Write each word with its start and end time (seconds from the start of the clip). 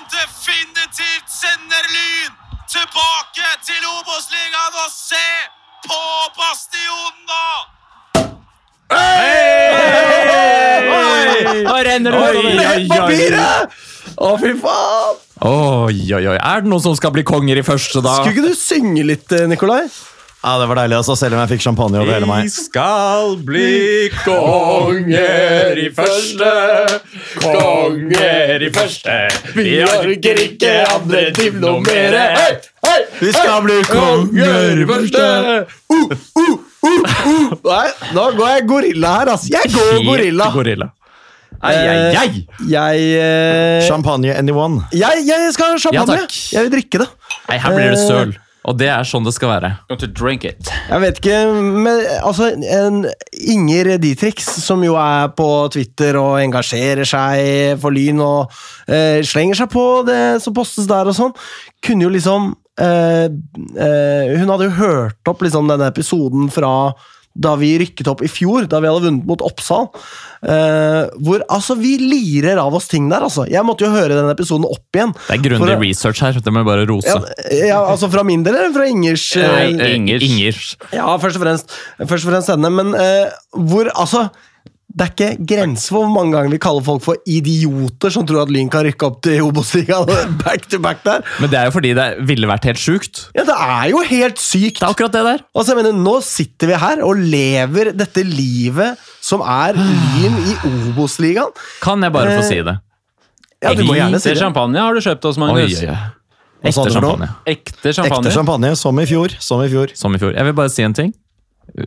som 0.00 0.06
definitivt 0.08 1.28
sender 1.28 1.84
Lyn 1.94 2.32
tilbake 2.68 3.48
til 3.66 3.82
Obos-ligaen. 3.98 4.74
Og 4.84 4.90
se 4.94 5.28
på 5.84 6.00
Bastionen, 6.38 7.20
da! 7.28 7.46
Nå 11.60 11.76
renner 11.84 12.10
det 12.10 12.18
ut 12.20 12.44
utover. 12.44 12.88
papiret! 12.88 13.76
Å, 14.20 14.30
fy 14.40 14.54
faen! 14.60 15.20
Oi, 15.40 16.00
oi, 16.12 16.24
oi. 16.28 16.36
Er 16.36 16.64
det 16.64 16.68
noen 16.68 16.84
som 16.84 16.96
skal 16.96 17.12
bli 17.14 17.24
konger 17.26 17.60
i 17.60 17.64
første, 17.64 18.02
da? 18.04 18.18
Skulle 18.20 18.36
ikke 18.36 18.48
du 18.50 18.58
synge 18.58 19.04
litt, 19.08 19.32
eh, 19.32 19.48
Nikolai? 19.48 19.84
Ja, 20.42 20.58
Det 20.58 20.66
var 20.70 20.76
deilig, 20.80 20.96
altså, 20.96 21.14
selv 21.20 21.34
om 21.36 21.40
jeg 21.42 21.50
fikk 21.50 21.62
champagne 21.66 21.98
over 22.00 22.14
hele 22.14 22.28
meg. 22.28 22.46
Vi 22.48 22.52
skal 22.54 23.34
bli 23.44 24.08
konger 24.24 25.76
i 25.82 25.88
første, 25.92 26.52
konger 27.42 28.64
i 28.64 28.70
første. 28.72 29.18
Vi 29.58 29.74
orker 29.84 30.40
ikke 30.46 30.72
andre 30.94 31.26
til 31.36 31.60
noe 31.60 31.82
mere. 31.84 32.24
Hei, 32.38 32.56
hei, 32.88 32.96
Vi 33.20 33.34
skal 33.36 33.60
bli 33.68 33.78
konger 33.90 34.80
i 34.80 34.88
første. 34.88 35.28
Uh, 35.92 36.16
uh, 36.40 36.56
uh. 36.88 37.54
Nei, 37.68 37.84
nå 38.16 38.26
går 38.40 38.50
jeg 38.54 38.66
gorilla 38.72 39.14
her, 39.20 39.34
altså. 39.36 39.52
Jeg 39.52 39.74
går 39.76 40.04
gorilla. 40.08 40.50
Gorilla. 40.56 40.88
Ai, 41.60 41.74
ai, 41.76 41.96
ai. 42.16 42.44
Jeg, 42.72 43.00
eh, 43.20 43.82
Champagne 43.84 44.32
anyone. 44.32 44.86
jeg, 44.96 45.26
jeg 45.28 45.52
skal 45.52 45.74
ha 45.74 45.76
Ja, 45.76 45.82
champagne. 45.84 46.22
takk. 46.22 46.32
jeg 46.54 46.62
vil 46.64 46.78
drikke 46.78 47.02
det. 47.04 47.08
Nei, 47.50 47.58
her 47.60 47.74
blir 47.76 47.90
det 47.92 48.06
søl. 48.08 48.32
Og 48.68 48.76
det 48.76 48.90
er 48.92 49.06
sånn 49.08 49.24
det 49.24 49.32
skal 49.32 49.54
være. 49.54 49.70
To 49.88 50.08
drink 50.12 50.44
it. 50.44 50.68
Jeg 50.90 51.00
vet 51.00 51.20
ikke, 51.20 51.36
men 51.86 52.02
altså 52.20 52.50
en 52.52 53.06
Inger 53.32 53.94
Dietrich, 54.02 54.42
som 54.44 54.84
jo 54.84 54.98
er 55.00 55.30
på 55.36 55.48
Twitter 55.72 56.18
og 56.20 56.40
engasjerer 56.42 57.08
seg 57.08 57.80
for 57.80 57.96
Lyn 57.96 58.20
og 58.24 58.52
eh, 58.90 59.24
slenger 59.26 59.62
seg 59.62 59.70
på 59.72 59.86
det 60.08 60.22
som 60.44 60.56
postes 60.56 60.90
der 60.90 61.08
og 61.08 61.16
sånn, 61.16 61.32
kunne 61.84 62.04
jo 62.04 62.12
liksom 62.12 62.52
eh, 62.80 63.30
eh, 63.30 64.34
Hun 64.36 64.52
hadde 64.52 64.68
jo 64.68 64.76
hørt 64.76 65.32
opp 65.32 65.46
liksom 65.46 65.70
denne 65.70 65.88
episoden 65.88 66.52
fra 66.52 66.92
da 67.34 67.54
vi 67.60 67.74
rykket 67.78 68.08
opp 68.10 68.24
i 68.26 68.28
fjor, 68.30 68.66
da 68.68 68.80
vi 68.82 68.88
hadde 68.90 69.04
vunnet 69.06 69.26
mot 69.28 69.42
Oppsal. 69.46 69.86
Eh, 70.40 71.04
hvor 71.20 71.42
altså 71.52 71.76
vi 71.78 71.94
lirer 72.00 72.58
av 72.58 72.74
oss 72.74 72.88
ting 72.90 73.06
der, 73.12 73.22
altså. 73.26 73.44
Jeg 73.50 73.62
måtte 73.68 73.86
jo 73.86 73.92
høre 73.94 74.16
den 74.16 74.30
episoden 74.32 74.66
opp 74.66 74.96
igjen. 74.96 75.12
Det 75.28 75.36
er 75.36 75.42
grundig 75.44 75.60
For 75.76 75.84
research 75.84 76.22
her. 76.24 76.40
Det 76.42 76.52
må 76.52 76.62
jeg 76.64 76.70
bare 76.70 76.86
rose. 76.90 77.14
Ja, 77.14 77.64
ja, 77.70 77.80
altså 77.84 78.10
fra 78.12 78.24
min 78.26 78.42
del 78.46 78.56
eller 78.58 78.74
fra 78.74 78.88
Ingers? 78.90 79.28
eh, 79.36 79.46
Nei, 79.76 79.90
Ingers. 79.98 80.26
Ingers. 80.26 80.70
Ja, 80.96 81.06
først 81.22 81.38
og 81.38 81.44
fremst, 81.46 81.76
først 82.02 82.24
og 82.26 82.32
fremst 82.32 82.52
denne, 82.54 82.72
men 82.80 82.94
eh, 82.98 83.28
hvor 83.54 83.92
Altså, 83.94 84.28
det 84.90 85.04
er 85.06 85.10
ikke 85.12 85.46
grenser 85.46 85.94
for 85.94 86.02
hvor 86.02 86.10
mange 86.12 86.32
ganger 86.34 86.50
vi 86.50 86.58
kaller 86.62 86.82
folk 86.82 87.02
for 87.04 87.18
idioter 87.30 88.10
som 88.10 88.24
tror 88.26 88.42
at 88.42 88.50
Lyn 88.50 88.68
kan 88.72 88.82
rykke 88.88 89.06
opp 89.06 89.20
til 89.22 89.38
Obos-ligaen 89.46 90.32
back 90.44 90.64
to 90.72 90.80
back 90.82 91.04
der. 91.06 91.22
Men 91.38 91.52
det 91.52 91.58
er 91.60 91.68
jo 91.68 91.74
fordi 91.76 91.92
det 91.94 92.06
ville 92.26 92.48
vært 92.50 92.66
helt 92.66 92.80
sjukt. 92.82 93.20
Ja, 93.38 93.44
det 93.46 93.54
er 93.54 93.84
jo 93.92 94.02
helt 94.08 94.42
sykt! 94.42 94.80
Det 94.80 94.88
er 94.88 94.90
akkurat 94.96 95.14
det 95.14 95.22
der. 95.28 95.44
Altså, 95.54 95.72
jeg 95.76 95.78
mener, 95.84 95.94
Nå 96.02 96.16
sitter 96.26 96.72
vi 96.72 96.80
her 96.82 97.04
og 97.06 97.22
lever 97.22 97.92
dette 97.94 98.24
livet 98.26 98.98
som 99.22 99.44
er 99.46 99.78
Lyn 99.78 100.38
i 100.42 100.56
Obos-ligaen. 100.72 101.54
Kan 101.84 102.02
jeg 102.02 102.16
bare 102.18 102.34
få 102.34 102.42
Eh, 102.42 102.48
si 102.50 102.60
det? 102.66 102.76
Ja, 103.62 103.74
du 103.76 103.84
må 103.84 103.94
gjerne 103.94 104.18
si 104.18 104.26
det. 104.30 104.34
Ekte 104.34 104.42
champagne 104.42 104.80
har 104.82 104.96
du 104.96 105.04
kjøpt 105.04 105.30
oss, 105.30 105.38
Magnus. 105.38 105.78
oi, 105.84 105.86
oi. 105.86 105.96
Hva 106.60 106.68
Ekte 106.74 106.90
champagne. 106.92 107.26
Ekte 107.48 107.92
champagne. 107.96 108.20
Ekte 108.26 108.34
champagne, 108.34 108.74
som 108.76 108.98
i 109.00 109.06
fjor. 109.08 109.32
Som 109.40 109.62
i 109.64 109.68
fjor. 109.72 109.94
Som 109.96 110.16
i 110.16 110.20
fjor. 110.20 110.34
Jeg 110.36 110.44
vil 110.50 110.56
bare 110.58 110.72
si 110.72 110.82
en 110.84 110.96
ting. 110.96 111.14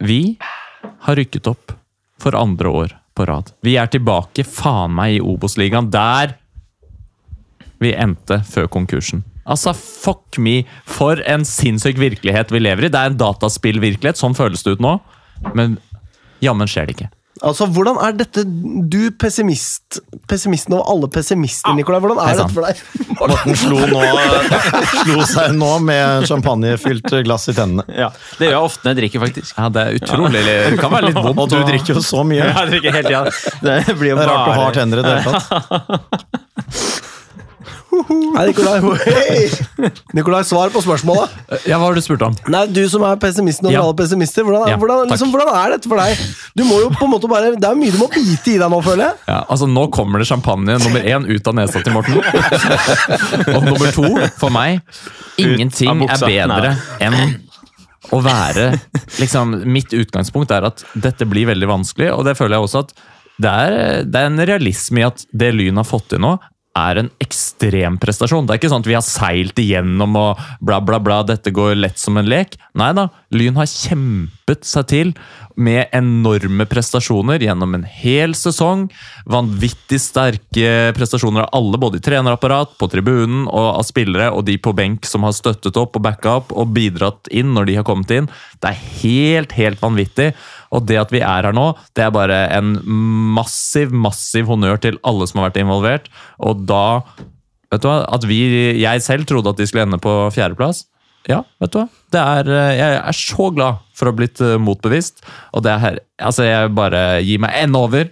Vi 0.01 0.21
har 1.03 1.19
rykket 1.19 1.49
opp 1.51 1.75
for 2.23 2.37
andre 2.39 2.71
år 2.71 2.95
på 3.13 3.27
rad. 3.29 3.51
Vi 3.65 3.75
er 3.77 3.91
tilbake 3.91 4.45
faen 4.47 4.95
meg 4.95 5.17
i 5.17 5.21
Obos-ligaen, 5.21 5.91
der 5.93 6.37
vi 7.83 7.93
endte 7.99 8.39
før 8.47 8.69
konkursen. 8.71 9.25
Altså, 9.43 9.73
fuck 9.75 10.39
me, 10.39 10.61
for 10.87 11.19
en 11.27 11.43
sinnssyk 11.47 11.99
virkelighet 11.99 12.53
vi 12.53 12.61
lever 12.63 12.87
i. 12.87 12.91
Det 12.93 12.99
er 12.99 13.11
en 13.11 13.19
dataspillvirkelighet, 13.19 14.19
sånn 14.19 14.37
føles 14.37 14.63
det 14.63 14.77
ut 14.77 14.83
nå. 14.83 14.95
Men 15.57 15.75
jammen 16.43 16.69
skjer 16.69 16.87
det 16.87 16.95
ikke. 16.95 17.09
Altså, 17.41 17.65
Hvordan 17.65 17.97
er 17.97 18.13
dette 18.13 18.43
Du 18.45 18.99
pessimist, 19.17 19.97
pessimisten 20.29 20.75
over 20.77 20.85
alle 20.91 21.09
pessimister, 21.09 21.73
Nikolai. 21.73 21.99
Hvordan 22.03 22.19
er 22.21 22.37
dette 22.37 22.53
for 22.53 22.67
deg? 22.67 22.81
Morten 23.19 23.57
slo, 23.57 23.79
slo 25.03 25.25
seg 25.29 25.55
nå 25.57 25.71
med 25.87 26.27
champagnefylt 26.29 27.09
glass 27.25 27.49
i 27.49 27.55
tennene. 27.57 27.85
Ja, 27.89 28.11
Det 28.37 28.49
gjør 28.49 28.55
jeg 28.57 28.67
ofte 28.69 28.85
når 28.85 28.93
jeg 28.93 29.01
drikker, 29.01 29.25
faktisk. 29.25 29.55
Ja, 29.57 29.69
det 29.73 29.85
er 29.87 29.97
utrolig 29.97 30.43
Det 30.45 30.77
kan 30.81 30.93
være 30.93 31.09
litt 31.09 31.19
vondt. 31.19 31.41
Og 31.41 31.49
du 31.49 31.57
drikker 31.71 31.97
jo 31.97 32.05
så 32.05 32.21
mye. 32.27 32.45
Jeg 32.45 32.71
drikker 32.75 32.99
helt, 32.99 33.11
ja. 33.13 33.23
Det 33.63 33.79
blir 33.97 34.13
jo 34.13 34.19
Det 34.19 34.27
er 34.27 34.33
rart 34.33 34.45
du 34.45 34.61
har 34.61 34.77
tenner 34.77 35.01
i 35.01 35.07
det 35.07 35.17
hele 35.17 35.41
tatt. 35.41 37.09
Nei, 38.33 38.45
Nikolai, 38.49 38.79
hey! 39.05 39.91
Nikolai, 40.17 40.41
svar 40.47 40.71
på 40.73 40.81
spørsmålet. 40.83 41.33
Ja, 41.69 41.77
Hva 41.77 41.89
har 41.89 41.97
du 41.97 42.01
spurt 42.05 42.23
om? 42.25 42.35
Nei, 42.53 42.63
Du 42.73 42.81
som 42.89 43.03
er 43.07 43.19
pessimisten 43.21 43.67
over 43.69 43.75
Ja. 43.75 43.83
alle 43.85 43.97
pessimister, 43.99 44.45
hvordan, 44.47 44.67
Ja, 44.71 44.77
hvordan, 44.81 45.09
liksom, 45.11 45.31
hvordan 45.33 45.51
er 45.53 45.75
dette 45.75 45.89
for 45.91 46.01
deg? 46.01 46.23
Du 46.57 46.63
må 46.67 46.79
jo 46.81 46.89
på 46.93 47.05
en 47.07 47.11
måte 47.13 47.29
bare 47.29 47.53
Det 47.55 47.69
er 47.69 47.77
mye 47.79 47.93
du 47.93 47.99
må 48.01 48.09
bite 48.13 48.53
i 48.55 48.57
deg 48.61 48.69
nå, 48.73 48.81
føler 48.85 49.05
jeg. 49.09 49.15
Ja, 49.29 49.39
altså 49.49 49.67
Nå 49.69 49.87
kommer 49.93 50.19
det 50.23 50.27
champagne 50.29 50.77
nummer 50.81 51.01
én 51.13 51.27
ut 51.29 51.47
av 51.47 51.57
nesa 51.59 51.83
til 51.83 51.93
Morten. 51.93 52.19
Og 53.55 53.63
nummer 53.65 53.91
to, 53.95 54.09
for 54.41 54.53
meg 54.53 54.81
Ingenting 55.41 56.03
er 56.09 56.21
bedre 56.21 56.75
enn 57.01 57.19
å 58.13 58.19
være 58.21 58.67
liksom, 59.19 59.61
Mitt 59.71 59.93
utgangspunkt 59.95 60.51
er 60.53 60.67
at 60.67 60.83
dette 60.93 61.25
blir 61.29 61.47
veldig 61.49 61.69
vanskelig, 61.69 62.11
og 62.13 62.25
det 62.27 62.35
føler 62.37 62.57
jeg 62.59 62.67
også 62.67 62.83
at 62.85 62.93
det 63.41 63.49
er, 63.49 64.03
det 64.05 64.19
er 64.19 64.27
en 64.29 64.41
realisme 64.45 65.01
i 65.01 65.05
at 65.07 65.23
det 65.33 65.49
Lyn 65.55 65.79
har 65.81 65.87
fått 65.89 66.11
til 66.13 66.21
nå, 66.21 66.35
er 66.73 66.99
en 66.99 67.09
ekstrem 67.21 67.99
prestasjon. 68.01 68.47
Det 68.47 68.55
er 68.55 68.61
ikke 68.61 68.71
sånn 68.71 68.83
at 68.83 68.89
vi 68.89 68.97
har 68.97 69.05
seilt 69.05 69.59
igjennom 69.61 70.17
og 70.17 70.41
bla, 70.63 70.79
bla, 70.81 70.99
bla, 71.03 71.21
dette 71.27 71.53
går 71.53 71.75
lett 71.77 72.01
som 72.01 72.17
en 72.17 72.29
lek. 72.29 72.57
Nei 72.79 72.89
da, 72.97 73.07
Lyn 73.33 73.59
har 73.59 73.69
kjempet 73.69 74.65
seg 74.65 74.89
til 74.89 75.13
med 75.53 75.93
enorme 75.93 76.65
prestasjoner 76.69 77.43
gjennom 77.45 77.75
en 77.77 77.85
hel 77.85 78.33
sesong. 78.37 78.87
Vanvittig 79.29 79.99
sterke 80.01 80.93
prestasjoner 80.97 81.45
av 81.45 81.53
alle, 81.59 81.77
både 81.81 82.01
i 82.01 82.05
trenerapparat, 82.05 82.73
på 82.79 82.89
tribunen 82.89 83.45
og 83.45 83.69
av 83.75 83.85
spillere, 83.85 84.31
og 84.33 84.47
de 84.49 84.57
på 84.57 84.73
benk 84.73 85.05
som 85.09 85.27
har 85.27 85.37
støttet 85.37 85.77
opp 85.77 85.99
og 85.99 86.05
backa 86.07 86.39
opp 86.41 86.55
og 86.57 86.73
bidratt 86.73 87.29
inn 87.29 87.53
når 87.53 87.69
de 87.69 87.77
har 87.79 87.87
kommet 87.87 88.17
inn. 88.17 88.31
Det 88.57 88.73
er 88.73 88.83
helt, 89.03 89.53
helt 89.59 89.81
vanvittig. 89.83 90.31
Og 90.73 90.87
det 90.89 90.97
at 91.01 91.13
vi 91.13 91.21
er 91.21 91.47
her 91.47 91.55
nå, 91.55 91.67
det 91.93 92.05
er 92.05 92.15
bare 92.15 92.39
en 92.55 92.75
massiv, 93.35 93.93
massiv 93.93 94.49
honnør 94.49 94.81
til 94.81 94.97
alle 95.07 95.27
som 95.29 95.41
har 95.41 95.51
vært 95.51 95.61
involvert. 95.63 96.09
Og 96.41 96.65
da 96.69 97.03
Vet 97.73 97.81
du 97.81 97.87
hva? 97.89 98.03
At 98.13 98.25
vi, 98.29 98.37
jeg 98.77 99.01
selv 99.01 99.25
trodde 99.25 99.49
at 99.49 99.57
de 99.57 99.65
skulle 99.65 99.87
ende 99.87 99.97
på 99.97 100.11
fjerdeplass. 100.35 100.83
Ja, 101.25 101.39
vet 101.57 101.71
du 101.73 101.79
hva? 101.79 101.87
Det 102.13 102.21
er, 102.21 102.49
eh, 102.53 102.73
jeg 102.77 102.97
er 102.99 103.17
så 103.17 103.47
glad 103.55 103.79
for 103.97 104.05
å 104.05 104.11
ha 104.13 104.17
blitt 104.19 104.41
eh, 104.43 104.59
motbevist. 104.61 105.23
Og 105.55 105.63
det 105.65 105.71
er 105.73 105.81
her 105.81 106.01
Altså, 106.21 106.45
jeg 106.45 106.73
bare 106.77 107.23
gir 107.25 107.41
meg 107.41 107.55
enda 107.63 107.81
over. 107.87 108.11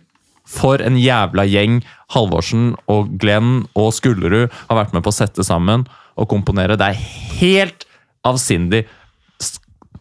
For 0.52 0.82
en 0.84 0.98
jævla 1.00 1.46
gjeng 1.48 1.80
Halvorsen 2.16 2.72
og 2.92 3.14
Glenn 3.22 3.68
og 3.78 3.92
Skullerud 3.96 4.50
har 4.50 4.80
vært 4.80 4.96
med 4.96 5.06
på 5.06 5.14
å 5.14 5.16
sette 5.16 5.46
sammen 5.48 5.86
og 6.20 6.28
komponere. 6.32 6.76
Det 6.80 6.90
er 6.90 7.06
helt 7.40 7.86
avsindig. 8.28 8.84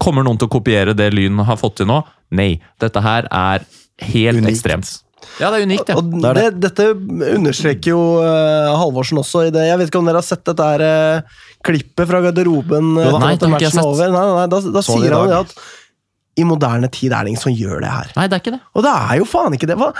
Kommer 0.00 0.24
noen 0.24 0.40
til 0.40 0.48
å 0.48 0.54
kopiere 0.56 0.96
det 0.96 1.12
Lyn 1.14 1.44
har 1.46 1.60
fått 1.60 1.78
til 1.82 1.90
nå? 1.90 2.00
Nei. 2.30 2.52
Dette 2.82 3.02
her 3.04 3.28
er 3.30 3.64
helt 4.10 4.40
Unikt. 4.40 4.52
ekstremt. 4.54 4.92
Ja, 5.40 5.50
det 5.52 5.60
er 5.60 5.66
unikt, 5.68 5.90
ja. 5.90 5.96
Og 6.00 6.36
det, 6.36 6.46
dette 6.60 6.86
understreker 7.36 7.92
jo 7.92 8.00
uh, 8.20 8.70
Halvorsen 8.80 9.20
også 9.20 9.46
i 9.48 9.52
det. 9.54 9.66
Jeg 9.68 9.80
vet 9.80 9.90
ikke 9.90 10.00
om 10.00 10.08
dere 10.08 10.22
har 10.22 10.26
sett 10.26 10.42
dette 10.48 10.68
her, 10.72 10.84
uh, 11.20 11.44
klippet 11.66 12.08
fra 12.08 12.22
garderoben 12.24 12.94
uh, 12.96 13.04
Jo. 13.04 13.18
Nei, 13.20 13.34
etter 13.36 13.46
det 13.46 13.52
har 13.52 13.60
ikke 13.60 13.66
jeg 13.66 13.72
er 13.72 13.76
sett. 13.76 13.90
over. 13.90 14.14
Nei, 14.16 14.24
nei, 14.38 14.46
da 14.50 14.62
da 14.64 14.72
det 14.78 14.86
sier 14.88 15.16
han 15.16 15.36
at 15.42 15.54
i 16.40 16.46
moderne 16.46 16.88
tid 16.92 17.12
er 17.12 17.26
det 17.26 17.34
ingen 17.34 17.42
som 17.42 17.52
gjør 17.52 17.82
det 17.84 17.90
her. 17.92 18.10
Nei, 18.16 18.26
det 18.30 18.36
er 18.38 18.42
ikke 18.42 18.54
det. 18.54 18.62
Og 18.78 18.84
det 18.86 18.92
er 18.96 19.20
jo 19.20 19.28
faen 19.28 19.56
ikke 19.56 19.68
det. 19.68 19.76
Hva? 19.80 19.90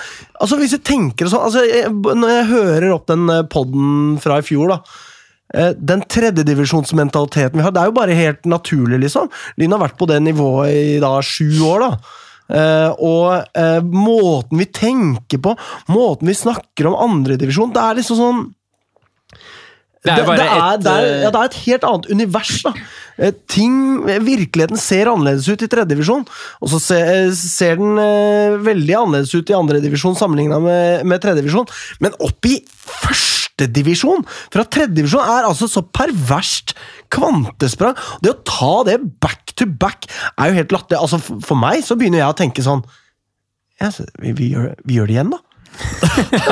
Altså, 0.40 0.56
hvis 0.60 0.74
jeg 0.76 0.84
tenker 0.88 1.28
sånn 1.28 1.42
altså, 1.44 1.64
jeg, 1.68 1.90
Når 1.90 2.30
jeg 2.32 2.46
hører 2.54 2.86
opp 2.94 3.08
den 3.10 3.26
poden 3.28 3.50
podden 3.52 4.20
fra 4.22 4.38
i 4.40 4.46
fjor, 4.46 4.72
da. 4.72 5.09
Eh, 5.54 5.72
Den 5.76 6.02
tredjedivisjonsmentaliteten 6.06 7.58
vi 7.58 7.66
har, 7.66 7.74
det 7.74 7.82
er 7.82 7.92
jo 7.92 7.98
bare 8.00 8.16
helt 8.18 8.48
naturlig, 8.48 9.02
liksom. 9.06 9.30
Lyn 9.60 9.76
har 9.76 9.84
vært 9.84 9.98
på 10.00 10.08
det 10.10 10.20
nivået 10.24 10.74
i 10.74 10.98
da 11.02 11.16
sju 11.24 11.48
år, 11.68 11.86
da. 11.86 12.18
Uh, 12.50 12.90
og 12.98 13.44
uh, 13.54 13.78
måten 13.94 14.58
vi 14.58 14.64
tenker 14.74 15.38
på, 15.38 15.52
måten 15.94 16.26
vi 16.26 16.34
snakker 16.34 16.88
om 16.88 16.96
andredivisjon 16.98 17.70
Det 17.70 17.78
er 17.78 18.00
liksom 18.00 18.18
sånn 18.18 18.40
Det 20.02 20.16
er 20.16 20.26
bare 20.26 20.40
det, 20.40 20.48
er, 20.48 20.64
et, 20.64 20.82
det, 20.82 20.94
er, 20.96 21.06
ja, 21.22 21.30
det 21.30 21.38
er 21.44 21.52
et 21.52 21.58
helt 21.68 21.86
annet 21.86 22.08
univers. 22.10 22.56
da. 22.64 22.72
Ting, 23.52 23.76
Virkeligheten 24.24 24.80
ser 24.80 25.12
annerledes 25.12 25.46
ut 25.46 25.62
i 25.62 25.68
tredjedivisjon, 25.70 26.24
og 26.58 26.72
så 26.72 26.80
ser, 26.82 27.30
ser 27.36 27.76
den 27.76 28.00
eh, 28.00 28.56
veldig 28.64 28.96
annerledes 28.96 29.34
ut 29.36 29.52
i 29.52 29.58
andredivisjon 29.58 30.16
sammenligna 30.16 30.56
med, 30.64 31.04
med 31.04 31.20
tredjedivisjon. 31.20 31.68
Men 32.00 32.16
opp 32.16 32.48
i 32.48 32.56
førstedivisjon! 33.60 34.24
Fra 34.52 34.64
tredjedivisjon 34.64 35.24
er 35.24 35.48
altså 35.48 35.68
så 35.70 35.82
perverst 35.84 36.74
kvantesprang. 37.12 37.98
Det 38.22 38.32
å 38.32 38.40
ta 38.46 38.72
det 38.88 38.98
back 39.20 39.54
to 39.56 39.66
back 39.66 40.08
er 40.36 40.50
jo 40.50 40.60
helt 40.60 40.72
latterlig. 40.74 41.00
Altså, 41.00 41.20
for 41.44 41.58
meg 41.58 41.84
så 41.84 41.96
begynner 41.98 42.22
jeg 42.22 42.32
å 42.32 42.38
tenke 42.38 42.64
sånn 42.64 42.84
ja, 43.80 43.88
vi, 44.20 44.34
vi, 44.36 44.50
gjør, 44.52 44.74
vi 44.84 44.98
gjør 44.98 45.08
det 45.08 45.14
igjen, 45.14 45.30
da. 45.32 45.40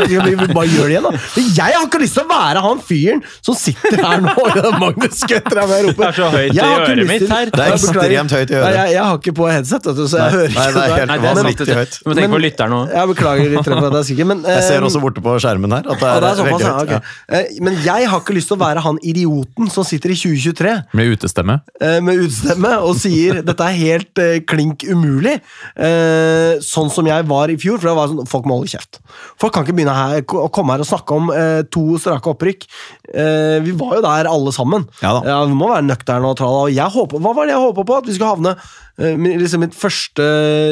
Vi, 0.09 0.53
bare 0.55 0.67
gjør 0.71 0.89
det 0.89 0.95
igjen, 0.95 1.07
da. 1.09 1.13
Jeg 1.59 1.75
har 1.77 1.87
ikke 1.87 2.01
lyst 2.03 2.17
til 2.19 2.25
å 2.25 2.29
være 2.31 2.63
han 2.65 2.81
fyren 2.85 3.23
som 3.45 3.57
sitter 3.59 3.99
her 4.03 4.23
nå 4.25 4.35
Magnus 4.81 5.21
Gutter 5.29 5.61
er 5.63 5.69
med 5.71 5.79
og 5.79 5.89
roper. 5.89 5.99
Det 5.99 6.09
er 6.09 6.17
så 6.19 6.29
høyt 6.33 6.55
i 6.55 6.63
øret 6.65 7.03
mitt 7.09 7.25
her. 7.33 7.51
Det 7.53 7.65
er 7.65 7.75
ekstremt 7.77 8.35
høyt 8.37 8.53
i 8.53 8.55
Nei, 8.55 8.61
øret. 8.63 8.79
jeg, 8.79 8.95
jeg 8.95 9.05
har 9.09 9.19
ikke 9.21 9.35
på 9.39 9.49
headset, 9.51 9.89
vet 9.89 9.99
du, 9.99 10.05
så 10.13 10.21
jeg 10.23 10.35
hører 10.37 10.55
Nei, 10.55 10.67
ikke 10.69 10.75
det 10.79 10.85
er 10.85 10.95
helt 10.99 11.11
Nei, 11.13 11.19
det 11.25 11.31
er 11.33 11.39
vanvittig 11.41 11.79
høyt. 11.79 11.99
Du 11.99 12.09
må 12.11 12.17
tenke 12.19 12.29
på 12.33 12.39
Men- 12.39 12.45
lytteren 12.47 12.77
òg. 12.79 12.95
Jeg 12.99 13.11
beklager 13.13 13.53
litt 13.55 13.69
for 13.69 13.77
at 13.79 13.87
jeg 13.89 13.99
er 14.03 14.09
sikker, 14.13 14.29
men 14.33 14.43
Jeg 14.49 14.65
ser 14.69 14.79
eh, 14.81 14.87
også 14.89 15.03
borte 15.05 15.25
på 15.25 15.37
skjermen 15.43 15.77
her 15.77 15.89
at 15.89 16.03
det 16.03 16.09
ja, 16.09 16.15
er, 16.15 16.21
det 16.25 16.31
er 16.31 16.41
såpass, 16.41 16.53
veldig 16.53 16.69
ja, 16.69 16.75
okay. 16.83 17.03
ok. 17.03 17.39
Eh, 17.39 17.61
Men 17.69 17.79
jeg 17.85 18.09
har 18.13 18.23
ikke 18.25 18.37
lyst 18.39 18.53
til 18.53 18.59
å 18.59 18.61
være 18.63 18.85
han 18.87 19.01
idioten 19.13 19.71
som 19.75 19.87
sitter 19.89 20.15
i 20.15 20.19
2023 20.19 20.75
Med 20.99 21.13
utestemme. 21.17 21.59
eh, 21.81 21.99
med 22.05 22.23
utestemme 22.25 22.73
og 22.87 22.97
sier 23.01 23.41
dette 23.49 23.69
er 23.69 23.79
helt 23.79 24.23
klink 24.49 24.85
umulig. 24.89 25.39
Eh, 25.77 26.59
sånn 26.65 26.91
som 26.93 27.07
jeg 27.09 27.27
var 27.29 27.51
i 27.53 27.57
fjor, 27.61 27.79
for 27.81 27.91
det 27.91 27.97
var 27.99 28.11
sånn, 28.13 28.29
folk 28.29 28.47
må 28.49 28.59
holde 28.61 28.73
kjeft. 28.73 29.01
Folk 29.41 29.53
kan 29.55 29.65
ikke 29.67 29.77
begynne 29.79 29.95
her, 29.97 30.23
å 30.23 30.49
komme 30.55 30.75
her 30.75 30.81
og 30.85 30.89
snakke 30.91 31.15
om 31.17 31.31
eh, 31.35 31.63
to 31.71 31.99
strake 31.99 32.27
opprykk. 32.33 32.67
Eh, 33.15 33.59
vi 33.65 33.73
var 33.79 33.97
jo 33.99 34.03
der 34.05 34.29
alle 34.31 34.53
sammen. 34.53 34.89
Ja 35.03 35.15
da. 35.21 35.39
Vi 35.49 35.55
må 35.59 35.69
være 35.73 35.87
nøkterne 35.89 36.31
og 36.33 36.37
tralla. 36.41 36.67
Og 36.69 36.75
jeg 36.75 36.95
håper, 36.97 37.19
hva 37.25 37.35
var 37.37 37.47
det 37.49 37.55
jeg 37.57 37.65
håpa 37.67 37.85
på? 37.89 37.99
At 38.03 38.07
vi 38.11 38.17
skulle 38.17 38.35
havne 38.35 38.57
eh, 38.99 39.17
liksom 39.43 39.61
Mitt 39.65 39.75
første 39.79 40.27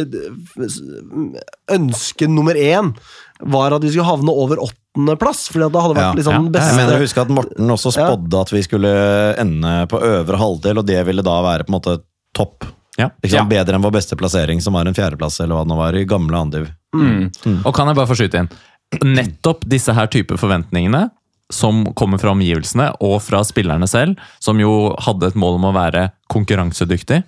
eh, 0.07 1.77
ønske 1.77 2.29
nummer 2.31 2.55
én 2.59 2.93
var 3.45 3.75
at 3.77 3.85
vi 3.85 3.91
skulle 3.93 4.09
havne 4.09 4.33
over 4.33 4.61
åttendeplass. 4.65 5.47
Fordi 5.53 5.69
det 5.73 5.83
hadde 5.83 5.97
vært 5.99 6.07
Ja. 6.07 6.13
liksom 6.17 6.33
Ja. 6.33 6.39
den 6.43 6.53
beste 6.53 6.73
Jeg 6.73 6.77
mener 6.87 6.97
å 6.99 7.03
huske 7.05 7.21
at 7.21 7.29
Morten 7.29 7.71
også 7.71 7.93
Ja. 7.97 8.09
spådde 8.09 8.41
at 8.41 8.51
vi 8.53 8.63
skulle 8.63 9.37
ende 9.39 9.87
på 9.89 10.01
øvre 10.01 10.37
halvdel, 10.39 10.79
og 10.79 10.87
det 10.87 11.05
ville 11.07 11.23
da 11.23 11.43
være 11.43 11.65
på 11.67 11.73
en 11.75 11.81
måte 11.81 12.01
topp. 12.35 12.65
Ja. 12.97 13.11
Ikke 13.21 13.35
sant? 13.37 13.53
Bedre 13.53 13.77
enn 13.77 13.85
vår 13.85 13.95
beste 13.99 14.17
plassering, 14.19 14.63
som 14.65 14.77
var 14.77 14.89
en 14.89 14.97
fjerdeplass, 14.97 15.39
eller 15.45 15.59
hva 15.59 15.67
det 15.67 15.73
nå 15.73 15.79
var, 15.79 15.99
i 15.99 16.09
gamle 16.09 16.41
Andiv. 16.41 16.71
Og 16.97 17.73
kan 17.77 17.91
jeg 17.91 17.99
bare 17.99 18.09
få 18.09 18.17
skyte 18.19 18.43
inn? 18.43 18.51
Nettopp 19.05 19.67
disse 19.69 19.93
her 19.93 20.09
type 20.13 20.39
forventningene 20.41 21.09
som 21.53 21.85
kommer 21.95 22.19
fra 22.19 22.33
omgivelsene 22.35 22.89
og 23.05 23.21
fra 23.23 23.43
spillerne 23.47 23.87
selv, 23.91 24.19
som 24.43 24.59
jo 24.59 24.95
hadde 25.07 25.31
et 25.31 25.39
mål 25.39 25.61
om 25.61 25.69
å 25.69 25.75
være 25.77 26.09
konkurransedyktig, 26.33 27.21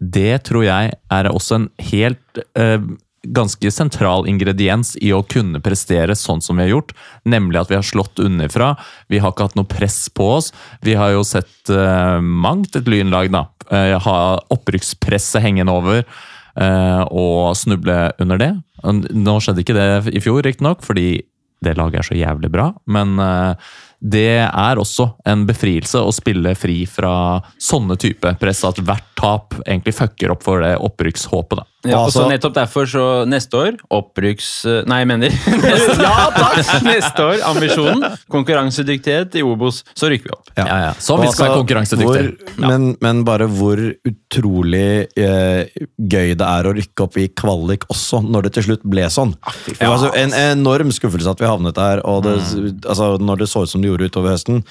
det 0.00 0.42
tror 0.48 0.64
jeg 0.64 0.92
er 1.12 1.28
også 1.28 1.56
en 1.58 1.66
helt 1.90 2.40
eh, 2.56 2.78
ganske 3.26 3.70
sentral 3.74 4.24
ingrediens 4.30 4.94
i 4.96 5.10
å 5.12 5.22
kunne 5.28 5.60
prestere 5.60 6.14
sånn 6.16 6.40
som 6.40 6.56
vi 6.56 6.64
har 6.64 6.72
gjort, 6.76 6.94
nemlig 7.28 7.60
at 7.60 7.72
vi 7.72 7.76
har 7.76 7.84
slått 7.84 8.22
underfra. 8.22 8.72
Vi 9.12 9.20
har 9.20 9.34
ikke 9.34 9.50
hatt 9.50 9.58
noe 9.58 9.68
press 9.68 10.06
på 10.14 10.30
oss. 10.38 10.52
Vi 10.86 10.94
har 10.96 11.12
jo 11.12 11.26
sett 11.26 11.72
eh, 11.74 12.16
mangt 12.22 12.78
et 12.78 12.88
lynlag 12.88 13.28
da, 13.34 13.44
ha 13.70 14.18
opprykkspresset 14.50 15.44
hengende 15.44 15.74
over 15.74 16.02
eh, 16.02 17.02
og 17.10 17.56
snuble 17.58 17.98
under 18.22 18.40
det. 18.40 18.52
Nå 18.82 19.36
skjedde 19.42 19.64
ikke 19.64 19.76
det 19.76 20.16
i 20.16 20.22
fjor, 20.24 20.42
riktignok, 20.46 20.82
fordi 20.86 21.22
det 21.60 21.76
laget 21.76 22.00
er 22.00 22.08
så 22.08 22.16
jævlig 22.16 22.48
bra, 22.52 22.70
men 22.88 23.18
eh, 23.20 23.70
det 24.00 24.40
er 24.48 24.80
også 24.80 25.10
en 25.28 25.44
befrielse 25.48 26.00
å 26.00 26.12
spille 26.14 26.54
fri 26.56 26.78
fra 26.88 27.12
sånne 27.60 27.98
type 28.00 28.32
press, 28.40 28.62
at 28.64 28.80
hvert 28.80 29.10
tap 29.20 29.58
egentlig 29.66 29.92
fucker 29.98 30.32
opp 30.32 30.46
for 30.46 30.64
det 30.64 30.72
opprykkshåpet. 30.80 31.60
da. 31.60 31.66
Ja, 31.88 32.02
og 32.04 32.10
så 32.12 32.20
Altså- 32.20 32.28
nettopp 32.28 32.54
derfor, 32.58 32.84
så 32.90 33.04
neste 33.26 33.56
år 33.56 33.76
opprykks... 33.96 34.48
Nei, 34.90 34.98
jeg 35.00 35.08
mener 35.08 35.30
neste, 35.64 35.94
ja, 36.02 36.26
takk! 36.34 36.58
neste 36.90 37.24
år, 37.24 37.38
ambisjonen, 37.48 38.04
konkurransedyktighet 38.28 39.38
i 39.40 39.44
Obos, 39.46 39.78
så 39.96 40.10
rykker 40.12 40.28
vi 40.28 40.34
opp. 40.36 40.50
Ja, 40.60 40.66
ja. 40.68 40.90
Så 41.00 41.16
vi 41.20 41.30
Og 41.30 41.32
skal 41.32 41.46
være 41.46 41.54
altså, 41.54 41.62
konkurransedyktige. 41.62 42.52
hvor- 42.58 42.68
men, 42.68 42.86
men 43.00 43.24
bare 43.24 43.48
hvor 43.48 43.80
utrolig 44.10 45.08
eh, 45.16 45.72
gøy 45.96 46.34
det 46.36 46.46
er 46.50 46.68
å 46.68 46.74
rykke 46.76 47.06
opp 47.06 47.16
i 47.22 47.28
kvalik 47.32 47.88
også, 47.90 48.20
når 48.28 48.48
det 48.48 48.54
til 48.58 48.68
slutt 48.68 48.84
ble 48.84 49.08
sånn. 49.10 49.32
Det 49.70 49.80
var 49.80 49.96
altså 49.96 50.12
en 50.20 50.36
enorm 50.36 50.92
skuffelse 50.94 51.32
at 51.32 51.40
vi 51.40 51.48
havnet 51.48 51.80
der, 51.80 52.04
og 52.04 52.24
det, 52.28 52.36
altså, 52.84 53.14
når 53.20 53.44
det 53.44 53.48
så 53.52 53.64
ut 53.64 53.72
som 53.72 53.80
det 53.82 53.88
gjorde 53.92 54.10
utover 54.12 54.36
høsten. 54.36 54.64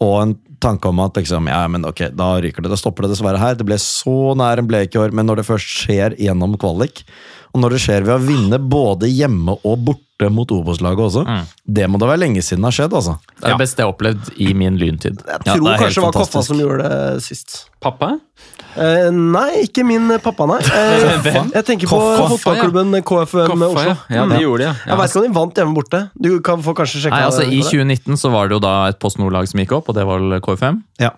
Og 0.00 0.16
en 0.22 0.32
tanke 0.62 0.88
om 0.88 1.00
at 1.02 1.14
liksom, 1.18 1.46
ja, 1.50 1.60
men 1.68 1.84
ok, 1.84 2.08
da 2.14 2.36
ryker 2.42 2.62
det, 2.62 2.70
da 2.72 2.78
stopper 2.78 3.04
det 3.06 3.16
dessverre 3.16 3.38
her. 3.42 3.54
Det 3.58 3.66
ble 3.66 3.76
så 3.82 4.32
nær 4.38 4.62
en 4.62 4.68
blek 4.70 4.94
i 4.94 5.00
år, 5.02 5.12
men 5.14 5.26
når 5.26 5.42
det 5.42 5.46
først 5.50 5.76
skjer 5.84 6.16
gjennom 6.22 6.54
kvalik, 6.62 7.02
og 7.52 7.60
når 7.60 7.74
det 7.76 7.80
skjer 7.84 8.06
ved 8.06 8.14
å 8.14 8.22
vinne 8.24 8.58
både 8.62 9.10
hjemme 9.12 9.58
og 9.68 9.82
borte 9.84 10.30
mot 10.32 10.48
Obos-laget 10.54 11.02
også, 11.04 11.24
det 11.66 11.84
må 11.90 11.98
det 12.00 12.08
være 12.08 12.22
lenge 12.22 12.40
siden 12.46 12.62
det 12.64 12.70
har 12.70 12.76
skjedd, 12.78 12.94
altså. 12.96 13.16
Det 13.36 13.44
er 13.44 13.52
det 13.56 13.60
beste 13.64 13.82
jeg 13.82 13.88
har 13.90 13.92
opplevd 13.92 14.30
i 14.40 14.52
min 14.56 14.78
lyntid. 14.80 15.18
Jeg 15.20 15.42
Ja, 15.44 15.56
tror 15.58 15.66
det 15.66 15.74
er 15.74 15.82
kanskje 15.82 16.00
det 16.00 16.06
var 16.06 16.16
Koffa 16.16 16.42
som 16.46 16.62
gjorde 16.62 16.88
det 16.88 17.24
sist. 17.26 17.56
Pappa? 17.82 18.14
Eh, 18.76 19.08
nei, 19.12 19.64
ikke 19.66 19.84
min 19.84 20.08
pappa, 20.24 20.46
nei. 20.48 20.58
Eh, 20.64 21.26
jeg 21.52 21.64
tenker 21.68 21.90
på 21.90 21.98
Koffa, 21.98 22.28
fotballklubben 22.32 22.96
KFUM 23.04 23.50
Koffa, 23.50 23.68
Oslo. 23.68 23.82
ja. 23.84 23.96
Ja, 24.08 24.22
gjorde 24.22 24.36
de 24.38 24.42
gjorde 24.46 24.62
det, 24.62 24.68
ja. 24.70 24.74
Jeg 24.88 25.00
veit 25.00 25.12
ikke 25.12 25.20
om 25.22 25.26
de 25.26 25.32
vant 25.36 25.60
hjemme 25.60 25.76
borte. 25.76 26.00
Du 26.26 26.30
kan 26.44 26.64
få 26.64 26.74
kanskje 26.78 27.02
sjekke 27.04 27.16
Nei, 27.18 27.26
altså 27.28 27.44
I 27.44 27.60
2019 27.66 28.20
så 28.20 28.32
var 28.32 28.48
det 28.48 28.56
jo 28.56 28.62
da 28.64 28.74
et 28.92 29.00
Post 29.02 29.20
Nord-lag 29.20 29.48
som 29.50 29.60
gikk 29.62 29.74
opp, 29.76 29.90
og 29.92 29.98
det 29.98 30.06
var 30.08 30.24
KFM. 30.46 30.82
Ja. 31.02 31.12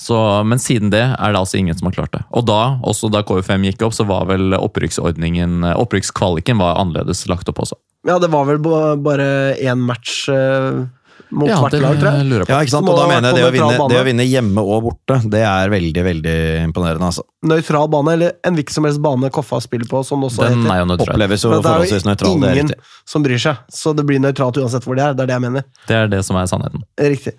Så, 0.00 0.18
men 0.44 0.60
siden 0.62 0.92
det 0.92 1.04
er 1.08 1.32
det 1.32 1.40
altså 1.40 1.60
ingen 1.60 1.78
som 1.78 1.88
har 1.88 1.96
klart 1.96 2.12
det. 2.16 2.24
Og 2.36 2.44
da, 2.48 2.60
også 2.84 3.10
da 3.12 3.24
KFM 3.26 3.68
gikk 3.70 3.86
opp, 3.88 3.96
så 3.96 4.06
var 4.08 4.28
vel 4.30 4.56
opprykksordningen 4.58 5.64
Opprykkskvaliken 5.70 6.60
var 6.60 6.78
annerledes 6.80 7.24
lagt 7.30 7.48
opp 7.48 7.62
også. 7.64 7.78
Ja, 8.08 8.16
det 8.20 8.30
var 8.32 8.46
vel 8.48 8.60
bare 8.60 9.26
én 9.60 9.82
match 9.84 10.22
eh, 10.32 10.86
mot 11.30 11.48
Ja, 11.48 11.56
hvert 11.62 11.76
lag, 11.82 11.96
tror 12.00 12.08
jeg. 12.18 12.26
lurer 12.30 12.44
på. 12.48 12.52
Ja, 12.52 12.58
ikke 12.66 12.72
sant? 12.74 12.88
Og 12.90 12.96
da 12.98 13.06
mener 13.10 13.28
jeg 13.30 13.38
det 13.38 13.44
å, 13.46 13.50
vinne, 13.54 13.88
det 13.92 13.98
å 14.00 14.04
vinne 14.08 14.26
hjemme 14.26 14.64
og 14.64 14.82
borte, 14.88 15.18
det 15.30 15.42
er 15.46 15.70
veldig, 15.72 16.04
veldig 16.06 16.34
imponerende. 16.66 17.06
altså. 17.10 17.24
Nøytral 17.46 17.88
bane, 17.92 18.14
eller 18.18 18.32
en 18.46 18.58
hvilken 18.58 18.76
som 18.76 18.88
helst 18.88 19.00
bane 19.04 19.30
Koffa 19.34 19.60
spiller 19.64 19.86
på, 19.90 20.02
som 20.04 20.24
også 20.26 20.42
Den 20.48 20.60
heter. 20.64 20.74
er 20.74 20.82
jo 20.82 20.88
nøytral. 20.90 21.14
Oppleves 21.14 21.44
jo 21.46 21.52
forholdsvis 21.56 22.06
nøytral, 22.08 22.40
det 22.42 22.50
er 22.50 22.62
ingen 22.64 22.74
som 23.14 23.22
bryr 23.26 23.38
seg, 23.46 23.62
så 23.72 23.94
det 23.96 24.04
blir 24.08 24.20
nøytralt 24.24 24.58
uansett 24.62 24.84
hvor 24.88 24.98
de 24.98 25.06
er. 25.06 25.14
Det 25.14 25.24
er 25.26 25.32
det 25.32 25.38
jeg 25.38 25.46
mener. 25.46 25.66
Det 25.88 25.96
er 26.02 26.10
det 26.16 26.24
som 26.26 26.36
er 26.40 26.50
sannheten. 26.50 26.82
Riktig. 26.98 27.36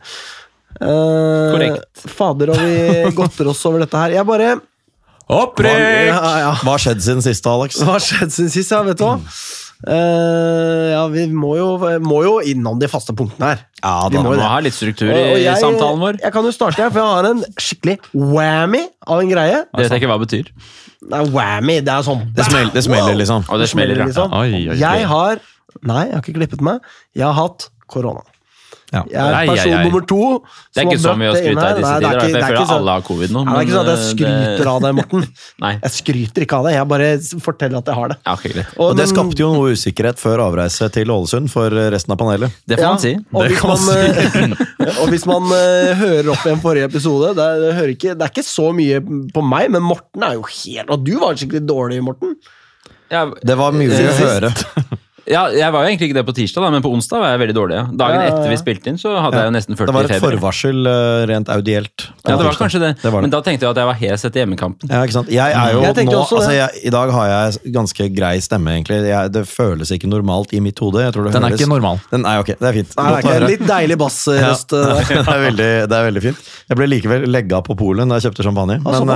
Uh, 0.82 1.52
Korrekt. 1.52 2.04
Fader, 2.16 2.54
og 2.54 2.62
vi 2.64 3.12
godter 3.20 3.50
oss 3.52 3.66
over 3.68 3.84
dette 3.84 3.98
her. 4.00 4.16
Jeg 4.16 4.26
bare 4.30 4.54
Opprykk! 5.32 5.72
ja, 6.12 6.32
ja. 6.42 6.54
Hva 6.64 6.74
har 6.76 6.82
skjedd 6.84 7.04
siden 7.06 7.22
sist, 7.24 7.46
Alex? 7.48 7.78
Hva 7.80 7.94
har 7.96 8.04
skjedd 8.04 8.34
siden 8.36 8.50
sist, 8.52 8.72
ja, 8.74 8.82
vet 8.84 9.00
du 9.00 9.06
hva? 9.06 9.14
Eh, 9.88 10.92
ja, 10.94 11.06
vi 11.10 11.26
må 11.34 11.56
jo, 11.58 11.70
må 12.06 12.20
jo 12.26 12.34
innom 12.46 12.78
de 12.82 12.90
faste 12.92 13.16
punktene 13.18 13.52
her. 13.54 13.64
Ja, 13.82 13.94
da. 14.06 14.10
Vi 14.14 14.22
må, 14.22 14.36
må 14.38 14.46
ha 14.46 14.60
litt 14.62 14.76
struktur 14.78 15.10
Og- 15.10 15.18
og 15.18 15.38
i 15.40 15.44
jeg- 15.44 15.58
samtalen 15.62 16.00
vår. 16.00 16.20
Jeg 16.22 16.34
kan 16.34 16.44
jo 16.46 16.52
starte 16.52 16.76
her, 16.84 16.90
for 16.92 17.00
jeg 17.00 17.10
har 17.16 17.26
en 17.32 17.44
skikkelig 17.58 17.98
whammy 18.14 18.84
av 19.08 19.20
en 19.22 19.30
greie. 19.30 19.64
Det 19.76 19.82
vet 19.82 19.90
jeg 19.92 20.02
ikke 20.02 20.12
hva 20.12 20.20
det 20.20 20.28
betyr. 20.28 20.52
Nei, 21.10 21.24
whammy, 21.34 21.80
det 21.82 21.90
er 21.90 22.04
sånn 22.06 22.34
Det 22.36 22.46
smeller, 22.46 22.72
det 22.74 22.84
smeller 22.84 23.16
liksom. 23.18 23.46
Og 23.50 23.60
det 23.60 23.70
smeller, 23.70 23.98
ja. 23.98 24.06
liksom. 24.06 24.32
Oi, 24.32 24.54
oi, 24.54 24.70
oi. 24.70 24.78
Jeg 24.78 25.06
har 25.08 25.40
Nei, 25.84 26.04
jeg 26.06 26.14
har 26.14 26.22
ikke 26.22 26.34
klippet 26.36 26.62
meg. 26.62 26.82
Jeg 27.16 27.24
har 27.24 27.34
hatt 27.34 27.70
korona. 27.88 28.22
Ja. 28.92 29.02
Jeg 29.08 29.22
er 29.24 29.48
person 29.48 29.72
ai, 29.72 29.76
ai. 29.78 29.84
nummer 29.88 30.04
to. 30.04 30.24
Det 30.76 30.82
er 30.82 30.90
ikke 30.90 31.00
så 31.00 31.14
mye 31.16 31.30
å 31.32 31.36
skryte 31.38 31.62
av 31.64 31.70
i 31.72 31.80
disse 31.80 31.92
tider. 32.02 32.18
Jeg 32.20 32.42
føler 32.44 32.74
alle 32.76 32.96
har 32.98 33.06
covid 33.08 33.32
nå. 33.32 33.44
Nei, 33.48 33.54
det 33.54 33.62
er 33.62 33.68
ikke 33.68 33.76
sånn 33.78 33.86
at 33.86 33.92
jeg 33.92 34.02
men, 34.02 34.10
skryter 34.12 34.72
av 34.72 34.80
det, 34.84 34.92
Morten. 34.98 35.28
Nei. 35.64 35.72
Jeg 35.78 35.94
skryter 35.96 36.46
ikke 36.46 36.58
av 36.60 36.68
det, 36.68 36.74
jeg 36.76 36.90
bare 36.92 37.12
forteller 37.46 37.80
at 37.80 37.92
jeg 37.92 38.00
har 38.02 38.12
det. 38.12 38.18
Ja. 38.28 38.36
Og 38.36 38.84
Og 38.90 38.98
det 39.00 39.06
men... 39.06 39.12
skapte 39.14 39.44
jo 39.44 39.52
noe 39.56 39.76
usikkerhet 39.78 40.20
før 40.20 40.44
avreise 40.50 40.90
til 40.92 41.14
Ålesund 41.16 41.52
for 41.54 41.78
resten 41.96 42.16
av 42.16 42.20
panelet. 42.20 42.58
Det 42.68 42.80
får 42.82 42.90
man 42.90 43.04
si. 43.04 43.14
Og 43.32 43.48
hvis 43.48 43.64
man, 43.72 43.86
man 43.88 44.90
eh, 44.90 44.98
og 45.02 45.14
hvis 45.14 45.28
man 45.30 45.54
eh, 45.56 45.92
hører 46.02 46.34
opp 46.36 46.44
i 46.44 46.52
en 46.52 46.64
forrige 46.64 46.90
episode 46.92 47.32
det 47.38 47.46
er, 47.46 47.62
det, 47.64 47.70
hører 47.78 47.94
ikke, 47.96 48.16
det 48.18 48.28
er 48.28 48.34
ikke 48.34 48.48
så 48.48 48.72
mye 48.76 49.00
på 49.32 49.46
meg, 49.46 49.70
men 49.72 49.86
Morten 49.86 50.26
er 50.28 50.36
jo 50.36 50.44
helt 50.50 50.92
Og 50.92 51.06
du 51.08 51.14
var 51.22 51.40
skikkelig 51.40 51.64
dårlig, 51.70 52.02
Morten. 52.04 52.36
Ja, 53.12 53.24
Det 53.40 53.56
var 53.60 53.72
mulig 53.76 54.04
å 54.04 54.20
høre. 54.20 54.52
ja, 55.32 55.44
jeg 55.56 55.74
var 55.74 55.86
jo 55.86 55.92
egentlig 55.92 56.10
ikke 56.10 56.18
det 56.20 56.26
på 56.28 56.36
tirsdag, 56.36 56.66
da, 56.66 56.70
men 56.74 56.84
på 56.84 56.92
onsdag 56.92 57.24
var 57.24 57.34
jeg 57.34 57.42
veldig 57.42 57.56
dårlig. 57.58 57.78
Ja. 57.80 57.86
Dagen 58.02 58.18
Ja, 58.18 58.22
ja, 58.22 58.28
ja. 58.28 58.36
etter 58.36 58.52
vi 58.52 58.58
spilte 58.60 58.92
inn, 58.92 59.00
så 59.02 59.14
hadde 59.24 59.40
jeg 59.40 59.50
jo 59.50 59.54
nesten 59.56 59.78
40 59.80 59.90
Det 59.90 59.96
var 59.98 60.10
et 60.10 60.24
forvarsel 60.26 60.90
uh, 60.90 61.24
rent 61.32 61.52
audielt. 61.54 62.08
Ja, 62.26 62.36
det 62.36 62.46
var 62.48 62.58
kanskje 62.60 62.82
det. 62.84 62.92
Det 63.02 63.10
var 63.10 63.22
det. 63.22 63.28
Men 63.28 63.34
da 63.34 63.42
tenkte 63.46 63.66
jeg 63.66 63.74
at 63.74 63.82
jeg 63.82 63.90
var 63.90 64.00
hes 64.02 64.26
etter 64.28 64.44
hjemmekampen. 64.44 64.92
Ja, 64.92 65.02
ikke 65.08 65.16
sant? 65.16 65.32
Jeg 65.32 65.56
er 65.58 65.76
jo 65.76 65.84
Jeg 65.88 66.10
nå, 66.12 66.20
altså 66.22 66.56
jeg, 66.56 66.84
I 66.86 66.94
dag 66.94 67.14
har 67.16 67.30
jeg 67.32 67.74
ganske 67.78 68.08
grei 68.16 68.34
stemme, 68.44 68.76
egentlig. 68.78 69.00
Jeg, 69.10 69.34
det 69.34 69.46
føles 69.50 69.94
ikke 69.96 70.10
normalt 70.12 70.54
i 70.58 70.62
mitt 70.64 70.80
hode. 70.84 71.04
Jeg 71.06 71.16
tror 71.16 71.28
det 71.28 71.36
Den 71.38 71.48
er 71.48 71.56
ikke 71.58 71.70
normal. 71.72 72.02
Den 72.12 72.28
er 72.28 72.44
ok, 72.44 72.54
det 72.60 72.70
er 72.70 72.78
fint. 72.82 72.96
Nei, 73.00 73.08
det 73.24 73.36
er 73.38 73.48
litt 73.48 73.66
deilig 73.70 73.98
bassrøst. 74.02 74.76
Ja, 74.76 74.98
eh, 75.00 75.14
det, 75.16 75.22
er 75.24 75.44
veldig, 75.48 75.70
det 75.92 76.00
er 76.00 76.08
veldig 76.10 76.26
fint. 76.28 76.52
Jeg 76.72 76.80
ble 76.80 76.90
likevel 76.92 77.28
legga 77.32 77.62
på 77.66 77.78
polen 77.80 78.12
da 78.12 78.20
jeg 78.20 78.30
kjøpte 78.30 78.48
champagne. 78.50 78.80
Men, 78.84 79.16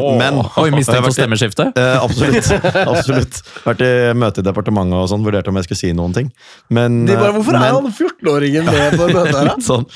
oh, 0.00 0.14
men 0.18 0.40
Oi, 0.62 0.68
mistenkt 0.74 1.04
for 1.08 1.16
stemmeskifte? 1.16 1.70
Eh, 1.76 1.98
absolutt. 2.00 2.52
absolutt. 2.92 3.42
Vært 3.66 3.84
i 3.86 3.92
møte 4.16 4.42
i 4.42 4.46
departementet 4.46 5.02
og 5.02 5.10
sånn, 5.10 5.24
vurderte 5.26 5.52
om 5.52 5.55
jeg 5.58 5.68
skulle 5.68 5.80
si 5.80 5.92
noen 5.96 6.14
ting. 6.16 6.30
Men, 6.72 7.04
De 7.08 7.14
bare, 7.16 7.30
eh, 7.30 7.36
Hvorfor 7.38 7.56
men, 7.56 7.64
er 7.66 7.76
han 7.76 7.88
14-åringen 7.90 8.68
med 8.68 8.98
på 8.98 9.08
møtet 9.10 9.38
her, 9.40 9.52
sånn. 9.64 9.86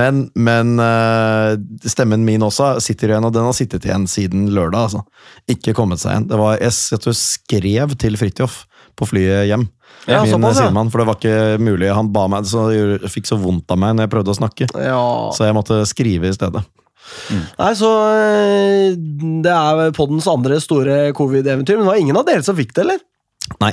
Men, 0.00 0.22
men 0.34 0.74
eh, 0.84 1.56
stemmen 1.90 2.24
min 2.26 2.46
også 2.46 2.74
sitter 2.84 3.14
igjen, 3.14 3.28
og 3.28 3.34
den 3.36 3.48
har 3.48 3.56
sittet 3.56 3.86
igjen 3.88 4.08
siden 4.10 4.48
lørdag. 4.54 4.88
Altså. 4.90 5.04
Ikke 5.50 5.76
kommet 5.76 6.02
seg 6.02 6.14
igjen. 6.14 6.30
Det 6.32 6.40
var, 6.40 6.56
jeg, 6.60 6.74
jeg 6.96 7.18
skrev 7.20 7.94
til 8.00 8.18
Fridtjof 8.20 8.64
på 8.98 9.08
flyet 9.08 9.46
hjem 9.48 9.68
Ja, 10.06 10.22
min 10.24 10.32
såpass, 10.32 10.60
ja. 10.60 10.70
for 10.90 11.02
det 11.02 11.06
var 11.08 11.16
ikke 11.18 11.62
mulig. 11.62 11.88
Han 11.94 12.10
ba 12.12 12.26
meg, 12.32 12.48
så 12.48 12.68
det 12.72 13.10
fikk 13.12 13.28
så 13.28 13.38
vondt 13.40 13.70
av 13.72 13.80
meg 13.80 13.96
når 13.96 14.06
jeg 14.06 14.12
prøvde 14.14 14.32
å 14.32 14.38
snakke. 14.38 14.68
Ja. 14.80 15.00
Så 15.36 15.48
jeg 15.48 15.56
måtte 15.56 15.82
skrive 15.88 16.30
i 16.30 16.36
stedet. 16.36 16.64
Nei, 17.58 17.70
så 17.78 17.88
eh, 18.12 18.92
Det 19.42 19.52
er 19.52 19.94
poddens 19.96 20.28
andre 20.30 20.60
store 20.62 21.10
covid-eventyr, 21.16 21.78
men 21.78 21.86
det 21.86 21.90
var 21.90 22.00
ingen 22.00 22.20
av 22.20 22.26
dere 22.28 22.44
som 22.46 22.58
fikk 22.58 22.74
det, 22.76 22.84
eller? 22.86 23.02
Nei. 23.62 23.72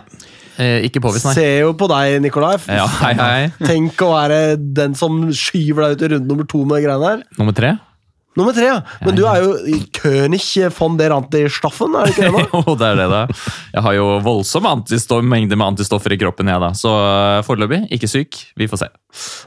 Eh, 0.58 0.88
ikke 0.88 1.02
påvist, 1.04 1.28
nei. 1.30 1.36
Ser 1.38 1.60
jo 1.66 1.74
på 1.78 1.90
deg, 1.92 2.18
Nikolai. 2.24 2.56
Ja, 2.66 2.88
hei, 3.02 3.14
hei. 3.20 3.42
Tenk 3.62 4.02
å 4.06 4.14
være 4.16 4.40
den 4.58 4.96
som 4.98 5.28
skyver 5.36 5.86
deg 5.86 5.98
ut 5.98 6.06
i 6.08 6.14
runde 6.16 6.32
nummer 6.32 6.50
to 6.50 6.64
med 6.66 6.80
de 6.80 6.88
greiene 6.88 7.12
her. 7.12 7.28
Nummer 7.38 7.56
tre? 7.58 7.76
Nummer 8.38 8.54
tre, 8.54 8.68
ja. 8.70 8.82
Men 9.02 9.16
du 9.18 9.24
er 9.26 9.42
jo 9.42 9.54
König 9.98 10.44
von 10.78 10.98
der 11.00 11.14
Antistaffen, 11.16 11.96
er 11.98 12.06
du 12.06 12.14
ikke 12.14 12.28
det? 12.28 12.34
nå? 12.36 12.44
Jo, 12.68 12.76
det 12.78 12.90
er 12.92 13.00
det, 13.00 13.08
da. 13.10 13.22
Jeg 13.74 13.86
har 13.88 13.96
jo 13.98 14.06
voldsom 14.26 14.68
mengde 15.26 15.58
med 15.58 15.66
antistoffer 15.72 16.14
i 16.14 16.20
kroppen, 16.22 16.52
jeg, 16.52 16.62
da. 16.62 16.70
Så 16.78 16.92
eh, 16.94 17.40
foreløpig 17.48 17.88
ikke 17.98 18.10
syk. 18.12 18.38
Vi 18.60 18.70
får 18.70 18.84
se. 18.84 18.92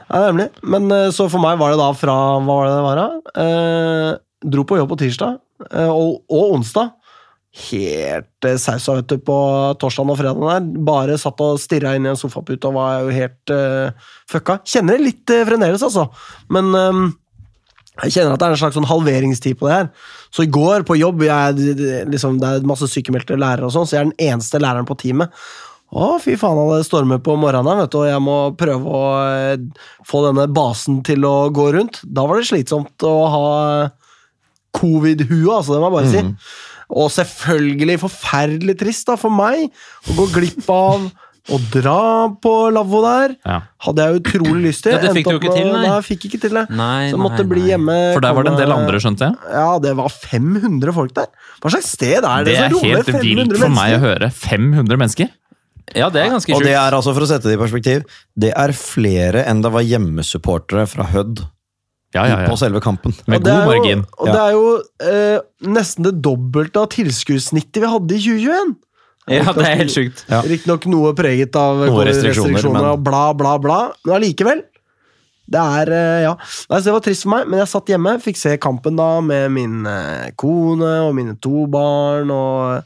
Ja, 0.09 0.25
nemlig. 0.27 0.49
Men 0.63 0.91
eh, 0.91 1.07
så 1.15 1.29
for 1.31 1.43
meg 1.43 1.59
var 1.61 1.71
det 1.71 1.79
da 1.79 1.91
fra 1.95 2.17
Hva 2.43 2.57
var 2.59 2.67
det 2.67 2.75
det 2.75 2.83
var, 2.89 2.99
da? 3.01 3.37
Eh, 3.45 4.09
dro 4.51 4.67
på 4.67 4.81
jobb 4.81 4.91
på 4.91 4.99
tirsdag 5.05 5.39
eh, 5.71 5.87
og, 5.87 6.25
og 6.27 6.57
onsdag. 6.57 6.91
Helt 7.51 8.45
eh, 8.47 8.55
sausa, 8.55 9.01
på 9.03 9.37
torsdagen 9.79 10.11
og 10.13 10.19
fredagen 10.19 10.45
der. 10.47 10.83
Bare 10.87 11.17
satt 11.19 11.41
og 11.43 11.59
stirra 11.59 11.97
inn 11.97 12.07
i 12.07 12.11
en 12.13 12.19
sofapute 12.19 12.69
og 12.69 12.77
var 12.77 13.01
jo 13.03 13.15
helt 13.15 13.51
uh, 13.51 14.13
fucka. 14.31 14.61
Kjenner 14.63 14.95
det 14.95 15.09
litt 15.09 15.33
uh, 15.35 15.43
fremdeles, 15.49 15.83
altså. 15.83 16.07
Men 16.55 16.71
um, 16.71 17.09
jeg 18.05 18.15
kjenner 18.15 18.37
at 18.37 18.39
det 18.39 18.47
er 18.47 18.55
en 18.55 18.61
slags 18.63 18.79
sånn 18.79 18.87
halveringstid 18.87 19.59
på 19.59 19.67
det 19.67 19.81
her. 19.81 19.91
Så 20.31 20.47
i 20.47 20.53
går 20.53 20.87
på 20.87 20.95
jobb 20.95 21.25
jeg, 21.27 21.75
liksom, 22.07 22.39
Det 22.39 22.53
er 22.55 22.71
masse 22.71 22.87
sykemeldte 22.87 23.35
lærere, 23.35 23.67
og 23.67 23.75
sånn, 23.75 23.89
så 23.89 23.97
jeg 23.97 24.05
er 24.05 24.09
den 24.13 24.31
eneste 24.31 24.63
læreren 24.63 24.87
på 24.87 24.95
teamet. 25.03 25.35
Å, 25.91 26.15
fy 26.23 26.37
faen, 26.39 26.55
det 26.71 26.87
stormer 26.87 27.19
på 27.19 27.35
morgenen, 27.35 27.83
vet 27.83 27.91
du, 27.91 27.99
og 27.99 28.07
jeg 28.07 28.23
må 28.23 28.39
prøve 28.55 28.95
å 28.95 29.05
få 30.07 30.21
denne 30.29 30.47
basen 30.47 31.01
til 31.03 31.27
å 31.27 31.51
gå 31.51 31.67
rundt. 31.75 31.99
Da 32.07 32.23
var 32.29 32.39
det 32.39 32.47
slitsomt 32.47 33.03
å 33.03 33.15
ha 33.33 33.47
covid-hue, 34.79 35.51
altså, 35.51 35.75
det 35.75 35.81
må 35.83 35.89
jeg 35.89 35.97
bare 35.97 36.13
si. 36.13 36.21
si. 36.23 36.69
Og 36.91 37.11
selvfølgelig 37.15 37.99
forferdelig 38.03 38.77
trist 38.81 39.07
da, 39.09 39.17
for 39.19 39.33
meg 39.33 39.69
å 40.11 40.17
gå 40.17 40.29
glipp 40.35 40.67
av 40.71 41.09
å 41.49 41.57
dra 41.73 42.29
på 42.43 42.51
lavvo 42.73 42.99
der. 43.01 43.33
Ja. 43.47 43.57
Hadde 43.87 44.05
jeg 44.05 44.21
utrolig 44.21 44.61
lyst 44.67 44.85
til. 44.85 44.93
Ja, 44.93 45.01
det 45.01 45.13
fikk 45.17 45.29
du 45.29 45.33
jo 45.33 45.39
ikke 45.41 45.55
til, 45.55 45.71
nei. 45.73 45.83
Nei, 45.87 45.99
fikk 46.05 46.27
ikke 46.29 46.39
til 46.43 46.59
det. 46.59 46.65
Nei, 46.69 47.09
Så 47.09 47.15
jeg 47.15 47.21
måtte 47.23 47.41
nei, 47.41 47.49
bli 47.53 47.63
nei. 47.63 47.69
hjemme. 47.71 47.97
For 48.13 48.25
der 48.25 48.35
var 48.37 48.45
det 48.45 48.51
en 48.53 48.59
del 48.61 48.75
andre, 48.75 49.01
skjønte 49.01 49.29
jeg. 49.29 49.53
Ja, 49.57 49.67
det 49.81 49.93
var 49.97 50.13
500 50.13 50.95
folk 50.99 51.15
der. 51.17 51.31
Hva 51.63 51.73
slags 51.73 51.93
sted 51.97 52.19
er 52.19 52.45
det, 52.45 52.51
Det 52.51 52.57
er 52.59 52.75
som 52.75 52.85
helt 52.85 53.13
vilt 53.25 53.57
for 53.57 53.73
meg 53.73 53.95
å 53.97 54.03
høre. 54.05 54.29
500 54.43 55.01
mennesker? 55.01 55.31
Ja, 55.97 56.07
det 56.13 56.21
er 56.21 56.29
ganske 56.31 56.53
Og 56.55 56.61
det 56.63 56.75
er 56.77 56.95
altså, 56.95 57.11
for 57.15 57.25
å 57.25 57.27
sette 57.27 57.49
det 57.49 57.57
i 57.57 57.59
perspektiv, 57.59 58.05
det 58.39 58.53
er 58.55 58.71
flere 58.77 59.41
enn 59.49 59.63
det 59.65 59.73
var 59.73 59.83
hjemmesupportere 59.83 60.85
fra 60.87 61.09
Hødd 61.11 61.41
Ja, 62.13 62.25
ja, 62.27 62.37
på 62.49 62.57
selve 62.59 62.81
kampen. 62.83 63.13
Med 63.27 63.39
Og 63.39 63.43
det 63.45 63.51
er 63.53 63.61
jo- 63.61 63.69
margin. 63.71 64.05
Og 64.19 64.27
det 64.27 64.39
er 64.41 64.51
jo 64.51 64.83
eh, 64.99 65.39
nesten 65.71 66.03
det 66.03 66.21
dobbelte 66.21 66.81
av 66.81 66.89
tilskuddssnittet 66.91 67.79
vi 67.81 67.87
hadde 67.87 68.17
i 68.17 68.19
2021. 68.19 68.75
Ja, 69.31 69.53
det 69.53 69.63
er 69.69 69.77
helt 69.83 69.93
sjukt. 69.93 70.25
Ja. 70.27 70.41
Riktignok 70.41 70.85
noe 70.91 71.13
preget 71.15 71.55
av 71.55 71.77
Noe 71.85 72.03
restriksjoner, 72.09 72.57
restriksjoner 72.57 72.81
men- 72.81 72.89
og 72.91 73.03
bla, 73.05 73.33
bla, 73.37 73.57
bla. 73.61 73.79
Men 74.05 74.15
allikevel. 74.19 74.63
Det 75.51 75.59
er 75.61 75.91
eh, 75.91 76.21
Ja. 76.23 76.35
Nei, 76.69 76.79
så 76.79 76.83
det 76.89 76.93
var 76.95 77.01
trist 77.05 77.23
for 77.23 77.29
meg, 77.35 77.47
men 77.47 77.59
jeg 77.59 77.67
satt 77.71 77.85
hjemme, 77.91 78.17
fikk 78.23 78.37
se 78.37 78.57
kampen 78.57 78.95
da 78.99 79.21
med 79.21 79.51
min 79.51 79.85
eh, 79.85 80.31
kone 80.39 80.91
og 81.07 81.15
mine 81.15 81.37
to 81.41 81.65
barn. 81.67 82.29
og 82.31 82.83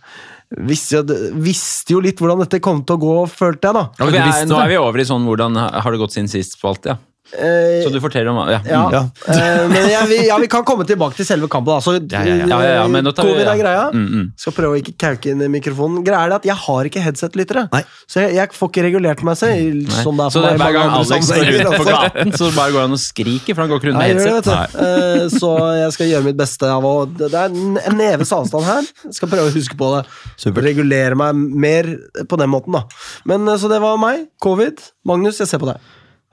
Visste, 0.55 1.01
jo- 1.01 1.32
visste 1.41 1.89
jo 1.96 2.00
litt 2.00 2.17
hvordan 2.22 2.39
dette 2.44 2.62
kom 2.62 2.84
til 2.86 2.96
å 2.96 3.01
gå, 3.01 3.15
følte 3.27 3.65
jeg, 3.65 3.74
da. 3.74 3.89
Ja, 4.00 4.05
Vi 4.05 4.17
er, 4.22 4.46
nå 4.46 4.60
er 4.62 4.67
vi 4.70 4.77
over 4.77 5.00
i 5.01 5.03
sånn 5.10 5.25
hvordan 5.25 5.58
har 5.58 5.91
det 5.91 6.00
gått 6.00 6.13
siden 6.13 6.29
sist 6.29 6.53
spalte, 6.62 6.94
ja. 6.94 6.98
Eh, 7.34 7.82
Så 7.84 7.89
du 7.91 8.00
forteller 8.00 8.29
om 8.29 8.38
ja. 8.48 8.60
Ja, 8.70 8.82
Ja. 8.94 9.00
eh, 9.34 9.67
men 9.67 9.89
ja, 9.89 10.03
vi, 10.05 10.27
ja, 10.27 10.38
vi 10.38 10.48
kan 10.48 10.63
komme 10.63 10.86
tilbake 10.86 11.15
til 11.17 11.25
selve 11.25 11.48
kampen. 11.50 11.74
Altså, 11.74 11.96
Ja, 12.12 12.22
ja, 12.24 12.36
ja. 12.36 12.46
Ja, 12.46 12.60
ja, 12.62 12.74
ja, 12.82 12.88
men 12.88 13.03
nå 13.03 13.13
tar 13.15 13.25
vi- 13.25 13.32
Covid 13.34 13.48
er 13.48 13.55
ja. 13.55 13.63
greia. 13.63 13.86
Mm, 13.91 14.05
mm. 14.13 14.32
Skal 14.38 14.53
prøve 14.53 14.75
å 14.75 14.82
ikke 14.82 14.94
kauke 14.98 15.32
inn 15.32 15.41
i 15.41 15.48
mikrofonen. 15.50 16.03
Greia 16.05 16.25
er 16.25 16.29
det 16.29 16.36
at 16.36 16.46
jeg 16.46 16.55
har 16.55 16.84
ikke 16.86 17.01
headset-lyttere. 17.01 17.63
Så 18.08 18.22
jeg, 18.22 18.36
jeg 18.36 18.50
får 18.53 18.70
ikke 18.70 18.84
regulert 18.86 19.24
meg 19.24 19.38
selv. 19.38 19.89
Sånn 20.05 20.15
det 20.22 20.25
er 20.27 20.29
Så 20.29 20.41
for 20.41 20.46
det 20.46 20.60
meg 20.60 20.62
er 20.62 20.65
hver 20.65 20.74
gang 20.77 20.89
Alex 21.00 21.32
går 21.32 21.50
ut 21.50 21.79
på 21.82 21.86
gaten, 21.89 22.32
så 22.38 22.51
bare 22.55 22.72
går 22.72 22.82
han 22.86 22.91
og 22.94 23.00
skriker, 23.01 23.55
for 23.55 23.62
han 23.65 23.70
går 23.74 23.79
ikke 23.82 23.89
rundt 23.89 23.98
med 23.98 24.10
headset. 24.13 24.44
det. 24.46 24.86
Eh, 24.86 25.27
Så 25.39 25.51
jeg 25.82 25.91
skal 25.98 26.08
gjøre 26.13 26.24
mitt 26.29 26.38
beste 26.38 26.63
av 26.70 26.84
å 26.84 26.94
Det 27.17 27.34
er 27.34 27.46
en 27.50 27.77
en 27.77 27.98
neves 27.98 28.32
avstand 28.32 28.63
her. 28.65 28.84
Jeg 29.05 29.13
skal 29.17 29.29
prøve 29.29 29.50
å 29.50 29.53
huske 29.55 29.75
på 29.75 29.89
det. 29.98 30.05
Super. 30.38 30.62
Regulere 30.62 31.15
meg 31.15 31.36
mer 31.36 31.84
på 32.29 32.38
den 32.38 32.50
måten, 32.50 32.72
da. 32.74 32.84
Men 33.25 33.48
eh, 33.48 33.58
Så 33.58 33.67
det 33.70 33.82
var 33.82 33.98
meg. 33.98 34.27
Covid. 34.41 34.77
Magnus, 35.05 35.38
jeg 35.39 35.48
ser 35.48 35.58
på 35.60 35.65
deg. 35.74 35.77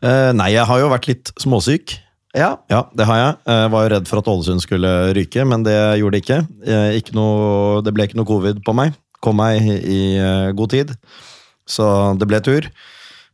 Eh, 0.03 0.31
nei, 0.35 0.51
jeg 0.57 0.67
har 0.67 0.81
jo 0.83 0.91
vært 0.91 1.09
litt 1.11 1.31
småsyk. 1.41 1.95
Ja. 2.35 2.57
Ja, 2.73 2.87
det 2.97 3.07
har 3.07 3.19
jeg. 3.21 3.35
Jeg 3.53 3.73
var 3.75 3.85
jo 3.85 3.93
redd 3.93 4.09
for 4.09 4.23
at 4.23 4.29
Ålesund 4.33 4.65
skulle 4.65 4.91
ryke, 5.17 5.45
men 5.47 5.67
det 5.67 5.77
gjorde 6.01 6.17
det 6.17 6.23
ikke. 6.25 6.39
Eh, 6.65 6.89
ikke 6.99 7.15
noe, 7.17 7.83
det 7.85 7.93
ble 7.95 8.09
ikke 8.09 8.19
noe 8.19 8.29
covid 8.29 8.63
på 8.67 8.75
meg. 8.77 8.97
Kom 9.23 9.39
meg 9.39 9.61
i, 9.63 10.17
eh, 10.19 10.51
god 10.57 10.73
tid. 10.73 10.95
Så 11.69 11.87
det 12.19 12.27
ble 12.27 12.41
tur. 12.43 12.67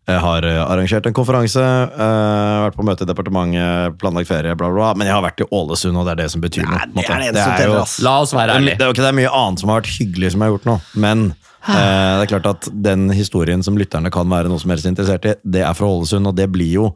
Jeg 0.08 0.20
har 0.24 0.44
eh, 0.48 0.58
arrangert 0.64 1.06
en 1.10 1.16
konferanse, 1.16 1.60
uh, 1.60 2.64
vært 2.64 2.76
på 2.78 2.84
møte 2.86 3.04
i 3.04 3.08
departementet, 3.10 3.98
planlagt 4.00 4.30
ferie, 4.30 4.54
bla, 4.56 4.70
bla, 4.70 4.76
bla. 4.78 4.92
Men 4.96 5.10
jeg 5.10 5.16
har 5.18 5.24
vært 5.26 5.42
i 5.44 5.48
Ålesund, 5.52 6.00
og 6.00 6.08
det 6.08 6.14
er 6.14 6.22
det 6.22 6.30
som 6.32 6.44
betyr 6.44 6.64
noe. 6.64 6.80
det 6.94 7.04
er 7.04 7.20
det 7.20 7.28
eneste 7.34 7.58
som 7.58 7.74
jo- 7.74 8.06
La 8.06 8.14
oss 8.22 8.32
være 8.32 8.46
det 8.46 8.54
er, 8.54 8.62
ærlige. 8.62 8.78
det 8.78 8.86
er 8.86 8.94
ikke 8.94 9.04
det 9.04 9.12
er 9.12 9.18
mye 9.20 9.34
annet 9.42 9.60
som 9.60 9.68
har 9.72 9.82
vært 9.82 9.92
hyggelig 9.98 10.32
som 10.32 10.40
jeg 10.40 10.48
har 10.48 10.56
gjort 10.56 10.68
nå, 10.70 10.76
men 11.04 11.24
uh, 11.28 11.68
det 11.68 12.24
er 12.24 12.32
klart 12.32 12.50
at 12.54 12.70
den 12.88 13.08
historien 13.12 13.62
som 13.66 13.76
lytterne 13.76 14.10
kan 14.14 14.32
være 14.32 14.48
noe 14.48 14.62
som 14.62 14.72
helst 14.72 14.88
interessert 14.88 15.28
i, 15.28 15.36
det 15.44 15.66
er 15.66 15.76
fra 15.76 15.92
Ålesund, 15.92 16.32
og 16.32 16.36
det 16.40 16.48
blir 16.56 16.72
jo 16.72 16.88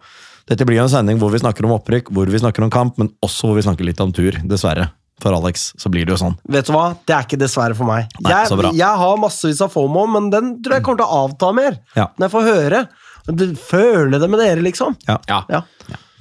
dette 0.49 0.65
blir 0.67 0.81
jo 0.81 0.89
en 0.89 0.91
sending 0.91 1.21
hvor 1.21 1.31
vi 1.31 1.39
snakker 1.39 1.69
om 1.69 1.77
opprykk, 1.77 2.11
hvor 2.11 2.27
vi 2.27 2.41
snakker 2.41 2.65
om 2.65 2.73
kamp, 2.73 2.97
men 2.99 3.13
også 3.23 3.47
hvor 3.47 3.61
vi 3.61 3.63
snakker 3.69 3.87
litt 3.87 4.01
om 4.03 4.11
tur, 4.13 4.41
dessverre. 4.43 4.89
For 5.23 5.35
Alex 5.37 5.69
så 5.79 5.91
blir 5.93 6.07
det 6.07 6.17
jo 6.17 6.19
sånn. 6.19 6.35
Vet 6.51 6.67
du 6.67 6.73
hva? 6.75 6.97
Det 7.07 7.15
er 7.15 7.27
ikke 7.29 7.39
dessverre 7.39 7.77
for 7.79 7.87
meg. 7.87 8.11
Nei, 8.25 8.33
jeg, 8.33 8.73
jeg 8.81 9.01
har 9.03 9.21
massevis 9.23 9.61
av 9.63 9.71
FOMO, 9.71 10.09
men 10.11 10.31
den 10.33 10.57
tror 10.65 10.79
jeg 10.79 10.87
kommer 10.89 11.03
til 11.05 11.07
å 11.07 11.21
avta 11.29 11.53
mer. 11.55 11.79
Ja. 11.95 12.09
Når 12.17 12.27
jeg 12.27 12.35
får 12.35 12.49
høre. 12.49 12.81
Du- 13.27 13.55
Føle 13.55 14.19
det 14.19 14.29
med 14.31 14.41
dere, 14.41 14.63
liksom. 14.65 14.97
Ja, 15.09 15.19
Ja. 15.29 15.43
Ja. 15.51 15.61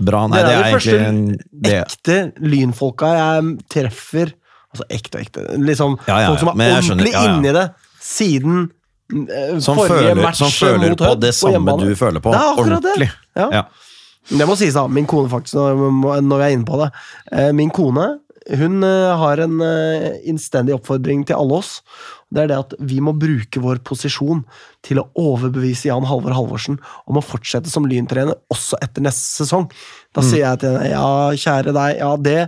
Bra. 0.02 0.28
Nei, 0.28 0.40
det 0.42 0.50
er 0.50 0.60
er 0.60 0.64
de 0.64 0.74
første 0.74 0.94
egentlig 0.98 1.08
en- 1.08 1.40
det, 1.62 1.74
Ekte 1.86 2.34
lynfolka 2.42 3.10
jeg 3.18 3.58
treffer. 3.70 4.32
Altså 4.74 4.86
ekte 4.90 5.16
og 5.20 5.22
ekte. 5.26 5.58
Liksom, 5.60 5.98
Ja, 6.08 6.20
ja, 6.22 6.28
folk 6.30 6.40
som 6.40 6.48
er 6.62 6.72
ordentlig 6.80 7.12
ja, 7.14 7.24
ja. 7.24 7.36
inni 7.38 7.52
det 7.54 7.66
siden 8.02 8.70
eh, 9.12 9.60
som 9.60 9.76
forrige 9.78 10.14
føler, 10.16 10.22
match 10.24 10.38
som 10.40 10.48
føler 10.50 10.90
mot 10.90 10.98
på 10.98 11.20
det 11.20 11.34
samme 11.36 11.52
hjemmebane. 11.54 11.86
du 11.90 11.96
føler 11.96 12.20
på. 12.24 12.32
Det 12.32 12.40
er 12.40 12.54
akkurat 12.56 12.82
det. 12.82 13.10
Ja. 13.36 13.50
Ja. 13.52 13.64
Det 14.30 14.48
må 14.48 14.56
sies, 14.58 14.74
da. 14.74 14.88
Min 14.88 15.06
kone, 15.06 15.30
faktisk, 15.30 15.56
når, 15.56 16.22
når 16.24 16.38
vi 16.38 16.44
er 16.46 16.56
inne 16.56 16.66
på 16.66 16.78
det. 16.82 16.92
Eh, 17.32 17.52
Min 17.52 17.70
kone 17.70 18.20
hun 18.58 18.84
eh, 18.84 19.18
har 19.18 19.38
en 19.40 19.62
eh, 19.62 20.18
innstendig 20.26 20.74
oppfordring 20.74 21.26
til 21.28 21.36
alle 21.36 21.54
oss. 21.60 21.82
Det 22.32 22.46
er 22.46 22.52
det 22.52 22.60
at 22.62 22.76
vi 22.80 23.02
må 23.04 23.14
bruke 23.18 23.62
vår 23.64 23.82
posisjon 23.88 24.46
til 24.86 25.02
å 25.02 25.08
overbevise 25.20 25.90
Jan 25.90 26.08
Halvor 26.08 26.36
Halvorsen 26.36 26.80
om 27.10 27.20
å 27.20 27.26
fortsette 27.26 27.72
som 27.72 27.88
lyntrener 27.90 28.38
også 28.54 28.80
etter 28.84 29.04
neste 29.04 29.44
sesong. 29.44 29.68
Da 30.16 30.24
sier 30.24 30.46
jeg 30.46 30.62
til 30.64 30.78
henne 30.78 30.94
ja, 30.94 31.12
kjære 31.36 31.76
deg, 31.76 32.00
ja 32.00 32.14
det 32.20 32.40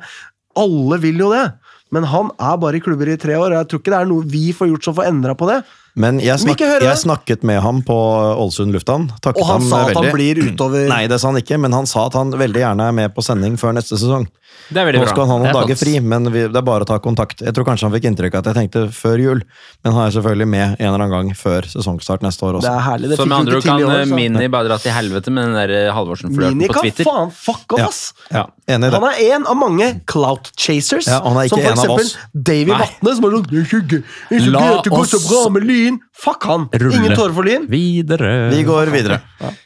Alle 0.60 1.00
vil 1.04 1.20
jo 1.20 1.32
det. 1.34 1.46
Men 1.94 2.08
han 2.10 2.32
er 2.42 2.58
bare 2.62 2.80
i 2.80 2.84
klubber 2.84 3.10
i 3.12 3.20
tre 3.22 3.36
år, 3.38 3.52
og 3.52 3.60
jeg 3.60 3.70
tror 3.70 3.82
ikke 3.82 3.94
det 3.94 4.00
er 4.00 4.10
noe 4.10 4.30
vi 4.30 4.48
får 4.56 4.72
gjort 4.72 4.88
som 4.88 4.96
får 4.98 5.10
endra 5.12 5.36
på 5.38 5.50
det. 5.50 5.60
Men 5.96 6.18
jeg, 6.24 6.40
snak, 6.42 6.58
jeg 6.58 6.98
snakket 7.04 7.44
med 7.46 7.60
ham 7.62 7.84
på 7.86 7.94
Ålesund 7.94 8.74
lufthavn. 8.74 9.12
Og 9.14 9.44
han 9.46 9.62
ham 9.62 9.68
sa 9.70 9.82
at 9.92 10.00
han 10.00 10.10
blir 10.16 10.40
utover 10.42 10.88
Nei, 10.90 11.04
det 11.12 11.20
sa 11.22 11.30
han 11.30 11.38
ikke, 11.38 11.60
men 11.62 11.76
han 11.76 11.86
sa 11.90 12.08
at 12.10 12.18
han 12.18 12.34
veldig 12.34 12.64
gjerne 12.64 12.88
er 12.90 12.96
med 12.98 13.14
på 13.14 13.22
sending 13.26 13.60
før 13.62 13.76
neste 13.78 14.00
sesong. 14.02 14.26
Det 14.74 14.80
er 14.80 14.88
veldig 14.88 15.02
Nå 15.02 15.08
skal 15.10 15.18
bra. 15.18 15.26
han 15.26 15.32
ha 15.34 15.38
noen 15.42 15.50
er 15.50 15.56
dager 15.58 15.78
fri, 15.78 15.94
men 16.00 16.30
vi, 16.32 16.44
det 16.48 16.58
er 16.58 16.66
bare 16.66 16.86
å 16.86 16.88
ta 16.88 16.96
kontakt. 17.04 17.42
Jeg 17.44 17.54
tror 17.54 17.66
kanskje 17.68 17.88
han 17.88 17.94
fikk 17.94 18.06
inntrykk 18.10 18.38
av 18.38 18.44
at 18.44 18.50
jeg 18.52 18.58
tenkte 18.62 18.84
før 18.96 19.22
jul, 19.22 19.42
men 19.84 19.96
han 19.98 20.08
er 20.08 20.14
selvfølgelig 20.16 20.48
med 20.54 20.64
en 20.64 20.88
eller 20.88 21.04
annen 21.04 21.14
gang 21.14 21.32
før 21.38 21.68
sesongstart 21.68 22.24
neste 22.26 22.48
år 22.48 22.60
Det 22.64 22.72
er 22.72 22.84
herlig. 22.86 23.10
Det 23.12 23.18
Så 23.20 23.28
med 23.28 23.38
andre 23.38 23.58
ord 23.60 23.68
kan 23.68 23.84
år. 23.84 23.96
eh, 24.00 24.14
Mini 24.14 24.48
bare 24.54 24.70
dra 24.70 24.78
til 24.82 24.96
helvete 24.96 25.34
med 25.36 25.50
den 25.50 25.58
der 25.58 25.74
eh, 25.78 25.90
Halvorsen-flørten 25.94 26.58
Mini 26.58 26.70
kan 26.72 26.90
faen 27.04 27.34
fuck 27.36 27.76
off, 27.76 27.84
ass! 27.90 28.02
Ja, 28.32 28.46
enig 28.72 28.88
i 28.88 28.94
det. 28.94 29.02
Han 29.04 29.10
er 29.10 29.36
en 29.36 29.48
av 29.52 29.60
mange 29.60 29.90
clout 30.10 30.50
chasers. 30.56 31.10
Ja, 31.12 31.20
han 31.28 31.38
er 31.42 31.50
ikke 31.50 31.60
som 31.60 31.66
for 31.66 31.74
en 31.74 31.84
eksempel 31.84 32.08
oss. 32.08 32.16
Davy 32.34 32.72
Vatne, 32.72 33.16
som 33.18 33.28
har 33.28 33.38
sagt 33.38 33.52
«Det 33.52 33.60
er 33.60 33.68
ikke 33.68 33.84
gøy, 33.84 34.04
det 34.30 34.40
er 34.40 34.48
så 34.48 34.54
La 34.54 34.66
oss 35.04 35.14
Lyn. 35.84 36.00
Fuck 36.24 36.48
han! 36.50 36.70
rulle. 36.72 36.96
Ingen 36.98 37.16
tårer 37.20 37.36
for 37.36 37.48
Lyn. 37.48 37.68
Videre. 37.72 38.34
Vi 38.54 38.64
går 38.68 38.92
videre. 38.94 39.20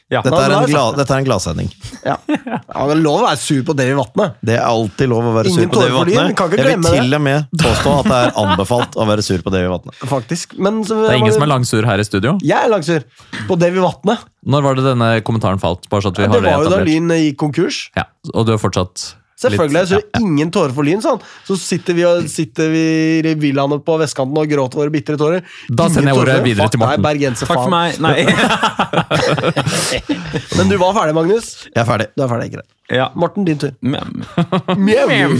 Ja. 0.08 0.22
Dette 0.24 0.32
er 0.40 0.52
en, 0.56 0.64
det 0.64 0.72
er 0.72 0.96
dette 0.96 1.12
er 1.14 1.20
en 1.20 1.26
gladsending. 1.26 1.66
Ja. 2.02 2.14
ja, 2.32 2.58
det 2.88 2.94
er 2.94 3.00
lov 3.02 3.18
å 3.20 3.24
være 3.26 3.40
sur 3.42 3.60
på 3.68 3.74
Davy 3.76 3.92
Vatne. 3.98 4.30
Det 4.48 4.54
er 4.56 4.64
alltid 4.64 5.10
lov 5.12 5.28
å 5.28 5.34
være 5.36 5.52
sur 5.52 5.66
på 5.68 5.82
Davy 5.82 5.92
tårer 5.92 5.92
for 5.92 5.98
Vatne. 6.00 6.56
Jeg 6.58 6.78
vil 6.78 6.88
til 6.88 7.18
og 7.18 7.24
med 7.26 7.58
påstå 7.62 7.92
at 7.98 8.08
det 8.08 8.20
er 8.22 8.32
anbefalt 8.44 8.96
å 8.96 9.06
være 9.10 9.26
sur 9.26 9.44
på 9.44 9.52
Davy 9.52 9.68
Vatne. 9.74 9.94
Faktisk. 10.08 10.56
Men 10.56 10.80
så, 10.88 11.02
Det 11.04 11.12
er 11.12 11.20
ingen 11.20 11.36
som 11.36 11.44
er 11.44 11.52
langsur 11.52 11.88
her 11.90 12.00
i 12.00 12.08
studio. 12.08 12.34
Jeg 12.42 12.56
er 12.56 12.72
langsur 12.72 13.04
på 13.50 13.60
Davy 13.60 13.84
Vatne. 13.84 14.16
Når 14.48 14.64
var 14.64 14.78
det 14.80 14.86
denne 14.88 15.10
kommentaren 15.28 15.60
falt? 15.60 15.84
Bare 15.92 16.06
så 16.06 16.14
at 16.14 16.20
vi 16.22 16.24
Ja, 16.24 16.32
har 16.32 16.40
det 16.40 16.52
var 16.56 16.64
jo 16.64 16.72
da. 16.72 16.82
Lyn 16.88 17.12
gikk 17.20 17.38
konkurs. 17.44 17.82
Ja, 17.98 18.08
og 18.32 18.48
du 18.48 18.54
er 18.56 18.62
fortsatt 18.62 19.10
Selvfølgelig. 19.38 19.82
Litt, 19.86 19.92
Så 19.92 20.00
ingen 20.18 20.50
tårer 20.54 20.72
for 20.74 20.82
Lyn, 20.86 20.98
sånn. 21.04 21.20
Så 21.46 21.54
sitter 21.62 21.94
vi, 21.94 22.02
og, 22.08 22.24
sitter 22.30 22.66
vi 22.72 22.80
i 23.22 23.34
villaene 23.38 23.78
på 23.86 23.94
vestkanten 24.00 24.38
og 24.40 24.48
gråter 24.50 24.76
våre 24.82 24.90
bitre 24.94 25.16
tårer. 25.20 25.40
Da 25.68 25.84
Ingen 25.86 25.94
sender 25.94 26.10
jeg 26.10 26.18
ordet 26.24 26.38
videre 26.46 26.64
Fuck 26.66 26.72
til 26.74 26.80
Morten. 26.82 26.98
deg, 26.98 27.04
bergenser, 27.06 27.46
Takk 27.46 27.62
for 27.62 27.70
meg. 27.70 27.88
Nei. 28.02 28.18
Men 30.58 30.66
du 30.72 30.76
var 30.82 30.90
ferdig, 30.98 31.14
Magnus. 31.20 31.46
Jeg 31.70 31.80
er 31.84 31.88
ferdig. 31.88 32.08
Du 32.18 32.22
er 32.26 32.30
ferdig, 32.34 32.48
greit. 32.58 32.70
Ja. 32.88 33.10
Morten, 33.14 33.44
din 33.44 33.58
tur. 33.58 33.74
Men- 33.80 34.24
Mjau. 34.76 35.36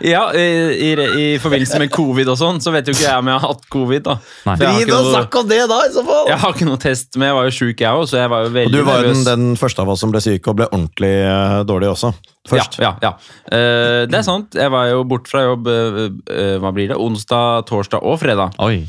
Ja, 0.00 0.32
i, 0.34 0.40
i, 0.74 0.90
I 1.34 1.38
forbindelse 1.38 1.78
med 1.78 1.92
covid 1.92 2.30
og 2.32 2.38
sånn, 2.40 2.58
så 2.64 2.72
vet 2.74 2.88
jo 2.88 2.94
ikke 2.96 3.04
jeg 3.04 3.20
om 3.20 3.28
jeg 3.30 3.36
har 3.36 3.44
hatt 3.52 3.68
covid. 3.70 4.02
da. 4.08 4.16
Drit 4.58 4.90
og 4.96 5.10
snakk 5.12 5.38
om 5.42 5.50
det, 5.50 5.60
da, 5.70 5.78
i 5.86 5.92
så 5.94 6.04
fall! 6.06 6.30
jeg 6.32 6.40
har 6.42 6.56
ikke 6.56 6.66
noe 6.66 6.80
test, 6.82 7.12
men 7.20 7.30
jeg 7.30 7.36
var 7.38 7.46
jo 7.46 7.54
sjuk, 7.60 7.84
jeg 7.84 8.00
òg, 8.00 8.34
Og 8.64 8.74
du 8.74 8.80
var 8.86 9.04
jo 9.04 9.12
den, 9.12 9.22
den 9.28 9.46
første 9.60 9.84
av 9.84 9.92
oss 9.94 10.02
som 10.02 10.10
ble 10.14 10.22
syk 10.24 10.50
og 10.50 10.58
ble 10.62 10.70
ordentlig 10.72 11.12
uh, 11.28 11.60
dårlig 11.68 11.92
også. 11.92 12.14
Først. 12.48 12.80
Ja, 12.80 12.94
ja, 13.04 13.10
ja. 13.10 13.12
Uh, 13.52 14.02
det 14.10 14.16
er 14.22 14.26
sant. 14.26 14.56
Jeg 14.56 14.72
var 14.72 14.88
jo 14.90 15.04
bort 15.06 15.28
fra 15.30 15.44
jobb 15.44 15.68
uh, 15.70 16.06
hva 16.64 16.74
blir 16.74 16.90
det? 16.90 16.98
onsdag, 16.98 17.68
torsdag 17.68 18.02
og 18.02 18.18
fredag. 18.24 18.56
Oi. 18.64 18.82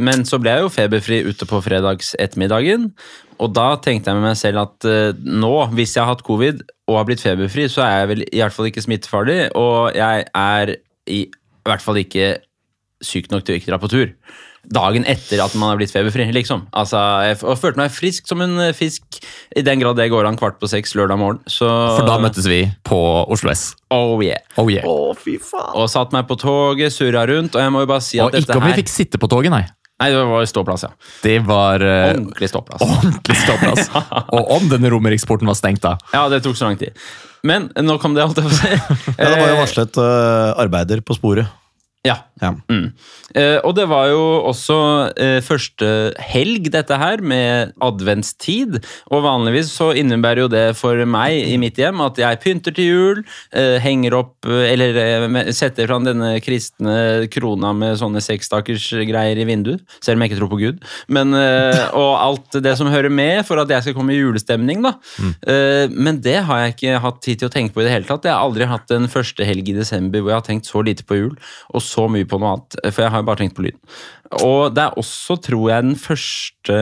Men 0.00 0.22
så 0.28 0.38
ble 0.40 0.54
jeg 0.54 0.66
jo 0.66 0.72
feberfri 0.72 1.22
ute 1.26 1.48
på 1.48 1.60
fredags 1.64 2.14
ettermiddagen. 2.20 2.90
Og 3.42 3.52
da 3.56 3.66
tenkte 3.84 4.10
jeg 4.12 4.16
med 4.20 4.28
meg 4.30 4.38
selv 4.40 4.62
at 4.64 4.86
uh, 4.88 5.10
nå, 5.20 5.52
hvis 5.76 5.96
jeg 5.96 6.04
har 6.04 6.14
hatt 6.14 6.24
covid 6.26 6.62
og 6.88 6.96
har 7.00 7.06
blitt 7.08 7.20
feberfri, 7.24 7.66
så 7.72 7.82
er 7.84 7.98
jeg 8.04 8.10
vel 8.14 8.24
i 8.30 8.40
hvert 8.40 8.54
fall 8.56 8.70
ikke 8.70 8.84
smittefarlig, 8.84 9.40
og 9.58 9.92
jeg 9.98 10.24
er 10.32 10.76
i 11.10 11.20
hvert 11.66 11.82
fall 11.82 11.98
ikke 12.00 12.36
syk 13.04 13.28
nok 13.32 13.44
til 13.44 13.56
å 13.56 13.60
ikke 13.60 13.72
dra 13.74 13.78
på 13.82 13.90
tur. 13.92 14.12
Dagen 14.66 15.04
etter 15.06 15.38
at 15.44 15.52
man 15.54 15.68
har 15.70 15.76
blitt 15.78 15.92
feberfri, 15.94 16.24
liksom. 16.34 16.64
Altså, 16.74 16.98
jeg 17.22 17.36
f- 17.36 17.44
og 17.46 17.58
følte 17.60 17.78
meg 17.78 17.92
frisk 17.94 18.26
som 18.26 18.40
en 18.42 18.56
eh, 18.64 18.72
fisk, 18.74 19.20
i 19.54 19.62
den 19.62 19.78
grad 19.78 19.94
det 20.00 20.08
går 20.10 20.26
an 20.26 20.38
kvart 20.40 20.56
på 20.58 20.66
seks 20.72 20.96
lørdag 20.98 21.20
morgen. 21.20 21.38
Så, 21.46 21.68
For 21.68 22.02
da 22.08 22.16
møttes 22.22 22.48
vi 22.50 22.64
på 22.88 22.98
Oslo 23.30 23.52
S. 23.52 23.68
Oh 23.94 24.18
yeah. 24.24 24.42
Oh 24.58 24.66
yeah. 24.72 24.82
Oh, 24.90 25.12
fy 25.14 25.36
faen. 25.38 25.70
Og 25.78 25.86
satt 25.92 26.10
meg 26.16 26.26
på 26.26 26.34
toget, 26.42 26.90
surra 26.96 27.22
rundt, 27.30 27.54
og 27.54 27.62
jeg 27.62 27.74
må 27.76 27.84
jo 27.84 27.90
bare 27.92 28.02
si 28.08 28.18
at 28.18 28.26
Og 28.32 28.40
ikke 28.42 28.58
om 28.58 28.66
vi 28.66 28.74
fikk 28.80 28.90
sitte 28.90 29.22
på 29.22 29.30
toget, 29.30 29.54
nei. 29.54 29.62
Nei, 29.96 30.10
det 30.12 30.24
var 30.28 30.44
ståplass, 30.44 30.82
ja. 30.84 30.90
Det 31.22 31.38
var 31.48 31.80
eh, 31.80 32.10
Ordentlig 32.10 32.50
ståplass. 32.52 32.82
ordentlig 32.84 33.36
ståplass. 33.40 33.86
Og 34.36 34.50
om 34.58 34.66
denne 34.68 34.90
romeriksporten 34.92 35.48
var 35.48 35.56
stengt, 35.56 35.80
da. 35.86 35.94
Ja, 36.12 36.26
det 36.32 36.42
tok 36.44 36.58
så 36.58 36.68
lang 36.68 36.76
tid. 36.80 36.92
Men 37.46 37.70
nå 37.80 37.96
kom 38.02 38.16
det, 38.16 38.26
holdt 38.26 38.42
jeg 38.42 38.48
på 38.48 38.52
å 38.52 38.58
si. 38.58 39.14
Ja, 39.16 39.30
det 39.30 39.38
var 39.40 39.48
jo 39.48 39.54
Eh, 39.54 39.60
varslet 39.62 39.96
uh, 40.02 40.52
arbeider 40.60 41.00
på 41.06 41.16
sporet. 41.16 41.48
Ja. 42.06 42.20
Ja. 42.42 42.50
Mm. 42.68 42.90
Eh, 43.36 43.56
og 43.64 43.72
det 43.78 43.86
var 43.88 44.10
jo 44.10 44.20
også 44.50 44.76
eh, 45.16 45.38
første 45.44 45.88
helg, 46.20 46.68
dette 46.72 46.98
her, 47.00 47.22
med 47.24 47.72
adventstid. 47.82 48.76
Og 49.08 49.24
vanligvis 49.24 49.70
så 49.72 49.90
innebærer 49.96 50.44
jo 50.44 50.50
det 50.52 50.64
for 50.76 51.00
meg 51.08 51.38
i 51.48 51.56
mitt 51.60 51.80
hjem 51.80 52.02
at 52.04 52.20
jeg 52.20 52.40
pynter 52.42 52.76
til 52.76 52.90
jul, 52.90 53.22
eh, 53.56 53.76
henger 53.82 54.18
opp 54.20 54.46
Eller 54.46 54.92
setter 55.56 55.88
fram 55.88 56.04
denne 56.06 56.36
kristne 56.44 57.26
krona 57.32 57.72
med 57.76 57.96
sånne 57.98 58.20
seksdakersgreier 58.24 59.40
i 59.40 59.46
vinduet. 59.48 59.82
Selv 60.04 60.18
om 60.18 60.24
jeg 60.24 60.32
ikke 60.32 60.40
tror 60.42 60.52
på 60.52 60.60
Gud. 60.60 60.84
Men, 61.12 61.32
og 61.34 62.12
alt 62.20 62.58
det 62.62 62.74
som 62.78 62.90
hører 62.92 63.12
med 63.12 63.42
for 63.48 63.60
at 63.60 63.70
jeg 63.72 63.86
skal 63.86 63.96
komme 63.96 64.14
i 64.14 64.20
julestemning, 64.20 64.84
da. 64.84 64.94
Mm. 65.16 65.32
men 65.96 66.20
det 66.22 66.36
har 66.46 66.60
jeg 66.60 66.74
ikke 66.74 67.00
hatt 67.02 67.20
tid 67.24 67.40
til 67.40 67.48
å 67.48 67.52
tenke 67.52 67.74
på 67.74 67.82
i 67.82 67.86
det 67.86 67.94
hele 67.94 68.08
tatt. 68.08 68.26
Jeg 68.26 68.34
har 68.34 68.44
aldri 68.44 68.68
hatt 68.68 68.92
en 68.94 69.08
første 69.10 69.46
helg 69.46 69.70
i 69.72 69.76
desember 69.76 70.22
hvor 70.22 70.32
jeg 70.32 70.40
har 70.40 70.46
tenkt 70.46 70.70
så 70.70 70.82
lite 70.84 71.06
på 71.08 71.18
jul, 71.18 71.34
og 71.74 71.84
så 71.84 71.95
mye 72.12 72.28
på 72.28 72.38
noe 72.42 72.56
annet. 72.56 72.78
For 72.90 73.04
jeg 73.04 73.12
har 73.14 73.22
jo 73.22 73.28
bare 73.30 73.40
tenkt 73.42 73.56
på 73.56 73.64
lyd. 73.66 73.78
Og 74.44 74.74
det 74.74 74.84
er 74.84 75.00
også, 75.00 75.38
tror 75.48 75.70
jeg, 75.70 75.86
den 75.86 75.98
første 76.00 76.78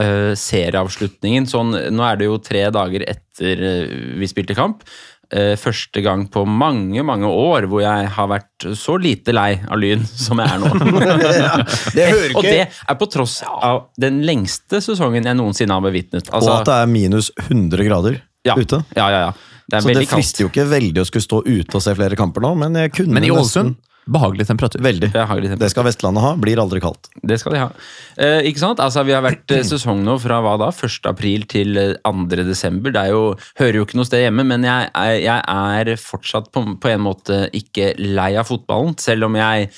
uh, 0.00 0.32
serieavslutningen. 0.38 1.48
Sånn, 1.50 1.76
nå 1.92 2.06
er 2.06 2.20
det 2.20 2.28
jo 2.30 2.40
tre 2.42 2.66
dager 2.74 3.06
etter 3.10 3.64
eh, 3.70 3.96
vi 4.20 4.28
spilte 4.30 4.56
kamp. 4.58 4.84
Uh, 5.30 5.54
første 5.60 6.02
gang 6.02 6.24
på 6.32 6.42
mange, 6.42 7.04
mange 7.06 7.28
år 7.30 7.68
hvor 7.70 7.84
jeg 7.84 8.08
har 8.16 8.30
vært 8.32 8.64
så 8.74 8.96
lite 8.98 9.30
lei 9.30 9.52
av 9.62 9.78
Lyn 9.78 10.02
som 10.02 10.40
jeg 10.42 10.56
er 10.56 10.64
nå. 10.64 10.72
Det 11.96 12.08
hører 12.08 12.34
Og 12.34 12.48
det 12.48 12.64
er 12.66 12.98
på 12.98 13.06
tross 13.12 13.36
av 13.46 13.84
den 14.00 14.24
lengste 14.26 14.82
sesongen 14.82 15.28
jeg 15.30 15.38
noensinne 15.38 15.76
har 15.76 15.86
bevitnet. 15.86 16.26
Og 16.32 16.40
Altså, 16.40 16.56
at 16.58 16.66
det 16.66 16.80
er 16.80 16.90
minus 16.90 17.30
100 17.46 17.86
grader 17.86 18.18
ja, 18.46 18.56
ute. 18.58 18.82
Ja, 18.96 19.06
ja, 19.12 19.22
ja. 19.28 19.32
Det 19.70 19.82
Så 19.84 19.92
det 19.94 20.08
frister 20.10 20.44
jo 20.44 20.50
ikke 20.50 20.66
veldig 20.70 21.04
å 21.04 21.06
skulle 21.08 21.26
stå 21.26 21.44
ute 21.46 21.78
og 21.78 21.84
se 21.84 21.94
flere 21.94 22.18
kamper 22.18 22.42
nå, 22.44 22.56
men 22.58 22.74
jeg 22.80 22.92
kunne 22.96 23.14
Men 23.16 23.26
i 23.28 23.30
Ålesund, 23.30 23.76
behagelig 24.10 24.46
temperatur. 24.48 24.80
Veldig. 24.82 25.10
Det 25.12 25.20
er 25.20 25.28
temperatur. 25.28 25.58
Det 25.60 25.68
skal 25.70 25.84
Vestlandet 25.86 26.24
ha. 26.24 26.32
Blir 26.40 26.58
aldri 26.58 26.80
kaldt. 26.82 27.10
Det 27.22 27.36
skal 27.38 27.54
de 27.54 27.60
ha. 27.62 27.68
Eh, 28.16 28.48
ikke 28.50 28.62
sant? 28.62 28.80
Altså, 28.82 29.04
vi 29.06 29.14
har 29.14 29.22
vært 29.22 29.52
eh, 29.54 29.62
sesong 29.66 30.02
nå 30.06 30.16
fra 30.22 30.40
hva 30.42 30.56
da? 30.58 30.70
1. 30.74 31.06
april 31.12 31.44
til 31.50 31.78
eh, 31.78 31.92
2. 32.08 32.26
desember. 32.48 32.94
Det 32.96 33.04
er 33.04 33.12
jo, 33.14 33.22
hører 33.60 33.78
jo 33.78 33.86
ikke 33.86 34.00
noe 34.00 34.08
sted 34.08 34.24
hjemme, 34.24 34.46
men 34.48 34.66
jeg, 34.66 34.90
jeg 35.28 35.38
er 35.38 35.92
fortsatt 36.00 36.50
på, 36.50 36.64
på 36.82 36.90
en 36.90 37.04
måte 37.06 37.44
ikke 37.54 37.92
lei 38.00 38.32
av 38.40 38.48
fotballen, 38.50 38.96
selv 38.98 39.28
om 39.28 39.38
jeg 39.38 39.70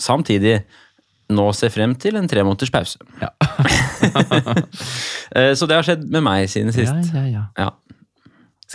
samtidig 0.00 0.60
nå 1.34 1.48
ser 1.58 1.72
frem 1.74 1.96
til 1.98 2.16
en 2.16 2.28
tre 2.30 2.44
måneders 2.46 2.70
pause. 2.72 3.02
Ja. 3.20 3.32
Eh, 5.36 5.52
Så 5.58 5.66
det 5.66 5.74
har 5.74 5.82
skjedd 5.84 6.04
med 6.14 6.22
meg 6.22 6.46
siden 6.48 6.70
sist. 6.72 6.92
Ja, 7.12 7.24
ja, 7.26 7.26
ja. 7.26 7.40
Ja. 7.58 7.95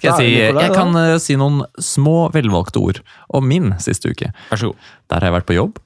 Skal 0.02 0.18
jeg 0.18 0.32
si 0.34 0.58
Jeg 0.58 0.74
kan 0.74 0.96
eh, 0.98 1.16
si 1.22 1.38
noen 1.38 1.62
små, 1.78 2.32
velvalgte 2.34 2.82
ord 2.82 3.02
om 3.38 3.46
min 3.46 3.76
siste 3.84 4.10
uke. 4.10 4.32
Vær 4.50 4.58
så 4.58 4.72
god. 4.72 4.90
Der 5.12 5.22
har 5.22 5.30
jeg 5.30 5.36
vært 5.38 5.50
på 5.52 5.58
jobb, 5.58 5.78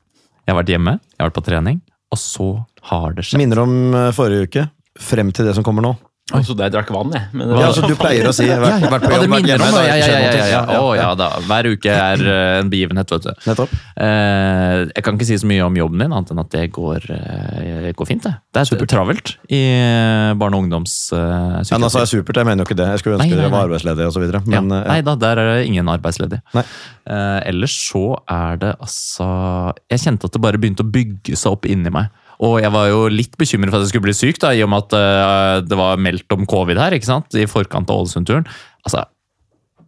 jeg 0.46 0.54
har 0.54 0.60
vært 0.62 0.72
hjemme, 0.72 0.94
jeg 1.12 1.20
har 1.20 1.30
vært 1.32 1.40
på 1.42 1.46
trening, 1.50 1.82
og 2.14 2.22
så 2.22 2.48
har 2.92 3.18
det 3.18 3.26
skjedd. 3.28 3.42
Minner 3.44 3.64
om 3.66 3.76
eh, 3.92 4.12
forrige 4.16 4.48
uke. 4.48 4.66
Frem 5.04 5.34
til 5.36 5.50
det 5.50 5.58
som 5.58 5.66
kommer 5.68 5.84
nå. 5.84 5.92
Jeg 6.26 6.56
der 6.58 6.72
drakk 6.74 6.88
vann, 6.90 7.12
jeg. 7.14 7.22
Men 7.38 7.48
det 7.48 7.54
Ja, 7.54 7.60
var- 7.60 7.68
altså, 7.70 7.88
du 7.88 7.96
pleier 7.96 8.26
å 8.26 8.32
si 8.34 8.46
jeg 8.48 8.58
ja, 8.58 8.66
ja. 8.82 8.90
vært 8.90 9.04
på 9.06 9.12
jobb, 9.14 9.30
vært 9.30 9.46
hjemme. 9.46 9.66
det 9.70 9.74
det. 9.78 9.82
Ja, 9.86 9.96
ja, 9.96 10.08
ja, 10.08 10.32
ja, 10.34 10.46
ja. 10.74 10.80
Å, 10.82 10.96
ja 10.98 11.10
da. 11.14 11.28
Hver 11.46 11.68
uke 11.70 11.86
er 11.94 12.24
eh, 12.26 12.60
en 12.64 12.70
begivenhet, 12.72 13.12
vet 13.14 13.28
du. 13.28 13.34
Nettopp. 13.46 13.70
Eh, 14.02 14.90
jeg 14.90 15.04
kan 15.06 15.20
ikke 15.20 15.28
si 15.30 15.38
så 15.38 15.46
mye 15.46 15.62
om 15.68 15.78
jobben 15.78 16.02
min, 16.02 16.10
annet 16.18 16.32
enn 16.34 16.42
at 16.42 16.50
det 16.50 16.64
går, 16.74 17.06
eh, 17.14 17.92
går 17.94 18.10
fint. 18.10 18.24
Det 18.26 18.34
Det 18.58 18.82
er 18.82 18.86
travelt 18.90 19.36
i 19.54 19.62
eh, 19.70 20.34
barne- 20.34 20.58
og 20.58 20.66
Ja, 20.66 20.80
nå 20.82 20.88
sa 20.90 21.22
ungdomspsykiatri. 21.62 22.02
jeg 22.02 22.10
supert, 22.10 22.36
jeg 22.42 22.46
mener 22.50 22.66
jo 22.66 22.68
ikke 22.74 22.78
det. 22.82 22.88
Jeg 22.90 23.00
skulle 23.04 23.18
Nei, 23.22 23.28
ønske 23.30 23.36
nei, 23.36 23.42
dere 23.46 23.52
var 23.54 23.62
nei. 23.62 23.70
arbeidsledige 23.70 24.08
osv. 24.10 24.26
Ja. 24.34 24.42
Men 24.62 24.72
eh, 24.82 24.88
Nei 24.88 25.02
da, 25.02 25.16
der 25.16 25.38
er 25.38 25.54
det 25.60 25.68
ingen 25.70 25.86
arbeidsledige. 25.94 26.42
Nei. 26.58 26.64
Eh, 27.06 27.40
ellers 27.54 27.78
så 27.92 28.18
er 28.28 28.58
det 28.58 28.74
altså 28.82 29.74
Jeg 29.92 30.00
kjente 30.00 30.26
at 30.26 30.32
det 30.34 30.42
bare 30.42 30.58
begynte 30.58 30.82
å 30.82 30.90
bygge 30.90 31.38
seg 31.38 31.52
opp 31.54 31.66
inni 31.70 31.92
meg. 31.94 32.10
Og 32.44 32.58
jeg 32.60 32.72
var 32.74 32.90
jo 32.90 33.06
litt 33.08 33.38
bekymret 33.40 33.72
for 33.72 33.80
at 33.80 33.86
jeg 33.86 33.94
skulle 33.94 34.08
bli 34.10 34.16
syk, 34.18 34.40
da, 34.44 34.50
i 34.52 34.64
og 34.66 34.72
med 34.74 34.84
at 34.88 34.96
uh, 34.98 35.60
det 35.64 35.78
var 35.80 36.02
meldt 36.02 36.32
om 36.36 36.44
covid 36.50 36.78
her 36.82 36.96
ikke 36.98 37.08
sant? 37.08 37.32
i 37.40 37.46
forkant 37.48 37.90
av 37.94 38.02
Ålesund-turen. 38.04 38.48
Altså, 38.84 39.06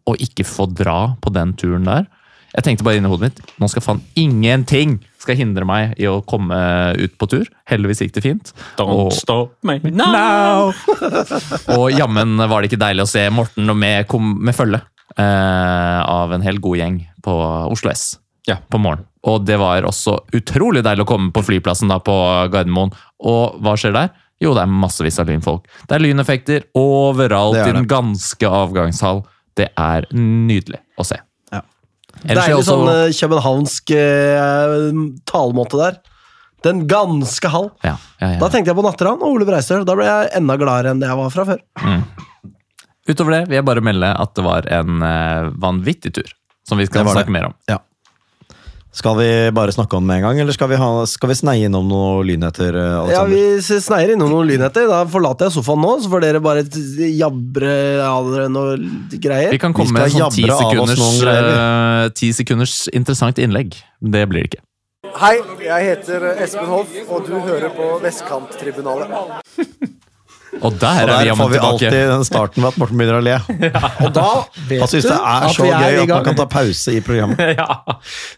Å 0.08 0.14
ikke 0.24 0.46
få 0.48 0.70
dra 0.72 1.16
på 1.20 1.34
den 1.36 1.52
turen 1.60 1.84
der 1.84 2.06
Jeg 2.56 2.64
tenkte 2.64 2.86
bare 2.88 2.96
inni 3.02 3.10
hodet 3.12 3.28
mitt 3.28 3.42
nå 3.60 3.68
skal 3.70 3.84
faen 3.84 4.00
ingenting 4.16 4.94
skal 5.20 5.36
hindre 5.36 5.66
meg 5.68 5.98
i 6.00 6.06
å 6.08 6.22
komme 6.24 6.56
ut 6.96 7.18
på 7.20 7.28
tur. 7.28 7.50
Heldigvis 7.68 8.00
gikk 8.06 8.14
det 8.16 8.24
fint. 8.24 8.54
Don't 8.80 8.94
Og- 9.10 9.12
stop 9.18 9.58
me 9.68 9.76
now! 9.92 10.14
Now! 10.16 10.72
og 11.78 11.92
jammen 11.92 12.38
var 12.48 12.62
det 12.64 12.72
ikke 12.72 12.80
deilig 12.86 13.04
å 13.04 13.12
se 13.12 13.26
Morten 13.36 13.68
med, 13.76 14.08
kom- 14.08 14.38
med 14.40 14.56
følge 14.56 14.80
uh, 15.20 16.00
av 16.08 16.32
en 16.38 16.46
hel 16.48 16.62
god 16.64 16.80
gjeng 16.80 17.02
på 17.28 17.36
Oslo 17.74 17.92
S 17.92 18.14
Ja. 18.48 18.58
på 18.72 18.80
morgenen. 18.80 19.06
Og 19.28 19.44
det 19.46 19.58
var 19.60 19.84
også 19.84 20.14
utrolig 20.38 20.82
deilig 20.86 21.04
å 21.04 21.10
komme 21.10 21.34
på 21.36 21.42
flyplassen 21.44 21.90
da 21.92 21.98
på 22.00 22.14
Gardermoen. 22.54 22.94
Og 23.28 23.58
hva 23.60 23.74
skjer 23.76 23.92
der? 23.98 24.10
Jo, 24.40 24.54
det 24.56 24.62
er 24.64 24.70
massevis 24.72 25.18
av 25.20 25.28
lynfolk. 25.28 25.66
Det 25.90 25.98
er 25.98 26.04
lyneffekter 26.06 26.64
overalt 26.78 27.58
Det 27.58 27.64
er 27.66 27.72
i 27.74 27.78
den 27.82 27.88
ganske 27.92 28.48
avgangshall. 28.48 29.24
Det 29.58 29.68
er 29.76 30.06
nydelig 30.16 30.80
å 31.02 31.04
se. 31.10 31.18
Ja. 31.52 31.60
Deilig 32.24 32.60
også- 32.62 32.70
sånn 32.70 32.92
eh, 32.94 33.16
københavnsk 33.18 33.92
eh, 33.98 35.02
talemåte 35.28 35.82
der. 35.82 35.98
Den 36.64 36.86
ganske 36.90 37.50
hall. 37.54 37.68
ja, 37.84 37.98
ja, 38.22 38.30
ja. 38.34 38.40
Da 38.40 38.48
tenkte 38.50 38.72
jeg 38.72 38.78
på 38.80 38.86
Natteravn 38.86 39.22
og 39.22 39.36
Ole 39.36 39.46
Breistøl. 39.50 39.84
Da 39.86 39.94
ble 39.98 40.06
jeg 40.08 40.32
enda 40.40 40.56
gladere 40.58 40.94
enn 40.96 41.00
det 41.04 41.10
jeg 41.10 41.18
var 41.20 41.30
fra 41.36 41.46
før. 41.52 41.60
Utover 43.08 43.32
det 43.38 43.44
vil 43.50 43.60
jeg 43.60 43.66
bare 43.68 43.84
melde 43.86 44.10
at 44.20 44.34
det 44.36 44.44
var 44.46 44.66
en 44.80 45.04
eh, 45.06 45.50
vanvittig 45.64 46.14
tur. 46.18 46.32
Som 46.68 46.78
vi 46.82 46.86
skal 46.90 47.04
Det 47.06 47.12
det. 47.14 47.18
snakke 47.22 47.32
mer 47.36 47.46
om. 47.52 47.54
ja. 47.72 47.78
Skal 48.98 49.14
vi 49.20 49.30
bare 49.54 49.74
snakke 49.76 49.94
om 49.94 50.02
det 50.04 50.10
med 50.10 50.18
en 50.18 50.24
gang, 50.26 50.40
eller 50.42 50.56
skal 50.56 50.72
vi, 50.72 50.78
ha, 50.82 50.90
skal 51.06 51.30
vi 51.30 51.36
sneie 51.38 51.68
innom 51.70 51.86
noen 51.86 52.24
lynheter? 52.26 52.74
Alexander? 52.74 53.14
Ja, 53.14 53.26
Vi 53.30 53.82
sneier 53.86 54.16
innom 54.16 54.32
noen 54.34 54.48
lynheter. 54.50 54.88
Da 54.90 55.04
forlater 55.12 55.52
jeg 55.52 55.54
sofaen 55.60 55.84
nå, 55.86 55.92
så 56.02 56.10
får 56.10 56.24
dere 56.26 56.42
bare 56.42 56.64
jabre 57.14 57.76
av 58.02 58.32
dere 58.34 58.48
noe 58.50 58.74
greier. 59.14 59.54
Vi 59.54 59.62
kan 59.62 59.76
Vi 59.76 59.84
komme 59.84 60.00
med 60.00 60.08
en 60.08 60.16
sånn 60.16 60.34
ti 60.34 60.48
sekunders, 60.50 61.04
eh, 61.30 62.08
ti 62.18 62.32
sekunders 62.34 62.78
interessant 62.90 63.38
innlegg. 63.38 63.78
Det 64.02 64.26
blir 64.32 64.48
det 64.48 64.50
ikke. 64.50 64.64
Hei, 65.18 65.36
jeg 65.62 65.86
heter 65.92 66.26
Espen 66.34 66.66
Hoff, 66.66 66.90
og 67.08 67.30
du 67.30 67.38
hører 67.38 67.70
på 67.78 67.92
Vestkanttribunalet. 68.02 69.94
Og 70.62 70.78
der 70.82 71.04
Og 71.04 71.12
er 71.14 71.24
vi 71.28 71.34
får 71.38 71.50
vi 71.52 71.58
tilbake. 71.58 71.68
alltid 71.70 72.12
den 72.12 72.24
starten 72.28 72.64
med 72.64 72.70
at 72.74 72.80
Morten 72.82 72.98
begynner 73.02 73.20
å 73.20 73.24
le. 73.26 73.36
Og 74.06 74.14
da 74.16 74.26
vet 74.70 74.82
Han 74.84 74.92
syns 74.92 75.06
du 75.06 75.12
det 75.12 75.18
er 75.18 75.46
at 75.48 75.56
så 75.56 75.66
vi 75.66 75.70
er 75.72 75.84
gøy 75.84 75.98
i 75.98 76.02
at 76.04 76.12
man 76.14 76.26
kan 76.28 76.40
ta 76.40 76.48
pause 76.52 76.96
i 76.98 77.02
programmet. 77.06 77.44
ja. 77.62 77.68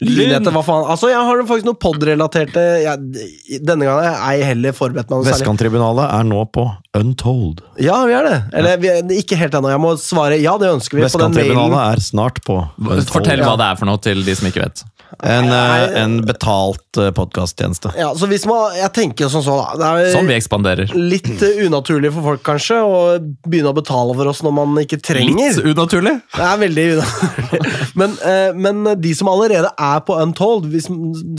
Lynete, 0.04 0.54
hva 0.56 0.64
faen? 0.66 0.86
Altså, 0.96 1.12
jeg 1.14 1.24
har 1.30 1.44
faktisk 1.50 1.70
noe 1.70 1.80
pod-relaterte 1.80 2.66
Denne 3.00 3.88
gangen 3.88 4.06
er 4.10 4.38
jeg 4.40 4.50
heller 4.52 4.76
forberedt 4.78 5.10
meg 5.10 5.18
noe 5.18 5.26
særlig. 5.28 5.38
Vestkanttribunalet 5.40 6.06
er 6.20 6.30
nå 6.30 6.44
på 6.56 6.68
Untold. 7.00 7.64
Ja, 7.80 8.00
vi 8.10 8.16
er 8.18 8.26
det. 8.26 8.38
Eller 8.60 8.80
vi 8.82 8.90
er, 8.92 9.04
ikke 9.20 9.38
helt 9.40 9.56
ennå. 9.60 9.70
Jeg 9.72 9.82
må 9.84 9.96
svare 10.02 10.40
ja, 10.42 10.56
det 10.62 10.72
ønsker 10.74 10.98
vi. 11.00 11.04
på 11.06 11.22
den 11.22 11.36
mailen. 11.36 11.38
Vestkanttribunalet 11.38 11.82
er 12.00 12.08
snart 12.10 12.42
på 12.48 12.58
Untold. 12.80 13.12
Fortell 13.14 13.44
hva 13.46 13.56
det 13.62 13.68
er 13.72 13.80
for 13.80 13.90
noe 13.92 14.02
til 14.04 14.26
de 14.26 14.36
som 14.38 14.50
ikke 14.50 14.66
vet. 14.66 14.84
En, 15.26 15.48
eh, 15.50 16.02
en 16.04 16.20
betalt 16.22 17.00
uh, 17.02 17.10
podkasttjeneste. 17.18 17.92
Ja, 17.98 18.12
så 18.16 18.28
hvis 18.30 18.46
man, 18.46 18.76
Jeg 18.78 18.92
tenker 18.94 19.32
som 19.34 19.42
så, 19.46 19.56
da. 19.58 19.96
Det 19.98 20.12
Sånn 20.14 20.30
vi 20.30 20.36
er 20.36 20.42
ekspanderer. 20.42 20.94
litt 20.94 21.42
eh, 21.46 21.64
unaturlig 21.66 22.12
for 22.14 22.28
folk, 22.32 22.44
kanskje, 22.46 22.78
å 22.86 23.00
begynne 23.48 23.74
å 23.74 23.78
betale 23.78 24.14
for 24.20 24.30
oss 24.30 24.44
når 24.46 24.54
man 24.60 24.78
ikke 24.84 25.02
trenger. 25.02 25.34
Litt 25.58 25.74
unaturlig. 25.74 26.16
Det 26.36 26.46
er 26.46 26.62
veldig 26.66 26.88
unaturlig. 27.00 27.62
Men, 28.00 28.14
eh, 28.24 28.52
men 28.56 29.02
de 29.02 29.14
som 29.18 29.32
allerede 29.32 29.72
er 29.74 30.04
på 30.06 30.16
Untold, 30.22 30.70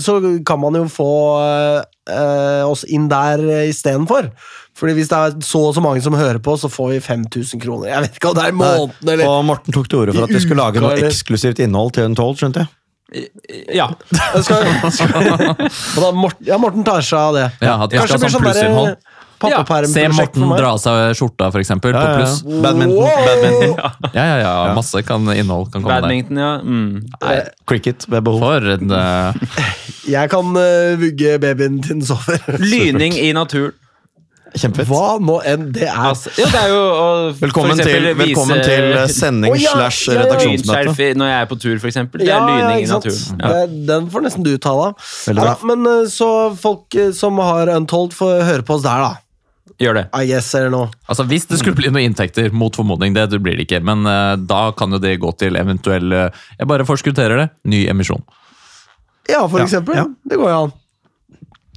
så 0.03 0.19
kan 0.47 0.61
man 0.61 0.77
jo 0.77 0.89
få 0.91 1.13
eh, 2.11 2.65
oss 2.67 2.83
inn 2.91 3.07
der 3.13 3.41
istedenfor. 3.71 4.33
Fordi 4.81 4.97
hvis 4.97 5.11
det 5.11 5.19
er 5.19 5.39
så 5.45 5.63
og 5.69 5.75
så 5.77 5.83
mange 5.85 6.03
som 6.03 6.15
hører 6.17 6.41
på, 6.43 6.57
så 6.59 6.71
får 6.73 6.95
vi 6.95 7.01
5000 7.05 7.61
kroner. 7.63 7.91
Jeg 7.93 8.05
vet 8.07 8.19
ikke 8.19 8.31
om 8.33 8.37
det 8.39 8.45
er 8.49 8.57
måneden, 8.57 8.93
eller 9.07 9.29
Og 9.29 9.41
Morten 9.45 9.77
tok 9.77 9.89
til 9.91 10.03
orde 10.05 10.15
for 10.17 10.27
at 10.27 10.35
vi 10.35 10.43
skulle 10.43 10.63
lage 10.63 10.83
noe 10.83 10.97
eksklusivt 11.05 11.61
innhold 11.65 11.95
til 11.97 12.09
Untold, 12.11 12.39
skjønte 12.41 12.65
jeg. 12.65 12.75
Ja. 13.75 13.89
Jeg 14.15 14.43
skal, 14.47 14.69
skal, 14.95 15.15
da 15.97 16.11
Morten, 16.15 16.47
Ja, 16.47 16.59
Morten 16.63 16.85
tar 16.87 17.03
seg 17.05 17.19
av 17.19 17.39
det. 17.39 17.49
Ja, 17.63 17.79
at 17.85 17.93
vi 17.95 17.99
skal 17.99 18.15
ha 18.15 18.31
sånn 18.31 18.45
der, 18.45 18.53
plussinnhold. 18.53 18.95
eh, 18.95 19.87
Se 19.89 20.05
Morten 20.13 20.53
dra 20.53 20.73
av 20.75 20.81
seg 20.83 21.15
skjorta, 21.19 21.49
for 21.51 21.63
eksempel, 21.63 21.97
på 21.97 22.07
pluss. 22.21 22.41
Badminton. 22.45 22.97
Wow! 23.01 23.27
badminton. 23.27 23.77
Ja, 24.15 24.25
ja, 24.25 24.39
ja, 24.45 24.55
masse 24.77 25.03
kan, 25.07 25.27
innhold 25.33 25.73
kan 25.73 25.83
komme 25.83 25.97
der. 25.97 26.07
Badminton, 26.07 26.43
ja. 26.45 26.53
Mm. 26.61 27.51
Cricket 27.69 28.07
ved 28.09 28.27
behov. 28.29 28.45
For 28.45 28.75
en 28.77 28.93
uh... 28.93 29.33
Jeg 30.17 30.33
kan 30.33 30.55
uh, 30.57 30.97
vugge 31.01 31.39
babyen 31.43 31.81
til 31.85 31.99
den 31.99 32.05
sover. 32.07 32.43
Lyning 32.61 33.17
i 33.19 33.33
naturen. 33.37 33.77
Kjempefett. 34.55 34.89
Hva 34.91 35.19
nå 35.23 35.37
enn 35.47 35.69
det 35.75 35.87
er. 35.87 35.97
Altså, 36.11 36.33
ja, 36.39 36.49
det 36.51 36.61
er 36.61 36.73
jo 36.73 36.81
å 36.81 37.07
Velkommen, 37.39 37.79
eksempel 37.79 37.93
til, 37.95 38.07
velkommen 38.19 38.59
vise 38.59 38.67
til 38.67 38.97
eh, 38.97 39.13
sending 39.15 39.55
oh, 39.55 39.59
ja, 39.61 39.75
slash 39.77 40.09
ja, 40.09 40.17
ja. 40.17 40.25
redaksjonsmøte. 40.25 41.09
når 41.21 41.31
jeg 41.31 41.45
er 41.45 41.49
på 41.51 41.59
tur, 41.63 41.79
eksempel. 41.91 42.25
Det 42.25 42.29
er 42.29 42.33
ja, 42.35 42.41
lyning 42.49 42.85
i 42.85 42.89
naturen. 42.91 43.41
Ja. 43.41 43.51
Det, 43.55 43.81
den 43.91 44.11
får 44.11 44.27
nesten 44.27 44.47
du 44.47 44.53
ta 44.59 44.75
deg 44.75 44.87
av. 44.91 45.11
Ja, 45.39 45.55
men 45.71 45.87
uh, 45.87 46.05
så 46.11 46.31
folk 46.59 46.99
uh, 46.99 47.11
som 47.17 47.39
har 47.45 47.71
Untold, 47.77 48.17
får 48.19 48.43
høre 48.49 48.67
på 48.67 48.79
oss 48.79 48.85
der, 48.87 49.07
da. 49.07 49.13
Gjør 49.81 49.97
det. 49.97 50.05
I 50.13 50.27
guess, 50.29 50.51
eller 50.59 50.75
noe. 50.75 50.91
Altså, 51.07 51.25
Hvis 51.31 51.47
det 51.49 51.61
skulle 51.63 51.79
bli 51.79 51.89
noen 51.89 52.11
inntekter, 52.11 52.51
mot 52.53 52.75
formodning, 52.77 53.15
det 53.17 53.31
blir 53.39 53.57
det 53.57 53.69
ikke, 53.69 53.81
men 53.87 54.05
uh, 54.09 54.35
da 54.37 54.67
kan 54.77 54.93
jo 54.93 55.01
det 55.01 55.15
gå 55.23 55.31
til 55.41 55.57
eventuell 55.57 56.13
uh, 56.13 56.45
Jeg 56.59 56.69
bare 56.69 56.85
forskutterer 56.89 57.45
det. 57.45 57.49
Ny 57.71 57.87
emisjon. 57.95 58.27
Ja, 59.31 59.47
for 59.47 59.63
Ja, 59.63 59.65
eksempel. 59.71 59.97
ja. 59.97 60.09
Det 60.27 60.37
går 60.41 60.51
jo 60.51 60.61
an. 60.67 60.79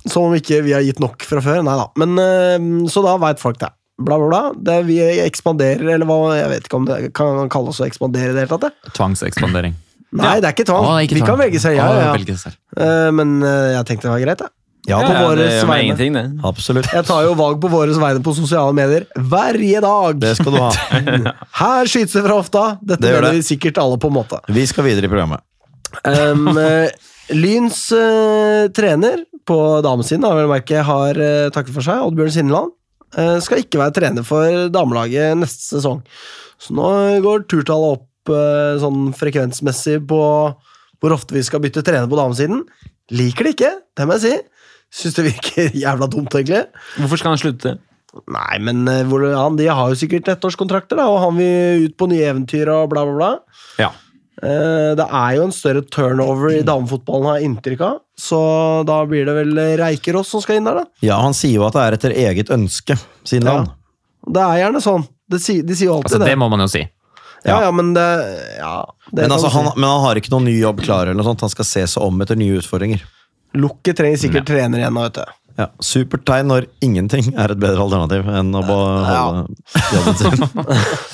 Som 0.09 0.27
om 0.29 0.33
ikke 0.35 0.61
vi 0.65 0.73
har 0.75 0.83
gitt 0.83 0.99
nok 1.03 1.23
fra 1.27 1.41
før. 1.43 1.61
Nei 1.65 1.77
da. 1.79 1.87
Men, 2.01 2.17
uh, 2.19 2.89
så 2.91 3.03
da 3.05 3.15
veit 3.21 3.39
folk 3.41 3.59
det. 3.61 3.69
Bla, 4.03 4.17
bla, 4.17 4.27
bla. 4.27 4.41
Det, 4.57 4.79
vi 4.87 4.97
ekspanderer, 5.23 5.85
eller 5.95 6.07
hva 6.09 6.33
Jeg 6.35 6.49
vet 6.49 6.65
ikke 6.67 6.79
om 6.81 6.87
det 6.89 6.97
kan 7.15 7.47
kalles 7.53 7.79
å 7.79 7.85
ekspandere 7.87 8.31
i 8.31 8.35
det 8.35 8.45
hele 8.47 8.57
tatt. 8.57 8.73
det. 8.73 8.93
Tvangsekspandering. 8.97 9.77
Nei, 10.23 10.35
det 10.41 10.49
er 10.49 10.55
ikke 10.57 10.67
tvang. 10.69 10.85
Å, 10.89 10.97
ikke 11.05 11.15
vi 11.17 11.21
tvang. 11.23 11.29
kan 11.31 11.39
velge 11.41 11.61
selv, 11.61 11.77
ja. 11.79 11.87
Ja. 12.11 12.51
Eh, 12.83 13.07
men 13.15 13.37
eh, 13.41 13.71
jeg 13.77 13.87
tenkte 13.89 14.09
det 14.09 14.13
var 14.13 14.25
greit, 14.25 14.43
jeg. 14.45 14.55
Ja, 14.83 14.97
på 14.99 15.13
Ja, 15.15 15.21
våres 15.23 15.47
det 15.47 15.63
vegne. 15.63 15.83
ingenting, 15.85 16.13
det. 16.17 16.23
absolutt. 16.43 16.89
Jeg 16.91 17.05
tar 17.07 17.23
jo 17.23 17.35
valg 17.39 17.61
på 17.63 17.69
våre 17.71 17.93
vegne 17.95 18.19
på 18.25 18.33
sosiale 18.35 18.73
medier 18.75 19.05
hver 19.15 19.55
dag. 19.85 20.19
Det 20.19 20.33
skal 20.41 20.51
du 20.51 20.59
ha. 20.59 20.71
Her 21.61 21.87
skytes 21.87 22.17
det 22.17 22.23
fra 22.25 22.35
hofta. 22.35 22.63
Dette 22.81 22.99
Det 23.05 23.13
gjør 23.13 23.21
mener 23.21 23.31
det. 23.31 23.39
vi 23.39 23.47
sikkert 23.47 23.79
alle 23.79 23.97
på 24.03 24.11
en 24.11 24.17
måte. 24.17 24.41
Vi 24.51 24.65
skal 24.67 24.83
videre 24.89 25.07
i 25.07 25.13
programmet. 25.13 25.39
Um, 26.03 26.49
eh, 26.57 26.91
Lyns 27.33 27.85
eh, 27.95 28.69
trener 28.75 29.25
på 29.47 29.57
damesiden 29.83 30.23
har 30.27 30.47
merke 30.47 30.79
har 30.87 31.17
uh, 31.19 31.51
takket 31.51 31.75
for 31.75 31.83
seg, 31.83 31.99
Oddbjørn 32.05 32.31
Sinneland 32.31 32.71
eh, 33.17 33.37
skal 33.43 33.63
ikke 33.63 33.81
være 33.81 33.95
trener 33.97 34.27
for 34.27 34.67
damelaget 34.73 35.37
neste 35.39 35.77
sesong. 35.77 36.01
Så 36.61 36.75
nå 36.77 36.89
går 37.23 37.45
turtallet 37.51 37.99
opp 37.99 38.33
eh, 38.33 38.79
sånn 38.81 39.11
frekvensmessig 39.17 39.99
på 40.09 40.21
hvor 41.03 41.15
ofte 41.15 41.35
vi 41.35 41.43
skal 41.43 41.63
bytte 41.63 41.83
trener 41.85 42.09
på 42.09 42.19
damesiden. 42.19 42.63
Liker 43.11 43.49
det 43.49 43.55
ikke, 43.57 43.73
det 43.97 44.07
må 44.07 44.17
jeg 44.17 44.23
si. 44.23 44.69
Syns 45.01 45.17
det 45.17 45.27
virker 45.31 45.73
jævla 45.85 46.07
dumt, 46.11 46.31
egentlig. 46.37 46.63
Hvorfor 47.01 47.19
skal 47.19 47.35
han 47.35 47.43
slutte? 47.43 47.75
Nei, 48.29 48.59
men 48.61 48.85
eh, 48.87 49.15
han, 49.33 49.57
de 49.59 49.67
har 49.67 49.91
jo 49.91 49.99
sikkert 49.99 50.29
ettårskontrakter, 50.35 50.99
da, 50.99 51.09
og 51.09 51.21
han 51.25 51.37
vil 51.39 51.89
ut 51.89 51.97
på 51.99 52.09
nye 52.11 52.29
eventyr 52.31 52.71
og 52.71 52.91
bla, 52.93 53.05
bla, 53.09 53.19
bla. 53.19 53.61
Ja. 53.81 53.91
Eh, 54.41 54.95
Det 54.97 55.05
er 55.05 55.35
jo 55.37 55.43
en 55.45 55.51
større 55.53 55.83
turnover 55.85 56.55
i 56.57 56.63
damefotballen, 56.65 57.25
har 57.29 57.37
jeg 57.39 57.49
inntrykk 57.51 57.81
av. 57.85 57.99
Så 58.17 58.39
da 58.87 59.03
blir 59.05 59.25
det 59.29 59.35
vel 59.37 59.53
Reikerås 59.79 60.27
som 60.33 60.41
skal 60.41 60.57
inn 60.57 60.65
der, 60.69 60.81
da. 60.81 60.85
Ja, 61.05 61.19
han 61.21 61.33
sier 61.37 61.59
jo 61.59 61.67
at 61.67 61.73
det 61.77 61.83
er 61.85 61.97
etter 61.99 62.15
eget 62.15 62.49
ønske, 62.53 62.97
siden 63.23 63.45
Ja. 63.45 63.57
han. 63.57 63.71
Det 64.33 64.41
er 64.41 64.57
gjerne 64.63 64.81
sånn. 64.81 65.07
Det 65.29 65.39
sier, 65.41 65.63
de 65.65 65.73
sier 65.75 65.87
jo 65.91 65.95
alltid 65.97 66.11
Altså, 66.15 66.19
det 66.19 66.31
det. 66.31 66.37
må 66.39 66.49
man 66.49 66.59
jo 66.59 66.67
si. 66.67 66.83
Ja, 67.45 67.59
ja, 67.61 67.71
men 67.71 67.93
det 67.93 68.57
Ja, 68.59 68.85
det 69.11 69.21
Men, 69.27 69.31
altså, 69.31 69.49
si. 69.51 69.57
han, 69.57 69.65
men 69.75 69.89
han 69.89 70.01
har 70.01 70.15
ikke 70.15 70.31
noen 70.31 70.45
ny 70.45 70.57
jobb 70.61 70.79
klar, 70.81 71.03
eller 71.07 71.13
noe 71.15 71.25
sånt. 71.25 71.41
Han 71.41 71.49
skal 71.49 71.65
se 71.65 71.83
seg 71.87 72.01
om 72.03 72.21
etter 72.21 72.35
nye 72.39 72.57
utfordringer. 72.61 73.01
Lukket 73.55 73.97
trenger 73.97 74.17
sikkert 74.17 74.45
trener 74.47 74.79
igjen, 74.79 74.93
nå, 74.93 75.01
vet 75.03 75.13
du. 75.13 75.25
Ja, 75.59 75.67
Supert 75.79 76.23
tegn 76.25 76.47
når 76.49 76.65
ingenting 76.81 77.33
er 77.37 77.51
et 77.51 77.59
bedre 77.59 77.83
alternativ 77.83 78.25
enn 78.27 78.55
å 78.55 78.63
beholde 78.65 79.45
jobben 79.93 80.15
sin. 80.17 80.47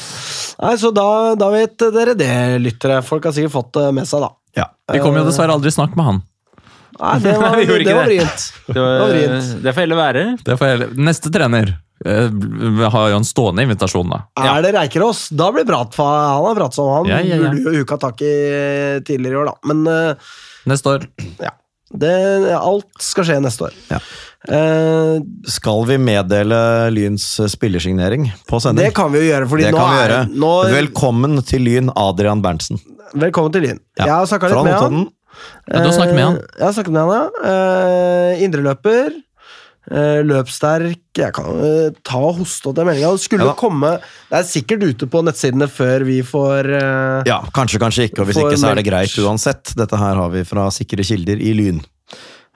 Nei, 0.59 0.73
så 0.79 0.91
da, 0.91 1.35
da 1.39 1.47
vet 1.53 1.77
dere 1.95 2.15
det, 2.19 2.33
lyttere. 2.59 2.99
Folk 3.05 3.29
har 3.29 3.35
sikkert 3.35 3.53
fått 3.53 3.71
det 3.77 3.85
med 3.95 4.07
seg, 4.09 4.25
da. 4.25 4.31
Ja. 4.59 4.65
Vi 4.91 4.99
kommer 4.99 5.21
jo 5.23 5.29
dessverre 5.29 5.55
aldri 5.55 5.71
snakk 5.71 5.95
med 5.95 6.07
han. 6.07 6.19
Nei, 6.99 7.13
det 7.23 7.35
var, 7.39 7.53
Nei, 7.59 7.83
det 7.85 7.93
var 7.95 8.07
vrient. 8.09 8.47
Det, 8.67 8.73
Det 8.73 8.81
var 8.83 9.13
det 9.63 9.75
får 9.75 9.85
heller 9.85 9.99
være. 10.01 10.23
Det 10.43 10.57
får 10.59 10.71
heller. 10.73 10.97
neste 10.99 11.31
trener 11.31 11.71
eh, 12.03 12.89
har 12.95 13.13
jo 13.13 13.21
en 13.21 13.27
stående 13.27 13.63
invitasjon, 13.63 14.11
da. 14.11 14.19
Er 14.41 14.65
det 14.65 14.73
Reikerås? 14.75 15.29
Da 15.31 15.47
blir 15.55 15.67
Brat 15.69 15.95
Han 16.01 16.43
har 16.49 16.59
pratet 16.59 16.81
om 16.83 16.91
han. 16.97 17.07
Ja, 17.13 17.21
ja, 17.23 17.39
ja. 17.39 17.53
Burde 17.53 17.63
jo 17.63 17.85
huka 17.85 17.99
tak 18.01 18.21
i 18.25 18.33
tidligere 19.07 19.37
i 19.37 19.41
år, 19.45 19.53
da. 19.53 19.71
Men 19.71 19.87
eh, 19.87 20.35
Neste 20.67 20.97
år. 20.97 21.07
ja. 21.39 21.55
Det, 21.89 22.09
alt 22.53 22.99
skal 23.01 23.25
skje 23.25 23.39
neste 23.41 23.63
år. 23.65 23.77
Ja. 23.89 23.97
Eh, 24.47 25.19
Skal 25.51 25.85
vi 25.89 25.97
meddele 25.99 26.89
Lyns 26.95 27.25
spillersignering 27.51 28.29
på 28.47 28.59
sending? 28.63 28.85
det 28.85 28.95
kan 28.95 29.11
vi 29.11 29.19
jo 29.19 29.33
gjøre, 29.33 29.47
fordi 29.51 29.65
Det 29.67 29.73
nå 29.75 29.77
kan 29.83 29.97
er 29.99 30.29
nå, 30.31 30.51
Velkommen 30.71 31.41
til 31.43 31.65
Lyn, 31.67 31.91
Adrian 31.95 32.41
Berntsen. 32.41 32.79
Velkommen 33.19 33.51
til 33.51 33.67
Lyn. 33.67 33.79
Ja, 33.99 34.05
Jeg 34.05 34.13
har 34.13 34.29
snakka 34.31 34.51
litt 34.53 34.63
med 34.69 34.77
han. 34.79 35.07
Ja, 35.67 35.79
du 35.79 35.89
har 35.89 35.97
snakket 35.97 36.15
med 36.15 36.23
han? 36.23 36.37
Eh, 36.37 36.55
Jeg 36.59 36.65
har 36.65 36.73
snakket 36.77 36.93
med 36.93 37.01
han, 37.01 37.11
ja. 37.17 37.49
Eh, 37.49 38.43
Indreløper. 38.45 39.17
Uh, 39.89 40.21
løpssterk 40.21 41.17
Jeg 41.17 41.33
kan 41.33 41.45
uh, 41.49 41.89
ta 42.05 42.19
og 42.21 42.35
hoste 42.43 42.69
opp 42.69 42.75
den 42.77 42.85
meldinga. 42.85 43.09
Skulle 43.17 43.47
Ja 43.47 43.55
komme 43.57 43.95
Det 44.29 44.37
er 44.37 44.43
sikkert 44.45 44.83
ute 44.85 45.07
på 45.09 45.23
nettsidene 45.25 45.65
før 45.65 46.03
vi 46.05 46.19
får 46.21 46.69
uh, 46.69 47.23
Ja, 47.25 47.39
kanskje, 47.55 47.79
kanskje 47.81 48.05
ikke, 48.05 48.21
og 48.21 48.29
hvis 48.29 48.37
ikke 48.37 48.59
så 48.59 48.69
er 48.69 48.77
det 48.77 48.85
greit 48.85 49.15
uansett. 49.17 49.73
Dette 49.79 49.97
her 49.97 50.19
har 50.19 50.29
vi 50.29 50.43
fra 50.45 50.67
sikre 50.75 51.01
kilder 51.07 51.41
i 51.41 51.55
Lyn. 51.57 51.81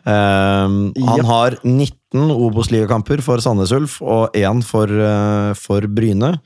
Ehm, 0.06 0.94
han 0.98 1.18
Ja. 1.18 1.24
har 1.24 1.58
19 1.64 2.32
Obos-ligakamper 2.32 3.22
for 3.22 3.38
Sandnes 3.40 3.72
Ulf 3.72 4.02
og 4.02 4.34
én 4.34 4.64
for, 4.64 4.88
uh, 4.88 5.54
for 5.54 5.82
Bryne. 5.88 6.40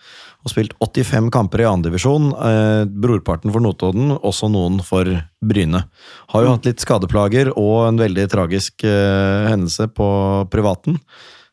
Og 0.46 0.52
spilt 0.54 0.74
85 0.80 1.30
kamper 1.32 1.60
i 1.60 1.68
andredivisjon. 1.68 2.34
Uh, 2.34 2.86
brorparten 2.86 3.52
for 3.52 3.60
Notodden, 3.60 4.18
også 4.22 4.50
noen 4.50 4.82
for 4.82 5.04
Bryne. 5.44 5.84
Har 6.30 6.44
jo 6.44 6.54
hatt 6.56 6.66
litt 6.66 6.80
skadeplager 6.80 7.52
og 7.58 7.88
en 7.90 7.98
veldig 7.98 8.30
tragisk 8.30 8.84
uh, 8.86 9.50
hendelse 9.50 9.90
på 9.92 10.48
privaten. 10.50 11.00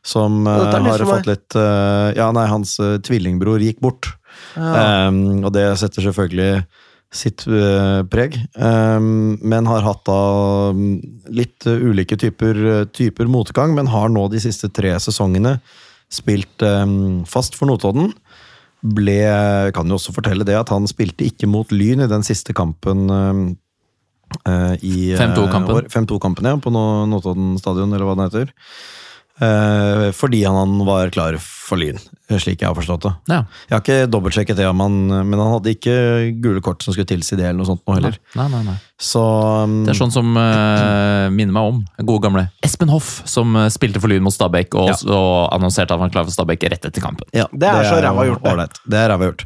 Som 0.05 0.45
eh, 0.47 0.53
nytt 0.53 0.85
har 0.85 1.05
fått 1.09 1.29
litt 1.29 1.55
eh, 1.57 2.13
Ja, 2.19 2.29
nei, 2.35 2.45
hans 2.51 2.77
eh, 2.79 2.99
tvillingbror 3.01 3.63
gikk 3.63 3.81
bort. 3.81 4.11
Ehm, 4.53 5.41
og 5.41 5.49
det 5.55 5.65
setter 5.81 6.05
selvfølgelig 6.05 6.65
sitt 7.13 7.45
eh, 7.47 8.01
preg. 8.11 8.37
Ehm, 8.57 9.37
men 9.41 9.69
har 9.69 9.85
hatt 9.85 10.03
da 10.07 10.19
mm, 10.75 10.95
litt 11.35 11.67
eh, 11.69 11.83
ulike 11.89 12.17
typer, 12.19 12.61
eh, 12.71 12.85
typer 12.91 13.29
motgang, 13.31 13.75
men 13.77 13.89
har 13.91 14.11
nå 14.11 14.27
de 14.31 14.41
siste 14.43 14.69
tre 14.73 14.93
sesongene 15.01 15.57
spilt 16.11 16.65
ehm, 16.65 17.23
fast 17.29 17.57
for 17.57 17.69
Notodden. 17.69 18.11
Ble, 18.85 19.19
kan 19.73 19.89
jo 19.89 19.97
også 19.97 20.13
fortelle 20.13 20.45
det 20.45 20.57
at 20.59 20.69
han 20.73 20.85
spilte 20.89 21.25
ikke 21.25 21.49
mot 21.49 21.71
Lyn 21.73 22.03
i 22.05 22.11
den 22.11 22.25
siste 22.27 22.53
kampen 22.57 23.07
ehm, 23.09 23.45
eh, 24.43 24.75
i 24.85 24.97
eh, 25.15 25.21
5-2-kampen. 25.21 26.51
ja, 26.51 26.59
på 26.61 26.73
Notodden 26.73 27.55
stadion, 27.61 27.93
eller 27.93 28.07
hva 28.09 28.19
det 28.19 28.29
heter. 28.29 28.53
Eh, 29.35 30.09
fordi 30.15 30.45
han, 30.47 30.55
han 30.55 30.85
var 30.87 31.09
klar 31.11 31.35
for 31.41 31.75
Lyn, 31.81 31.97
slik 32.39 32.61
jeg 32.61 32.69
har 32.69 32.75
forstått 32.77 33.03
det. 33.03 33.11
Ja. 33.33 33.39
Jeg 33.67 33.73
har 33.73 33.81
ikke 33.83 34.09
dobbeltsjekket 34.13 34.59
det, 34.61 34.67
han, 34.69 34.77
men 35.11 35.35
han 35.41 35.49
hadde 35.57 35.73
ikke 35.75 35.95
gule 36.43 36.61
kort 36.63 36.85
som 36.85 36.95
skulle 36.95 37.09
tilsi 37.09 37.35
det, 37.35 37.49
eller 37.49 37.59
noe 37.59 37.67
sånt 37.67 37.83
nå 37.83 37.97
heller. 37.97 38.15
Nei, 38.37 38.45
nei, 38.53 38.61
nei. 38.69 38.75
Så 39.01 39.19
um, 39.65 39.81
Det 39.83 39.91
er 39.91 39.97
sånn 39.99 40.13
som 40.15 40.29
uh, 40.39 41.27
minner 41.33 41.51
meg 41.57 41.71
om 41.73 41.81
gode 42.07 42.23
gamle 42.23 42.45
Espen 42.63 42.87
Hoff, 42.93 43.17
som 43.27 43.51
eh, 43.59 43.67
spilte 43.73 43.99
for 43.99 44.07
Lyn 44.13 44.23
mot 44.23 44.31
Stabæk 44.35 44.77
og, 44.79 44.93
Ja. 44.93 44.99
og 45.11 45.33
annonserte 45.57 45.91
at 45.91 45.99
han 45.99 46.05
var 46.07 46.13
klar 46.15 46.29
for 46.29 46.35
Stabæk 46.37 46.63
rett 46.71 46.87
etter 46.87 47.03
kampen. 47.03 47.27
ja, 47.35 47.49
Det 47.51 47.67
er 47.67 47.89
så 47.89 47.97
jo 47.99 48.05
ræva 48.07 48.29
gjort, 48.29 48.47
det. 48.61 48.69
Det 48.87 49.01
er 49.01 49.11
ræva 49.11 49.27
gjort. 49.33 49.43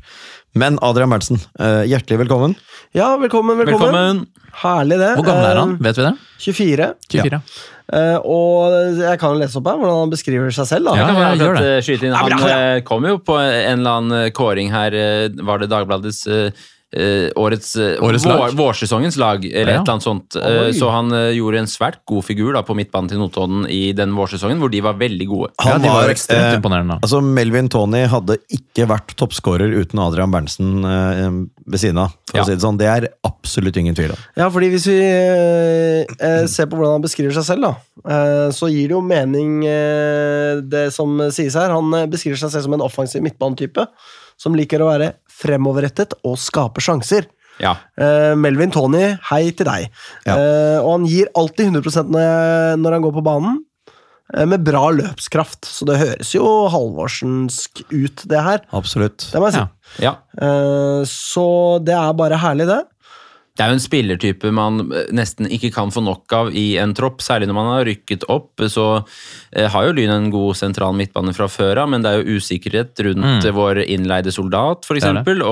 Men 0.58 0.80
Adrian 0.82 1.10
Berntsen, 1.12 1.38
eh, 1.60 1.84
hjertelig 1.92 2.18
velkommen. 2.24 2.56
Ja, 2.98 3.12
velkommen, 3.22 3.58
velkommen. 3.60 3.92
Velkommen. 3.94 4.22
Herlig, 4.64 4.98
det. 4.98 5.12
Hvor 5.20 5.26
gammel 5.28 5.46
er 5.46 5.60
han? 5.62 5.76
Eh, 5.78 5.84
Vet 5.86 5.98
vi 6.00 6.06
det? 6.08 6.14
24. 6.40 6.88
24. 7.14 7.42
Ja. 7.90 8.18
og 8.22 8.98
jeg 9.00 9.18
kan 9.22 9.34
jo 9.34 9.40
lese 9.42 9.58
opp 9.58 9.66
her 9.70 9.78
hvordan 9.82 10.00
han 10.04 10.12
beskriver 10.14 10.52
seg 10.54 10.68
selv. 10.70 10.86
da. 10.90 10.96
Ja, 10.98 11.06
Jeg 11.06 11.16
kan 11.16 11.22
ja, 11.22 11.46
gjør 11.46 11.56
det. 11.60 11.70
eh. 11.86 12.10
Ja, 12.10 12.24
bra, 12.26 12.38
Han 12.38 12.50
ja. 12.50 12.58
eh, 12.78 12.82
kom 12.86 13.06
jo 13.06 13.18
på 13.18 13.38
en 13.40 13.80
eller 13.80 13.92
annen 14.02 14.26
eh, 14.26 14.30
kåring 14.32 14.70
her, 14.74 14.94
eh, 14.94 15.30
var 15.46 15.58
det 15.62 15.70
Dagbladets 15.72 16.26
eh, 16.96 17.02
eh, 17.02 17.32
årets, 17.36 17.76
eh, 17.76 17.98
Årets 18.04 18.26
vår? 18.26 18.56
Vårsesongens 18.58 19.18
lag, 19.18 19.46
eller 19.46 19.74
Ja. 19.74 19.82
et 19.82 19.88
eller 19.88 19.94
annet 19.94 20.04
sånt. 20.04 20.36
Uh, 20.36 20.72
Så 20.74 20.90
han 20.92 21.10
gjorde 21.10 21.60
en 21.60 21.66
svært 21.66 22.00
god 22.08 22.24
figur 22.26 22.54
da, 22.54 22.62
på 22.64 22.76
midtbanen 22.76 23.10
til 23.10 23.20
Notodden 23.20 23.68
i 23.70 23.92
den 23.94 24.14
vårsesongen, 24.16 24.60
hvor 24.60 24.72
de 24.72 24.82
var 24.82 24.94
veldig 24.94 25.28
gode. 25.28 25.52
Ja, 25.64 25.72
Han 25.74 25.82
de 25.82 25.88
var 25.88 26.04
var, 26.04 26.10
ekstremt 26.10 26.56
imponerende. 26.62 27.00
Altså, 27.02 27.22
Melvin 27.22 27.70
Tony 27.70 28.06
hadde 28.08 28.38
ikke 28.50 28.88
vært 28.88 29.16
toppskårer 29.16 29.74
uten 29.80 30.00
Adrian 30.00 30.32
Berntsen 30.32 30.82
ved 31.70 31.80
siden 31.80 32.00
av. 32.00 32.16
For 32.30 32.38
Ja. 32.38 32.44
å 32.44 32.46
si 32.46 32.52
det 32.56 32.62
sånn. 32.62 32.78
Det 32.78 32.88
er 32.88 33.08
absolutt 33.26 33.78
ingen 33.78 33.96
tvil 33.96 34.12
om. 34.12 34.18
Ja, 34.36 34.50
fordi 34.50 34.70
hvis 34.72 34.86
vi 34.88 35.00
ser 36.48 36.66
på 36.68 36.78
hvordan 36.78 36.94
han 37.00 37.02
beskriver 37.02 37.34
seg 37.34 37.44
selv, 37.44 37.62
da, 37.62 38.50
så 38.52 38.70
gir 38.70 38.88
det 38.88 38.96
jo 38.98 39.02
mening 39.02 39.62
det 40.70 40.92
som 40.94 41.18
sies 41.32 41.54
her. 41.54 41.70
Han 41.70 41.92
beskriver 42.10 42.38
seg 42.38 42.52
selv 42.52 42.64
som 42.64 42.74
en 42.74 42.82
offensiv 42.86 43.22
midtbanetype 43.22 43.88
som 44.40 44.56
liker 44.56 44.80
å 44.80 44.88
være 44.88 45.14
fremoverrettet 45.40 46.18
og 46.28 46.38
skaper 46.42 46.84
sjanser. 46.84 47.30
Ja. 47.60 47.76
Uh, 48.00 48.36
Melvin 48.40 48.72
Tony, 48.72 49.04
hei 49.30 49.50
til 49.52 49.68
deg. 49.68 49.90
Ja. 50.28 50.36
Uh, 50.36 50.78
og 50.84 50.94
han 50.94 51.10
gir 51.10 51.32
alltid 51.38 51.74
100 51.74 52.06
når, 52.08 52.22
jeg, 52.24 52.78
når 52.84 52.96
han 52.96 53.06
går 53.06 53.16
på 53.18 53.26
banen, 53.26 53.58
eh, 54.36 54.46
med 54.48 54.64
bra 54.68 54.86
løpskraft. 54.96 55.68
Så 55.68 55.88
det 55.90 56.00
høres 56.00 56.32
jo 56.36 56.46
halvorsensk 56.72 57.84
ut, 57.92 58.24
det 58.32 58.46
her. 58.46 58.64
Absolutt. 58.76 59.28
Det 59.34 59.42
må 59.42 59.52
jeg 59.52 59.60
si. 59.60 60.06
Ja. 60.06 60.16
så 61.10 61.48
det 61.84 61.96
er 61.98 62.16
bare 62.18 62.40
herlig, 62.40 62.70
det. 62.70 62.84
Det 63.60 63.66
er 63.66 63.74
jo 63.74 63.76
en 63.76 63.84
spillertype 63.84 64.50
man 64.56 64.86
eh, 64.88 65.10
nesten 65.12 65.50
ikke 65.52 65.74
kan 65.76 65.92
få 65.92 66.00
nok 66.06 66.32
av 66.38 66.52
i 66.56 66.78
en 66.80 66.94
tropp, 66.96 67.20
særlig 67.26 67.50
når 67.50 67.58
man 67.58 67.72
har 67.74 67.88
rykket 67.90 68.24
opp. 68.32 68.64
Så 68.72 68.86
eh, 69.52 69.68
har 69.68 69.90
jo 69.90 69.96
Lyn 69.98 70.14
en 70.14 70.30
god 70.32 70.56
sentral 70.56 70.96
midtbane 70.96 71.34
fra 71.36 71.50
før 71.52 71.84
av, 71.84 71.90
men 71.92 72.06
det 72.06 72.14
er 72.14 72.22
jo 72.22 72.40
usikkerhet 72.40 73.04
rundt 73.10 73.44
mm. 73.44 73.50
vår 73.58 73.82
innleide 73.84 74.32
soldat, 74.32 74.88
f.eks. 74.88 75.10
Det 75.20 75.36
det. 75.42 75.52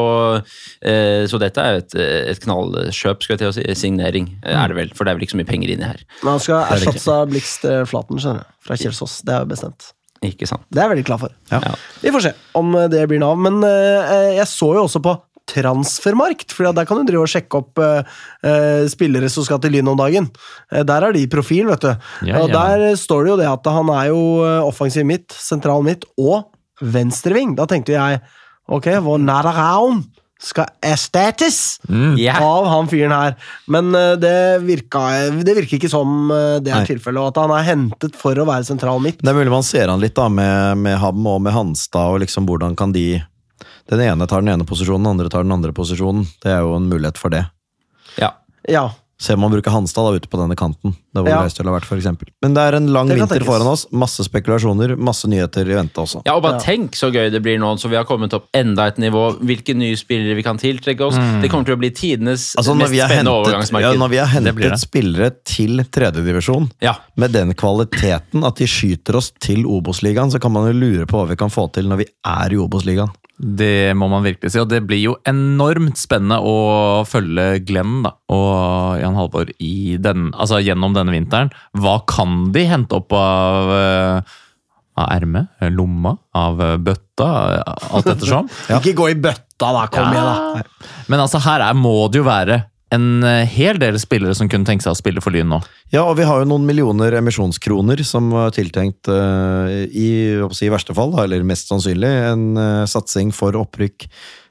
Eh, 0.88 1.26
Så 1.28 1.42
dette 1.44 1.60
er 1.60 1.76
jo 1.76 1.84
et, 1.84 1.98
et 2.32 2.42
knallkjøp, 2.48 3.26
skal 3.26 3.36
jeg 3.36 3.44
til 3.44 3.52
å 3.52 3.58
si. 3.60 3.68
Signering 3.78 4.32
mm. 4.38 4.48
er 4.56 4.72
det 4.72 4.80
vel, 4.80 4.96
for 4.96 5.04
det 5.04 5.12
er 5.12 5.20
vel 5.20 5.28
ikke 5.28 5.36
så 5.36 5.42
mye 5.44 5.52
penger 5.52 5.76
inni 5.76 5.92
her. 5.92 6.02
Men 6.24 6.38
han 6.38 6.44
skal 6.48 6.64
er 6.64 6.80
erstatte 6.80 7.20
av 7.20 7.28
Blikst 7.36 7.68
eh, 7.68 7.84
Flaten, 7.92 8.24
skjønner 8.24 8.46
jeg, 8.46 8.60
Fra 8.64 8.80
Kjelsås. 8.80 9.20
Det 9.28 9.36
er 9.36 9.44
jo 9.44 9.52
bestemt. 9.52 9.92
Ikke 10.26 10.48
sant? 10.50 10.64
Det 10.74 10.80
er 10.80 10.88
jeg 10.88 10.96
veldig 10.96 11.08
klar 11.08 11.20
for. 11.22 11.34
Ja. 11.52 11.60
Ja. 11.62 11.76
Vi 12.02 12.14
får 12.16 12.26
se 12.26 12.34
om 12.58 12.74
eh, 12.78 12.88
det 12.92 13.04
blir 13.10 13.22
noe 13.22 13.36
av. 13.36 13.44
Men 13.48 13.60
eh, 13.68 14.38
jeg 14.40 14.48
så 14.50 14.72
jo 14.78 14.86
også 14.88 15.02
på 15.04 15.14
Transfermarkt, 15.48 16.52
for 16.56 16.68
der 16.76 16.86
kan 16.90 17.00
du 17.02 17.08
drive 17.12 17.24
og 17.26 17.32
sjekke 17.32 17.62
opp 17.62 17.80
eh, 17.84 18.04
eh, 18.48 18.84
spillere 18.92 19.30
som 19.32 19.46
skal 19.48 19.62
til 19.64 19.74
Lyn 19.78 19.88
om 19.94 20.00
dagen. 20.00 20.28
Eh, 20.72 20.84
der 20.88 21.08
er 21.08 21.16
de 21.16 21.24
i 21.26 21.32
profil, 21.32 21.70
vet 21.72 21.86
du. 21.88 21.94
Ja, 22.28 22.42
og 22.44 22.52
der 22.54 22.90
står 23.00 23.24
det 23.26 23.34
jo 23.36 23.40
det 23.42 23.50
at 23.52 23.72
han 23.80 23.90
er 23.96 24.12
jo 24.12 24.22
eh, 24.46 24.60
offensiv 24.68 25.08
midt, 25.08 25.32
sentral 25.34 25.86
midt 25.88 26.06
og 26.20 26.50
venstreving. 26.84 27.56
Da 27.58 27.66
tenkte 27.70 27.96
jeg 27.98 28.22
ok, 28.68 28.92
hvor 29.08 29.20
nær 29.24 29.48
er 29.50 29.62
han? 29.64 30.06
skal 30.38 30.68
erstattes 30.86 31.80
Ja. 32.22 32.36
av 32.46 32.68
han 32.70 32.86
fyren 32.92 33.10
her. 33.10 33.32
Men 33.74 33.88
eh, 33.98 34.12
det, 34.22 34.34
virka, 34.68 35.02
det 35.34 35.56
virker 35.58 35.80
ikke 35.80 35.90
som 35.90 36.30
eh, 36.30 36.60
det 36.62 36.70
er 36.76 36.86
tilfellet, 36.86 37.18
og 37.24 37.32
at 37.32 37.40
han 37.42 37.54
er 37.58 37.66
hentet 37.72 38.14
for 38.20 38.38
å 38.38 38.46
være 38.46 38.68
sentral 38.68 39.02
midt. 39.02 39.18
Det 39.24 39.32
er 39.32 39.38
mulig 39.40 39.50
man 39.50 39.66
ser 39.66 39.90
han 39.90 39.98
litt 40.04 40.14
da 40.14 40.28
med, 40.30 40.78
med 40.84 41.00
Ham 41.02 41.26
og 41.26 41.42
med 41.42 41.56
Hanstad, 41.58 42.14
og 42.14 42.22
liksom 42.22 42.46
hvordan 42.46 42.78
kan 42.78 42.94
de 42.94 43.08
Den 43.90 44.00
ene 44.04 44.28
tar 44.28 44.42
den 44.42 44.50
ene 44.54 44.66
posisjonen, 44.68 45.04
den 45.04 45.14
andre 45.20 45.30
tar 45.30 45.44
den 45.44 45.52
andre 45.56 45.72
posisjonen. 45.74 46.26
Det 46.44 46.52
er 46.52 46.60
jo 46.66 46.76
en 46.76 46.90
mulighet 46.90 47.18
for 47.18 47.30
det. 47.30 47.46
Ja. 48.20 48.34
Ja, 48.68 48.90
Se 49.20 49.34
om 49.34 49.40
man 49.42 49.50
bruker 49.50 49.72
Hanstad 49.74 50.06
da 50.06 50.12
ute 50.14 50.28
på 50.30 50.38
denne 50.38 50.54
kanten. 50.56 50.92
Det 50.94 51.24
hvor 51.24 51.28
Ja. 51.32 51.38
Har 51.42 51.50
vært, 51.50 51.86
for 51.90 51.98
eksempel. 51.98 52.28
Men 52.40 52.54
det 52.54 52.62
er 52.62 52.76
en 52.78 52.86
lang 52.94 53.08
vinter 53.10 53.26
tenkes. 53.40 53.48
foran 53.48 53.66
oss. 53.66 53.88
Masse 53.92 54.22
spekulasjoner, 54.24 54.96
masse 54.96 55.26
nyheter 55.26 55.66
i 55.66 55.74
vente 55.74 55.96
også. 55.98 56.22
Ja, 56.24 56.36
og 56.36 56.44
bare 56.44 56.60
Ja. 56.60 56.60
tenk 56.60 56.92
så 56.92 57.10
gøy 57.12 57.32
det 57.32 57.42
blir 57.42 57.58
nå, 57.58 57.80
så 57.80 57.90
vi 57.90 57.96
har 57.96 58.04
kommet 58.06 58.32
opp 58.36 58.46
enda 58.54 58.86
et 58.86 58.98
nivå. 58.98 59.40
Hvilke 59.42 59.76
nye 59.76 59.96
spillere 59.98 60.36
vi 60.36 60.44
kan 60.44 60.60
tiltrekke 60.60 61.02
oss. 61.02 61.16
Det 61.42 61.50
kommer 61.50 61.66
til 61.66 61.76
å 61.76 61.80
bli 61.80 61.90
tidenes 61.90 62.54
Altså, 62.56 62.76
mest 62.78 62.94
spennende 62.94 63.10
hentet, 63.10 63.26
ja, 63.26 63.42
overgangsmarked. 63.42 63.98
når 63.98 64.10
vi 64.10 64.18
har 64.18 64.28
Det 64.28 64.54
hentet 64.54 64.70
det. 64.70 64.80
spillere 64.80 65.32
til 65.44 65.78
tredjedivisjon 65.86 66.72
Ja. 66.80 66.94
med 67.16 67.32
den 67.32 67.56
kvaliteten 67.56 68.46
at 68.46 68.56
de 68.58 68.66
skyter 68.66 69.16
oss 69.16 69.32
til 69.40 69.64
Obos-ligaen, 69.66 70.30
så 70.32 70.40
kan 70.40 70.52
man 70.52 70.68
jo 70.72 70.74
lure 70.80 71.08
på 71.08 71.18
hva 71.18 71.28
vi 71.30 71.36
kan 71.36 71.50
få 71.50 71.74
til 71.74 71.86
når 71.90 71.98
vi 71.98 72.06
er 72.24 72.50
i 72.54 72.56
Obos-ligaen. 72.56 73.10
Det 73.38 73.94
må 73.94 74.08
man 74.10 74.24
virkelig 74.26 74.50
si, 74.50 74.60
og 74.62 74.70
det 74.72 74.80
blir 74.90 75.04
jo 75.04 75.14
enormt 75.30 76.00
spennende 76.02 76.40
å 76.42 77.04
følge 77.06 77.60
Glenn 77.68 78.00
da, 78.06 78.16
og 78.34 78.98
Jan 78.98 79.18
Halvor 79.20 79.52
i 79.62 79.98
den, 80.02 80.32
altså 80.34 80.58
gjennom 80.66 80.96
denne 80.96 81.14
vinteren. 81.14 81.52
Hva 81.78 82.00
kan 82.10 82.48
de 82.56 82.66
hente 82.66 82.98
opp 82.98 83.14
av, 83.14 83.70
eh, 83.76 84.40
av 84.98 85.12
ermet, 85.14 85.52
eh, 85.62 85.70
lomma, 85.70 86.16
av 86.34 86.64
eh, 86.66 86.80
bøtta, 86.82 87.30
alt 87.94 88.10
ettersom? 88.16 88.50
Ikke 88.80 88.96
gå 88.98 89.12
i 89.14 89.20
bøtta, 89.22 89.70
da. 89.70 89.86
Kom 89.94 90.10
igjen, 90.10 90.26
da. 90.26 90.90
Men 91.06 91.22
altså, 91.28 91.44
her 91.46 91.68
er, 91.68 91.78
må 91.78 92.08
det 92.10 92.24
jo 92.24 92.26
være 92.26 92.64
en 92.94 93.24
eh, 93.24 93.44
hel 93.52 93.80
del 93.82 93.98
spillere 94.00 94.36
som 94.38 94.50
kunne 94.52 94.68
tenke 94.68 94.86
seg 94.86 94.96
å 94.96 95.00
spille 95.00 95.24
for 95.24 95.36
Lyn 95.36 95.50
nå. 95.52 95.60
Ja, 95.94 96.06
og 96.06 96.18
vi 96.20 96.28
har 96.28 96.42
jo 96.42 96.50
noen 96.50 96.68
millioner 96.68 97.18
emisjonskroner 97.20 98.02
som 98.08 98.30
var 98.34 98.54
tiltenkt 98.56 99.10
eh, 99.12 99.88
i, 99.92 100.10
i 100.40 100.72
verste 100.72 100.96
fall, 100.98 101.16
eller 101.24 101.46
mest 101.48 101.72
sannsynlig, 101.72 102.12
en 102.32 102.50
eh, 102.62 102.84
satsing 102.90 103.34
for 103.36 103.58
opprykk 103.60 104.08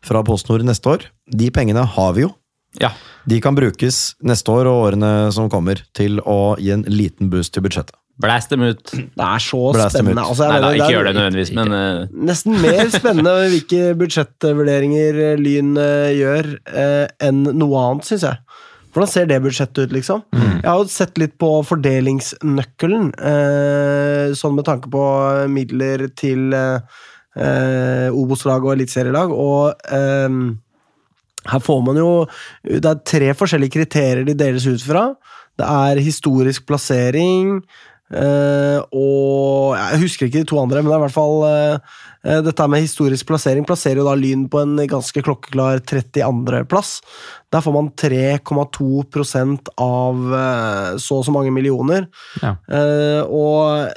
fra 0.06 0.24
PostNord 0.26 0.66
neste 0.68 0.92
år. 0.92 1.06
De 1.32 1.50
pengene 1.54 1.86
har 1.96 2.16
vi 2.16 2.26
jo. 2.26 2.32
ja. 2.82 2.92
De 3.26 3.40
kan 3.42 3.56
brukes 3.56 4.14
neste 4.22 4.52
år 4.54 4.68
og 4.70 4.84
årene 4.84 5.12
som 5.34 5.48
kommer 5.50 5.80
til 5.98 6.20
å 6.22 6.54
gi 6.62 6.70
en 6.76 6.84
liten 6.86 7.32
boost 7.32 7.56
til 7.56 7.64
budsjettet. 7.64 7.96
Blast 8.22 8.52
dem 8.52 8.62
ut. 8.64 8.84
Det 8.92 9.26
er 9.26 9.42
så 9.44 9.60
Blast 9.76 9.96
spennende. 9.96 10.24
Altså, 10.24 10.46
jeg 10.46 10.54
Nei 10.54 10.60
da, 10.62 10.70
ikke 10.78 10.92
gjør 10.94 11.08
det 11.08 11.14
nødvendigvis, 11.18 11.52
men 11.58 11.74
uh... 11.76 12.14
Nesten 12.30 12.56
mer 12.62 12.92
spennende 12.94 13.34
hvilke 13.52 13.90
budsjettvurderinger 14.00 15.20
Lyn 15.42 15.74
uh, 15.76 16.08
gjør, 16.16 16.54
uh, 16.72 17.04
enn 17.28 17.44
noe 17.58 17.84
annet, 17.84 18.08
syns 18.08 18.24
jeg. 18.28 18.40
Hvordan 18.96 19.12
ser 19.12 19.26
det 19.28 19.42
budsjettet 19.44 19.84
ut, 19.84 19.92
liksom? 19.92 20.22
Jeg 20.32 20.64
har 20.72 20.78
jo 20.80 20.86
sett 20.88 21.18
litt 21.20 21.34
på 21.36 21.50
fordelingsnøkkelen, 21.68 23.10
eh, 23.30 24.32
sånn 24.32 24.54
med 24.56 24.64
tanke 24.64 24.88
på 24.88 25.02
midler 25.52 26.06
til 26.16 26.54
eh, 26.56 27.02
eh, 27.36 28.08
Obos-lag 28.08 28.64
og 28.64 28.72
eliteserielag, 28.72 29.34
og 29.36 29.84
eh, 29.92 30.38
her 31.46 31.62
får 31.62 31.82
man 31.86 32.00
jo 32.00 32.08
Det 32.64 32.88
er 32.90 33.04
tre 33.06 33.28
forskjellige 33.38 33.76
kriterier 33.76 34.24
de 34.26 34.34
deles 34.34 34.64
ut 34.66 34.82
fra. 34.82 35.10
Det 35.60 35.68
er 35.68 36.02
historisk 36.02 36.64
plassering 36.66 37.60
eh, 38.14 38.78
og 38.94 39.76
Jeg 39.76 40.00
husker 40.02 40.28
ikke 40.28 40.42
de 40.42 40.48
to 40.50 40.60
andre, 40.60 40.82
men 40.82 40.90
det 40.90 40.96
er 40.96 41.00
i 41.00 41.04
hvert 41.06 41.16
fall 41.16 41.36
uh, 41.42 42.02
Dette 42.46 42.66
med 42.70 42.82
historisk 42.82 43.26
plassering 43.28 43.66
plasserer 43.66 44.00
jo 44.00 44.06
da 44.08 44.14
Lyn 44.18 44.48
på 44.50 44.58
en 44.62 44.74
ganske 44.90 45.22
klokkeklar 45.22 45.78
32.-plass. 45.86 46.96
Der 47.54 47.62
får 47.62 47.74
man 47.76 47.92
3,2 47.94 49.68
av 49.78 50.24
så 50.98 51.20
og 51.20 51.24
så 51.28 51.34
mange 51.34 51.52
millioner. 51.54 52.08
Ja. 52.42 52.56
Og 53.30 53.94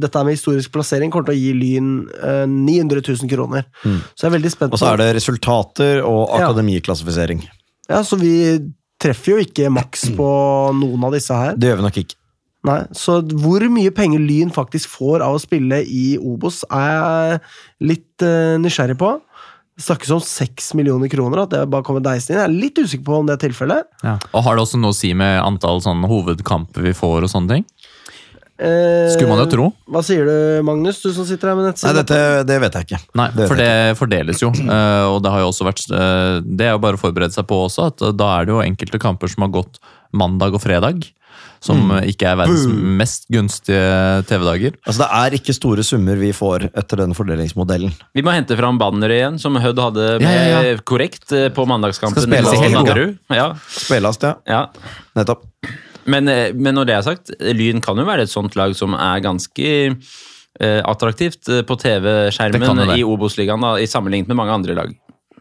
dette 0.00 0.24
med 0.24 0.32
historisk 0.32 0.72
plassering 0.72 1.12
kommer 1.12 1.28
til 1.28 1.36
å 1.36 1.40
gi 1.42 1.52
Lyn 1.60 1.90
eh, 2.16 2.46
900 2.48 3.04
000 3.04 3.28
kroner. 3.28 3.66
Så 3.84 4.24
jeg 4.24 4.30
er 4.30 4.36
veldig 4.38 4.52
spent 4.54 4.72
Og 4.72 4.80
så 4.80 4.94
er 4.94 5.02
det 5.02 5.10
resultater 5.18 6.00
og 6.00 6.30
Ja. 6.30 6.46
akademiklassifisering. 6.48 7.44
Ja, 7.90 8.00
så 8.02 8.16
vi 8.16 8.32
treffer 8.98 9.36
jo 9.36 9.44
ikke 9.44 9.68
maks 9.70 10.08
på 10.16 10.28
noen 10.80 11.04
av 11.04 11.12
disse 11.12 11.36
her. 11.36 11.52
Det 11.56 11.68
gjør 11.68 11.82
vi 11.82 11.86
nok 11.90 12.00
ikke. 12.00 12.16
Nei, 12.66 12.80
Så 12.98 13.20
hvor 13.38 13.62
mye 13.70 13.92
penger 13.94 14.22
Lyn 14.26 14.50
faktisk 14.54 14.90
får 14.98 15.22
av 15.24 15.36
å 15.36 15.42
spille 15.42 15.78
i 15.86 16.16
Obos, 16.18 16.64
er 16.72 16.90
jeg 16.90 17.40
litt 17.92 18.26
uh, 18.26 18.56
nysgjerrig 18.62 18.98
på. 19.00 19.12
Det 19.76 19.84
snakkes 19.84 20.10
om 20.16 20.22
seks 20.24 20.70
millioner 20.78 21.10
kroner, 21.12 21.42
at 21.44 21.50
det 21.52 21.60
bare 21.70 21.84
kommer 21.84 22.00
deisen 22.02 22.32
inn. 22.32 22.40
Jeg 22.40 22.48
er 22.48 22.54
litt 22.64 22.78
usikker 22.80 23.04
på 23.04 23.18
om 23.20 23.26
det 23.28 23.34
er 23.36 23.42
tilfellet. 23.44 23.90
Og 24.32 24.40
har 24.46 24.56
det 24.56 24.62
også 24.64 24.80
noe 24.80 24.94
å 24.94 24.96
si 24.96 25.10
med 25.14 25.36
antall 25.44 25.82
sånne 25.84 26.08
hovedkamper 26.08 26.86
vi 26.88 26.94
får 26.96 27.26
og 27.28 27.32
sånne 27.34 27.58
ting? 27.58 27.66
Eh, 28.56 29.10
Skulle 29.12 29.28
man 29.28 29.42
jo 29.42 29.50
tro. 29.52 29.66
Hva 29.92 30.00
sier 30.00 30.24
du, 30.24 30.36
Magnus, 30.64 31.02
du 31.04 31.10
som 31.12 31.26
sitter 31.28 31.50
her 31.50 31.58
med 31.58 31.66
Nei, 31.66 31.72
nettsiden? 31.74 31.98
dette 31.98 32.20
det 32.48 32.56
vet 32.62 32.78
jeg 32.78 32.86
ikke. 32.88 33.00
Nei, 33.20 33.26
Det 33.36 33.48
for 33.50 33.60
det 33.60 33.66
det 33.68 33.98
fordeles 33.98 34.40
jo. 34.40 34.48
eh, 34.48 35.04
Og 35.12 35.18
det 35.22 35.32
har 35.34 35.42
jo 35.44 35.50
også 35.52 35.66
vært 35.68 35.82
Det 35.92 36.64
er 36.64 36.72
jo 36.72 36.80
bare 36.80 36.96
å 36.96 37.02
forberede 37.02 37.36
seg 37.36 37.44
på 37.50 37.58
også, 37.68 37.90
at 37.92 38.00
da 38.16 38.30
er 38.38 38.46
det 38.48 38.54
jo 38.56 38.62
enkelte 38.64 38.98
kamper 39.02 39.28
som 39.28 39.44
har 39.44 39.52
gått 39.60 39.76
mandag 40.16 40.56
og 40.56 40.62
fredag. 40.64 41.04
Som 41.66 41.82
mm. 41.90 41.96
ikke 42.12 42.30
er 42.30 42.38
verdens 42.40 42.66
mest 43.00 43.26
gunstige 43.32 44.22
TV-dager. 44.30 44.76
Altså, 44.86 45.02
det 45.02 45.08
er 45.20 45.38
ikke 45.40 45.56
store 45.56 45.86
summer 45.86 46.20
vi 46.20 46.32
får 46.36 46.68
etter 46.72 47.02
den 47.02 47.16
fordelingsmodellen. 47.18 47.94
Vi 48.16 48.24
må 48.26 48.34
hente 48.34 48.58
fram 48.58 48.78
banneret 48.80 49.20
igjen, 49.20 49.40
som 49.42 49.58
Hødd 49.60 49.82
hadde 49.82 50.06
med 50.22 50.28
Ja, 50.28 50.46
ja, 50.52 50.62
ja. 50.70 50.78
korrekt 50.86 51.34
eh, 51.34 51.48
på 51.54 51.66
mandagskampen. 51.68 52.22
Skal 52.22 52.30
spilles 52.30 52.54
i 52.54 52.62
helga. 52.62 52.84
Nadderud. 52.86 53.18
Ja, 53.34 53.50
Spillast, 53.76 54.24
ja. 54.26 54.36
ja. 54.48 54.62
Nettopp. 55.18 55.44
Men, 56.06 56.28
eh, 56.30 56.54
men 56.54 56.76
når 56.78 56.88
det 56.88 56.96
er 56.96 57.06
sagt, 57.06 57.34
Lyn 57.40 57.82
kan 57.84 57.98
jo 57.98 58.06
være 58.06 58.26
et 58.26 58.32
sånt 58.32 58.56
lag 58.58 58.74
som 58.78 58.94
er 58.94 59.22
ganske 59.24 59.70
eh, 59.90 60.82
attraktivt 60.86 61.50
eh, 61.50 61.64
på 61.66 61.78
TV-skjermen 61.82 62.94
i 62.96 63.02
Obos-ligaen, 63.06 63.62
da, 63.62 63.76
i 63.82 63.90
sammenlignet 63.90 64.30
med 64.30 64.38
mange 64.38 64.54
andre 64.54 64.78
lag. 64.78 64.94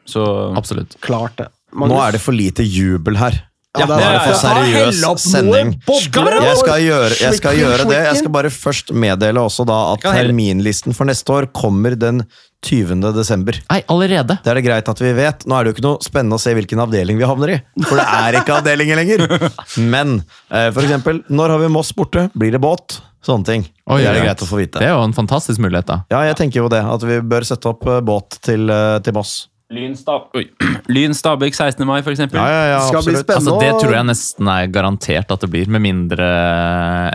Så 0.09 0.23
Absolutt. 0.57 0.97
Klart 1.05 1.37
det. 1.41 1.49
Nå 1.75 1.97
er 1.99 2.15
det 2.15 2.21
for 2.23 2.35
lite 2.35 2.63
jubel 2.63 3.17
her. 3.19 3.37
Ja, 3.79 3.85
da 3.89 3.97
er 3.99 4.15
det 4.15 4.23
for 4.25 4.39
seriøs 4.41 4.99
sending. 5.25 5.71
Jeg 5.85 6.57
skal, 6.61 6.81
gjøre, 6.85 7.13
jeg 7.19 7.39
skal 7.39 7.59
gjøre 7.59 7.87
det. 7.89 8.01
Jeg 8.09 8.19
skal 8.21 8.33
bare 8.37 8.51
først 8.53 8.91
meddele 8.95 9.43
også 9.43 9.65
da 9.67 9.79
at 9.93 10.05
terminlisten 10.05 10.95
for 10.97 11.09
neste 11.09 11.33
år 11.35 11.49
kommer 11.55 11.95
den 11.99 12.23
20. 12.65 13.01
desember. 13.13 13.57
Nei, 13.69 13.81
allerede! 13.93 14.39
Det 14.41 14.49
er 14.51 14.57
det 14.57 14.63
greit 14.65 14.87
at 14.89 15.01
vi 15.01 15.11
vet. 15.17 15.43
Nå 15.45 15.57
er 15.57 15.65
det 15.67 15.71
jo 15.73 15.75
ikke 15.77 15.85
noe 15.85 16.05
spennende 16.05 16.39
å 16.39 16.41
se 16.41 16.53
hvilken 16.57 16.81
avdeling 16.81 17.19
vi 17.19 17.27
havner 17.29 17.53
i. 17.53 17.57
For 17.85 17.99
det 17.99 18.05
er 18.09 18.39
ikke 18.41 18.55
avdelinger 18.57 19.01
lenger. 19.01 19.25
Men 19.93 20.15
eh, 20.49 20.71
for 20.73 20.81
eksempel, 20.85 21.21
når 21.29 21.53
har 21.55 21.61
vi 21.65 21.69
Moss 21.75 21.93
borte? 21.97 22.27
Blir 22.33 22.55
det 22.55 22.61
båt? 22.63 22.97
Sånne 23.25 23.45
ting. 23.47 23.63
Oi, 23.89 23.99
det 24.03 24.09
er 24.09 24.17
det 24.19 24.25
greit 24.27 24.41
å 24.45 24.47
få 24.49 24.59
vite. 24.61 24.81
Det 24.81 24.85
er 24.85 24.93
jo 24.93 25.01
en 25.05 25.13
fantastisk 25.17 25.61
mulighet, 25.61 25.87
da. 25.89 25.99
Ja, 26.13 26.19
jeg 26.29 26.37
tenker 26.41 26.61
jo 26.61 26.69
det. 26.73 26.81
At 26.85 27.05
vi 27.05 27.19
bør 27.25 27.45
sette 27.47 27.69
opp 27.71 27.85
eh, 27.89 28.01
båt 28.05 28.37
til, 28.45 28.69
eh, 28.69 28.97
til 29.05 29.15
Moss. 29.17 29.35
Lyn, 29.73 29.95
Stab 29.97 30.29
Lyn 30.93 31.15
Stabæk 31.17 31.55
16. 31.57 31.87
mai, 31.89 31.97
eksempel. 32.05 32.37
Ja, 32.37 32.49
ja, 32.49 32.65
ja, 32.75 32.81
Skal 32.85 33.01
bli 33.01 33.15
spennende. 33.17 33.55
Altså, 33.55 33.55
det 33.63 33.71
tror 33.81 33.95
jeg 33.95 34.07
nesten 34.11 34.49
er 34.53 34.67
garantert 34.69 35.33
at 35.33 35.41
det 35.41 35.49
blir, 35.49 35.71
med 35.73 35.81
mindre 35.81 36.27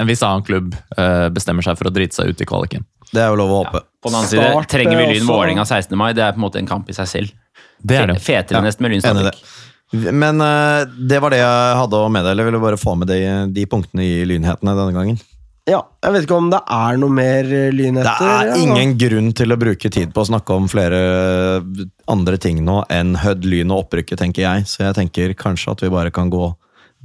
en 0.00 0.08
viss 0.10 0.24
annen 0.26 0.42
klubb 0.46 0.74
eh, 0.74 1.28
bestemmer 1.30 1.66
seg 1.66 1.78
for 1.78 1.90
å 1.90 1.94
drite 1.94 2.18
seg 2.18 2.32
ut 2.32 2.42
i 2.42 2.48
kvaliken. 2.50 2.86
Det 3.10 3.22
er 3.22 3.30
jo 3.30 3.38
lov 3.38 3.54
å 3.54 3.62
håpe. 3.62 3.84
På 4.02 4.10
den 4.10 4.18
annen 4.18 4.32
side 4.32 4.66
trenger 4.70 4.98
vi 4.98 5.06
eh, 5.06 5.14
Lyn 5.14 5.30
Vålerenga 5.30 5.66
16. 5.66 5.94
mai. 5.98 6.10
Det 6.16 6.26
er 6.26 6.34
på 6.34 6.42
en 6.42 6.46
måte 6.48 6.58
en 6.62 6.70
kamp 6.70 6.90
i 6.90 6.96
seg 6.96 7.10
selv. 7.10 7.64
Det 7.86 8.02
er 8.02 8.10
det. 8.10 8.18
Fetere 8.22 8.58
Ja, 8.58 8.66
nesten 8.66 8.86
med 8.86 8.96
Lyn. 8.96 9.04
Stabæk. 9.04 9.42
Men 9.90 10.42
uh, 10.42 10.86
det 10.86 11.18
var 11.22 11.34
det 11.34 11.40
jeg 11.40 11.78
hadde 11.80 11.98
å 11.98 12.10
meddele. 12.12 12.42
Jeg 12.42 12.50
ville 12.50 12.62
bare 12.62 12.78
få 12.78 12.94
med 12.98 13.10
de, 13.10 13.20
de 13.54 13.66
punktene 13.70 14.06
i 14.06 14.20
lynhetene 14.26 14.74
denne 14.78 14.94
gangen. 14.94 15.22
Ja, 15.70 15.84
jeg 16.02 16.14
vet 16.14 16.24
ikke 16.26 16.38
om 16.40 16.48
det 16.50 16.58
er 16.74 16.96
noe 16.98 17.14
mer 17.14 17.46
lyn 17.46 18.00
etter. 18.00 18.16
Det 18.18 18.30
er 18.30 18.48
ja. 18.50 18.56
ingen 18.58 18.96
grunn 18.98 19.30
til 19.38 19.54
å 19.54 19.58
bruke 19.60 19.90
tid 19.92 20.10
på 20.14 20.24
å 20.24 20.26
snakke 20.26 20.56
om 20.56 20.66
flere 20.70 20.98
andre 22.10 22.40
ting 22.42 22.58
nå 22.66 22.80
enn 22.90 23.14
Hødd, 23.20 23.46
Lyn 23.46 23.70
og 23.70 23.84
opprykket, 23.84 24.18
tenker 24.24 24.42
jeg. 24.48 24.66
Så 24.70 24.82
jeg 24.82 24.96
tenker 24.98 25.36
kanskje 25.38 25.76
at 25.76 25.84
vi 25.84 25.92
bare 25.92 26.10
kan 26.14 26.32
gå 26.32 26.48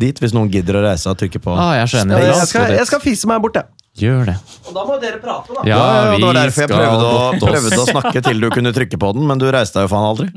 dit, 0.02 0.18
hvis 0.20 0.34
noen 0.36 0.50
gidder 0.52 0.80
å 0.80 0.86
reise 0.88 1.12
og 1.12 1.20
trykke 1.22 1.40
på. 1.44 1.54
Ah, 1.54 1.76
jeg 1.84 1.94
skjønner. 1.94 2.18
Ja, 2.18 2.24
Det 2.24 2.32
er 2.32 2.40
jeg, 2.42 2.50
skal, 2.52 2.74
jeg 2.80 2.90
skal 2.90 3.04
fise 3.06 3.30
meg 3.30 3.44
bort, 3.46 3.62
jeg. 3.62 3.70
Gjør 4.02 4.26
det. 4.32 4.36
Og 4.66 4.74
da 4.76 4.82
må 4.90 4.98
dere 5.00 5.22
prate, 5.24 5.54
da. 5.54 5.62
Ja, 5.64 5.78
Ja, 5.78 5.86
ja, 5.86 6.10
vi 6.10 6.18
det 6.18 6.26
var 6.26 6.42
derfor 6.42 6.66
jeg 6.66 6.70
skal 6.72 6.82
prøvde 6.82 7.06
å, 7.06 7.22
prøvde 7.46 7.80
å 7.80 7.88
snakke 7.94 8.26
til 8.26 8.44
du 8.44 8.50
kunne 8.58 8.76
trykke 8.76 9.00
på 9.00 9.14
den, 9.16 9.30
men 9.30 9.40
du 9.40 9.48
reiste 9.54 9.80
deg 9.80 9.88
jo 9.88 9.94
faen 9.94 10.10
aldri. 10.10 10.28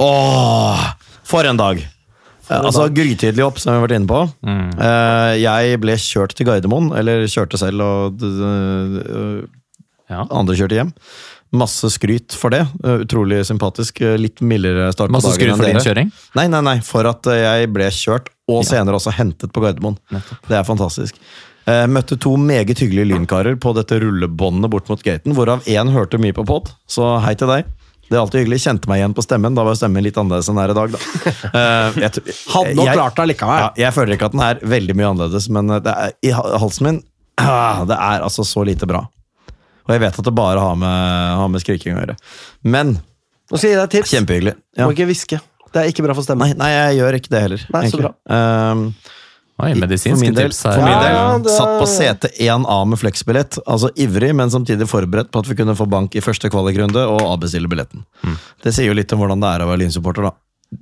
Åh, 0.00 0.84
for 1.28 1.44
en 1.48 1.60
dag! 1.60 1.82
Altså, 2.50 2.88
Grytidlig 2.90 3.44
opp, 3.46 3.60
som 3.62 3.70
vi 3.70 3.78
har 3.78 3.84
vært 3.86 3.96
inne 4.00 4.10
på. 4.10 4.20
Mm. 4.42 4.70
jeg 5.38 5.80
ble 5.84 5.94
kjørt 6.02 6.32
til 6.34 6.48
Gardermoen, 6.48 6.88
eller 6.98 7.26
kjørte 7.30 7.60
selv, 7.60 7.84
og 7.84 8.24
Ja. 10.10 10.24
andre 10.26 10.56
kjørte 10.58 10.74
hjem. 10.74 10.90
Masse 11.52 11.86
skryt 11.90 12.34
for 12.38 12.50
det. 12.54 12.60
Eh, 12.84 13.02
Utrolig 13.04 13.40
sympatisk. 13.46 14.00
Eh, 14.02 14.16
Litt 14.18 14.40
mildere 14.40 14.92
start 14.94 15.10
på 15.10 15.16
Masse 15.18 15.32
dagen 15.32 15.38
skryt 15.38 15.56
for 15.58 15.66
din 15.66 15.82
kjøring. 15.82 16.12
Nei, 16.38 16.46
nei, 16.50 16.60
nei, 16.66 16.76
for 16.86 17.06
at 17.10 17.26
eh, 17.26 17.40
jeg 17.42 17.70
ble 17.74 17.88
kjørt, 17.94 18.28
og 18.50 18.62
senere 18.66 18.98
også 18.98 19.12
hentet 19.14 19.50
på 19.54 19.62
Gardermoen. 19.62 19.96
Det 20.48 20.56
er 20.58 20.66
fantastisk. 20.66 21.18
Eh, 21.66 21.86
møtte 21.90 22.18
to 22.18 22.36
meget 22.38 22.78
hyggelige 22.78 23.10
lynkarer 23.10 23.58
på 23.60 23.74
dette 23.74 23.98
rullebåndet 24.02 24.70
bort 24.70 24.88
mot 24.90 25.02
gaten, 25.02 25.34
hvorav 25.34 25.66
én 25.70 25.90
hørte 25.94 26.18
mye 26.22 26.34
på 26.34 26.46
pod, 26.46 26.70
så 26.90 27.16
hei 27.22 27.34
til 27.38 27.50
deg. 27.50 27.66
Det 28.10 28.16
er 28.18 28.20
alltid 28.24 28.40
hyggelig. 28.42 28.58
Kjente 28.64 28.90
meg 28.90 28.98
igjen 29.00 29.12
på 29.14 29.22
stemmen. 29.22 29.54
Da 29.54 29.62
var 29.66 29.76
stemmen 29.78 30.02
litt 30.02 30.16
annerledes 30.18 30.48
enn 30.50 30.58
den 30.58 30.64
er 30.64 30.72
i 30.72 30.78
dag, 30.80 30.96
da. 30.96 31.00
Eh, 31.60 32.00
jeg 32.02 32.34
Hadde 32.50 32.74
nok 32.78 32.90
klart 32.96 33.20
det 33.20 33.26
likevel. 33.30 33.62
ja, 33.62 33.68
jeg 33.84 33.94
føler 33.94 34.16
ikke 34.16 34.28
at 34.30 34.34
den 34.34 34.42
er 34.46 34.60
veldig 34.72 34.96
mye 34.98 35.10
annerledes, 35.12 35.46
men 35.54 35.70
eh, 35.76 35.80
det 35.86 35.94
er, 35.94 36.16
i 36.26 36.32
halsen 36.34 36.88
min 36.88 36.98
ah, 37.44 37.84
Det 37.88 37.96
er 37.96 38.26
altså 38.26 38.44
så 38.46 38.64
lite 38.66 38.88
bra. 38.90 39.04
Og 39.86 39.94
jeg 39.94 40.02
vet 40.02 40.18
at 40.20 40.26
det 40.26 40.34
bare 40.36 40.62
har 40.62 40.74
med, 40.78 41.36
har 41.40 41.48
med 41.54 41.62
skriking 41.62 41.96
å 41.96 42.02
gjøre. 42.02 42.18
Men 42.66 42.96
Nå 42.98 43.58
skal 43.58 43.70
jeg 43.70 43.74
gi 43.74 43.78
deg 43.80 43.86
et 43.88 43.94
tips. 43.98 44.12
kjempehyggelig. 44.14 44.56
Ja. 44.78 44.84
Må 44.86 44.94
ikke 44.94 45.06
hviske. 45.10 45.40
Det 45.70 45.80
er 45.84 45.88
ikke 45.94 46.02
bra 46.06 46.14
for 46.18 46.26
stemmen. 46.26 46.50
Nei, 46.50 46.58
nei, 46.58 46.68
jeg 46.74 46.98
gjør 47.00 47.16
ikke 47.18 47.30
det 47.32 47.40
heller. 47.46 47.64
Nei, 47.74 47.82
så 47.90 47.98
bra. 48.02 48.10
Ehm, 48.34 48.84
Oi, 49.60 49.72
medisinske 49.80 50.32
tips 50.36 50.62
her. 50.64 50.72
for 50.78 50.84
min 50.86 50.98
del 51.02 51.12
Ja, 51.14 51.38
det- 51.38 51.54
satt 51.56 51.74
på 51.80 51.86
sete 51.90 52.30
1A 52.38 52.78
med 52.88 52.98
fleksbillett. 52.98 53.58
Altså 53.66 53.90
ivrig, 53.96 54.34
men 54.34 54.50
samtidig 54.50 54.88
forberedt 54.88 55.30
på 55.30 55.40
at 55.40 55.46
vi 55.48 55.54
kunne 55.54 55.76
få 55.76 55.88
bank 55.88 56.14
i 56.16 56.20
første 56.24 56.50
kvalikrunde 56.50 57.02
og 57.06 57.20
avbestille 57.20 57.68
billetten. 57.68 58.04
Mm. 58.24 58.36
Det 58.62 58.74
sier 58.74 58.86
jo 58.86 58.94
litt 58.94 59.12
om 59.12 59.18
hvordan 59.20 59.40
det 59.40 59.48
er 59.54 59.64
å 59.64 59.68
være 59.70 59.82
lynsupporter, 59.84 60.22
da. 60.30 60.32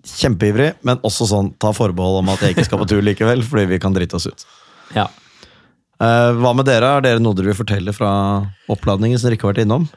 Kjempeivrig, 0.05 0.75
men 0.85 0.99
også 0.99 1.27
sånn 1.27 1.55
ta 1.59 1.73
forbehold 1.73 2.19
om 2.21 2.29
at 2.29 2.41
jeg 2.41 2.55
ikke 2.57 2.65
skal 2.69 2.79
på 2.79 2.89
tur 2.89 3.03
likevel, 3.03 3.43
fordi 3.43 3.67
vi 3.69 3.79
kan 3.79 3.95
drite 3.95 4.15
oss 4.15 4.27
ut. 4.27 4.45
Ja. 4.95 5.07
Eh, 6.01 6.33
hva 6.39 6.55
med 6.55 6.67
dere? 6.69 6.97
Er 6.99 7.01
dere 7.03 7.19
noe 7.21 7.35
dere 7.35 7.51
vil 7.51 7.59
fortelle 7.59 7.93
fra 7.95 8.11
oppladningen 8.71 9.19
som 9.19 9.29
dere 9.29 9.39
ikke 9.39 9.49
har 9.49 9.55
vært 9.55 9.65
innom? 9.67 9.89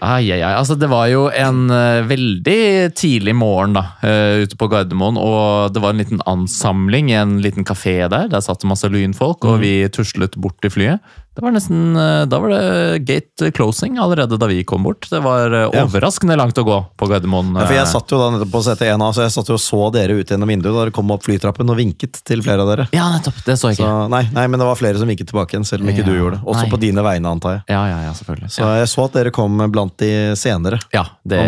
Ai, 0.00 0.30
ai, 0.32 0.40
ai. 0.40 0.54
Altså, 0.56 0.76
det 0.80 0.88
var 0.88 1.10
jo 1.12 1.26
en 1.28 1.66
uh, 1.68 2.00
veldig 2.08 2.92
tidlig 2.96 3.34
morgen 3.36 3.76
da, 3.76 3.82
uh, 4.00 4.40
ute 4.46 4.56
på 4.56 4.70
Gardermoen, 4.72 5.18
og 5.20 5.74
det 5.74 5.82
var 5.84 5.92
en 5.92 6.00
liten 6.00 6.22
ansamling 6.30 7.10
i 7.12 7.18
en 7.20 7.36
liten 7.44 7.66
kafé 7.68 7.98
der. 8.08 8.30
Der 8.32 8.44
satt 8.44 8.64
det 8.64 8.70
masse 8.70 8.88
lynfolk, 8.88 9.44
og 9.44 9.60
vi 9.60 9.74
tuslet 9.92 10.38
bort 10.40 10.56
til 10.64 10.72
flyet. 10.72 11.12
Det 11.34 11.44
var 11.44 11.52
nesten, 11.54 11.96
eh, 11.96 12.26
Da 12.26 12.38
var 12.42 12.48
det 12.50 12.98
gate 13.06 13.50
closing 13.54 13.98
allerede 13.98 14.36
da 14.38 14.46
vi 14.50 14.64
kom 14.64 14.82
bort. 14.82 15.06
Det 15.10 15.20
var 15.22 15.52
eh, 15.54 15.68
overraskende 15.84 16.36
langt 16.36 16.58
å 16.58 16.64
gå 16.66 16.78
på 16.98 17.06
Gardermoen. 17.06 17.52
Ja, 17.54 17.66
for 17.68 17.76
Jeg 17.76 17.86
eh. 17.86 17.92
satt 17.92 18.10
jo 18.10 18.18
da 18.18 18.30
nettopp 18.34 18.50
på 18.50 18.62
CT1A, 18.66 19.10
så 19.14 19.22
jeg 19.24 19.34
satt 19.36 19.52
jo 19.52 19.54
og 19.54 19.62
så 19.62 19.80
dere 19.94 20.18
ut 20.18 20.32
gjennom 20.34 20.50
vinduet 20.50 20.74
da 20.74 20.84
dere 20.84 20.94
kom 20.96 21.10
opp 21.14 21.22
flytrappen 21.28 21.70
og 21.70 21.78
vinket 21.78 22.18
til 22.26 22.42
flere 22.42 22.66
av 22.66 22.72
dere. 22.72 22.88
Ja, 22.96 23.06
nettopp. 23.14 23.38
Det 23.46 23.56
så 23.60 23.70
jeg 23.70 23.78
Så, 23.78 23.86
ikke. 23.86 24.10
nei, 24.10 24.24
nei, 24.34 24.46
men 24.50 24.58
det 24.62 24.66
var 24.72 24.80
flere 24.80 24.98
som 24.98 25.10
vinket 25.10 25.30
tilbake 25.30 25.54
igjen, 25.54 25.68
selv 25.68 25.86
om 25.86 25.92
ikke 25.94 26.02
Ja, 26.02 26.10
du 26.10 26.18
gjorde 26.18 26.40
det. 26.40 26.42
Også 26.44 26.66
nei. 26.66 26.72
på 26.74 26.82
dine 26.82 27.06
vegne, 27.06 27.34
antar 27.38 27.56
jeg. 27.58 27.62
Ja, 27.76 27.84
ja, 27.92 28.02
ja, 28.08 28.12
selvfølgelig. 28.18 28.50
Så 28.58 28.74
jeg 28.80 28.90
så 28.90 29.06
at 29.06 29.18
dere 29.20 29.30
kom 29.30 29.64
blant 29.70 29.96
de 30.02 30.12
senere. 30.36 30.82
Ja, 30.92 31.06
det, 31.22 31.40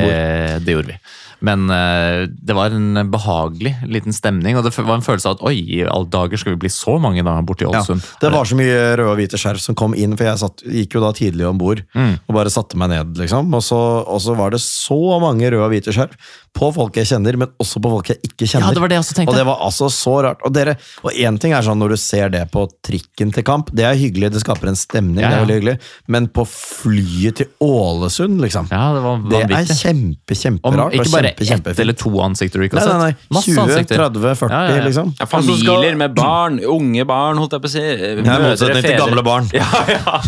det 0.63 0.79
gjorde 0.79 0.95
vi. 0.95 0.99
Men 1.43 1.65
eh, 1.75 2.29
det 2.31 2.55
var 2.55 2.71
en 2.71 3.01
behagelig 3.11 3.73
liten 3.91 4.15
stemning, 4.15 4.57
og 4.57 4.65
det 4.65 4.73
var 4.79 4.95
en 4.95 5.03
følelse 5.05 5.27
av 5.29 5.37
at 5.41 5.43
oi, 5.51 5.57
i 5.59 5.81
alle 5.83 6.07
dager 6.13 6.39
skal 6.39 6.55
vi 6.55 6.61
bli 6.65 6.71
så 6.71 6.95
mange 7.03 7.25
da 7.27 7.35
borte 7.43 7.67
i 7.67 7.71
Ja, 7.71 7.81
det 8.23 8.31
var 8.33 8.45
så 8.47 8.59
mye 8.61 8.77
røde 9.01 9.11
og 9.11 9.19
hvite 9.19 9.41
skjerf 9.43 9.61
som 9.65 9.75
kom 9.79 9.97
inn, 9.99 10.15
for 10.17 10.29
jeg 10.29 10.39
satt, 10.39 10.63
gikk 10.63 10.95
jo 10.95 11.03
da 11.03 11.11
tidlig 11.19 11.49
om 11.49 11.59
bord 11.59 11.83
Mm. 11.95 12.15
og 12.29 12.35
bare 12.35 12.51
satte 12.55 12.79
meg 12.79 12.91
ned. 12.95 13.17
liksom. 13.19 13.53
Og 13.55 13.63
så, 13.67 13.77
og 14.07 14.21
så 14.23 14.37
var 14.39 14.51
det 14.55 14.61
så 14.63 15.01
mange 15.21 15.51
røde 15.51 15.65
og 15.67 15.71
hvite 15.75 15.93
skjerf 15.93 16.15
på 16.53 16.69
folk 16.77 16.97
jeg 17.01 17.09
kjenner, 17.09 17.37
men 17.41 17.49
også 17.63 17.81
på 17.83 17.91
folk 17.95 18.11
jeg 18.13 18.19
ikke 18.29 18.47
kjenner. 18.47 18.69
Ja, 18.69 18.75
det 18.77 18.83
var 18.85 18.91
det 18.93 18.97
jeg 18.99 19.03
også 19.07 19.15
tenkte. 19.17 19.33
Og 19.33 19.39
det 19.41 19.45
var 19.49 19.63
altså 19.65 19.89
så 19.91 20.15
rart. 20.27 20.43
Og 20.47 20.53
dere, 20.55 20.75
og 21.03 21.11
én 21.17 21.39
ting 21.41 21.55
er 21.57 21.65
sånn 21.65 21.81
når 21.81 21.95
du 21.95 21.99
ser 22.03 22.29
det 22.35 22.43
på 22.53 22.67
trikken 22.85 23.33
til 23.35 23.47
kamp, 23.49 23.71
det 23.73 23.87
er 23.89 23.97
hyggelig, 23.99 24.31
det 24.35 24.43
skaper 24.45 24.69
en 24.73 24.77
stemning, 24.79 25.23
Ja, 25.25 25.31
det 25.33 25.39
er 25.39 25.45
veldig 25.47 25.57
hyggelig. 25.61 25.77
Men 26.13 26.29
på 26.29 26.45
flyet 26.49 27.41
til 27.41 27.49
Ålesund, 27.65 28.41
liksom. 28.45 28.69
Ja, 28.71 28.93
det 28.95 29.03
var 29.05 29.25
det 29.33 29.43
er 29.49 29.73
kjempe, 29.81 30.37
kjemperart. 30.39 30.95
ikke 30.99 31.15
bare 31.17 31.33
kjempe, 31.41 31.73
ett 31.73 31.83
eller 31.83 31.99
to 31.99 32.13
ansikter 32.23 32.61
du 32.63 32.69
ikke 32.69 32.79
har 32.79 32.93
har 32.93 33.01
nei, 33.01 33.11
sett. 33.13 33.25
nei. 33.31 33.37
Masse 33.39 33.51
20, 33.57 33.63
ansikter. 33.65 34.03
30, 34.05 34.37
40, 34.45 34.53
Ja, 34.53 34.63
ja, 34.69 34.77
ja. 34.77 34.85
liksom. 34.87 35.15
Ja, 35.19 35.27
familier 35.33 35.97
med 36.05 36.15
barn, 36.15 36.61
unge 36.61 37.05
barn, 37.09 37.41
holdt 37.41 37.57
jeg 37.57 37.65
på 37.65 37.71
å 37.71 37.75
si. 37.75 37.87
Mødre 38.23 38.53
og 38.53 38.59
fedre. 38.61 38.83
til 38.85 38.99
gamle 39.01 39.25
barn. 39.27 39.49
Ja, 39.57 39.69
ja. 39.89 40.21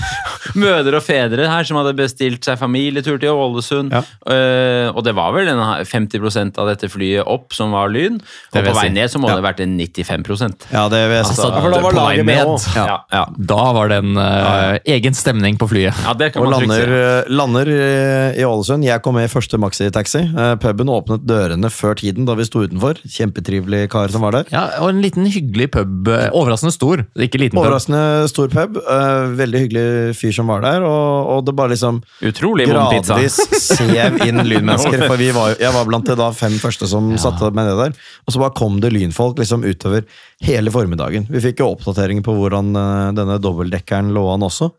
Mødre 0.54 0.98
og 1.00 1.02
fedre 1.06 1.46
her 1.50 1.64
som 1.66 1.78
hadde 1.80 1.94
bestilt 1.98 2.44
seg 2.46 2.58
familietur 2.60 3.16
til 3.22 3.32
Ålesund. 3.34 3.92
Ja. 3.94 4.02
Eh, 4.30 4.88
og 4.92 5.02
det 5.06 5.14
var 5.16 5.32
vel 5.34 5.48
en 5.50 5.62
50 5.84 6.13
av 6.58 6.66
dette 6.68 6.88
flyet 6.90 7.24
opp 7.26 7.52
som 7.54 7.72
var 7.74 7.88
Lyn. 7.92 8.20
Og 8.54 8.58
på 8.64 8.74
vei 8.74 8.88
ned 8.90 9.10
så 9.10 9.18
må 9.18 9.28
Ja. 9.28 9.36
det 9.36 9.44
ha 9.44 9.48
vært 9.52 9.60
en 9.64 9.76
95% 9.78 10.66
Ja, 10.72 10.88
det 10.88 11.00
vil 11.08 11.16
jeg 11.16 11.24
Altså, 11.24 11.48
for 11.60 11.70
da 11.70 11.80
var 11.80 11.92
laget 11.92 12.24
med 12.26 12.46
ned, 12.46 12.66
ja. 12.76 12.98
Ja. 13.12 13.24
Da 13.38 13.72
var 13.72 13.88
det 13.88 13.98
en 14.04 14.16
uh, 14.16 14.78
egen 14.86 15.14
stemning 15.14 15.56
på 15.58 15.68
flyet. 15.68 15.94
ja, 16.04 16.12
det 16.14 16.32
kan 16.34 16.42
Og 16.42 16.50
man 16.50 16.60
lander, 16.68 16.92
eh, 16.94 17.30
lander 17.32 17.66
eh, 17.68 18.40
i 18.40 18.44
Ålesund. 18.44 18.84
Jeg 18.84 19.02
kom 19.02 19.14
med 19.14 19.28
i 19.28 19.32
første 19.32 19.58
maxitaxi. 19.58 20.22
Puben 20.60 20.88
åpnet 20.92 21.24
dørene 21.26 21.70
før 21.70 21.94
tiden 21.98 22.24
da 22.26 22.34
vi 22.34 22.44
sto 22.44 22.62
utenfor. 22.64 22.98
Kjempetrivelig 23.06 23.88
kar 23.90 24.08
som 24.12 24.22
var 24.22 24.32
der. 24.32 24.44
Ja, 24.52 24.64
Og 24.82 24.90
en 24.90 25.00
liten 25.02 25.26
hyggelig 25.26 25.70
pub. 25.72 26.08
Overraskende 26.32 26.72
stor, 26.74 27.04
ikke 27.16 27.38
liten 27.40 27.56
pub. 27.58 27.64
Overraskende 27.64 28.28
stor 28.30 28.48
pub. 28.52 28.76
eh, 28.76 29.34
veldig 29.38 29.60
hyggelig 29.64 30.16
fyr 30.18 30.32
som 30.34 30.46
var 30.52 30.60
der. 30.64 30.82
Og, 30.84 31.28
og 31.38 31.44
det 31.46 31.54
bare 31.56 31.72
liksom 31.74 32.02
Utrolig 32.22 32.66
gradvis 32.68 33.38
sev 33.64 34.20
inn 34.26 34.42
lynmennesker. 34.44 35.06
For 35.10 35.16
vi 35.20 35.30
var, 35.34 35.56
jeg 35.60 35.72
var 35.74 35.84
blant 35.88 36.03
de 36.08 36.16
da 36.18 36.28
fem 36.36 36.54
første 36.62 36.88
som 36.90 37.10
satte 37.20 37.50
meg 37.56 37.68
ned 37.68 37.80
der. 37.80 37.98
Og 38.24 38.34
så 38.34 38.42
bare 38.42 38.56
kom 38.58 38.78
det 38.82 38.92
lynfolk 38.94 39.40
liksom 39.40 39.66
utover 39.66 40.06
hele 40.44 40.72
formiddagen. 40.74 41.28
Vi 41.30 41.42
fikk 41.44 41.62
jo 41.62 41.72
oppdateringer 41.74 42.24
på 42.26 42.36
hvordan 42.38 42.72
eh, 42.78 43.10
denne 43.18 43.40
dobbeltdekkeren 43.42 44.12
lå 44.16 44.26
an 44.34 44.46
også. 44.46 44.72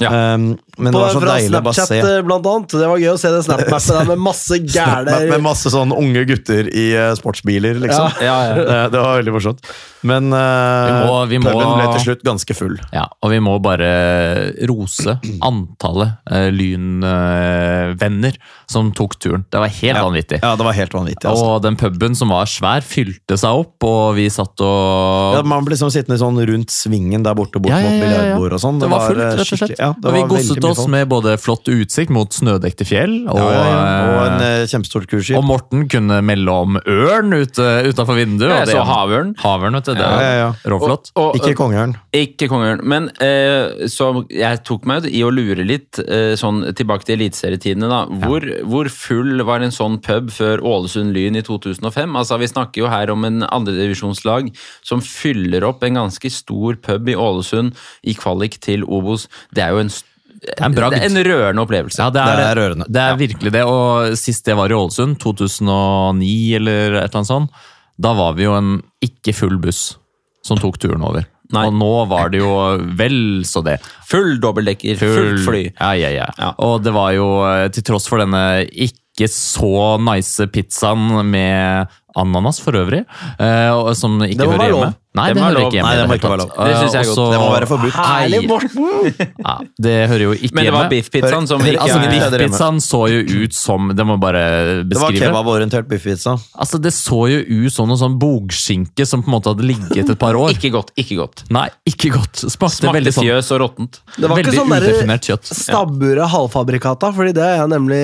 Ja. 0.00 0.08
Um, 0.34 0.56
Men 0.78 0.88
det 0.88 0.96
på, 0.96 1.00
var 1.02 1.10
så 1.12 1.20
fra 1.20 1.34
deilig 1.36 1.58
å 1.58 1.62
bare 1.62 1.74
Snapchat, 1.76 1.88
se. 1.92 2.16
eh, 2.16 2.22
blant 2.26 2.46
annet. 2.48 2.72
Det 2.80 2.88
var 2.88 2.98
gøy 3.02 3.10
å 3.12 3.18
se 3.20 3.28
den 3.30 3.42
Snap-mappet 3.44 3.88
der 3.92 4.06
med 4.08 4.18
masse 4.24 4.56
gærne 4.76 5.18
med 5.30 5.42
masse 5.44 5.70
sånne 5.70 5.98
unge 6.00 6.24
gutter 6.30 6.70
i 6.72 6.86
uh, 6.96 7.12
sportsbiler, 7.18 7.76
liksom. 7.82 8.08
Ja, 8.24 8.36
ja. 8.48 8.54
Det, 8.56 8.78
det 8.96 9.02
var 9.04 9.18
veldig 9.20 9.34
morsomt. 9.36 9.60
Men 10.02 10.32
uh, 10.32 10.88
Vi 10.88 10.96
må- 11.06 11.26
vi 11.30 11.38
må- 11.44 11.52
puben 11.52 11.76
ble 11.76 11.90
til 11.98 12.04
slutt 12.08 12.24
ganske 12.26 12.56
full. 12.56 12.78
Ja, 12.90 13.04
og 13.22 13.30
vi 13.30 13.38
må 13.44 13.58
bare 13.62 13.90
rose 14.66 15.18
antallet 15.44 16.16
uh, 16.32 16.48
Lynvenner 16.50 18.36
som 18.70 18.90
tok 18.96 19.18
turen. 19.20 19.44
Det 19.52 19.60
var 19.60 19.68
helt 19.68 19.96
Ja. 19.96 20.02
vanvittig. 20.04 20.38
Ja, 20.42 20.54
det 20.56 20.64
var 20.64 20.72
helt 20.72 20.92
vanvittig. 20.96 21.28
Altså. 21.28 21.44
Og 21.56 21.62
den 21.62 21.76
puben 21.76 22.14
som 22.16 22.28
var 22.32 22.46
svær, 22.50 22.80
fylte 22.82 23.36
seg 23.38 23.50
opp, 23.62 23.76
og 23.84 24.14
vi 24.16 24.28
satt 24.32 24.58
og 24.64 25.36
Ja, 25.36 25.42
man 25.44 25.64
ble 25.64 25.74
liksom 25.76 25.90
sittende 25.92 26.18
sånn 26.18 26.40
rundt 26.48 26.70
svingen 26.72 27.22
der 27.22 27.34
borte, 27.38 27.60
bort 27.60 27.70
Ja, 27.70 27.78
ja, 27.78 27.90
mot 27.90 27.92
ja, 27.92 27.98
ja, 27.98 28.02
ja. 28.02 28.18
biljardbord 28.22 28.52
og 28.56 28.60
sånn. 28.64 28.80
Det 28.80 28.88
var 28.90 29.06
fullt, 29.08 29.22
rett 29.22 29.40
og 29.40 29.46
slett. 29.58 29.78
Ja, 29.82 29.90
det 29.98 30.06
og 30.08 30.14
vi 30.14 30.20
var 30.22 30.30
gosset 30.30 30.66
oss 30.68 30.84
med 30.92 31.08
både 31.10 31.34
flott 31.42 31.66
utsikt 31.72 32.12
mot 32.14 32.30
snødekte 32.34 32.86
fjell, 32.86 33.16
og, 33.26 33.40
ja, 33.40 33.48
ja, 33.52 33.62
ja. 33.66 34.02
og 34.12 34.20
en 34.28 34.44
eh, 34.46 34.52
eh, 34.62 34.66
kjempestort 34.70 35.08
cruiseskip. 35.10 35.38
og 35.40 35.46
Morten 35.48 35.86
kunne 35.90 36.20
melde 36.24 36.54
om 36.54 36.78
ørn 36.78 37.34
ute 37.34 37.66
utafor 37.90 38.18
vinduet. 38.20 38.52
Og 38.52 38.62
jeg 38.62 38.76
så 38.76 38.84
havørn. 38.86 39.34
Havørn, 39.42 39.78
vet 39.80 39.90
du. 39.90 39.92
Det 39.98 40.06
Ja, 40.06 40.12
er 40.20 40.22
ja, 40.22 40.38
ja. 40.46 40.70
råflott. 40.72 41.10
Og- 41.18 41.36
Ikke 41.40 41.54
kongeørn. 41.58 41.96
Ikke 42.14 42.48
kongeørn. 42.52 42.84
Men 42.86 43.10
eh, 43.20 43.88
så 43.90 44.12
jeg 44.30 44.62
tok 44.68 44.86
meg 44.86 45.06
i 45.10 45.22
å 45.26 45.30
lure 45.34 45.64
litt 45.66 45.98
eh, 46.02 46.34
sånn 46.38 46.62
tilbake 46.78 47.04
til 47.08 47.18
eliteserietidene. 47.18 47.88
da. 47.90 48.04
Hvor, 48.26 48.46
hvor 48.68 48.88
full 48.92 49.42
var 49.48 49.64
en 49.66 49.74
sånn 49.74 49.98
pub 50.04 50.30
før 50.30 50.62
Ålesund 50.62 51.12
Lyn 51.16 51.36
i 51.40 51.42
2005? 51.42 52.14
Altså, 52.16 52.38
Vi 52.38 52.50
snakker 52.52 52.84
jo 52.84 52.90
her 52.92 53.10
om 53.10 53.24
en 53.24 53.42
andredivisjonslag 53.48 54.52
som 54.84 55.02
fyller 55.04 55.64
opp 55.66 55.82
en 55.86 55.98
ganske 56.00 56.30
stor 56.32 56.78
pub 56.82 57.08
i 57.08 57.16
Ålesund 57.18 57.74
i 58.04 58.14
kvalik 58.18 58.58
til 58.62 58.84
Obos. 58.84 59.26
Det 59.54 59.64
er 59.64 59.71
jo 59.74 59.82
en, 59.82 59.92
er 60.42 60.64
en 60.66 60.78
er 60.78 60.96
en 61.06 61.18
rørende 61.26 61.62
opplevelse. 61.62 62.00
Ja, 62.02 62.10
det 62.10 62.22
er, 62.22 62.36
Det 62.40 62.46
er 62.46 62.60
rørende. 62.60 62.86
Det 62.88 63.02
er 63.02 63.18
virkelig 63.20 63.52
det. 63.54 63.64
Og 63.68 64.16
sist 64.18 64.48
jeg 64.48 64.58
var 64.58 64.72
i 64.72 64.78
Ålesund, 64.78 65.18
2009 65.22 66.32
eller 66.58 66.96
et 66.96 67.04
eller 67.04 67.20
annet 67.20 67.30
sånt, 67.30 67.62
da 68.02 68.14
var 68.16 68.34
vi 68.38 68.48
jo 68.48 68.56
en 68.56 68.80
ikke 69.04 69.34
full 69.36 69.58
buss 69.62 69.92
som 70.42 70.58
tok 70.58 70.80
turen 70.82 71.04
over. 71.06 71.28
Nei. 71.52 71.66
Og 71.68 71.76
nå 71.76 71.90
var 72.08 72.30
det 72.32 72.40
jo 72.40 72.50
vel 72.96 73.44
så 73.46 73.60
det. 73.64 73.76
Full 74.08 74.38
dobbeltdekker, 74.40 74.96
fullt 75.00 75.44
fly. 75.44 75.62
Ja, 75.76 75.92
ja, 75.98 76.12
ja, 76.16 76.28
Ja. 76.38 76.52
Og 76.64 76.80
det 76.84 76.94
var 76.96 77.12
jo, 77.12 77.28
eh, 77.44 77.68
til 77.74 77.84
tross 77.84 78.08
for 78.08 78.22
denne 78.22 78.64
ikke 78.72 79.28
så 79.28 79.98
nice 80.00 80.46
pizzaen 80.48 81.20
med 81.28 81.92
ananas 82.16 82.60
for 82.64 82.72
øvrig, 82.80 83.04
eh, 83.38 83.92
som 83.94 84.16
ikke 84.24 84.48
hører 84.48 84.72
hjemme. 84.72 84.94
Nei, 85.14 85.26
Det 85.28 85.34
det, 85.36 85.42
hører 85.44 85.52
lov. 85.58 85.66
ikke 85.68 85.76
hjemme. 85.76 85.88
Nei, 85.92 85.96
det 86.00 86.04
må 86.08 86.14
ikke 86.16 86.30
være 86.32 86.40
lov. 86.40 86.52
Det 86.56 86.76
synes 86.80 86.92
jeg 86.92 87.02
er 87.02 87.04
Eh, 87.04 87.12
godt. 87.12 87.32
Det 87.32 87.40
må 87.42 87.48
være 87.52 87.66
forbudt. 87.68 87.92
Herlig, 87.92 88.38
Morten! 88.48 89.34
Ja, 89.44 89.54
det 89.86 89.96
hører 90.08 90.22
jo 90.24 90.30
ikke 90.32 90.40
hjemme. 90.40 90.54
Men 90.56 90.64
det 90.64 90.72
var 90.72 90.88
biffpizzaen 90.88 91.48
som 91.50 91.60
vi 91.60 91.72
ikke 91.74 91.82
Altså, 91.82 91.98
Ja, 91.98 92.08
ja, 92.08 92.22
ja. 92.22 92.30
Biffpizzaen 92.32 92.78
så 92.80 93.00
jo 93.12 93.42
ut 93.44 93.52
som 93.54 93.88
Det 93.94 94.06
må 94.08 94.16
bare 94.22 94.42
beskrive. 94.88 94.88
Det 94.88 95.20
var 95.20 95.28
kebaborientert 95.34 95.88
biffpizza. 95.90 96.38
Altså, 96.56 96.80
Det 96.80 96.92
så 96.96 97.20
jo 97.28 97.40
ut 97.66 97.72
som 97.72 97.88
noe 97.92 97.96
sånn 98.00 98.16
bogskinke 98.18 99.04
som 99.06 99.22
på 99.22 99.28
en 99.28 99.34
måte 99.36 99.52
hadde 99.52 99.66
ligget 99.68 100.08
et 100.08 100.18
par 100.18 100.32
år. 100.34 100.50
Ikke 100.56 100.70
godt. 100.72 100.90
ikke 100.96 101.16
godt. 101.20 101.44
Nei, 101.50 101.68
ikke 101.86 102.12
godt. 102.16 102.32
Smakte, 102.48 102.80
Smakte 102.80 102.96
veldig 102.96 103.12
sånn 103.12 103.24
fjøs 103.28 103.52
og 103.52 103.60
råttent. 103.66 104.00
Det 104.16 104.28
var 104.30 104.38
ikke 104.38 104.48
veldig 104.48 104.60
sånn 104.62 104.72
derre 104.72 104.94
udefinert 104.96 105.28
kjøtt. 105.28 105.44
Stabburet 105.66 106.28
halvfabrikata, 106.32 107.12
fordi 107.12 107.34
det 107.36 107.42
har 107.44 107.56
jeg 107.66 107.68
nemlig 107.74 108.02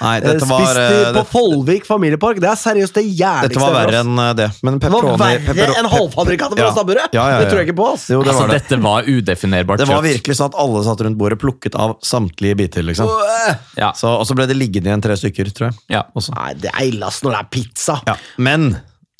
Nei, 0.00 0.16
eh, 0.16 0.24
dette 0.24 0.48
var, 0.48 0.60
spist 0.64 0.76
i, 0.80 0.96
eh, 1.04 1.12
på 1.12 1.20
det- 1.20 1.26
Folvik 1.36 1.84
familiepark. 1.84 2.40
Det 2.40 2.48
er 2.48 2.56
seriøst 2.56 2.94
det 2.96 3.04
jævligste 3.12 3.48
Dette 3.52 3.60
var 3.60 3.76
verre 3.76 4.00
enn 4.00 4.18
eh, 4.18 4.32
det. 4.40 4.50
Men 4.62 4.78
Det 4.78 4.88
var 4.90 5.02
pepperoni- 5.02 5.44
verre 5.52 5.76
enn 5.84 5.90
halvfabrikata 5.92 6.44
fra 6.54 6.64
Ja. 6.66 6.72
stabburet! 6.72 7.08
Ja, 7.12 7.24
ja, 7.28 7.30
ja. 7.34 7.38
Det 7.40 7.50
tror 7.50 7.58
jeg 7.62 7.68
ikke 7.68 7.76
på. 7.80 7.86
ass. 7.92 8.08
Jo, 8.10 8.22
det 8.22 8.28
Altså, 8.32 8.40
var 8.46 8.48
det. 8.54 8.62
Dette 8.62 8.80
var 8.82 9.02
udefinerbart 9.02 9.78
Det 9.78 9.88
var 9.88 10.02
virkelig 10.02 10.36
sånn 10.38 10.50
at 10.52 10.58
alle 10.62 10.82
satt 10.84 11.00
rundt 11.06 11.18
bordet, 11.18 11.38
plukket 11.42 11.74
av 11.74 11.96
samtlige 12.02 12.56
biter, 12.56 12.82
liksom. 12.86 13.08
Ja. 13.76 13.92
Så, 13.92 14.08
og 14.20 14.26
så 14.26 14.34
ble 14.38 14.46
det 14.46 14.56
liggende 14.56 14.90
igjen 14.92 15.02
tre 15.02 15.16
stykker, 15.16 15.50
tror 15.56 15.70
jeg. 15.70 15.78
Ja. 15.96 16.02
Også. 16.14 16.34
Nei, 16.36 16.52
det 16.54 16.70
er 16.74 16.84
ille 16.92 17.06
ass 17.06 17.22
når 17.26 17.30
det 17.36 17.40
er 17.40 17.48
pizza. 17.50 17.98
Ja. 18.06 18.14
Men 18.38 18.76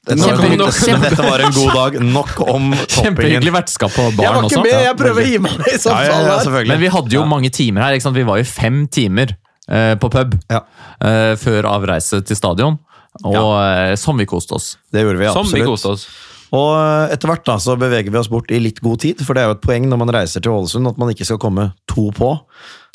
dette 0.07 0.23
var, 0.23 1.01
dette 1.03 1.23
var 1.27 1.43
en 1.43 1.53
god 1.57 1.73
dag. 1.75 1.97
Nok 2.01 2.41
om 2.47 2.69
Kjempehyggelig 2.77 3.41
toppingen. 3.43 3.55
vertskap 3.57 3.91
på 3.97 4.05
Jeg 4.07 4.17
baren 4.21 4.37
var 4.37 4.45
ikke 4.47 4.61
også. 4.61 4.63
med, 4.63 4.85
jeg 4.87 4.97
prøver 5.01 5.23
å 5.23 5.27
gi 5.27 5.39
meg 5.43 5.53
i 5.67 5.79
Ja, 5.83 5.97
ja, 6.07 6.21
ja, 6.45 6.65
Men 6.71 6.79
vi 6.81 6.91
hadde 6.95 7.11
jo 7.17 7.25
mange 7.27 7.51
timer 7.51 7.83
her. 7.83 7.97
ikke 7.99 8.03
sant? 8.07 8.15
Vi 8.17 8.23
var 8.23 8.39
jo 8.39 8.45
fem 8.47 8.87
timer 8.87 9.35
eh, 9.69 9.95
på 9.99 10.11
pub 10.15 10.37
Ja. 10.49 10.61
eh, 11.03 11.35
før 11.35 11.67
avreise 11.73 12.23
til 12.25 12.37
stadion. 12.39 12.79
Og 13.25 13.57
eh, 13.59 13.95
som 13.97 14.17
vi 14.17 14.27
koste 14.29 14.55
oss. 14.55 14.77
Det 14.93 15.03
gjorde 15.03 15.19
vi 15.19 15.33
Som 15.33 15.51
vi 15.51 15.63
koste 15.67 15.89
oss. 15.97 16.07
Og 16.55 16.69
eh, 16.79 17.15
etter 17.15 17.31
hvert 17.31 17.45
da, 17.49 17.57
så 17.63 17.75
beveger 17.81 18.13
vi 18.15 18.21
oss 18.21 18.29
bort 18.31 18.53
i 18.55 18.61
litt 18.63 18.79
god 18.85 19.01
tid, 19.03 19.23
for 19.27 19.35
det 19.35 19.43
er 19.43 19.49
jo 19.51 19.57
et 19.57 19.65
poeng 19.65 19.89
når 19.91 19.99
man 20.03 20.13
reiser 20.15 20.45
til 20.45 20.55
Ålesund 20.55 20.87
at 20.91 21.01
man 21.01 21.11
ikke 21.11 21.27
skal 21.27 21.41
komme 21.43 21.71
to 21.91 22.09
på. 22.15 22.31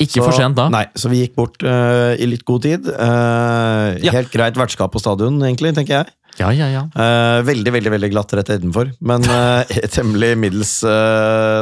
Ikke 0.00 0.20
Så- 0.20 0.24
for 0.24 0.32
sent 0.38 0.56
da. 0.56 0.68
Nei, 0.72 0.86
så 0.96 1.10
vi 1.12 1.20
gikk 1.26 1.36
bort 1.36 1.62
uh, 1.66 2.14
i 2.16 2.26
litt 2.30 2.44
god 2.48 2.62
tid. 2.64 2.88
Uh, 2.88 3.98
Ja. 4.02 4.12
Helt 4.16 4.32
greit 4.32 4.56
vertskap 4.56 4.92
på 4.94 5.00
stadion, 5.02 5.36
egentlig, 5.44 5.74
tenker 5.76 6.00
jeg. 6.00 6.12
Ja, 6.40 6.48
ja, 6.56 6.66
ja. 6.72 6.82
Uh, 6.96 7.42
veldig, 7.44 7.72
veldig 7.76 7.92
veldig 7.92 8.10
glatt 8.14 8.32
rett 8.38 8.48
nedenfor, 8.54 8.94
men 9.04 9.22
temmelig 9.96 10.32
middels 10.40 10.78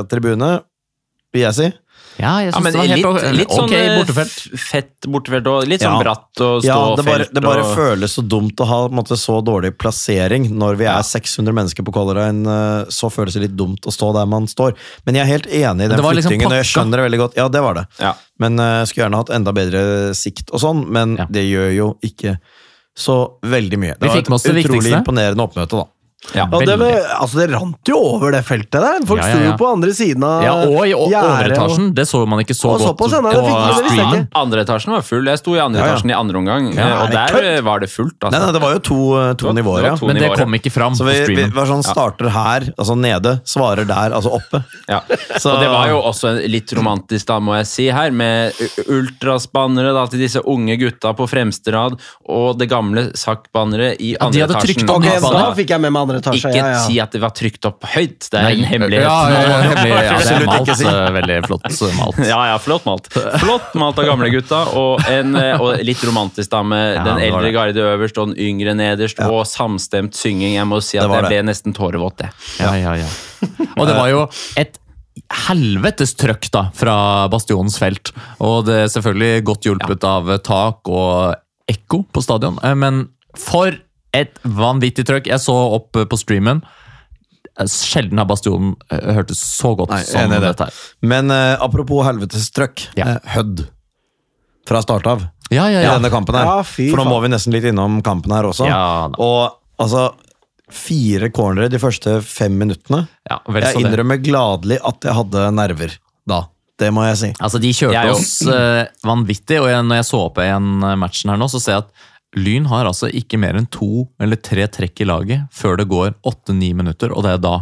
tribune, 0.09 0.53
vil 1.34 1.43
jeg 1.49 1.57
si. 1.59 1.68
Ja, 2.20 2.32
jeg 2.44 2.52
Ja, 2.52 2.60
men 2.60 2.72
det 2.72 2.78
var 2.80 2.88
helt 2.90 3.36
litt, 3.38 3.50
sånn 3.54 3.64
ok 3.64 3.72
eh, 3.76 3.94
bortefelt. 3.98 4.34
fett 4.60 5.08
bortefelt 5.08 5.46
og 5.50 5.66
litt 5.70 5.80
sånn 5.84 5.96
Ja. 5.96 6.02
bratt 6.04 6.42
og 6.46 6.64
Ja, 6.66 6.76
det 6.96 7.04
bare, 7.06 7.26
det 7.32 7.42
bare 7.42 7.64
og... 7.64 7.74
føles 7.76 8.14
så 8.18 8.22
dumt 8.26 8.60
å 8.60 8.66
ha 8.68 8.78
en 8.86 8.94
måte, 9.00 9.16
så 9.16 9.40
dårlig 9.44 9.72
plassering 9.80 10.50
når 10.52 10.76
vi 10.80 10.84
er 10.92 11.02
600 11.02 11.52
mennesker 11.56 11.82
på 11.86 11.92
Color 11.96 12.20
Line. 12.20 12.46
eh, 12.46 12.84
Så 12.92 13.10
føles 13.10 13.34
det 13.34 13.42
litt 13.48 13.56
dumt 13.56 13.80
å 13.88 13.92
stå 13.94 14.12
der 14.14 14.26
man 14.30 14.46
står. 14.46 14.74
Men 15.06 15.14
jeg 15.16 15.22
er 15.26 15.32
helt 15.34 15.46
enig 15.46 15.84
i 15.84 15.88
den 15.88 15.98
flyttingen, 15.98 16.14
liksom 16.16 16.46
og 16.46 16.58
jeg 16.60 16.70
skjønner 16.70 16.96
det 17.02 17.06
veldig 17.10 17.20
godt. 17.24 17.36
Ja, 17.36 17.48
det 17.48 17.62
var 17.62 17.74
det. 17.74 17.86
Ja. 17.98 18.14
Men 18.38 18.58
uh, 18.60 18.84
skulle 18.84 19.06
gjerne 19.08 19.20
hatt 19.20 19.30
enda 19.36 19.52
bedre 19.52 20.14
sikt 20.16 20.50
og 20.52 20.60
sånn, 20.60 20.86
men 20.88 21.16
Ja. 21.16 21.26
det 21.30 21.44
gjør 21.48 21.70
jo 21.76 21.88
ikke 22.04 22.38
så 22.96 23.38
veldig 23.42 23.78
mye. 23.78 23.94
Det 23.98 24.02
Vi 24.02 24.08
var 24.08 24.16
et 24.18 24.64
utrolig 24.64 24.92
imponerende 24.92 25.44
oppmøte, 25.44 25.70
da. 25.78 25.86
Ja. 26.34 26.44
ja 26.52 26.58
det, 26.60 26.74
altså, 27.16 27.38
det 27.40 27.46
rant 27.54 27.88
jo 27.88 27.96
over 27.96 28.30
det 28.34 28.42
feltet 28.44 28.76
der. 28.84 29.00
Folk 29.08 29.22
Ja, 29.22 29.28
ja, 29.30 29.34
sto 29.34 29.44
jo 29.46 29.52
på 29.56 29.68
andre 29.72 29.92
siden 29.96 30.22
av 30.28 30.42
Ja, 30.44 30.52
og 30.68 30.82
i 30.86 30.92
overetasjen. 30.92 31.94
Det 31.96 32.04
så 32.06 32.20
man 32.28 32.42
ikke 32.44 32.54
så 32.54 32.74
Og 32.74 32.78
godt 32.78 32.90
såpass, 32.90 33.14
ja, 33.16 33.20
nei, 33.24 33.32
det 33.32 33.92
streamen. 33.94 34.26
Andre 34.36 34.64
etasjen 34.66 34.92
var 34.92 35.02
full. 35.06 35.24
Jeg 35.30 35.40
sto 35.40 35.54
i 35.56 35.62
andre 35.64 35.80
Ja, 35.80 35.86
ja. 35.86 35.94
etasjen 35.96 36.10
i 36.12 36.16
andre 36.18 36.36
omgang, 36.42 36.68
Ja, 36.76 36.86
eh, 36.86 37.00
og 37.00 37.08
er 37.08 37.32
der 37.32 37.48
eh, 37.54 37.60
var 37.64 37.80
det 37.80 37.88
fullt. 37.90 38.16
Nei, 38.20 38.28
Altså. 38.30 38.42
nei, 38.44 38.52
det 38.52 38.60
var 38.62 38.72
jo 38.76 38.82
to, 38.90 38.98
uh, 39.16 39.32
to 39.34 39.46
var- 39.48 39.54
nivåer, 39.56 39.82
ja. 39.88 39.94
to 39.96 40.06
Men 40.06 40.16
det 40.20 40.30
kom 40.36 40.52
ikke 40.60 40.70
fram 40.70 40.92
Så 40.94 41.04
på 41.08 41.26
vi, 41.26 41.34
vi 41.40 41.48
var 41.56 41.66
sånn 41.72 41.82
starter 41.82 42.28
her, 42.30 42.68
altså 42.76 42.96
nede, 43.00 43.40
svarer 43.48 43.86
der, 43.88 44.12
altså 44.12 44.30
oppe. 44.36 44.62
Ja. 44.88 45.00
Så- 45.38 45.54
Og 45.56 45.60
det 45.64 45.68
var 45.72 45.88
jo 45.88 46.02
også 46.02 46.34
litt 46.48 46.68
romantisk, 46.76 47.26
da, 47.26 47.40
må 47.40 47.56
jeg 47.56 47.66
si, 47.66 47.88
her, 47.88 48.10
med 48.12 48.52
ultraspannere 48.88 49.92
da, 49.96 50.04
til 50.10 50.20
disse 50.20 50.40
unge 50.44 50.76
gutta 50.80 51.12
på 51.16 51.26
fremste 51.30 51.72
rad, 51.74 51.96
og 52.28 52.58
det 52.60 52.68
gamle 52.70 53.08
SAK-banneret 53.16 53.96
i 54.00 54.12
Ja, 54.20 54.28
de 54.30 54.40
hadde 54.44 54.60
trykt 54.60 54.84
etasjen. 54.84 54.90
opp 54.90 55.00
Ok, 55.00 55.32
da 55.32 55.52
fikk 55.56 55.70
jeg 55.74 55.80
med 55.80 55.92
meg 55.92 56.09
andre 56.11 56.20
etasje. 56.22 56.50
Ikke 56.50 56.58
Ja, 56.61 56.66
ja. 56.74 56.80
si 56.84 56.98
at 57.00 57.14
det 57.14 57.20
var 57.22 57.32
trykt 57.38 57.64
opp 57.70 57.86
høyt, 57.94 58.26
det 58.30 58.38
er 58.40 58.46
Nei, 58.48 58.52
en 58.58 58.64
hemmelighet. 58.70 59.06
Ja, 59.06 59.16
ja, 59.30 59.40
ja, 59.40 59.61
hemmelig, 59.70 59.90
ja, 59.90 60.18
det 60.18 60.34
er 60.34 60.46
malt. 60.50 60.61
ikke 60.68 60.76
si. 60.80 60.86
eh, 60.90 61.11
Veldig 61.16 61.38
flott 61.46 61.70
malt. 62.00 62.20
Ja, 62.28 62.40
ja, 62.50 62.58
flott 62.62 62.84
malt. 62.90 63.08
Flott 63.40 63.74
malt 63.80 63.98
av 64.02 64.08
gamle 64.11 64.30
gutta, 64.34 64.61
og, 64.76 65.04
en, 65.08 65.34
eh, 65.40 65.54
og 65.61 65.80
litt 65.86 66.02
romantisk 66.06 66.50
da 66.52 66.62
med 66.66 66.94
Ja, 66.98 67.04
den 67.08 67.22
eldre 67.30 67.42
det. 67.48 67.54
garde 67.56 67.86
øverst 67.94 68.18
og 68.20 68.32
den 68.34 68.36
yngre 68.50 68.74
nederst, 68.78 69.20
og 69.24 69.44
samstemt 69.48 70.14
synging. 70.18 70.54
Jeg 70.58 70.66
må 70.68 70.82
si 70.82 70.98
at 70.98 71.08
jeg 71.08 71.22
det. 71.22 71.28
ble 71.30 71.42
nesten 71.48 71.72
tårevåt, 71.76 72.16
det. 72.24 72.30
Ja, 72.61 72.74
ja, 72.76 72.94
ja. 73.00 73.08
Og 73.80 73.86
det 73.88 73.94
var 73.96 74.08
jo 74.12 74.26
et 74.61 74.76
helvetes 75.46 76.14
trøkk 76.18 76.48
da, 76.52 76.64
fra 76.76 76.94
Bastionens 77.32 77.78
felt. 77.80 78.11
Og 78.42 78.64
det 78.68 78.76
er 78.84 78.90
selvfølgelig 78.92 79.44
godt 79.48 79.68
hjulpet 79.68 80.04
av 80.08 80.30
tak 80.46 80.90
og 80.90 81.36
ekko 81.70 82.02
på 82.12 82.22
stadion. 82.24 82.58
Eh, 82.66 82.74
Men 82.74 83.08
for 83.38 83.72
et 84.16 84.38
vanvittig 84.42 85.04
trøkk! 85.08 85.28
Jeg 85.30 85.42
så 85.42 85.54
opp 85.76 85.96
eh, 86.00 86.06
på 86.11 86.18
streamen. 86.18 86.62
Eh, 87.58 87.66
Sjelden 87.70 88.18
har 88.18 88.28
Bastionen 88.30 88.72
eh, 88.90 89.11
hørtes 89.16 89.42
så 89.42 89.74
godt 89.78 89.92
Nei, 89.94 90.02
som 90.08 90.32
det. 90.32 90.40
dette 90.44 90.66
her. 90.70 90.80
Men 91.02 91.30
uh, 91.30 91.56
apropos 91.62 92.02
helvetes 92.06 92.48
trøkk. 92.56 92.88
Ja. 92.98 93.18
Hødd. 93.36 93.66
Fra 94.68 94.82
start 94.84 95.06
av. 95.11 95.28
Ja, 95.50 95.64
ja, 95.70 95.80
ja. 95.82 95.90
I 95.90 95.94
denne 95.98 96.11
kampen 96.12 96.36
her. 96.38 96.46
Ja, 96.46 96.66
For 96.66 97.00
nå 97.00 97.06
må 97.11 97.20
vi 97.24 97.30
nesten 97.32 97.54
litt 97.54 97.66
innom 97.66 98.00
kampen 98.06 98.34
her 98.34 98.46
også. 98.50 98.68
Ja, 98.70 99.08
og 99.18 99.56
altså 99.82 100.11
Fire 100.70 101.32
cornere 101.34 101.66
de 101.66 101.80
første 101.82 102.20
fem 102.22 102.54
minuttene. 102.54 103.00
ja 103.26 103.40
vel 103.50 103.64
Jeg 103.64 103.80
innrømmer 103.80 104.20
det. 104.20 104.28
gladelig 104.28 104.76
at 104.86 105.02
jeg 105.08 105.16
hadde 105.18 105.48
nerver 105.56 105.96
da. 106.30 106.44
Det 106.78 106.92
må 106.94 107.02
jeg 107.08 107.16
si. 107.18 107.30
Altså, 107.42 107.58
De 107.58 107.72
kjørte 107.74 107.96
Jeg 107.96 108.12
oss 108.14 108.36
eh, 108.46 108.86
vanvittig, 109.02 109.58
og 109.58 109.66
jeg, 109.66 109.82
når 109.88 109.98
jeg 109.98 110.06
så 110.12 110.20
på 110.30 110.44
igjen 110.44 110.68
matchen 111.02 111.32
her 111.34 111.40
nå, 111.42 111.48
så 111.50 111.58
ser 111.58 111.74
jeg 111.74 111.82
at 111.82 112.06
Lyn 112.38 112.68
har 112.70 112.86
altså 112.86 113.08
ikke 113.10 113.40
mer 113.42 113.58
enn 113.58 113.66
to 113.74 114.06
eller 114.22 114.38
tre 114.38 114.68
trekk 114.70 115.02
i 115.02 115.08
laget 115.08 115.48
før 115.54 115.80
det 115.80 115.88
går 115.90 116.14
åtte-ni 116.26 116.70
minutter, 116.78 117.10
og 117.10 117.26
det 117.26 117.34
er 117.34 117.42
da. 117.42 117.56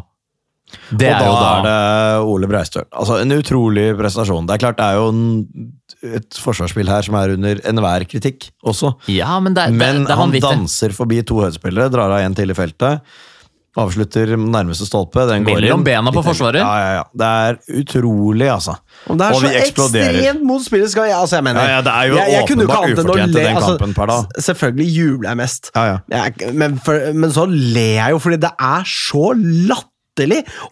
Det 0.90 1.08
og 1.08 1.14
er 1.14 1.22
da 1.22 1.28
da. 1.32 1.44
er 1.48 1.62
det 1.64 2.28
Ole 2.28 2.48
Breistøl. 2.50 2.84
Altså, 2.92 3.16
en 3.22 3.32
utrolig 3.38 3.86
prestasjon. 3.96 4.48
Det 4.48 4.58
er 4.58 4.62
klart 4.66 4.76
det 4.76 4.84
er 4.84 4.98
jo 4.98 5.06
en, 5.14 5.72
et 6.20 6.40
forsvarsspill 6.44 6.90
her 6.92 7.06
som 7.06 7.16
er 7.16 7.32
under 7.38 7.62
enhver 7.70 8.04
kritikk 8.10 8.50
også. 8.60 8.92
Ja, 9.12 9.38
men 9.40 9.56
det, 9.56 9.70
Men 9.72 10.04
det 10.04 10.18
han 10.20 10.36
danser 10.36 10.92
forbi 10.96 11.22
to 11.24 11.40
høydespillere, 11.40 11.88
drar 11.92 12.12
av 12.12 12.20
en 12.26 12.36
til 12.36 12.52
i 12.52 12.58
feltet. 12.58 13.00
Avslutter 13.78 14.32
nærmeste 14.36 14.86
stolpe. 14.88 15.24
Den 15.30 15.44
går 15.46 15.58
Mellom 15.60 15.80
inn. 15.80 15.84
bena 15.86 16.12
på 16.14 16.22
forsvaret? 16.26 16.60
Ja, 16.60 16.72
ja, 16.82 16.90
ja. 16.98 17.04
Det 17.22 17.28
er 17.48 17.80
utrolig, 17.82 18.48
altså. 18.52 18.74
Og 19.08 19.18
det 19.18 19.26
er 19.28 19.34
Og 19.36 19.42
vi 19.42 19.48
så 19.48 19.60
ekstremt 19.62 20.42
mot 20.48 20.64
spillet. 20.64 20.90
Skal 20.90 21.08
jeg, 21.10 21.16
altså 21.18 21.36
jeg 21.38 21.44
mener, 21.44 21.60
Ja, 21.62 21.76
ja, 21.76 21.80
det 21.86 21.92
er 21.94 22.08
jo 22.10 22.16
jeg, 22.16 22.32
jeg 22.32 22.48
kunne 22.48 22.64
åpenbart 22.68 22.98
ufortjent 22.98 23.30
i 23.30 23.38
den 23.38 23.56
Altså, 23.56 23.76
kampen 23.78 23.94
per 23.94 24.06
dag. 24.06 24.24
s- 24.38 24.44
selvfølgelig 24.50 24.88
jubler 24.98 25.30
jeg 25.30 25.36
mest. 25.36 25.70
Ja, 25.76 25.84
ja. 25.84 25.98
Jeg, 26.10 26.54
men, 26.54 26.78
for, 26.84 27.12
men 27.14 27.30
så 27.32 27.46
ler 27.48 27.94
jeg 28.02 28.10
jo, 28.10 28.18
fordi 28.18 28.36
det 28.36 28.50
er 28.60 28.82
så 28.84 29.32
latterlig 29.36 29.94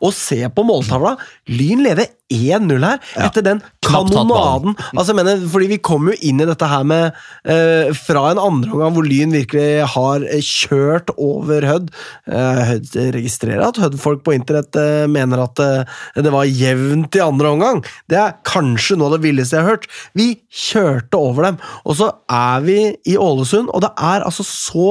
å 0.00 0.12
se 0.14 0.42
på 0.50 0.64
måltavla. 0.66 1.16
Lyn 1.52 1.84
leder 1.86 2.10
1-0 2.32 2.82
her, 2.82 2.98
etter 3.22 3.44
den 3.46 3.60
kanonaden. 3.86 4.74
Altså, 4.96 5.12
jeg 5.12 5.18
mener, 5.20 5.42
fordi 5.50 5.68
vi 5.70 5.78
kom 5.84 6.08
jo 6.10 6.16
inn 6.26 6.42
i 6.42 6.48
dette 6.48 6.66
her 6.66 6.82
med 6.86 7.14
eh, 7.46 7.92
Fra 7.94 8.24
en 8.32 8.40
andre 8.42 8.72
omgang 8.72 8.96
hvor 8.96 9.06
Lyn 9.06 9.34
virkelig 9.34 9.86
har 9.92 10.24
eh, 10.26 10.42
kjørt 10.42 11.12
over 11.14 11.66
Hødd. 11.68 11.92
Eh, 12.26 12.62
Hødd 12.72 12.96
registrerer 13.14 13.68
at 13.68 13.78
Hødd-folk 13.78 14.24
på 14.26 14.34
internett 14.34 14.78
eh, 14.80 15.04
mener 15.10 15.44
at 15.44 15.62
eh, 15.62 16.00
det 16.18 16.34
var 16.34 16.50
jevnt 16.50 17.18
i 17.18 17.22
andre 17.22 17.52
omgang. 17.54 17.84
Det 18.10 18.18
er 18.18 18.34
kanskje 18.46 18.98
noe 18.98 19.12
av 19.12 19.18
det 19.18 19.28
villeste 19.28 19.60
jeg 19.60 19.66
har 19.66 19.76
hørt. 19.76 19.86
Vi 20.18 20.32
kjørte 20.50 21.20
over 21.20 21.50
dem, 21.50 21.62
og 21.86 22.00
så 22.00 22.10
er 22.26 22.66
vi 22.66 22.80
i 23.06 23.14
Ålesund, 23.20 23.70
og 23.70 23.86
det 23.86 23.92
er 24.02 24.26
altså 24.26 24.46
så 24.46 24.90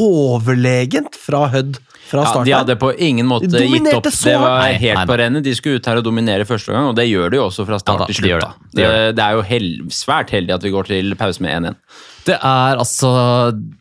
overlegent 0.00 1.14
fra 1.18 1.46
Hødd 1.52 1.78
fra 2.04 2.20
Ja, 2.20 2.28
starten. 2.28 2.44
de 2.44 2.52
hadde 2.52 2.76
på 2.76 2.90
ingen 3.00 3.26
måte 3.26 3.48
De 3.48 3.64
gitt 3.66 3.86
opp. 3.94 4.04
så 4.12 4.24
Det 4.28 4.38
var 4.40 4.66
helt 4.76 4.98
Nei, 4.98 5.06
på 5.08 5.16
rennet. 5.18 5.42
De 5.46 5.54
skulle 5.56 5.80
ut 5.80 5.86
her 5.86 5.96
og 5.96 6.04
dominere 6.04 6.44
første 6.44 6.72
gang, 6.74 6.88
og 6.90 6.96
det 6.98 7.06
gjør 7.08 7.30
de 7.32 7.36
jo 7.40 7.46
også 7.48 7.64
fra 7.66 7.78
Ja 7.78 7.80
start 7.80 7.98
da, 8.04 8.06
til 8.10 8.14
slutt. 8.20 8.40
da. 8.40 8.52
det. 8.74 8.82
Det, 8.84 9.16
det 9.16 9.24
er 9.24 9.32
jo 9.38 9.42
hel, 9.48 9.68
svært 9.88 10.30
heldig 10.30 10.54
at 10.54 10.62
vi 10.62 10.70
går 10.74 10.84
til 10.90 11.14
pause 11.16 11.40
med 11.40 11.62
1-1. 11.72 11.76
Det 12.24 12.36
er 12.40 12.78
altså 12.80 13.10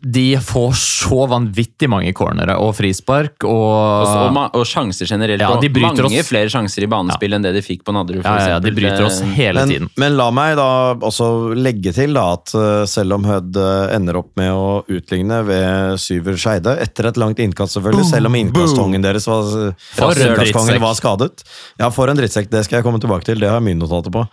De 0.03 0.23
får 0.43 0.73
så 0.79 1.21
vanvittig 1.31 1.87
mange 1.91 2.11
cornere 2.17 2.57
og 2.59 2.73
frispark 2.75 3.45
og 3.47 3.53
Og, 3.53 4.07
og, 4.35 4.39
og 4.59 4.65
sjanser 4.67 5.07
generelt. 5.07 5.41
Ja, 5.43 5.53
de 5.61 5.69
mange 5.79 6.03
oss. 6.07 6.27
flere 6.27 6.49
sjanser 6.51 6.83
i 6.85 6.89
banespill 6.91 7.33
enn 7.37 7.45
det 7.45 7.53
de 7.55 7.61
fikk 7.63 7.83
på 7.87 7.93
Nadderud. 7.95 8.23
ja, 8.25 8.49
ja, 8.55 8.59
De 8.63 8.71
bryter 8.75 9.05
oss 9.07 9.21
hele 9.35 9.61
Men, 9.63 9.69
tiden. 9.71 9.89
men 10.01 10.17
la 10.19 10.27
meg 10.35 10.55
da 10.59 10.67
også 10.99 11.29
legge 11.55 11.93
til 11.95 12.13
da 12.17 12.25
at 12.35 12.53
eh, 12.57 12.83
selv 12.89 13.15
om 13.17 13.27
Hødd 13.27 13.55
eh, 13.59 13.95
ender 13.95 14.19
opp 14.19 14.31
med 14.39 14.51
å 14.51 14.83
utligne 14.91 15.39
ved 15.47 15.97
Syver 16.03 16.35
Skeide, 16.39 16.75
etter 16.83 17.07
et 17.11 17.19
langt 17.21 17.39
innkast 17.43 17.77
selvfølgelig, 17.77 18.09
selv 18.11 18.29
om 18.31 18.35
innkastkongen 18.39 19.03
deres 19.05 19.27
var, 19.29 19.47
For 19.95 20.19
innkastkongen 20.19 20.81
var 20.83 20.97
skadet. 20.99 21.43
Ja, 21.79 21.89
for 21.93 22.11
en 22.11 22.19
drittsekk, 22.19 22.49
det 22.51 22.65
skal 22.67 22.79
jeg 22.81 22.87
komme 22.87 22.99
tilbake 23.03 23.27
til, 23.27 23.39
det 23.39 23.49
har 23.51 23.59
jeg 23.61 23.67
mye 23.69 23.79
notater 23.79 24.13
på. 24.13 24.25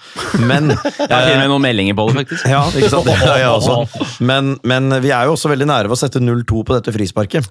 Men 0.43 0.73
Jeg 0.75 1.11
har 1.13 1.27
til 1.29 1.37
og 1.37 1.43
med 1.45 1.51
noen 1.55 1.65
meldinger 1.69 1.99
på 1.99 2.09
det, 2.11 2.19
faktisk. 2.25 2.47
Ja, 2.55 2.65
ikke 2.75 2.91
sant? 2.93 3.07
Det 3.07 3.17
har 3.21 3.39
jeg 3.39 3.51
også. 3.55 4.00
Men, 4.21 4.55
men 4.67 4.91
vi 5.05 5.13
er 5.15 5.29
jo 5.29 5.37
også 5.37 5.51
veldig 5.53 5.69
nære 5.71 5.91
ved 5.91 5.97
å 5.97 6.01
sette 6.01 6.23
0-2 6.23 6.63
på 6.67 6.77
dette 6.77 6.93
frisparket. 6.95 7.49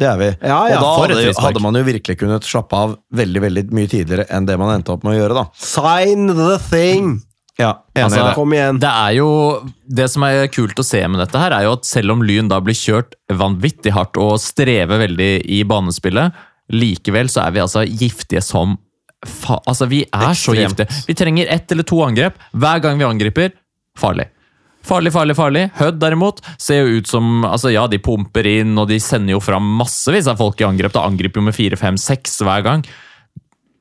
Det 0.00 0.06
er 0.10 0.18
vi. 0.20 0.28
Ja, 0.42 0.60
ja, 0.70 0.78
og 0.80 0.84
da 0.84 1.14
hadde, 1.14 1.32
hadde 1.40 1.62
man 1.62 1.78
jo 1.78 1.82
virkelig 1.86 2.18
kunnet 2.20 2.46
slappe 2.48 2.76
av 2.76 2.96
veldig 3.16 3.42
veldig 3.46 3.64
mye 3.76 3.90
tidligere 3.90 4.26
enn 4.34 4.48
det 4.48 4.56
man 4.60 4.72
endte 4.74 4.94
opp 4.94 5.06
med 5.06 5.14
å 5.14 5.20
gjøre. 5.20 5.42
da. 5.42 5.44
Sign 5.56 6.30
the 6.34 6.56
thing! 6.70 7.18
Ja, 7.60 7.74
enig 7.92 8.06
Altså, 8.06 8.20
det. 8.24 8.34
Kom 8.38 8.52
igjen. 8.56 8.78
Det 8.80 8.88
er 8.88 9.14
jo 9.18 9.30
Det 9.84 10.06
som 10.08 10.24
er 10.24 10.46
kult 10.54 10.78
å 10.80 10.84
se 10.86 11.00
med 11.10 11.20
dette, 11.20 11.36
her 11.42 11.52
er 11.52 11.66
jo 11.66 11.74
at 11.76 11.84
selv 11.88 12.14
om 12.14 12.22
Lyn 12.24 12.48
da 12.48 12.60
blir 12.64 12.78
kjørt 12.78 13.18
vanvittig 13.28 13.92
hardt 13.92 14.16
og 14.22 14.38
strever 14.40 15.02
veldig 15.02 15.32
i 15.44 15.60
banespillet, 15.68 16.32
likevel 16.72 17.28
så 17.28 17.44
er 17.44 17.56
vi 17.56 17.62
altså 17.64 17.84
giftige 17.84 18.42
som 18.44 18.78
fa 19.26 19.58
Altså, 19.68 19.84
vi 19.90 20.04
er 20.08 20.36
så 20.38 20.54
giftige. 20.56 20.88
Vi 21.04 21.16
trenger 21.18 21.50
ett 21.52 21.72
eller 21.74 21.84
to 21.84 21.98
angrep. 22.06 22.38
Hver 22.56 22.80
gang 22.80 22.96
vi 22.96 23.04
angriper, 23.04 23.52
farlig. 23.98 24.30
Farlig, 24.86 25.12
farlig, 25.12 25.36
farlig. 25.36 25.66
Hødd 25.76 26.00
derimot 26.00 26.40
ser 26.58 26.82
jo 26.82 26.98
ut 27.00 27.10
som 27.10 27.44
altså 27.44 27.72
Ja, 27.72 27.84
de 27.90 28.00
pumper 28.02 28.46
inn, 28.48 28.72
og 28.80 28.88
de 28.90 28.98
sender 29.02 29.36
jo 29.36 29.42
fram 29.44 29.66
massevis 29.78 30.28
av 30.30 30.40
folk 30.40 30.60
i 30.60 30.66
angrep. 30.66 30.94
Da 30.96 31.04
angriper 31.06 31.42
jo 31.42 31.46
med 31.50 31.56
fire, 31.56 31.78
fem, 31.80 32.00
seks 32.00 32.40
hver 32.46 32.64
gang. 32.66 32.84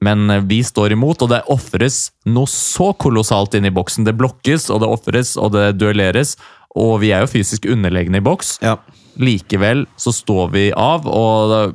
Men 0.06 0.30
eh, 0.30 0.44
vi 0.48 0.62
står 0.64 0.96
imot, 0.96 1.24
og 1.24 1.32
det 1.32 1.44
ofres 1.52 2.10
noe 2.30 2.50
så 2.52 2.92
kolossalt 3.00 3.56
inn 3.58 3.68
i 3.68 3.74
boksen. 3.74 4.08
Det 4.08 4.18
blokkes, 4.20 4.70
og 4.74 4.84
det 4.84 4.92
ofres, 4.92 5.36
og 5.40 5.54
det 5.56 5.72
duelleres. 5.80 6.36
Og 6.80 7.00
vi 7.04 7.14
er 7.16 7.24
jo 7.24 7.32
fysisk 7.32 7.66
underlegne 7.72 8.20
i 8.20 8.26
boks. 8.26 8.58
Ja. 8.64 8.78
Likevel 9.20 9.86
så 10.00 10.12
står 10.16 10.52
vi 10.54 10.62
av, 10.72 11.08
og 11.10 11.74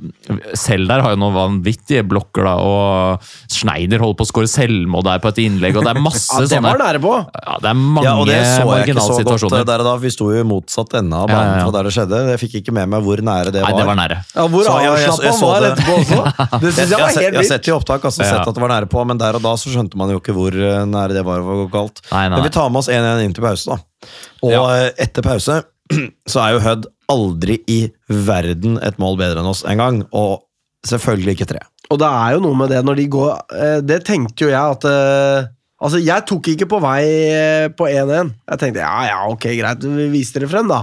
selv 0.56 0.88
der 0.88 1.02
har 1.04 1.12
jo 1.12 1.18
noen 1.20 1.34
vanvittige 1.34 2.04
blokker, 2.08 2.46
da. 2.46 2.54
Og 2.62 3.26
Schneider 3.52 4.00
holder 4.00 4.16
på 4.20 4.24
å 4.24 4.30
skåre 4.30 4.48
selvmål 4.48 5.04
der 5.04 5.18
på 5.24 5.28
et 5.32 5.40
innlegg, 5.44 5.76
og 5.76 5.84
det 5.84 5.92
er 5.92 6.00
masse 6.06 6.30
Ja, 6.32 6.40
det 6.44 6.50
sånne 6.54 6.70
var 6.72 6.80
nære 6.80 7.00
på! 7.04 7.12
ja, 7.34 7.56
Det 7.60 7.68
er 7.72 7.76
mange 7.80 8.06
Ja, 8.06 8.14
og 8.22 8.26
det 8.30 8.38
så 8.46 8.68
jeg 8.78 8.94
ikke 8.94 9.04
så 9.04 9.18
godt 9.26 9.44
eh, 9.60 9.64
der 9.68 9.84
og 9.84 9.88
da. 9.90 9.94
Vi 10.04 10.12
sto 10.14 10.30
jo 10.32 10.40
i 10.40 10.46
motsatt 10.46 10.96
ende 11.00 11.18
av 11.20 11.28
banen 11.28 11.50
ja, 11.50 11.58
ja. 11.58 11.66
fra 11.66 11.74
der 11.76 11.88
det 11.90 11.94
skjedde. 11.98 12.22
Jeg 12.32 12.42
fikk 12.44 12.56
ikke 12.62 12.74
med 12.78 12.88
meg 12.94 13.04
hvor 13.04 13.24
nære 13.28 13.52
det 13.54 13.60
var. 13.64 13.74
Nei, 13.74 13.80
det 13.82 13.88
var 13.90 14.00
nære. 14.00 14.18
Ja, 14.34 14.46
hvor 14.54 14.64
Så, 14.64 14.76
ja, 14.78 14.94
jeg- 14.94 15.04
jeg 15.04 15.12
avslappa 15.12 15.34
så 15.34 15.50
han 15.50 15.52
var 15.52 15.60
det. 15.60 15.72
etterpå 15.74 15.98
også. 16.00 16.22
Det 16.64 16.70
Jeg, 16.70 16.74
syns 16.78 16.90
jeg 16.94 17.00
var 17.04 17.12
helt 17.12 17.20
jeg 17.24 17.36
har 17.42 17.50
sett 17.50 17.68
i 17.68 17.74
opptak 17.76 18.04
altså, 18.08 18.22
Ja. 18.24 18.30
sett 18.38 18.48
at 18.48 18.54
det 18.56 18.62
var 18.64 18.72
nære 18.72 18.88
på, 18.94 19.04
men 19.06 19.18
der 19.20 19.36
og 19.36 19.42
da 19.44 19.52
så 19.60 19.68
skjønte 19.74 19.98
man 20.00 20.10
jo 20.14 20.22
ikke 20.22 20.32
hvor 20.36 20.54
eh, 20.56 20.80
nære 20.88 21.18
det 21.18 21.24
var 21.26 21.44
å 21.44 21.60
gå 21.64 21.68
galt. 21.76 22.00
Nei, 22.12 22.24
nei, 22.30 22.36
Men 22.38 22.48
vi 22.48 22.54
tar 22.56 22.70
med 22.72 22.80
oss 22.84 22.88
1-1 22.88 23.24
inn 23.28 23.36
til 23.36 23.44
pause, 23.44 23.68
da. 23.74 24.08
Og 24.44 24.52
Ja. 24.56 24.64
etter 24.96 25.22
pause 25.24 25.60
så 26.32 26.40
er 26.40 26.54
jo 26.56 26.60
Hødd 26.64 26.86
aldri 27.12 27.60
i 27.70 27.80
verden 28.08 28.78
et 28.82 28.98
mål 29.02 29.18
bedre 29.20 29.42
enn 29.42 29.50
oss 29.50 29.64
en 29.68 29.80
gang, 29.80 30.02
og 30.12 30.44
selvfølgelig 30.86 31.36
ikke 31.36 31.50
tre. 31.54 31.62
Og 31.92 32.00
det 32.00 32.08
er 32.08 32.36
jo 32.36 32.44
noe 32.46 32.58
med 32.58 32.72
det 32.72 32.80
når 32.84 32.96
de 32.96 33.04
går 33.12 33.32
eh, 33.52 33.80
Det 33.84 33.98
tenkte 34.06 34.46
jo 34.46 34.48
jeg 34.48 34.56
at 34.56 34.86
eh, 34.88 35.50
Altså, 35.84 35.98
jeg 36.00 36.24
tok 36.24 36.46
ikke 36.54 36.68
på 36.70 36.78
vei 36.80 37.00
eh, 37.04 37.66
på 37.76 37.84
1-1. 37.90 38.30
Jeg 38.48 38.60
tenkte 38.62 38.80
ja, 38.80 38.92
ja, 39.10 39.16
ok, 39.28 39.42
greit, 39.58 39.82
vi 39.84 40.06
viser 40.14 40.44
det 40.44 40.48
frem, 40.48 40.70
da. 40.70 40.78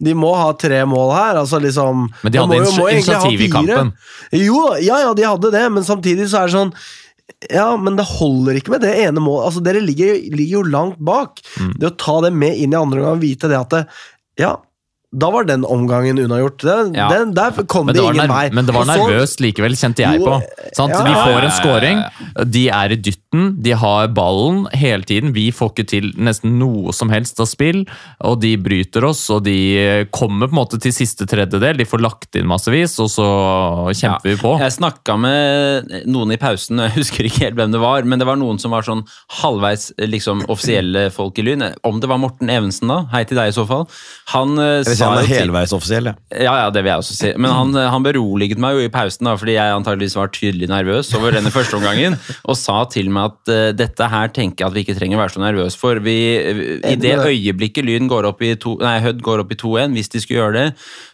De 0.00 0.14
må 0.16 0.30
ha 0.38 0.46
tre 0.56 0.78
mål 0.88 1.10
her. 1.12 1.40
altså 1.42 1.60
liksom 1.60 2.06
Men 2.22 2.32
de 2.32 2.40
hadde 2.40 2.60
må 2.78 2.86
initiativ 2.88 3.42
i 3.42 3.50
kampen. 3.52 3.90
Jo, 4.32 4.62
ja, 4.80 5.02
ja, 5.02 5.10
de 5.18 5.26
hadde 5.26 5.50
det, 5.52 5.64
men 5.74 5.84
samtidig 5.84 6.30
så 6.30 6.40
er 6.40 6.48
det 6.48 6.56
sånn 6.56 6.72
ja, 7.50 7.66
men 7.76 7.98
det 7.98 8.06
holder 8.06 8.56
ikke 8.56 8.72
med 8.76 8.84
det 8.86 8.94
ene 9.02 9.20
målet. 9.20 9.50
Altså, 9.50 9.60
Dere 9.66 9.82
ligger, 9.82 10.14
ligger 10.30 10.60
jo 10.60 10.72
langt 10.72 11.02
bak. 11.04 11.42
Mm. 11.60 11.72
Det 11.82 11.90
å 11.90 11.96
ta 11.98 12.14
det 12.24 12.30
med 12.32 12.56
inn 12.56 12.72
i 12.72 12.78
andre 12.78 13.02
omgang 13.02 13.18
og 13.18 13.24
vite 13.26 13.50
det 13.50 13.58
at 13.58 13.74
det, 13.74 13.82
Ja, 14.40 14.54
da 15.16 15.30
var 15.32 15.46
den 15.48 15.64
omgangen 15.64 16.18
unnagjort. 16.20 16.60
Den, 16.66 16.94
Ja. 16.94 17.08
den, 17.08 17.32
der 17.34 17.50
kom 17.64 17.86
Men 17.86 17.94
det, 17.96 18.02
det, 18.02 18.14
ingen 18.14 18.28
vei. 18.28 18.50
men 18.52 18.66
det 18.68 18.74
var 18.74 18.84
så- 18.84 18.96
nervøst 19.00 19.40
likevel, 19.40 19.72
kjente 19.72 20.04
jeg 20.04 20.20
på. 20.20 20.40
Sant? 20.76 20.92
ja, 20.92 21.02
de 21.06 21.14
får 21.14 21.38
en 21.38 21.48
ja, 21.48 21.54
scoring, 21.56 22.02
de 22.52 22.64
er 22.68 22.92
i 22.92 22.96
dytten, 23.00 23.62
de 23.62 23.72
har 23.72 24.08
ballen 24.16 24.66
hele 24.76 25.02
tiden. 25.08 25.32
Vi 25.32 25.50
får 25.52 25.72
ikke 25.72 25.86
til 25.88 26.10
nesten 26.20 26.58
noe 26.60 26.92
som 26.92 27.08
helst 27.12 27.40
av 27.40 27.46
spill, 27.48 27.84
og 28.20 28.40
de 28.42 28.54
bryter 28.60 29.04
oss. 29.08 29.24
Og 29.30 29.42
de 29.44 30.06
kommer 30.12 30.48
på 30.48 30.52
en 30.56 30.60
måte 30.60 30.80
til 30.80 30.92
siste 30.92 31.26
tredjedel, 31.28 31.76
de 31.80 31.84
får 31.88 32.00
lagt 32.04 32.36
inn 32.36 32.46
massevis, 32.46 32.98
og 33.00 33.08
så 33.12 33.26
kjemper 33.96 34.30
vi 34.34 34.36
på. 34.40 34.54
Jeg 34.60 34.76
snakka 34.76 35.16
med 35.20 35.96
noen 36.06 36.32
i 36.36 36.36
pausen, 36.40 36.78
jeg 36.86 36.96
husker 36.98 37.24
ikke 37.28 37.44
helt 37.46 37.56
hvem 37.56 37.72
det 37.72 37.80
var, 37.82 38.02
men 38.04 38.18
det 38.20 38.26
var 38.28 38.36
noen 38.40 38.60
som 38.60 38.70
var 38.76 38.82
sånn 38.86 39.04
halvveis 39.40 39.92
liksom, 39.98 40.44
offisielle 40.52 41.08
folk 41.14 41.38
i 41.40 41.46
Lyn. 41.46 41.64
Om 41.86 42.00
det 42.02 42.08
var 42.10 42.20
Morten 42.22 42.50
Evensen, 42.52 42.88
da? 42.92 43.00
Hei 43.12 43.24
til 43.24 43.38
deg, 43.40 43.48
i 43.52 43.56
så 43.56 43.64
fall. 43.68 43.86
Han 44.34 44.58
eh, 44.58 44.82
sa 44.86 45.05
han 45.06 45.22
er 45.22 45.30
helveis 45.30 45.74
offisiell, 45.76 46.10
ja. 46.10 46.14
Ja, 46.34 46.54
ja, 46.62 46.70
det 46.74 46.82
vil 46.82 46.92
jeg 46.92 47.02
også 47.02 47.16
si. 47.16 47.30
Men 47.38 47.52
han, 47.54 47.78
han 47.94 48.04
beroliget 48.04 48.60
meg 48.62 48.76
jo 48.76 48.86
i 48.86 48.92
pausen, 48.92 49.28
da, 49.28 49.36
fordi 49.38 49.56
jeg 49.56 49.76
antageligvis 49.76 50.16
var 50.18 50.32
tydelig 50.34 50.68
nervøs 50.70 51.12
over 51.18 51.36
denne 51.36 51.52
første 51.54 51.78
omgangen, 51.78 52.18
og 52.50 52.58
sa 52.58 52.82
til 52.92 53.10
meg 53.14 53.32
at 53.32 53.52
uh, 53.52 53.70
dette 53.76 54.10
her 54.12 54.32
tenker 54.34 54.64
jeg 54.64 54.70
at 54.70 54.76
vi 54.76 54.84
ikke 54.86 54.96
trenger 54.98 55.18
å 55.18 55.22
være 55.22 55.34
så 55.36 55.42
nervøse 55.42 55.80
for. 55.80 56.00
Vi, 56.04 56.16
I 56.80 56.96
det 57.00 57.14
øyeblikket 57.16 57.86
Lyn 57.86 58.10
går 58.10 58.28
opp 58.30 58.42
i 58.44 58.54
to, 58.60 58.76
nei, 58.82 58.98
Hødd 59.04 59.22
går 59.24 59.44
opp 59.44 59.54
i 59.54 59.60
2-1, 59.60 59.96
hvis 59.96 60.12
de 60.12 60.22
skulle 60.22 60.42
gjøre 60.42 60.56
det, 60.58 60.66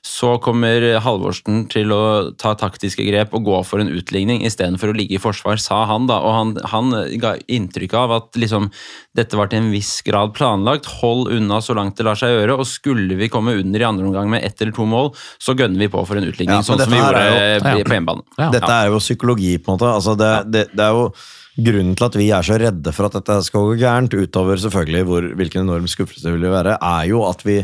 så 0.07 0.35
kommer 0.43 0.89
Halvorsen 1.05 1.67
til 1.73 1.93
å 1.95 2.03
ta 2.41 2.55
taktiske 2.59 3.05
grep 3.07 3.37
og 3.37 3.47
gå 3.47 3.61
for 3.69 3.83
en 3.83 3.93
utligning 3.93 4.43
istedenfor 4.47 4.93
å 4.93 4.97
ligge 4.97 5.19
i 5.19 5.23
forsvar, 5.23 5.61
sa 5.63 5.85
han 5.91 6.09
da. 6.11 6.19
Og 6.23 6.37
han, 6.37 6.55
han 6.73 6.95
ga 7.23 7.37
inntrykk 7.47 7.97
av 7.99 8.17
at 8.19 8.41
liksom, 8.41 8.71
dette 9.15 9.37
var 9.37 9.51
til 9.53 9.61
en 9.61 9.71
viss 9.73 10.01
grad 10.07 10.33
planlagt. 10.37 10.87
Hold 11.03 11.29
unna 11.37 11.61
så 11.61 11.75
langt 11.77 11.99
det 11.99 12.07
lar 12.07 12.17
seg 12.17 12.33
gjøre, 12.33 12.57
og 12.59 12.67
skulle 12.67 13.17
vi 13.19 13.29
komme 13.33 13.53
under 13.61 13.81
i 13.81 13.85
andre 13.85 14.07
omgang 14.09 14.31
med 14.33 14.45
ett 14.45 14.61
eller 14.63 14.73
to 14.73 14.87
mål, 14.89 15.13
så 15.43 15.55
gønner 15.59 15.79
vi 15.85 15.89
på 15.93 16.07
for 16.09 16.17
en 16.17 16.25
utligning, 16.31 16.55
Ja, 16.57 16.63
sånn 16.65 16.81
som 16.81 16.91
vi 16.91 16.97
gjorde 16.97 17.23
jo- 17.29 17.37
Ja. 17.37 17.85
på 17.85 17.93
hjemmebane. 17.93 18.23
Ja. 18.39 18.51
Dette 18.51 18.73
er 18.73 18.89
jo 18.89 18.99
psykologi, 18.99 19.59
på 19.59 19.73
en 19.73 19.79
måte. 19.79 19.93
Altså, 19.95 20.17
det, 20.17 20.51
det, 20.51 20.67
det 20.77 20.81
er 20.89 20.93
jo 20.93 21.13
Grunnen 21.53 21.95
til 21.95 22.07
at 22.07 22.15
vi 22.17 22.31
er 22.33 22.41
så 22.41 22.57
redde 22.57 22.95
for 22.97 23.05
at 23.05 23.13
dette 23.13 23.35
skal 23.45 23.61
gå 23.61 23.75
gærent, 23.77 24.15
utover 24.17 24.57
selvfølgelig 24.57 25.05
hvor, 25.05 25.21
hvilken 25.37 25.67
enorm 25.69 25.85
skuffelse 25.85 26.23
det 26.25 26.33
vil 26.33 26.49
være, 26.49 26.79
er 26.81 27.09
jo 27.11 27.29
at 27.29 27.43
vi 27.45 27.59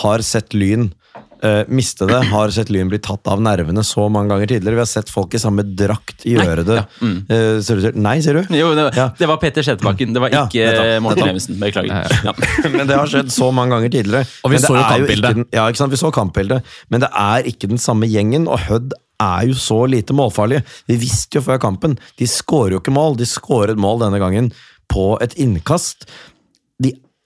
har 0.00 0.18
sett 0.24 0.54
Lyn 0.56 0.94
eh, 1.44 1.64
miste 1.68 2.06
det, 2.08 2.20
har 2.32 2.50
sett 2.54 2.70
Lyn 2.72 2.88
bli 2.90 2.98
tatt 3.04 3.28
av 3.30 3.42
nervene 3.44 3.84
så 3.84 4.06
mange 4.10 4.32
ganger 4.32 4.48
tidligere. 4.50 4.78
Vi 4.78 4.82
har 4.84 4.90
sett 4.90 5.10
folk 5.12 5.34
i 5.36 5.40
samme 5.42 5.62
drakt 5.76 6.24
gjøre 6.24 6.64
det. 6.66 6.78
Eh, 7.04 7.60
ser 7.64 7.82
du, 7.84 7.90
nei, 8.00 8.16
sier 8.24 8.40
du? 8.40 8.54
Jo, 8.56 8.72
det, 8.78 8.88
Ja. 8.96 9.10
det 9.18 9.28
var 9.28 9.36
Peter 9.42 9.62
Settebakken, 9.66 10.14
det 10.16 10.22
var 10.24 10.32
Ja, 10.34 10.44
ikke 10.48 10.64
nettopp, 10.66 11.02
Morten 11.04 11.22
nettopp. 11.22 11.30
Evensen. 11.34 11.60
Beklager. 11.60 12.18
Ja. 12.24 12.34
Men 12.76 12.86
det 12.90 12.96
har 12.98 13.06
skjedd 13.12 13.30
så 13.34 13.52
mange 13.54 13.76
ganger 13.76 13.92
tidligere. 13.94 14.26
Og 14.44 14.50
vi 14.54 14.58
så 14.64 14.74
jo 14.74 14.82
kampbildet. 14.82 15.30
ikke 15.30 15.34
den- 15.44 15.48
Ja, 15.52 15.68
ikke 15.68 15.82
sant? 15.84 15.92
Vi 15.92 16.00
så 16.00 16.12
kampbildet. 16.12 16.62
Men 16.90 17.00
det 17.04 17.10
er 17.12 17.42
ikke 17.52 17.68
den 17.68 17.78
samme 17.78 18.08
gjengen, 18.10 18.48
og 18.48 18.58
Hødd 18.68 18.92
er 19.22 19.46
jo 19.46 19.54
så 19.54 19.82
lite 19.88 20.12
målfarlige. 20.16 20.64
Vi 20.88 20.96
visste 20.96 21.38
jo 21.38 21.44
før 21.46 21.60
kampen. 21.62 21.98
De 22.18 22.26
skårer 22.26 22.72
jo 22.74 22.80
ikke 22.80 22.92
mål. 22.92 23.16
De 23.20 23.24
skåret 23.28 23.76
mål 23.78 24.00
denne 24.02 24.18
gangen 24.18 24.50
på 24.90 25.14
et 25.22 25.32
innkast. 25.40 26.04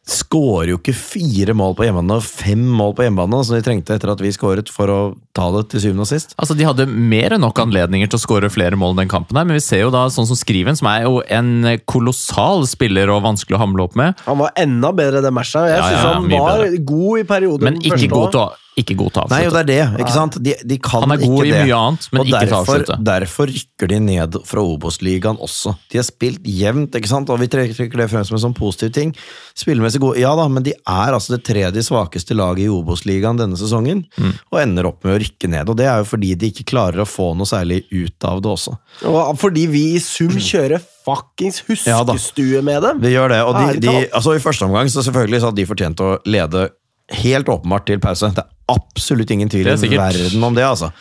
Skårer 0.09 0.71
jo 0.73 0.79
ikke 0.79 0.95
fire 0.97 1.53
mål 1.57 1.75
på 1.77 1.85
hjemmebane 1.85 2.17
og 2.17 2.25
fem 2.25 2.63
mål 2.79 2.95
på 2.97 3.05
hjemmebane, 3.05 3.43
som 3.45 3.59
de 3.59 3.63
trengte 3.67 3.93
etter 3.99 4.09
at 4.15 4.23
vi 4.25 4.31
skåret 4.33 4.71
for 4.73 4.89
å 4.89 4.99
ta 5.37 5.51
det 5.53 5.67
til 5.75 5.83
syvende 5.85 6.07
og 6.07 6.09
sist. 6.09 6.33
Altså, 6.41 6.57
De 6.57 6.65
hadde 6.65 6.87
mer 6.89 7.35
enn 7.37 7.45
nok 7.45 7.61
anledninger 7.61 8.09
til 8.09 8.17
å 8.17 8.23
skåre 8.23 8.49
flere 8.51 8.79
mål 8.81 8.97
den 8.97 9.11
kampen, 9.13 9.37
her, 9.37 9.45
men 9.45 9.59
vi 9.59 9.65
ser 9.65 9.85
jo 9.85 9.91
da 9.93 10.07
sånn 10.09 10.27
som 10.31 10.39
Skriven, 10.41 10.79
som 10.81 10.89
er 10.89 11.05
jo 11.05 11.21
en 11.29 11.51
kolossal 11.91 12.65
spiller 12.71 13.13
og 13.13 13.21
vanskelig 13.27 13.59
å 13.59 13.63
hamle 13.63 13.85
opp 13.85 13.99
med, 14.01 14.17
Han 14.25 14.39
var 14.41 14.57
enda 14.57 14.93
bedre 14.97 15.21
den 15.25 15.35
matchet. 15.37 15.69
Jeg 15.69 15.77
Ja, 15.79 15.91
synes 15.91 16.03
ja, 16.03 16.15
han 16.15 16.29
var 16.33 16.65
bedre. 16.65 16.85
god 16.89 17.19
i 17.21 17.25
perioder. 17.29 17.65
men 17.69 17.77
ikke 17.83 18.09
god 18.09 18.33
til 18.33 18.41
å, 18.41 18.49
ikke 18.83 18.97
god 19.01 19.13
til 19.15 19.23
å 19.23 19.29
Nei, 19.33 19.41
og 19.49 19.55
det 19.57 19.61
er 19.65 19.69
det, 19.69 20.01
ikke 20.05 20.15
sant? 20.15 20.39
De, 20.45 20.55
de 20.71 20.79
kan 20.83 21.03
Han 21.05 21.15
er 21.17 21.21
god 21.23 21.39
ikke 21.43 21.47
i 21.49 21.53
det. 21.53 21.63
mye 21.67 21.79
annet, 21.79 22.09
men 22.13 22.21
og 22.23 22.27
ikke 22.31 22.39
til 22.39 22.49
å 22.49 22.51
derfor, 22.59 22.79
avslutte. 22.83 22.97
derfor 23.09 23.51
rykker 23.53 23.91
de 23.93 23.99
ned 24.07 24.39
fra 24.49 24.65
Obos-ligaen 24.65 25.41
også. 25.45 25.75
De 25.93 25.99
har 26.01 26.07
spilt 26.09 26.47
jevnt, 26.49 26.95
ikke 26.99 27.11
sant? 27.11 27.31
og 27.35 27.41
vi 27.43 27.49
trekker 27.53 27.97
det 28.03 28.09
frem 28.13 28.25
som 28.29 28.39
en 28.39 28.45
sånn 28.49 28.57
positiv 28.59 28.93
ting. 28.97 29.15
Spillemessig 29.59 30.01
gode, 30.03 30.21
ja 30.23 30.35
da, 30.39 30.47
men 30.49 30.63
de 30.67 30.73
er 30.79 31.13
altså 31.17 31.35
det 31.37 31.43
tredje 31.49 31.83
svakeste 31.89 32.37
laget 32.39 32.67
i 32.67 32.73
Obos-ligaen 32.73 33.39
denne 33.41 33.59
sesongen, 33.59 34.05
Mm. 34.19 34.33
og 34.53 34.61
ender 34.61 34.87
opp 34.89 35.05
med 35.05 35.15
å 35.17 35.19
rykke 35.23 35.49
ned. 35.51 35.69
Og 35.71 35.77
det 35.79 35.87
er 35.87 35.99
jo 36.03 36.07
fordi 36.11 36.35
de 36.39 36.49
ikke 36.53 36.65
klarer 36.71 37.03
å 37.03 37.09
få 37.09 37.33
noe 37.37 37.47
særlig 37.47 37.85
ut 37.91 38.25
av 38.25 38.41
det 38.43 38.51
også. 38.51 38.77
Og 39.07 39.37
fordi 39.39 39.67
vi 39.71 39.83
i 39.97 40.01
sum 40.03 40.31
kjører 40.39 40.81
fuckings 41.05 41.63
Ja 41.87 42.01
huskestue 42.05 42.63
med 42.63 42.83
dem. 42.83 43.01
Vi 43.01 43.13
gjør 43.15 43.29
det, 43.33 43.41
og 43.47 43.55
de, 43.57 43.81
de, 43.81 43.95
altså 44.13 44.35
I 44.37 44.43
første 44.43 44.67
omgang 44.67 44.91
så 44.93 45.03
selvfølgelig 45.07 45.41
så 45.41 45.51
hadde 45.51 45.61
de 45.63 45.67
fortjent 45.71 46.03
å 46.05 46.11
lede 46.29 46.69
helt 47.23 47.49
åpenbart 47.49 47.87
til 47.89 47.99
pause. 48.05 48.29
Det 48.35 48.43
er 48.45 48.51
absolutt 48.73 49.31
ingen 49.35 49.51
tvil 49.53 49.69
i 49.69 49.97
verden 49.97 50.45
om 50.45 50.55
det. 50.57 50.67
altså. 50.67 50.93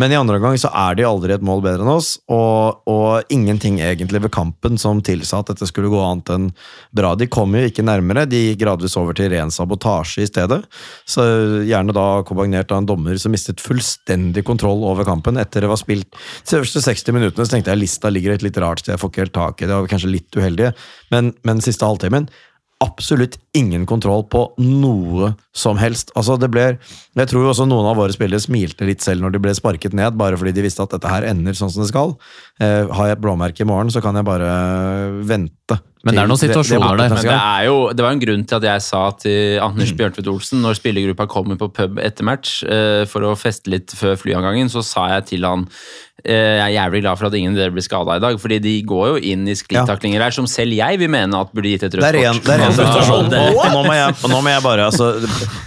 Men 0.00 0.10
i 0.10 0.16
andre 0.18 0.40
omgang 0.40 0.56
så 0.58 0.70
er 0.74 0.96
de 0.98 1.04
aldri 1.06 1.36
et 1.36 1.44
mål 1.44 1.60
bedre 1.62 1.84
enn 1.84 1.92
oss, 1.92 2.16
og, 2.32 2.80
og 2.90 3.30
ingenting 3.32 3.78
egentlig 3.78 4.24
ved 4.24 4.32
kampen 4.34 4.78
som 4.80 5.02
tilsa 5.04 5.38
at 5.40 5.52
dette 5.52 5.68
skulle 5.70 5.92
gå 5.92 6.00
annet 6.02 6.32
enn 6.34 6.48
bra. 6.96 7.12
De 7.18 7.28
kom 7.30 7.54
jo 7.54 7.62
ikke 7.68 7.84
nærmere, 7.86 8.26
de 8.26 8.40
gikk 8.48 8.64
gradvis 8.64 8.96
over 8.98 9.14
til 9.16 9.30
ren 9.30 9.54
sabotasje 9.54 10.24
i 10.24 10.30
stedet. 10.30 10.64
Så 11.06 11.26
Gjerne 11.64 11.94
da 11.94 12.06
kombinert 12.26 12.74
av 12.74 12.82
en 12.82 12.88
dommer 12.88 13.18
som 13.20 13.32
mistet 13.34 13.62
fullstendig 13.62 14.42
kontroll 14.46 14.82
over 14.86 15.06
kampen 15.06 15.38
etter 15.40 15.64
det 15.64 15.70
var 15.70 15.80
spilt. 15.80 16.10
De 16.42 16.58
første 16.58 16.82
60 16.82 17.14
minuttene 17.14 17.46
så 17.46 17.54
tenkte 17.54 17.72
jeg 17.72 17.84
lista 17.84 18.10
ligger 18.10 18.34
et 18.34 18.46
litt 18.46 18.58
rart 18.62 18.82
sted, 18.82 18.96
jeg 18.96 19.02
får 19.02 19.12
ikke 19.12 19.24
helt 19.26 19.38
tak 19.38 19.62
i 19.62 19.70
det, 19.70 19.78
og 19.78 19.88
kanskje 19.90 20.10
litt 20.10 20.40
uheldige, 20.40 20.74
men, 21.14 21.30
men 21.46 21.62
siste 21.62 21.86
halvtimen 21.86 22.26
absolutt 22.82 23.38
ingen 23.56 23.86
kontroll 23.86 24.24
på 24.30 24.42
noe 24.60 25.32
som 25.54 25.78
helst. 25.78 26.10
Altså 26.18 26.36
det 26.40 26.50
ble, 26.52 26.66
Jeg 27.14 27.30
tror 27.30 27.48
også 27.50 27.66
noen 27.70 27.86
av 27.86 27.98
våre 27.98 28.14
spillere 28.14 28.42
smilte 28.42 28.86
litt 28.88 29.04
selv 29.04 29.22
når 29.22 29.36
de 29.36 29.42
ble 29.46 29.54
sparket 29.54 29.94
ned, 29.94 30.18
bare 30.18 30.38
fordi 30.40 30.54
de 30.56 30.64
visste 30.66 30.82
at 30.82 30.92
dette 30.94 31.10
her 31.10 31.26
ender 31.30 31.56
sånn 31.56 31.72
som 31.72 31.84
det 31.84 31.90
skal. 31.92 32.16
Eh, 32.60 32.90
har 32.90 33.10
jeg 33.10 33.18
et 33.18 33.24
blåmerke 33.24 33.64
i 33.64 33.68
morgen, 33.68 33.92
så 33.94 34.02
kan 34.04 34.18
jeg 34.18 34.26
bare 34.26 34.50
vente. 35.26 35.78
Men 36.04 36.18
det 36.18 36.20
er 36.20 36.28
noen 36.28 36.40
situasjoner 36.42 36.98
der. 37.00 37.14
Men 37.14 37.22
det, 37.24 37.36
er 37.38 37.66
jo, 37.70 37.76
det 37.96 38.04
var 38.04 38.12
en 38.12 38.20
grunn 38.20 38.42
til 38.44 38.58
at 38.58 38.66
jeg 38.68 38.84
sa 38.84 39.04
til 39.16 39.60
Anders 39.64 39.94
Bjørntvedt 39.96 40.28
Olsen, 40.28 40.60
når 40.64 40.76
spillergruppa 40.76 41.28
kommer 41.30 41.56
på 41.60 41.70
pub 41.72 42.00
etter 42.02 42.26
match 42.28 42.58
eh, 42.68 43.04
for 43.08 43.24
å 43.24 43.36
feste 43.40 43.72
litt 43.72 43.94
før 43.96 44.18
flyavgangen, 44.20 44.68
så 44.72 44.84
sa 44.84 45.06
jeg 45.14 45.30
til 45.32 45.48
han 45.48 45.64
jeg 46.24 46.62
er 46.62 46.70
jævlig 46.76 47.00
glad 47.02 47.18
for 47.18 47.26
at 47.26 47.34
ingen 47.36 47.52
av 47.52 47.58
dere 47.58 47.72
blir 47.74 47.84
skada 47.84 48.14
i 48.16 48.22
dag, 48.22 48.36
fordi 48.40 48.60
de 48.62 48.74
går 48.86 49.08
jo 49.10 49.16
inn 49.34 49.42
i 49.50 49.56
sklitaklinger 49.58 50.22
her 50.22 50.32
som 50.32 50.46
selv 50.48 50.72
jeg 50.72 51.00
vil 51.02 51.10
mene 51.12 51.36
at 51.36 51.50
burde 51.52 51.68
gitt 51.74 51.82
et 51.84 51.96
rødt 51.98 52.06
er 52.06 52.16
kort. 52.16 52.44
det 52.46 52.54
er 52.54 52.62
ren 52.62 52.70
Altså, 52.70 52.86
frustrasjon. 52.86 53.34
Og, 53.34 53.66
nå 53.74 53.82
må 53.84 53.96
jeg, 53.98 54.14
nå 54.30 54.38
må 54.46 54.52
jeg 54.54 54.62
bare 54.64 54.86
altså, 54.86 55.10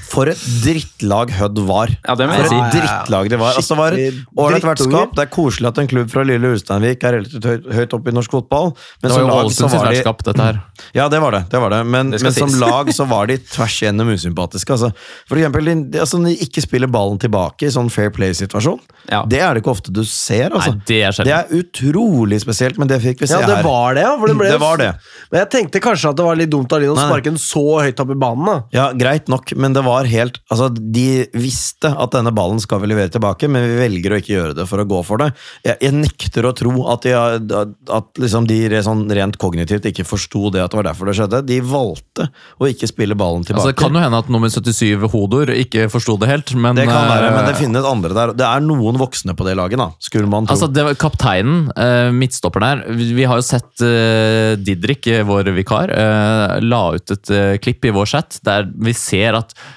For 0.07 0.31
et 0.31 0.39
drittlag 0.63 1.33
Hødd 1.35 1.59
var. 1.67 1.91
Ja, 2.07 2.15
det 2.17 2.29
må 2.29 2.37
For 2.39 2.47
jeg 2.47 2.63
et 2.63 2.71
si. 2.71 2.79
drittlag 2.79 3.29
det 3.29 3.39
var. 3.41 3.59
Altså, 3.59 3.75
det 3.75 3.81
var 3.83 3.97
et 3.99 4.21
ålreit 4.47 4.67
vertskap. 4.69 5.13
Det 5.19 5.25
er 5.27 5.31
koselig 5.35 5.69
at 5.69 5.81
en 5.83 5.91
klubb 5.91 6.09
fra 6.15 6.23
lille 6.25 6.53
Ulsteinvik 6.55 7.03
er 7.05 7.17
relativt 7.19 7.49
høyt, 7.51 7.67
høyt 7.77 7.95
oppe 7.99 8.13
i 8.13 8.15
norsk 8.15 8.37
fotball. 8.39 8.71
Men 9.03 9.11
Det 9.11 9.13
var 9.17 9.25
jo 9.25 9.35
Ålesunds 9.41 9.75
de 9.75 9.83
vertskap, 9.83 10.23
dette 10.31 10.47
her. 10.47 10.61
Ja, 10.95 11.09
det 11.11 11.19
var 11.21 11.35
det. 11.35 11.43
det, 11.51 11.59
var 11.61 11.75
det. 11.75 11.83
Men, 11.85 12.15
Det 12.15 12.23
men 12.23 12.33
som 12.33 12.55
lag 12.63 12.89
så 12.95 13.05
var 13.05 13.27
de 13.29 13.37
tvers 13.43 13.77
igjennom 13.83 14.09
usympatiske. 14.15 14.73
Altså. 14.79 14.93
For 15.27 15.37
eksempel, 15.37 15.69
de, 15.91 15.99
altså, 15.99 16.23
de 16.23 16.33
ikke 16.47 16.63
spiller 16.65 16.87
ballen 16.89 17.19
tilbake 17.21 17.67
i 17.67 17.73
sånn 17.75 17.91
fair 17.93 18.09
play-situasjon. 18.15 18.79
Ja. 19.11 19.21
Det 19.27 19.43
er 19.43 19.53
det 19.53 19.61
ikke 19.65 19.75
ofte 19.75 19.91
du 19.93 20.01
ser. 20.07 20.36
Altså. 20.47 20.73
Nei, 20.75 20.85
det 20.89 20.99
er 21.03 21.17
det 21.27 21.33
er 21.35 21.53
utrolig 21.57 22.39
spesielt, 22.43 22.77
men 22.81 22.89
det 22.89 22.99
fikk 23.03 23.23
vi 23.23 23.29
se 23.29 23.39
Ja, 23.39 23.47
det 23.47 23.59
her. 23.59 23.65
var 23.65 23.97
det, 23.97 24.03
ja. 24.05 24.13
For 24.17 24.31
det, 24.31 24.37
ble, 24.39 24.51
Det 24.51 24.61
var 24.61 24.81
det. 24.81 24.89
Men 25.31 25.41
jeg 25.41 25.49
tenkte 25.55 25.81
kanskje 25.83 26.11
at 26.11 26.19
det 26.19 26.27
var 26.27 26.39
litt 26.39 26.51
dumt 26.53 26.73
av 26.73 26.81
Linn 26.83 26.93
å 26.93 26.97
sparke 26.97 27.31
den 27.31 27.41
så 27.41 27.63
høyt 27.83 27.99
opp 28.03 28.13
i 28.13 28.19
banen. 28.19 28.45
da. 28.45 28.57
Ja, 28.75 28.87
Greit 28.97 29.27
nok, 29.31 29.53
men 29.55 29.73
det 29.75 29.83
var 29.85 30.07
helt 30.09 30.39
Altså, 30.51 30.69
De 30.73 31.27
visste 31.33 31.89
at 31.91 32.13
denne 32.15 32.31
ballen 32.35 32.59
skal 32.63 32.81
vi 32.83 32.91
levere 32.91 33.11
tilbake, 33.11 33.49
men 33.51 33.65
vi 33.67 33.79
velger 33.81 34.13
å 34.13 34.19
ikke 34.21 34.33
gjøre 34.33 34.57
det 34.57 34.67
for 34.69 34.83
å 34.83 34.87
gå 34.87 35.01
for 35.07 35.21
det. 35.21 35.31
Jeg, 35.65 35.77
jeg 35.81 35.95
nekter 35.97 36.47
å 36.47 36.53
tro 36.57 36.73
at, 36.93 37.07
de, 37.07 37.65
at, 37.97 38.09
liksom 38.21 38.47
de 38.49 38.59
sånn 38.85 39.05
rent 39.17 39.37
kognitivt 39.41 39.87
ikke 39.89 40.05
forsto 40.07 40.51
det 40.53 40.63
at 40.63 40.71
det 40.73 40.79
var 40.81 40.89
derfor 40.91 41.09
det 41.09 41.17
skjedde. 41.19 41.41
De 41.47 41.59
valgte 41.65 42.29
å 42.61 42.69
ikke 42.69 42.89
spille 42.89 43.17
ballen 43.17 43.45
tilbake. 43.47 43.63
Altså, 43.63 43.73
det 43.73 43.81
kan 43.81 43.95
jo 43.97 44.03
hende 44.03 44.21
at 44.21 44.31
nummer 44.33 44.51
77 44.51 45.07
Hodor 45.13 45.51
ikke 45.53 45.87
forsto 45.91 46.17
det 46.21 46.31
helt, 46.31 46.53
men 46.55 46.77
Det 46.77 46.87
kan 46.89 47.07
være, 47.09 47.31
men 47.35 47.47
det 47.47 47.55
eh, 47.55 47.61
finnes 47.63 47.87
andre 47.87 48.15
der. 48.17 48.33
Det 48.37 48.47
er 48.47 48.63
noen 48.65 48.99
voksne 48.99 49.35
på 49.37 49.47
det 49.47 49.57
laget, 49.59 49.81
da, 49.81 49.89
skulle 50.03 50.26
man 50.31 50.47
tro. 50.47 50.55
Altså, 50.55 50.69
det 50.71 50.85
var 50.87 50.97
Kapteinen, 50.99 51.67
midtstopper 52.17 52.63
der 52.63 52.83
Vi 52.97 53.25
har 53.27 53.39
jo 53.39 53.45
sett 53.45 53.83
eh, 53.85 54.55
Didrik, 54.59 55.07
eh, 55.11 55.25
vår 55.27 55.51
vikar, 55.55 55.91
eh, 55.93 56.57
la 56.63 56.83
ut 56.95 57.15
et 57.15 57.33
eh, 57.33 57.55
klipp 57.61 57.85
i 57.87 57.93
vår 57.95 58.09
chat 58.09 58.39
der 58.47 58.67
vi 58.73 58.93
ser 58.97 59.37
at 59.39 59.53
eh, 59.53 59.67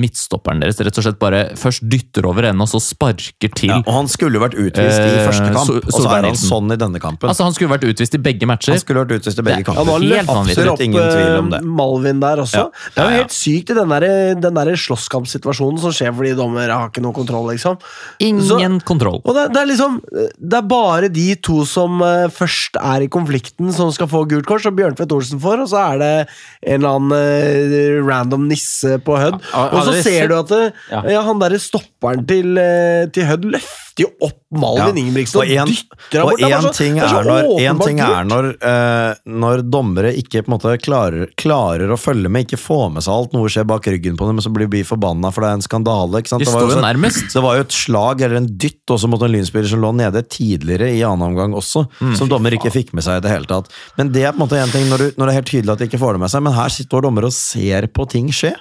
midtstopperen 0.00 0.60
deres 0.62 0.78
rett 0.80 0.96
og 0.98 1.04
slett 1.04 1.18
bare 1.20 1.40
først 1.60 1.84
dytter 1.92 2.24
over 2.28 2.46
ende 2.48 2.64
og 2.64 2.70
så 2.72 2.80
sparker 2.80 3.50
til. 3.52 3.68
ja, 3.68 3.82
og 3.84 3.92
han 3.92 4.08
skulle 4.08 4.38
jo 4.38 4.42
vært 4.42 4.56
utvist 4.56 4.96
i 5.02 5.10
Eh, 5.16 5.26
første 5.28 5.50
kamp, 5.52 5.66
so 5.68 5.74
og 5.76 5.92
så 5.92 6.08
er 6.16 6.24
han 6.30 6.38
sånn 6.40 6.72
i 6.72 6.76
denne 6.80 7.00
kampen. 7.02 7.28
Altså, 7.28 7.44
Han 7.44 7.52
skulle 7.54 7.70
vært 7.74 7.84
utvist 7.88 8.14
i 8.14 8.18
begge 8.18 8.46
matcher. 8.48 8.72
han 8.72 8.80
skulle 8.80 9.04
vært 9.04 9.20
utvist 9.20 9.38
i 9.38 9.42
begge 9.42 9.56
Det- 9.64 9.66
Ja, 9.66 9.74
kamper. 9.74 9.84
nå 9.84 10.14
Helt 10.16 10.28
løfter 10.28 10.68
opp 10.72 10.80
Ingen 10.80 11.02
tvil 11.12 11.38
om 11.38 11.46
eh, 11.52 11.58
det. 11.58 11.66
Malvin 11.66 12.20
der 12.20 12.36
også. 12.42 12.54
Ja. 12.54 12.70
Det 12.94 12.98
er 13.04 13.10
jo 13.10 13.16
helt 13.20 13.36
sykt 13.36 13.70
i 13.70 13.74
den 13.74 13.88
der, 13.88 14.00
den 14.40 14.54
der 14.54 14.72
slåsskampsituasjonen 14.76 15.78
som 15.80 15.90
skjer 15.92 16.14
fordi 16.16 16.34
dommere 16.36 16.70
har 16.72 16.88
ikke 16.90 17.02
noe 17.02 17.12
kontroll, 17.12 17.46
liksom. 17.52 17.78
Ingen 18.20 18.80
kontroll. 18.80 19.20
Og 19.24 19.34
det, 19.34 19.52
det 19.52 19.62
er 19.62 19.66
liksom 19.66 20.00
Det 20.36 20.58
er 20.58 20.62
bare 20.62 21.08
de 21.12 21.34
to 21.36 21.64
som 21.64 22.00
eh, 22.02 22.26
først 22.28 22.76
er 22.80 23.02
i 23.02 23.08
konflikten, 23.08 23.72
som 23.72 23.90
skal 23.92 24.06
få 24.08 24.26
gult 24.28 24.46
kors, 24.46 24.66
og 24.66 24.76
Bjørntvedt 24.76 25.12
Olsen 25.12 25.40
får, 25.40 25.62
og 25.62 25.68
så 25.68 25.94
er 25.94 25.98
det 25.98 26.28
en 26.66 26.82
eller 26.82 26.96
annen 26.96 27.12
eh, 27.12 28.00
random 28.06 28.48
nisse 28.48 28.98
på 29.04 29.16
Hødd. 29.26 29.40
Og 29.66 29.80
så 29.88 29.96
ser 30.06 30.30
du 30.32 30.36
at 30.38 30.54
Ja. 30.90 31.02
ja. 31.16 31.24
han 31.26 31.42
derre 31.42 31.58
stopperen 31.62 32.26
til, 32.28 32.56
eh, 32.62 33.06
til 33.14 33.28
Hødd 33.30 33.50
løfter 33.56 33.85
jo 34.04 34.10
opp 34.22 34.32
Malvin 34.56 34.96
Ja. 34.96 35.02
Ingebrigtsen 35.02 35.36
og, 35.36 35.42
Og 35.42 35.50
en- 35.50 35.66
dytter 35.68 36.18
ham 36.20 36.26
Og 36.26 36.30
bort. 36.30 36.38
Det 36.40 36.46
er 36.46 36.56
én 36.56 36.62
så- 36.62 36.72
ting 36.76 36.94
det 36.94 37.02
er 37.02 37.08
så 37.08 37.22
når, 37.24 37.60
en 37.60 37.78
ting 37.80 38.00
er 38.00 38.24
når, 38.24 38.44
uh, 38.62 39.14
når 39.26 39.62
dommere 39.70 40.12
ikke 40.16 40.42
på 40.44 40.48
en 40.52 40.54
måte 40.58 40.78
klarer, 40.80 41.26
klarer 41.36 41.88
å 41.90 41.98
følge 41.98 42.28
med, 42.30 42.46
ikke 42.46 42.58
får 42.60 42.92
med 42.92 43.02
seg 43.02 43.12
alt, 43.12 43.32
noe 43.32 43.48
skjer 43.48 43.66
bak 43.66 43.82
ryggen 43.86 44.16
på 44.16 44.26
dem, 44.26 44.36
men 44.36 44.42
så 44.44 44.52
blir 44.52 44.68
de 44.70 44.82
forbanna 44.84 45.32
for 45.32 45.40
det 45.42 45.50
er 45.50 45.54
en 45.54 45.60
skandale. 45.66 46.20
Ikke 46.22 46.28
sant? 46.28 46.40
De 46.40 46.46
Det 46.46 46.54
var 46.54 46.60
jo 46.62 46.76
så- 46.76 46.82
nærmest. 46.82 47.32
Det 47.32 47.42
var 47.42 47.54
jo 47.56 47.60
et 47.60 47.72
slag 47.72 48.20
eller 48.22 48.36
en 48.36 48.46
dytt 48.46 48.86
også 48.88 49.08
mot 49.08 49.22
en 49.22 49.32
lynspiller 49.32 49.68
som 49.68 49.80
lå 49.80 49.92
nede 49.94 50.22
tidligere 50.28 50.88
i 50.94 51.00
annen 51.02 51.26
omgang 51.34 51.52
også, 51.54 51.88
Mm. 52.00 52.16
som 52.16 52.28
dommer 52.28 52.50
ikke 52.52 52.70
fikk 52.72 52.92
med 52.94 53.02
seg 53.02 53.16
i 53.18 53.20
det 53.20 53.30
hele 53.30 53.44
tatt. 53.46 53.68
Men 53.98 54.12
det 54.12 54.22
er 54.24 54.32
på 54.32 54.40
en 54.40 54.48
måte 54.48 54.62
en 54.62 54.68
ting 54.68 54.88
når, 54.88 54.98
du, 54.98 55.10
når 55.18 55.26
det 55.26 55.28
er 55.34 55.40
helt 55.42 55.50
tydelig 55.50 55.72
at 55.72 55.78
de 55.78 55.86
ikke 55.88 55.98
får 56.00 56.12
det 56.14 56.20
med 56.20 56.30
seg, 56.30 56.42
men 56.42 56.52
her 56.52 56.68
står 56.68 57.02
dommer 57.02 57.24
og 57.24 57.32
ser 57.32 57.86
på 57.88 58.08
ting 58.08 58.28
skje. 58.28 58.54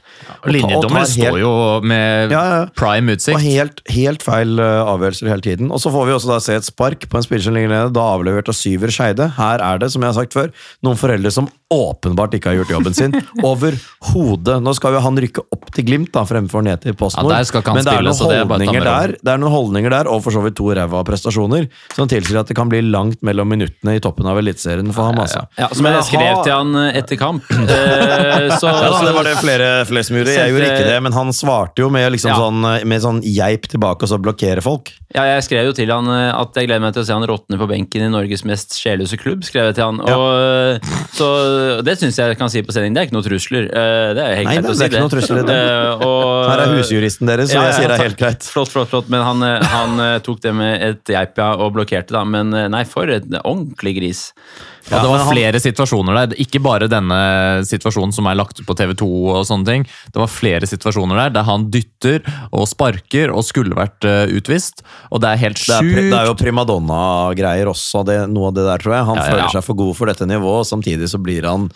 Og 0.43 0.51
Linjedommer 0.51 1.05
står 1.05 1.39
jo 1.39 1.81
med 1.81 2.31
Ja, 2.31 2.43
ja. 2.43 2.65
prime 2.75 3.11
Og 3.11 3.17
utsikt. 3.17 3.39
helt, 3.41 3.81
helt 3.89 4.23
feil 4.23 4.59
uh, 4.59 4.85
avgjørelser 5.25 5.33
hele 5.33 5.45
tiden. 5.45 5.71
Og 5.71 5.81
så 5.81 5.91
får 5.91 6.05
vi 6.07 6.13
også 6.15 6.31
da 6.31 6.39
se 6.39 6.55
et 6.55 6.67
spark 6.67 7.07
på 7.09 7.17
en 7.17 7.25
spiller 7.25 7.43
som 7.43 7.55
ligger 7.55 7.71
nede, 7.71 7.93
da 7.93 8.05
avlevert 8.15 8.49
av 8.49 8.55
Syver 8.55 8.91
Skeide. 8.91 9.33
Her 9.37 9.61
er 9.61 9.79
det, 9.79 9.91
som 9.91 10.01
jeg 10.01 10.13
har 10.13 10.19
sagt 10.19 10.33
før, 10.33 10.51
noen 10.83 10.99
foreldre 10.99 11.31
som 11.31 11.49
åpenbart 11.73 12.33
ikke 12.37 12.51
har 12.51 12.59
gjort 12.59 12.69
jobben 12.75 12.93
sin. 12.93 13.15
Overhodet. 13.49 14.59
Nå 14.63 14.73
skal 14.77 14.95
jo 14.95 15.01
han 15.03 15.17
rykke 15.19 15.43
opp 15.53 15.71
til 15.75 15.85
Glimt, 15.87 16.11
da, 16.13 16.21
fremfor 16.29 16.63
ned 16.65 16.83
til 16.83 16.93
PostNord. 16.97 17.31
Ja, 17.33 17.41
Men 17.73 17.81
det 17.85 17.93
er, 17.93 18.11
spille, 18.13 18.43
det 18.61 18.69
er 18.69 18.85
der, 18.85 19.13
det 19.17 19.33
er 19.33 19.41
noen 19.41 19.53
holdninger 19.53 19.93
der, 19.93 20.09
og 20.11 20.21
for 20.25 20.35
så 20.35 20.43
vidt 20.45 20.55
to 20.59 20.69
ræva 20.77 21.01
prestasjoner, 21.07 21.67
som 21.95 22.09
tilsier 22.11 22.39
at 22.41 22.51
det 22.51 22.57
kan 22.57 22.69
bli 22.71 22.83
langt 22.85 23.23
mellom 23.25 23.49
minuttene 23.49 23.97
i 23.97 24.03
toppen 24.03 24.27
av 24.29 24.39
Eliteserien 24.41 24.91
for 24.95 25.09
ham. 25.09 25.19
altså. 25.25 25.45
Ja, 25.59 25.69
som 25.73 25.89
jeg 25.89 26.05
skrev 26.09 26.43
til 26.45 26.53
han 26.53 26.75
eh, 26.83 26.99
etter 27.01 27.19
kamp. 27.21 27.43
Eh, 27.75 28.51
så, 28.59 28.69
Ja, 28.69 28.89
da, 28.91 28.99
det 29.07 29.13
var 29.15 29.25
det 29.27 29.33
flere, 29.41 29.67
flere 29.89 30.05
som 30.05 30.15
gjorde. 30.17 30.33
Jeg 30.35 30.51
gjorde 30.53 30.67
ikke 30.69 30.85
det, 30.87 30.97
men 31.03 31.15
han 31.15 31.31
svarte 31.35 31.81
jo 31.81 31.89
med, 31.91 32.05
liksom 32.13 32.31
Ja. 32.31 32.37
sånn, 32.39 32.61
med 32.87 33.01
sånn 33.03 33.19
geip 33.25 33.65
tilbake 33.71 34.05
og 34.05 34.11
så 34.11 34.19
blokkere 34.21 34.61
folk. 34.63 34.91
Ja, 35.15 35.23
jeg 35.33 35.43
skrev 35.47 35.69
jo 35.69 35.73
til 35.75 35.91
han 35.91 36.07
eh, 36.11 36.29
at 36.35 36.55
jeg 36.59 36.69
gleder 36.69 36.83
meg 36.85 36.93
til 36.95 37.03
å 37.03 37.07
se 37.07 37.15
han 37.15 37.25
råtne 37.27 37.59
på 37.59 37.67
benken 37.69 38.05
i 38.05 38.11
Norges 38.11 38.45
mest 38.47 38.77
sjelløse 38.77 39.17
klubb. 39.19 39.43
skrev 39.47 39.69
jeg 39.71 39.77
til 39.79 39.87
han. 39.89 40.01
Og, 40.03 40.25
eh, 40.79 40.95
så 41.15 41.29
Det 41.85 41.95
syns 41.99 42.17
jeg 42.19 42.37
kan 42.39 42.49
si 42.51 42.61
på 42.65 42.73
sending. 42.75 42.93
Det 42.95 43.01
er 43.01 43.07
ikke 43.09 43.17
noe 43.17 43.25
trusler. 43.25 43.67
Eh, 43.69 44.13
Det 44.17 44.23
er 44.25 44.35
helt 44.39 44.47
Nei, 44.49 44.55
greit 44.55 44.65
det 44.65 44.71
å 44.71 44.77
si 44.79 44.87
ikke 44.89 45.03
noe 45.03 45.13
trusler 45.13 45.45
det. 45.49 45.55
Eh, 45.55 46.05
og- 46.05 46.49
Her 46.49 46.63
er 46.65 46.73
husjuristen 46.77 47.27
deres, 47.31 47.49
så 47.49 47.57
Ja, 47.59 47.63
jeg 47.69 47.73
sier 47.79 47.87
det 47.87 47.99
er 47.99 48.03
helt 48.03 48.17
greit. 48.21 48.43
Flott, 48.43 48.69
flott, 48.73 48.89
flott. 48.89 49.09
Men 49.09 49.21
han, 49.23 49.43
eh, 49.43 49.63
han 49.75 50.21
tok 50.21 50.41
det 50.41 50.53
med 50.55 50.81
et 50.81 51.03
geip 51.05 51.37
ja, 51.37 51.51
og 51.55 51.73
blokkerte, 51.73 52.11
da. 52.15 52.23
Men 52.23 52.49
nei, 52.71 52.83
for 52.83 53.09
en 53.09 53.39
ordentlig 53.43 53.95
gris. 53.99 54.31
Og 54.85 55.01
det 55.01 55.09
var 55.09 55.17
han- 55.23 55.33
flere 55.33 55.59
situasjoner 55.59 56.13
der. 56.27 56.35
Ikke 56.37 56.61
bare 56.61 56.87
denne 56.87 57.63
situasjonen 57.65 58.13
som 58.13 58.27
er 58.27 58.35
lagt 58.35 58.59
ut 58.59 58.65
på 58.67 58.75
TV2 58.77 59.07
og 59.33 59.45
sånne 59.45 59.65
ting. 59.65 59.83
Det 60.13 60.15
var 60.21 60.27
flere 60.27 60.61
situasjoner 60.69 61.15
der 61.17 61.29
der 61.39 61.43
han 61.43 61.69
dytter 61.71 62.21
og 62.53 62.67
sparker 62.67 63.33
og 63.33 63.43
skulle 63.43 63.73
vært 63.75 64.05
eh, 64.05 64.27
utvist. 64.37 64.83
Og 65.11 65.21
det 65.21 65.29
er 65.33 65.37
helt 65.41 65.57
Det 65.57 65.69
er, 65.73 65.81
sjukt. 65.81 66.09
det 66.11 66.19
er 66.19 66.25
jo 66.29 66.35
primadonna-greier 66.35 67.65
også, 67.71 68.03
det, 68.05 68.17
noe 68.29 68.47
av 68.51 68.53
det 68.53 68.65
der, 68.67 68.77
tror 68.83 68.93
jeg. 68.95 69.05
Han 69.05 69.15
Ja, 69.15 69.21
ja, 69.21 69.25
ja. 69.25 69.35
føler 69.35 69.51
seg 69.55 69.63
for 69.63 69.73
god 69.75 69.95
for 69.95 70.05
dette 70.11 70.25
nivået, 70.29 70.65
samtidig 70.69 71.09
så 71.09 71.17
blir 71.21 71.43
han 71.49 71.69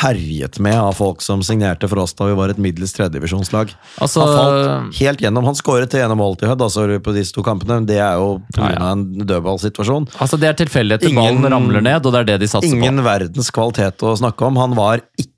herjet 0.00 0.58
med 0.58 0.74
av 0.76 0.94
folk 0.94 1.20
som 1.22 1.42
signerte 1.42 1.88
for 1.88 1.98
oss 2.02 2.14
da 2.14 2.24
vi 2.26 2.34
var 2.38 2.48
et 2.50 2.58
middels 2.58 2.92
tredjedivisjonslag. 2.96 3.74
Altså- 4.00 4.24
han 4.26 4.36
falt 4.36 4.98
helt 5.00 5.20
gjennom. 5.20 5.44
Han 5.44 5.54
skåret 5.54 5.90
til 5.90 6.00
til 6.06 6.48
Hødd 6.48 6.60
altså, 6.62 6.86
på 7.02 7.12
disse 7.14 7.32
to 7.32 7.42
kampene, 7.42 7.84
det 7.86 7.98
er 7.98 8.14
jo 8.16 8.40
pga. 8.54 8.70
Ja, 8.72 8.78
ja. 8.78 8.92
en 8.92 9.04
dødballsituasjon. 9.26 10.08
Altså 10.20 10.38
Det 10.38 10.48
er 10.48 10.54
tilfeldigheter. 10.64 11.08
Ingen- 11.08 11.40
Ballen 11.42 11.52
ramler 11.52 11.82
ned, 11.82 12.06
og 12.06 12.12
det 12.12 12.20
er 12.20 12.24
det 12.24 12.40
de 12.40 12.45
satser 12.50 12.74
Ingen 12.76 13.00
på. 13.02 13.06
verdens 13.08 13.50
kvalitet 13.54 14.04
å 14.06 14.16
snakke 14.18 14.46
om. 14.48 14.60
Han 14.62 14.76
var 14.78 15.02
ikke 15.20 15.32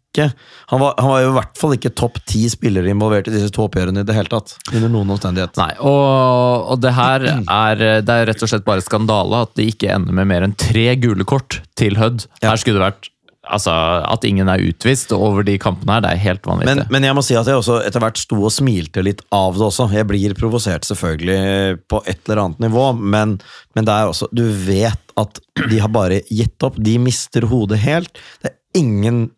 han 0.73 0.81
var, 0.81 0.95
han 0.99 1.11
var 1.13 1.21
jo 1.23 1.29
i 1.31 1.35
hvert 1.37 1.59
fall 1.61 1.75
ikke 1.77 1.91
topp 1.95 2.17
ti 2.27 2.41
spillere 2.51 2.91
involvert 2.91 3.29
i 3.29 3.35
disse 3.35 3.53
to 3.55 3.67
oppgjørene 3.69 4.03
i 4.03 4.07
det 4.09 4.17
hele 4.17 4.31
tatt. 4.33 4.55
Under 4.73 4.91
noen 4.91 5.13
omstendighet. 5.15 5.55
Nei, 5.61 5.69
og, 5.85 6.73
og 6.73 6.81
det 6.83 6.95
her 6.97 7.27
er 7.45 7.85
Det 8.03 8.17
er 8.17 8.27
rett 8.33 8.43
og 8.43 8.51
slett 8.51 8.67
bare 8.67 8.83
skandale 8.83 9.45
at 9.47 9.53
det 9.61 9.69
ikke 9.75 9.93
ender 9.95 10.17
med 10.17 10.27
mer 10.33 10.47
enn 10.49 10.57
tre 10.59 10.89
gule 10.99 11.29
kort 11.29 11.61
til 11.79 12.01
Hødd. 12.01 12.27
Ja. 12.41 12.51
Her 12.51 12.63
skulle 12.65 12.81
det 12.81 12.87
vært 12.89 13.11
Altså, 13.49 13.73
At 14.05 14.25
ingen 14.29 14.49
er 14.51 14.63
utvist 14.69 15.13
over 15.17 15.47
de 15.47 15.57
kampene 15.61 15.97
her, 15.97 16.05
det 16.05 16.13
er 16.13 16.23
helt 16.27 16.47
vanvittig. 16.49 16.75
Men, 16.85 16.93
men 16.95 17.07
jeg 17.09 17.17
må 17.17 17.25
si 17.25 17.37
at 17.39 17.49
jeg 17.49 17.61
også 17.61 17.81
etter 17.87 18.03
hvert 18.05 18.21
sto 18.21 18.41
og 18.43 18.53
smilte 18.55 19.05
litt 19.05 19.23
av 19.35 19.57
det 19.59 19.67
også. 19.69 19.89
Jeg 19.95 20.09
blir 20.11 20.37
provosert 20.39 20.89
selvfølgelig 20.89 21.79
på 21.91 22.03
et 22.05 22.21
eller 22.27 22.45
annet 22.45 22.67
nivå, 22.69 22.91
men, 22.99 23.39
men 23.77 23.89
det 23.89 23.95
er 23.95 24.13
også 24.13 24.31
Du 24.35 24.45
vet 24.67 25.17
at 25.19 25.41
de 25.71 25.81
har 25.83 25.91
bare 25.93 26.23
gitt 26.31 26.63
opp. 26.67 26.79
De 26.79 26.99
mister 27.03 27.49
hodet 27.51 27.81
helt. 27.83 28.21
Det 28.43 28.53
er 28.53 28.83
ingen, 28.83 29.29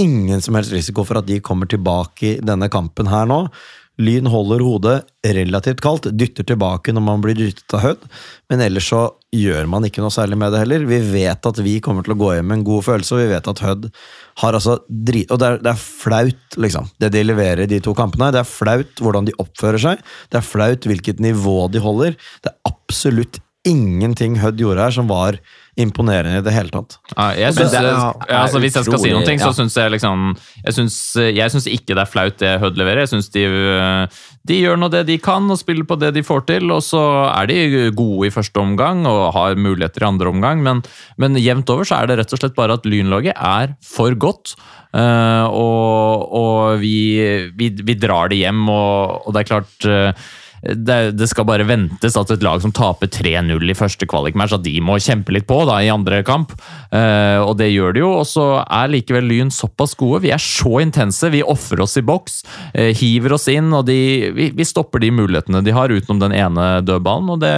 ingen 0.00 0.42
som 0.44 0.58
helst 0.58 0.74
risiko 0.74 1.06
for 1.08 1.22
at 1.22 1.28
de 1.30 1.40
kommer 1.44 1.70
tilbake 1.70 2.34
i 2.34 2.40
denne 2.44 2.68
kampen 2.72 3.08
her 3.12 3.28
nå. 3.30 3.46
Lyn 4.00 4.28
holder 4.32 4.62
hodet 4.64 4.94
relativt 5.36 5.82
kaldt, 5.84 6.08
dytter 6.16 6.46
tilbake 6.48 6.94
når 6.94 7.04
man 7.04 7.20
blir 7.24 7.36
dyttet 7.36 7.74
av 7.76 7.82
Hødd, 7.84 8.06
men 8.48 8.62
ellers 8.64 8.88
så 8.88 9.02
gjør 9.36 9.68
man 9.68 9.84
ikke 9.84 10.00
noe 10.00 10.14
særlig 10.14 10.38
med 10.40 10.54
det 10.54 10.62
heller. 10.62 10.86
Vi 10.88 11.00
vet 11.12 11.48
at 11.48 11.60
vi 11.60 11.76
kommer 11.84 12.06
til 12.06 12.14
å 12.14 12.18
gå 12.22 12.32
hjem 12.34 12.48
med 12.48 12.60
en 12.60 12.66
god 12.70 12.86
følelse, 12.88 13.14
og 13.14 13.22
vi 13.22 13.30
vet 13.34 13.52
at 13.52 13.62
Hødd 13.66 13.86
har 14.42 14.58
altså 14.58 14.78
drit... 14.88 15.28
Og 15.28 15.40
det 15.42 15.50
er, 15.50 15.60
det 15.66 15.72
er 15.74 15.84
flaut, 15.84 16.58
liksom, 16.64 16.88
det 17.04 17.12
de 17.12 17.24
leverer 17.26 17.68
de 17.68 17.82
to 17.84 17.92
kampene. 17.96 18.32
Det 18.32 18.40
er 18.40 18.48
flaut 18.48 19.04
hvordan 19.04 19.28
de 19.28 19.36
oppfører 19.44 19.84
seg, 19.84 20.04
det 20.32 20.40
er 20.40 20.48
flaut 20.48 20.88
hvilket 20.88 21.20
nivå 21.22 21.58
de 21.72 21.84
holder. 21.84 22.16
Det 22.40 22.52
er 22.52 22.72
absolutt 22.72 23.42
ingenting 23.68 24.36
Hødd 24.42 24.58
gjorde 24.58 24.82
her 24.82 24.90
som 24.94 25.06
var 25.10 25.36
imponerende 25.80 26.40
i 26.40 26.44
det 26.44 26.52
hele 26.52 26.68
tatt. 26.68 26.98
Ja, 27.16 27.30
jeg 27.38 27.54
synes, 27.54 27.70
det 27.72 27.78
er- 27.80 28.26
ja, 28.28 28.40
altså, 28.42 28.58
hvis 28.60 28.74
jeg 28.74 28.84
skal 28.84 28.98
si 28.98 29.08
noe, 29.14 29.22
så 29.40 29.52
syns 29.56 29.74
jeg 29.78 29.90
liksom 29.92 30.36
Jeg 30.66 30.74
syns, 30.74 30.96
jeg 31.16 31.50
syns 31.54 31.66
ikke 31.70 31.94
det 31.94 32.02
er 32.02 32.10
flaut 32.10 32.36
det 32.42 32.60
Hødd 32.60 32.76
leverer. 32.76 33.00
Jeg 33.06 33.08
syns 33.12 33.30
de, 33.32 33.44
de 34.44 34.58
gjør 34.60 34.76
nå 34.82 34.90
det 34.90 35.06
de 35.06 35.16
kan 35.18 35.48
og 35.50 35.58
spiller 35.58 35.84
på 35.88 35.96
det 35.98 36.12
de 36.14 36.22
får 36.22 36.44
til. 36.46 36.70
Og 36.70 36.82
så 36.82 37.00
er 37.32 37.46
de 37.46 37.90
gode 37.96 38.26
i 38.26 38.30
første 38.34 38.58
omgang 38.60 39.06
og 39.06 39.32
har 39.32 39.54
muligheter 39.54 40.02
i 40.04 40.08
andre 40.10 40.28
omgang, 40.28 40.62
men, 40.62 40.82
men 41.16 41.34
jevnt 41.40 41.70
over 41.70 41.84
så 41.88 42.02
er 42.02 42.06
det 42.10 42.18
rett 42.18 42.32
og 42.36 42.38
slett 42.42 42.54
bare 42.58 42.74
at 42.74 42.84
Lynlaget 42.84 43.32
er 43.38 43.76
for 43.82 44.12
godt. 44.14 44.56
eh, 44.92 45.46
og 45.48 46.28
og 46.36 46.80
vi, 46.80 47.48
vi, 47.56 47.70
vi 47.70 47.94
drar 47.94 48.28
det 48.28 48.42
hjem, 48.42 48.68
og, 48.68 49.22
og 49.26 49.32
det 49.32 49.40
er 49.40 49.48
klart 49.54 49.86
eh, 49.88 50.12
det, 50.62 50.98
det 51.18 51.28
skal 51.30 51.46
bare 51.48 51.66
ventes 51.66 52.16
at 52.18 52.30
et 52.30 52.44
lag 52.44 52.62
som 52.62 52.74
taper 52.74 53.10
3-0 53.10 53.72
i 53.72 53.76
første 53.78 54.06
kvalikmatch, 54.06 54.54
at 54.54 54.64
de 54.66 54.76
må 54.84 54.98
kjempe 55.02 55.34
litt 55.34 55.48
på 55.48 55.58
da 55.68 55.80
i 55.82 55.90
andre 55.92 56.22
kamp. 56.26 56.54
Eh, 56.94 57.40
og 57.42 57.56
det 57.58 57.72
gjør 57.72 57.96
de 57.96 58.04
jo. 58.04 58.12
Og 58.20 58.28
så 58.28 58.46
er 58.62 58.92
likevel 58.92 59.26
Lyn 59.26 59.50
såpass 59.54 59.96
gode. 59.98 60.22
Vi 60.26 60.34
er 60.34 60.42
så 60.42 60.78
intense. 60.84 61.32
Vi 61.32 61.42
ofrer 61.42 61.82
oss 61.82 61.98
i 61.98 62.04
boks, 62.06 62.42
eh, 62.74 62.92
hiver 62.98 63.34
oss 63.38 63.48
inn, 63.50 63.72
og 63.74 63.86
de, 63.88 63.98
vi, 64.36 64.50
vi 64.54 64.68
stopper 64.68 65.02
de 65.02 65.10
mulighetene 65.14 65.64
de 65.66 65.74
har, 65.74 65.90
utenom 65.90 66.22
den 66.22 66.36
ene 66.38 66.68
dødballen. 66.86 67.34
Og 67.34 67.42
det, 67.42 67.54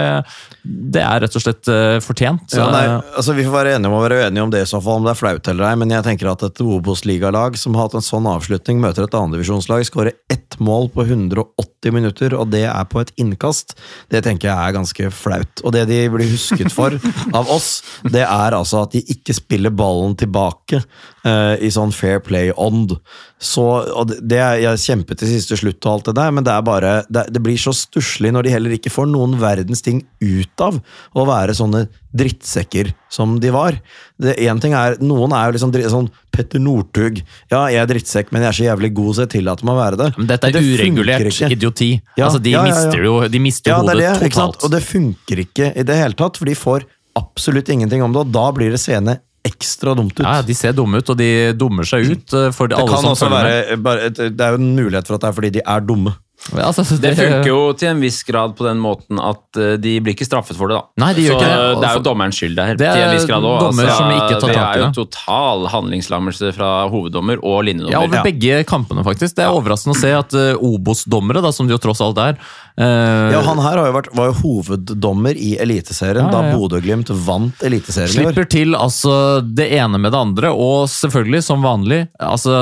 det 0.63 1.05
er 1.05 1.21
rett 1.25 1.37
og 1.37 1.45
slett 1.45 1.69
eh, 1.71 1.99
fortjent. 2.03 2.57
Ja, 2.57 2.71
nei, 2.73 2.85
Eh, 2.85 3.01
altså 3.17 3.33
Vi 3.33 3.45
får 3.45 3.55
være 3.55 3.75
enige 3.75 3.91
om 3.91 3.97
å 3.97 4.03
være 4.03 4.19
uenige 4.23 4.45
om 4.45 4.53
det 4.53 4.63
i 4.63 4.69
så 4.69 4.81
fall, 4.83 4.99
om 4.99 5.07
det 5.07 5.13
er 5.15 5.19
flaut 5.19 5.51
eller 5.51 5.69
ei, 5.69 5.75
men 5.79 5.93
jeg 5.93 6.05
tenker 6.07 6.31
at 6.31 6.45
et 6.47 6.61
Obos-ligalag 6.65 7.57
som 7.59 7.77
har 7.77 7.87
hatt 7.87 7.97
en 7.99 8.05
sånn 8.05 8.29
avslutning, 8.29 8.81
møter 8.83 9.05
et 9.05 9.17
annendivisjonslag, 9.17 9.85
skårer 9.87 10.17
ett 10.31 10.59
mål 10.63 10.89
på 10.95 11.05
180 11.07 11.74
minutter, 11.93 12.33
og 12.37 12.49
det 12.53 12.63
er 12.69 12.87
på 12.89 13.03
et 13.03 13.11
innkast. 13.21 13.75
Det 14.11 14.23
tenker 14.25 14.49
jeg 14.49 14.55
er 14.55 14.77
ganske 14.77 15.11
flaut. 15.13 15.63
Og 15.63 15.75
det 15.75 15.85
de 15.91 15.99
blir 16.13 16.31
husket 16.31 16.73
for 16.73 16.95
av 17.37 17.51
oss, 17.51 17.83
det 18.07 18.23
er 18.25 18.57
altså 18.57 18.85
at 18.85 18.95
de 18.95 19.03
ikke 19.15 19.35
spiller 19.37 19.73
ballen 19.73 20.15
tilbake 20.19 20.81
eh, 21.25 21.55
i 21.65 21.71
sånn 21.73 21.93
fair 21.95 22.21
play-ånd. 22.23 22.95
Så, 23.41 23.63
og 23.91 24.13
det, 24.15 24.39
Jeg 24.61 24.81
kjempet 24.81 25.19
til 25.19 25.29
siste 25.33 25.57
slutt 25.59 25.83
og 25.85 25.91
alt 25.91 26.09
det 26.09 26.15
der, 26.17 26.31
men 26.31 26.45
det 26.45 26.53
er 26.53 26.63
bare 26.65 26.93
det, 27.11 27.25
det 27.35 27.41
blir 27.43 27.59
så 27.59 27.73
stusslig 27.75 28.31
når 28.33 28.47
de 28.47 28.53
heller 28.53 28.75
ikke 28.77 28.93
får 28.93 29.09
noen 29.11 29.35
verdens 29.41 29.83
ting 29.85 30.05
ut 30.23 30.63
av 30.63 30.79
å 31.13 31.25
være 31.27 31.57
sånne 31.57 31.85
drittsekker 32.15 32.93
som 33.11 33.35
de 33.43 33.51
var. 33.51 33.75
Det, 34.21 34.37
en 34.47 34.61
ting 34.63 34.73
er, 34.77 34.95
Noen 35.03 35.35
er 35.35 35.49
jo 35.49 35.57
liksom 35.57 35.75
sånn 35.91 36.09
Petter 36.35 36.63
Northug. 36.63 37.19
Ja, 37.51 37.65
jeg 37.71 37.81
er 37.83 37.91
drittsekk, 37.91 38.31
men 38.31 38.45
jeg 38.45 38.51
er 38.53 38.57
så 38.59 38.67
jævlig 38.69 38.93
god, 38.95 39.11
så 39.17 39.25
jeg 39.25 39.33
tillater 39.35 39.67
meg 39.67 39.75
å 39.75 39.81
være 39.81 40.01
det. 40.01 40.09
men 40.17 40.31
dette 40.31 40.49
er 40.49 40.55
det 40.55 40.63
uregulert 40.63 41.29
ikke. 41.31 41.51
idioti. 41.51 41.91
Ja, 42.15 42.29
altså, 42.29 42.41
de 42.43 42.55
ja, 42.55 42.63
ja, 42.63 42.71
mister 42.71 43.07
jo 43.09 43.15
de 43.31 43.43
mister 43.43 43.75
hodet 43.75 43.99
det, 43.99 44.11
totalt. 44.29 44.63
Og 44.63 44.73
det 44.73 44.83
funker 44.87 45.43
ikke 45.43 45.71
i 45.75 45.87
det 45.87 45.99
hele 45.99 46.17
tatt, 46.17 46.39
for 46.39 46.47
de 46.47 46.55
får 46.59 46.87
absolutt 47.15 47.69
ingenting 47.71 48.03
om 48.03 48.15
det, 48.15 48.25
og 48.25 48.35
da 48.35 48.49
blir 48.55 48.73
det 48.75 48.81
seende 48.83 49.19
ekstra 49.45 49.95
dumt 49.97 50.17
ut. 50.19 50.25
Ja, 50.25 50.41
De 50.45 50.55
ser 50.57 50.73
dumme 50.77 50.99
ut, 51.01 51.09
og 51.13 51.17
de 51.21 51.29
dummer 51.57 51.87
seg 51.87 52.05
ut 52.11 52.33
eh, 52.33 52.51
for 52.55 52.67
det 52.71 52.77
alle 52.79 52.91
kan 52.91 53.03
som 53.05 53.13
også 53.15 53.31
være 53.31 53.79
bare, 53.85 54.09
Det 54.15 54.29
er 54.41 54.55
jo 54.55 54.61
en 54.61 54.75
mulighet 54.77 55.07
for 55.09 55.17
at 55.19 55.25
det 55.25 55.31
er 55.33 55.39
fordi 55.41 55.53
de 55.59 55.65
er 55.65 55.83
dumme. 55.85 56.15
Ja, 56.53 56.67
altså, 56.67 56.83
Det 57.01 57.15
funker 57.17 57.47
jo 57.47 57.59
til 57.73 57.87
en 57.89 58.01
viss 58.03 58.19
grad 58.27 58.51
på 58.57 58.65
den 58.67 58.77
måten 58.83 59.17
at 59.23 59.57
eh, 59.57 59.77
de 59.81 59.95
blir 60.03 60.13
ikke 60.13 60.27
straffet 60.27 60.57
for 60.59 60.69
det, 60.69 60.75
da. 60.77 60.83
Nei, 61.01 61.13
de 61.17 61.23
gjør 61.25 61.39
så 61.39 61.39
ikke 61.39 61.53
det. 61.55 61.79
det 61.81 61.87
er 61.89 61.95
jo 61.97 62.03
dommerens 62.05 62.37
skyld 62.41 62.57
der. 62.59 62.75
Det 62.77 62.85
er 62.89 62.99
til 62.99 63.05
en 63.05 63.15
viss 63.15 63.25
grad 63.31 63.47
også. 63.49 63.63
dommer 63.65 63.89
som 63.95 64.11
ikke 64.13 64.35
tar 64.43 64.51
det 64.51 64.57
tak 64.59 64.67
i 64.67 64.75
er 64.75 64.83
jo 64.83 64.89
total 64.99 65.65
handlingslammelse 65.73 66.51
fra 66.57 66.69
hoveddommer 66.91 67.41
og 67.41 67.55
Ja, 67.55 67.65
linjedommer. 67.71 68.03
over 68.11 68.27
begge 68.27 68.59
kampene, 68.69 69.05
faktisk. 69.07 69.33
Det 69.39 69.47
er 69.47 69.55
overraskende 69.57 69.95
å 69.95 70.01
se 70.03 70.13
at 70.19 70.37
eh, 70.37 70.67
Obos-dommere, 70.69 71.41
som 71.55 71.65
de 71.65 71.73
jo 71.73 71.81
tross 71.81 72.03
alt 72.05 72.21
er 72.21 72.37
eh, 72.77 73.31
Ja, 73.33 73.41
Han 73.45 73.61
her 73.63 73.79
har 73.79 73.89
jo 73.89 73.95
vært, 73.95 74.09
var 74.17 74.29
jo 74.31 74.35
hoveddommer 74.41 75.37
i 75.37 75.53
Eliteserien 75.61 76.25
Ja, 76.25 76.31
ja, 76.31 76.41
ja. 76.49 76.51
da 76.51 76.57
Bodø-Glimt 76.59 77.11
vant 77.25 77.63
Eliteserien. 77.65 78.13
Slipper 78.13 78.47
til 78.51 78.75
altså 78.77 79.15
det 79.45 79.69
ene 79.77 79.99
med 80.01 80.13
det 80.15 80.21
andre, 80.21 80.51
og 80.51 80.89
selvfølgelig, 80.91 81.43
som 81.45 81.63
vanlig, 81.65 82.01
altså 82.19 82.57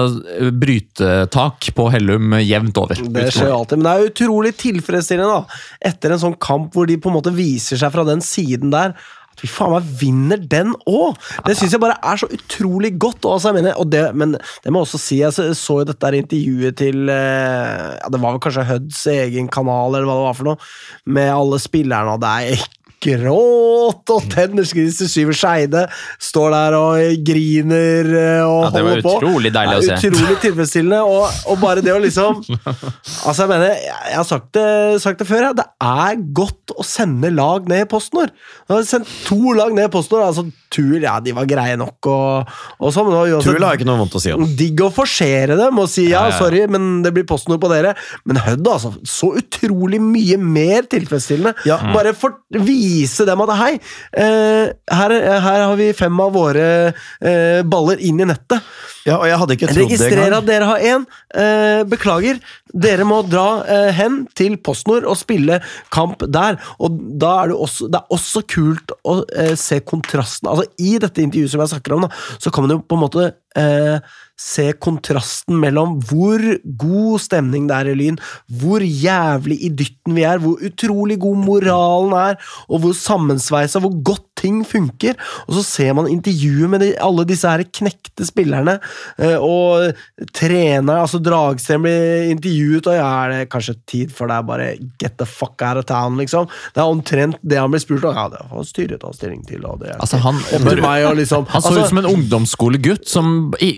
brytetak 0.64 1.72
på 1.76 1.88
Hellum 1.93 2.38
jevnt 2.41 2.78
over. 2.82 2.99
Det 3.18 3.30
skjer 3.34 3.51
jo 3.51 3.57
alltid, 3.61 3.82
men 3.82 3.89
det 3.89 3.95
er 3.95 4.11
utrolig 4.11 4.53
tilfredsstillende 4.61 5.41
da, 5.41 5.59
etter 5.91 6.16
en 6.16 6.24
sånn 6.28 6.39
kamp 6.41 6.74
hvor 6.76 6.89
de 6.89 6.99
på 7.01 7.11
en 7.11 7.18
måte 7.20 7.34
viser 7.36 7.80
seg 7.82 7.93
fra 7.93 8.05
den 8.07 8.24
siden 8.24 8.74
der. 8.74 8.95
At 9.34 9.43
vi 9.43 9.49
faen 9.49 9.73
meg 9.73 9.89
vinner 9.99 10.41
den 10.49 10.73
òg! 10.89 11.17
Det 11.47 11.57
syns 11.57 11.75
jeg 11.75 11.84
bare 11.84 11.97
er 11.99 12.21
så 12.21 12.29
utrolig 12.29 12.93
godt. 13.01 13.23
Og, 13.25 13.38
altså, 13.38 13.51
jeg 13.51 13.59
mener, 13.61 13.79
og 13.81 13.89
det, 13.91 14.03
men 14.17 14.38
det 14.38 14.73
må 14.73 14.84
jeg 14.84 14.89
også 14.89 15.01
si, 15.01 15.19
jeg 15.21 15.34
så, 15.34 15.79
jo 15.81 15.88
dette 15.89 16.13
intervjuet 16.19 16.77
til 16.79 17.09
eh, 17.09 17.89
ja, 17.97 18.11
Det 18.13 18.21
var 18.21 18.36
vel 18.36 18.43
kanskje 18.43 18.67
Huds 18.69 19.03
egen 19.13 19.49
kanal, 19.51 19.97
eller 19.97 20.09
hva 20.09 20.19
det 20.19 20.27
var 20.29 20.39
for 20.39 20.51
noe, 20.51 20.71
med 21.17 21.34
alle 21.34 21.59
spillerne, 21.61 22.15
og 22.15 22.23
det 22.23 22.34
er 22.34 22.65
gråt 23.04 24.14
og 24.14 24.28
tennerskritt 24.32 24.95
til 24.97 25.10
Syver 25.12 25.38
Skeide. 25.38 25.84
Står 26.22 26.54
der 26.54 26.78
og 26.78 27.26
griner 27.28 28.10
eh, 28.10 28.45
og 28.45 28.68
Ja, 28.68 28.72
det 28.74 28.84
var 28.84 28.89
holder 28.89 29.06
på. 29.06 29.16
utrolig 29.20 29.54
deilig 29.56 29.76
å 29.78 29.84
se. 29.86 30.12
Utrolig 30.12 30.39
tilfredsstillende. 30.45 31.01
Og, 31.04 31.43
og 31.51 31.62
bare 31.62 31.84
det 31.86 31.93
å 31.93 32.01
liksom 32.04 32.41
Altså, 33.28 33.43
jeg 33.43 33.49
mener, 33.51 33.76
jeg, 33.78 34.16
har 34.16 34.28
sagt 34.28 34.49
det, 34.58 34.68
sagt 35.04 35.22
det 35.22 35.28
før, 35.30 35.49
ja. 35.49 35.54
det 35.58 35.68
er 35.84 36.24
godt 36.36 36.74
å 36.78 36.86
sende 36.88 37.32
lag 37.34 37.68
ned 37.70 37.86
i 37.86 37.89
PostNord. 37.89 38.34
Nå 38.68 38.76
har 38.76 38.84
vi 38.84 38.89
sendt 38.89 39.12
to 39.28 39.56
lag 39.58 39.74
ned 39.76 39.89
i 39.89 39.93
PostNord. 39.93 40.26
Altså, 40.30 40.47
Tull, 40.74 41.04
ja, 41.04 41.20
de 41.22 41.36
var 41.38 41.45
greie 41.45 41.76
nok 41.78 42.08
og, 42.10 42.54
og 42.82 42.93
sånn, 42.95 43.12
Tull 43.14 43.54
det 43.54 43.62
var 43.62 43.68
har 43.68 43.78
ikke 43.78 43.86
noe 43.86 43.99
vondt 43.99 44.16
å 44.18 44.22
si 44.24 44.32
om. 44.34 44.45
Digg 44.58 44.82
å 44.82 44.89
forsere 44.93 45.58
dem 45.60 45.78
og 45.78 45.86
si 45.91 46.08
ja. 46.10 46.24
sorry, 46.34 46.64
men 46.72 47.04
det 47.06 47.14
blir 47.14 47.28
PostNord 47.30 47.62
på 47.62 47.70
dere. 47.70 47.93
Men 48.26 48.41
Hødd, 48.43 48.66
altså. 48.72 48.93
Så 49.08 49.34
utrolig 49.39 49.99
mye 50.01 50.39
mer 50.41 50.88
tilfredsstillende. 50.89 51.54
Ja. 51.70 51.78
Bare 51.93 52.16
for, 52.18 52.39
vise 52.58 52.92
dem 53.27 53.43
at 53.45 53.53
hei, 53.59 53.71
eh, 54.13 54.71
her, 54.93 55.13
her 55.43 55.65
har 55.65 55.75
vi 55.79 55.91
fem 55.97 56.19
av 56.23 56.33
våre 56.35 56.65
eh, 56.91 57.61
baller 57.67 58.01
inn 58.03 58.21
i 58.21 58.27
nettet. 58.29 58.63
Ja, 59.03 59.17
og 59.17 59.27
jeg 59.27 59.39
hadde 59.41 59.57
ikke 59.57 59.67
trodd 59.67 59.77
det 59.77 59.99
Registrer 59.99 60.35
at 60.37 60.47
dere 60.47 60.69
har 60.69 60.85
én. 60.93 61.05
Eh, 61.35 61.83
beklager. 61.91 62.39
Dere 62.73 63.05
må 63.05 63.19
dra 63.27 63.63
hen 63.93 64.23
til 64.37 64.55
PostNord 64.63 65.05
og 65.09 65.19
spille 65.19 65.59
kamp 65.93 66.23
der. 66.25 66.57
Og 66.79 66.95
da 67.21 67.35
er 67.43 67.51
det 67.51 67.59
også, 67.67 67.89
det 67.91 67.99
er 67.99 68.17
også 68.17 68.45
kult 68.49 68.95
å 69.03 69.19
se 69.59 69.81
kontrasten. 69.85 70.49
Altså 70.49 70.69
I 70.81 70.97
dette 71.03 71.21
intervjuet 71.21 71.53
som 71.53 71.63
jeg 71.65 71.73
snakker 71.75 71.97
om, 71.97 72.07
da, 72.07 72.23
så 72.41 72.53
kan 72.53 72.65
man 72.65 72.77
jo 72.77 72.83
på 72.87 72.97
en 72.97 73.03
måte 73.03 73.27
eh, 73.59 73.99
se 74.43 74.65
kontrasten 74.83 75.59
mellom 75.61 75.97
hvor 76.09 76.41
god 76.79 77.21
stemning 77.23 77.69
det 77.69 77.77
er 77.77 77.91
i 77.91 77.95
Lyn, 77.97 78.19
hvor 78.59 78.83
jævlig 78.83 79.59
i 79.63 79.71
dytten 79.71 80.17
vi 80.17 80.25
er, 80.27 80.41
hvor 80.43 80.59
utrolig 80.67 81.19
god 81.23 81.39
moralen 81.45 82.15
er, 82.17 82.39
og 82.67 82.83
hvor 82.83 82.97
sammensveisa, 82.97 83.79
hvor 83.79 83.95
godt 84.03 84.32
ting 84.39 84.61
funker. 84.67 85.17
Og 85.47 85.57
så 85.57 85.63
ser 85.65 85.93
man 85.97 86.09
intervjuet 86.11 86.71
med 86.71 86.84
de, 86.84 86.91
alle 87.03 87.25
disse 87.29 87.49
her 87.49 87.63
knekte 87.73 88.27
spillerne, 88.27 88.77
eh, 89.21 89.38
og 89.38 89.93
treneren, 90.36 90.91
altså 90.93 91.21
Dragsten 91.23 91.84
blir 91.86 92.31
intervjuet, 92.31 92.89
og 92.89 92.97
ja, 92.97 93.09
er 93.23 93.34
det 93.34 93.51
kanskje 93.53 93.77
tid 93.89 94.13
for 94.13 94.31
deg 94.31 94.47
bare 94.47 94.69
get 95.01 95.17
the 95.21 95.27
fuck 95.29 95.61
out 95.61 95.79
of 95.81 95.88
town, 95.89 96.17
liksom? 96.19 96.49
Det 96.75 96.84
er 96.84 96.89
omtrent 96.89 97.39
det 97.41 97.59
han 97.61 97.73
blir 97.73 97.84
spurt 97.84 98.05
om. 98.09 98.17
Ja, 98.17 98.27
det 98.34 98.43
har 98.49 98.67
styret 98.67 99.03
tatt 99.03 99.17
stilling 99.19 99.43
til, 99.47 99.63
og 99.67 99.81
det 99.84 99.93
Altså, 100.03 100.19
han, 100.23 100.39
meg, 100.81 101.05
og 101.07 101.17
liksom 101.19 101.47
han 101.51 101.63
så 101.63 101.69
altså, 101.71 101.84
ut 101.84 101.91
som 101.91 102.01
en 102.01 102.09
ungdomsskolegutt 102.09 103.07
som 103.09 103.31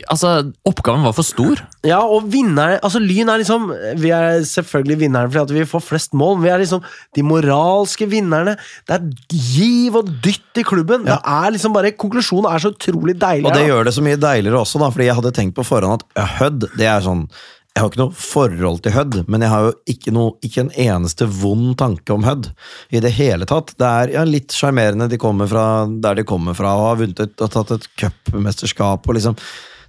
Altså, 0.10 0.32
oppgaven 0.68 1.03
var 1.06 1.16
for 1.16 1.28
stor. 1.28 1.62
Ja, 1.86 1.99
og 2.01 2.30
vinneren 2.32 2.80
Altså, 2.84 2.99
Lyn 3.03 3.30
er 3.30 3.41
liksom 3.41 3.68
Vi 4.01 4.12
er 4.16 4.39
selvfølgelig 4.47 4.99
vinnerne 5.03 5.32
fordi 5.32 5.43
at 5.43 5.53
vi 5.60 5.68
får 5.70 5.84
flest 5.84 6.16
mål, 6.18 6.38
men 6.38 6.45
vi 6.45 6.51
er 6.53 6.62
liksom 6.62 6.84
de 7.16 7.24
moralske 7.26 8.08
vinnerne. 8.10 8.56
Det 8.88 8.97
er 8.97 9.06
giv 9.32 9.97
og 9.99 10.10
dytt 10.24 10.55
i 10.62 10.68
klubben. 10.68 11.03
Det 11.08 11.18
er 11.18 11.51
liksom 11.56 11.76
bare 11.76 11.93
Konklusjonen 11.95 12.47
er 12.51 12.64
så 12.64 12.72
utrolig 12.74 13.18
deilig. 13.22 13.49
Og 13.49 13.58
det 13.58 13.68
gjør 13.68 13.88
det 13.88 13.93
så 13.95 14.06
mye 14.06 14.22
deiligere 14.22 14.62
også, 14.62 14.82
da, 14.82 14.89
fordi 14.93 15.10
jeg 15.10 15.20
hadde 15.20 15.36
tenkt 15.36 15.58
på 15.58 15.68
forhånd 15.68 16.01
at 16.01 16.26
Hødd 16.39 16.70
det 16.78 16.89
er 16.89 17.03
sånn 17.06 17.28
Jeg 17.76 17.84
har 17.84 17.91
ikke 17.91 18.01
noe 18.01 18.16
forhold 18.16 18.82
til 18.86 18.95
Hødd, 18.95 19.20
men 19.28 19.43
jeg 19.43 19.51
har 19.51 19.66
jo 19.68 19.72
ikke, 19.91 20.16
noe, 20.16 20.36
ikke 20.47 20.64
en 20.64 20.74
eneste 20.80 21.28
vond 21.28 21.74
tanke 21.80 22.16
om 22.16 22.24
Hødd. 22.24 22.53
I 22.95 23.03
det 23.03 23.12
hele 23.18 23.47
tatt. 23.49 23.74
Det 23.76 23.89
er 23.89 24.14
ja, 24.16 24.24
litt 24.24 24.56
sjarmerende 24.56 25.10
de 25.12 25.20
kommer 25.20 25.49
fra 25.51 25.66
der 25.88 26.22
de 26.22 26.28
kommer 26.28 26.56
fra, 26.56 26.72
og 26.80 26.91
har 26.93 27.01
vunnet 27.03 27.24
et, 27.26 27.36
og 27.43 27.51
tatt 27.51 27.76
et 27.76 27.89
cupmesterskap. 27.99 29.03
og 29.03 29.20
liksom 29.20 29.36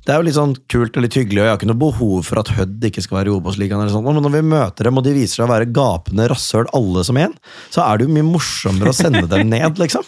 det 0.07 0.15
er 0.15 0.21
jo 0.21 0.27
litt 0.29 0.37
sånn 0.37 0.53
kult 0.71 0.95
og 0.95 1.03
litt 1.03 1.17
hyggelig, 1.19 1.41
og 1.41 1.47
jeg 1.47 1.51
har 1.51 1.59
ikke 1.59 1.69
noe 1.69 1.81
behov 1.81 2.29
for 2.29 2.39
at 2.39 2.51
Hødd 2.55 2.85
ikke 2.87 3.03
skal 3.03 3.19
være 3.19 3.33
i 3.33 3.35
Obos-ligaen. 3.35 3.91
Men 4.07 4.21
når 4.23 4.35
vi 4.37 4.43
møter 4.47 4.87
dem, 4.87 5.01
og 5.01 5.03
de 5.03 5.15
viser 5.17 5.41
seg 5.41 5.49
å 5.49 5.51
være 5.51 5.67
gapende 5.75 6.29
rasshøl 6.31 6.71
alle 6.79 7.03
som 7.09 7.19
en, 7.19 7.35
så 7.75 7.83
er 7.83 7.99
det 7.99 8.07
jo 8.07 8.15
mye 8.15 8.29
morsommere 8.29 8.93
å 8.93 8.97
sende 8.97 9.25
dem 9.33 9.51
ned, 9.55 9.83
liksom. 9.83 10.07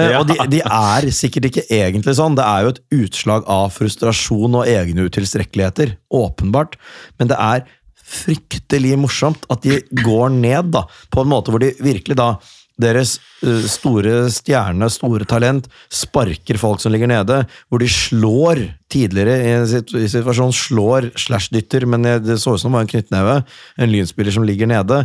ja. 0.00 0.22
Og 0.22 0.30
de, 0.32 0.38
de 0.56 0.62
er 0.64 1.08
sikkert 1.12 1.50
ikke 1.50 1.66
egentlig 1.68 2.16
sånn. 2.16 2.38
Det 2.40 2.48
er 2.48 2.64
jo 2.64 2.72
et 2.72 2.82
utslag 3.02 3.44
av 3.52 3.68
frustrasjon 3.76 4.60
og 4.62 4.70
egne 4.70 5.04
utilstrekkeligheter, 5.10 5.98
åpenbart. 6.24 6.80
Men 7.20 7.34
det 7.34 7.40
er 7.40 7.68
fryktelig 8.04 8.96
morsomt 9.00 9.44
at 9.52 9.64
de 9.64 9.82
går 10.00 10.32
ned, 10.32 10.72
da, 10.72 10.86
på 11.12 11.20
en 11.20 11.32
måte 11.36 11.52
hvor 11.52 11.60
de 11.60 11.74
virkelig 11.84 12.16
da 12.16 12.34
deres 12.80 13.16
eh, 13.44 13.66
store 13.70 14.24
stjerne, 14.34 14.88
store 14.90 15.26
talent, 15.28 15.68
sparker 15.92 16.58
folk 16.60 16.82
som 16.82 16.94
ligger 16.94 17.10
nede, 17.10 17.42
hvor 17.68 17.82
de 17.82 17.90
slår 17.90 18.64
tidligere 18.92 19.36
i 19.38 19.54
en 19.58 19.68
situasjon, 19.68 20.54
slår 20.54 21.12
slash 21.20 21.54
dytter, 21.54 21.86
men 21.86 22.06
det 22.24 22.40
så 22.42 22.56
ut 22.56 22.62
som 22.62 22.72
det 22.72 22.78
var 22.78 22.86
en 22.86 22.92
knyttneve, 22.94 23.38
en 23.78 23.92
lynspiller 23.92 24.34
som 24.34 24.46
ligger 24.46 24.70
nede, 24.70 25.04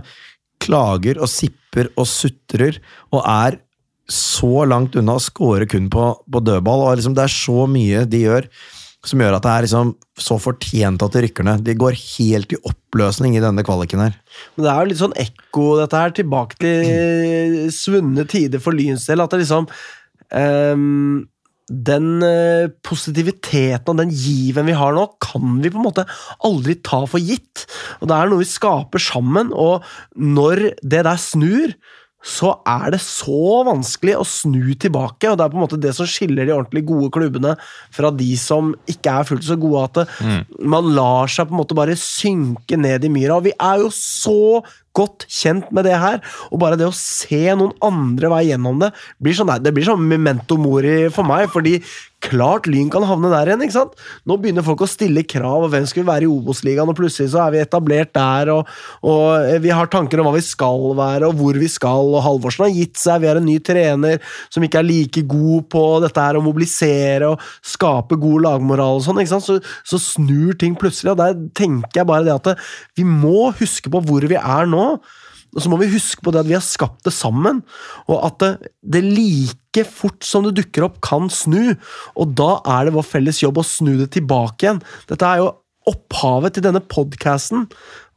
klager 0.59 1.21
og 1.21 1.31
sipper 1.31 1.91
og 1.95 2.09
sutrer, 2.09 2.81
og 3.13 3.23
er 3.23 3.59
så 4.09 4.65
langt 4.65 4.97
unna 4.97 5.19
å 5.19 5.21
score 5.21 5.67
kun 5.69 5.87
på, 5.93 6.09
på 6.25 6.41
dødball, 6.41 6.87
og 6.87 6.97
liksom 6.97 7.15
det 7.17 7.27
er 7.27 7.33
så 7.33 7.65
mye 7.69 8.03
de 8.09 8.25
gjør 8.25 8.49
som 9.09 9.21
gjør 9.21 9.37
at 9.37 9.45
det 9.45 9.51
er 9.51 9.65
liksom 9.65 9.93
så 10.19 10.37
fortjent 10.41 11.03
at 11.05 11.15
de 11.15 11.23
rykker 11.25 11.47
ned. 11.47 11.63
De 11.65 11.75
går 11.77 11.97
helt 11.97 12.53
i 12.55 12.59
oppløsning 12.69 13.35
i 13.37 13.43
denne 13.43 13.65
kvaliken 13.65 14.03
her. 14.05 14.15
Men 14.55 14.65
det 14.65 14.71
er 14.71 14.79
jo 14.79 14.91
litt 14.91 15.01
sånn 15.01 15.17
ekko, 15.19 15.65
dette 15.81 16.03
her, 16.03 16.15
tilbake 16.15 16.59
til 16.61 17.73
svunne 17.75 18.25
tider 18.29 18.63
for 18.63 18.77
Lyns 18.77 19.07
del. 19.09 19.23
At 19.23 19.33
det 19.33 19.43
liksom 19.43 19.69
um, 19.69 21.27
Den 21.69 22.07
eh, 22.25 22.71
positiviteten 22.85 23.91
og 23.93 23.99
den 23.99 24.13
given 24.15 24.69
vi 24.69 24.77
har 24.77 24.95
nå, 24.95 25.05
kan 25.21 25.59
vi 25.61 25.69
på 25.69 25.77
en 25.77 25.87
måte 25.89 26.07
aldri 26.47 26.79
ta 26.85 27.03
for 27.09 27.21
gitt. 27.21 27.67
Og 27.99 28.09
det 28.09 28.17
er 28.17 28.31
noe 28.31 28.41
vi 28.41 28.49
skaper 28.49 29.03
sammen, 29.03 29.53
og 29.53 29.85
når 30.17 30.69
det 30.81 31.05
der 31.05 31.21
snur 31.21 31.75
så 32.19 32.51
er 32.67 32.91
det 32.91 32.99
så 32.99 33.61
vanskelig 33.67 34.17
å 34.19 34.25
snu 34.27 34.73
tilbake, 34.75 35.29
og 35.29 35.37
det 35.39 35.45
er 35.45 35.53
på 35.53 35.59
en 35.59 35.63
måte 35.63 35.79
det 35.79 35.93
som 35.95 36.07
skiller 36.09 36.47
de 36.47 36.55
ordentlig 36.55 36.83
gode 36.89 37.11
klubbene 37.15 37.53
fra 37.95 38.11
de 38.11 38.27
som 38.39 38.73
ikke 38.91 39.13
er 39.21 39.29
fullt 39.29 39.47
så 39.47 39.55
gode, 39.59 39.85
at 39.87 40.01
det, 40.01 40.41
man 40.59 40.91
lar 40.97 41.31
seg 41.31 41.47
på 41.47 41.55
en 41.55 41.61
måte 41.61 41.77
bare 41.79 41.95
synke 41.99 42.79
ned 42.79 43.07
i 43.07 43.13
myra. 43.13 43.39
Og 43.39 43.47
vi 43.47 43.55
er 43.55 43.85
jo 43.85 43.93
så 43.95 44.59
godt 44.99 45.23
kjent 45.31 45.69
med 45.71 45.87
det 45.87 45.95
her, 46.01 46.19
og 46.51 46.59
bare 46.59 46.79
det 46.79 46.89
å 46.89 46.95
se 46.95 47.39
noen 47.55 47.71
andre 47.85 48.33
vei 48.33 48.43
gjennom 48.49 48.81
det, 48.83 48.91
blir 49.23 49.37
sånn, 49.37 49.53
det 49.63 49.71
blir 49.75 49.87
sånn 49.87 50.03
memento 50.03 50.59
mori 50.59 51.05
for 51.13 51.27
meg, 51.29 51.47
fordi 51.53 51.77
klart 52.23 52.67
Lyn 52.67 52.89
kan 52.91 53.05
havne 53.07 53.31
der 53.31 53.49
igjen, 53.49 53.63
ikke 53.63 53.75
sant? 53.75 53.93
Nå 54.27 54.37
begynner 54.41 54.65
folk 54.65 54.83
å 54.83 54.89
stille 54.89 55.23
krav, 55.27 55.65
og 55.65 55.73
hvem 55.73 55.85
skal 55.89 56.03
vi 56.03 56.09
være 56.09 56.27
i 56.27 56.31
Obos-ligaen, 56.31 56.91
og 56.91 56.97
plutselig 56.97 57.31
så 57.33 57.43
er 57.45 57.53
vi 57.55 57.61
etablert 57.63 58.11
der, 58.15 58.51
og, 58.53 58.69
og 59.07 59.61
vi 59.63 59.71
har 59.73 59.91
tanker 59.91 60.21
om 60.21 60.29
hva 60.29 60.35
vi 60.35 60.43
skal 60.45 60.89
være, 60.99 61.29
og 61.29 61.39
hvor 61.39 61.59
vi 61.59 61.69
skal, 61.71 62.11
og 62.11 62.23
Halvorsen 62.25 62.67
har 62.67 62.75
gitt 62.75 62.99
seg, 62.99 63.23
vi 63.23 63.31
har 63.31 63.39
en 63.39 63.47
ny 63.47 63.57
trener 63.63 64.19
som 64.51 64.65
ikke 64.65 64.81
er 64.81 64.89
like 64.89 65.23
god 65.29 65.69
på 65.71 65.85
dette 66.03 66.27
her 66.27 66.39
å 66.39 66.43
mobilisere 66.43 67.31
og 67.31 67.47
skape 67.65 68.19
god 68.19 68.45
lagmoral 68.49 68.99
og 68.99 69.07
sånn, 69.07 69.23
ikke 69.23 69.35
sant? 69.37 69.47
Så, 69.47 69.59
så 69.87 70.01
snur 70.03 70.59
ting 70.59 70.75
plutselig, 70.79 71.15
og 71.15 71.23
der 71.23 71.39
tenker 71.57 72.01
jeg 72.01 72.09
bare 72.09 72.27
det 72.27 72.35
at 72.35 72.69
vi 72.99 73.07
må 73.07 73.49
huske 73.59 73.91
på 73.91 74.03
hvor 74.05 74.27
vi 74.27 74.39
er 74.39 74.69
nå, 74.69 74.91
og 75.55 75.63
så 75.63 75.71
må 75.71 75.79
vi 75.81 75.91
huske 75.93 76.23
på 76.23 76.33
det 76.33 76.43
at 76.43 76.49
vi 76.49 76.57
har 76.57 76.65
skapt 76.65 77.05
det 77.07 77.13
sammen, 77.15 77.63
og 78.09 78.19
at 78.27 78.43
det, 78.43 78.73
det 78.81 79.05
like 79.05 79.85
fort 79.89 80.25
som 80.25 80.45
det 80.45 80.55
dukker 80.59 80.85
opp, 80.87 80.99
kan 81.05 81.29
snu. 81.33 81.75
Og 82.19 82.35
da 82.37 82.59
er 82.77 82.87
det 82.87 82.95
vår 82.97 83.07
felles 83.07 83.41
jobb 83.41 83.61
å 83.61 83.65
snu 83.65 83.95
det 84.01 84.11
tilbake 84.17 84.67
igjen. 84.67 84.83
Dette 85.09 85.25
er 85.25 85.43
jo 85.43 85.49
Opphavet 85.89 86.57
til 86.57 86.65
denne 86.65 86.81
podkasten 86.85 87.67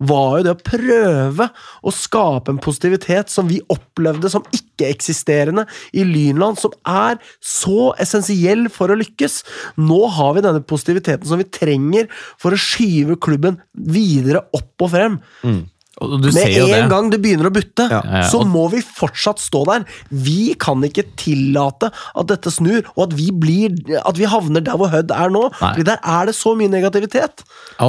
var 0.03 0.41
jo 0.41 0.45
det 0.45 0.53
å 0.53 0.65
prøve 0.67 1.47
å 1.87 1.93
skape 1.95 2.51
en 2.53 2.61
positivitet 2.61 3.31
som 3.33 3.47
vi 3.49 3.61
opplevde 3.73 4.29
som 4.33 4.45
ikke-eksisterende 4.51 5.65
i 5.95 6.03
Lynland, 6.05 6.59
som 6.59 6.75
er 6.89 7.21
så 7.39 7.93
essensiell 8.03 8.67
for 8.73 8.91
å 8.91 8.99
lykkes. 8.99 9.41
Nå 9.79 10.01
har 10.19 10.35
vi 10.37 10.45
denne 10.45 10.65
positiviteten 10.67 11.29
som 11.31 11.41
vi 11.41 11.49
trenger 11.49 12.11
for 12.35 12.53
å 12.53 12.61
skyve 12.61 13.17
klubben 13.23 13.61
videre 13.73 14.43
opp 14.59 14.89
og 14.89 14.93
frem. 14.97 15.21
Du 15.47 15.63
Med 16.03 16.57
jo 16.57 16.67
det. 16.69 16.79
en 16.81 16.93
gang 16.93 17.11
det 17.13 17.21
begynner 17.23 17.51
å 17.51 17.55
butte, 17.55 17.89
Ja, 17.91 18.03
ja, 18.03 18.23
så 18.31 18.43
må 18.49 18.69
vi 18.73 18.83
fortsatt 18.85 19.43
stå 19.43 19.65
der. 19.69 19.87
Vi 20.11 20.55
kan 20.61 20.83
ikke 20.87 21.07
tillate 21.19 21.93
at 21.93 22.31
dette 22.31 22.53
snur, 22.53 22.83
og 22.95 23.09
at 23.09 23.17
vi, 23.19 23.31
blir, 23.33 23.77
at 24.03 24.19
vi 24.19 24.29
havner 24.31 24.65
der 24.65 24.79
hvor 24.81 24.93
Hødd 24.93 25.13
er 25.15 25.33
nå. 25.33 25.47
Fordi 25.61 25.87
der 25.89 26.01
er 26.03 26.29
det 26.29 26.37
så 26.37 26.55
mye 26.59 26.71
negativitet. 26.73 27.45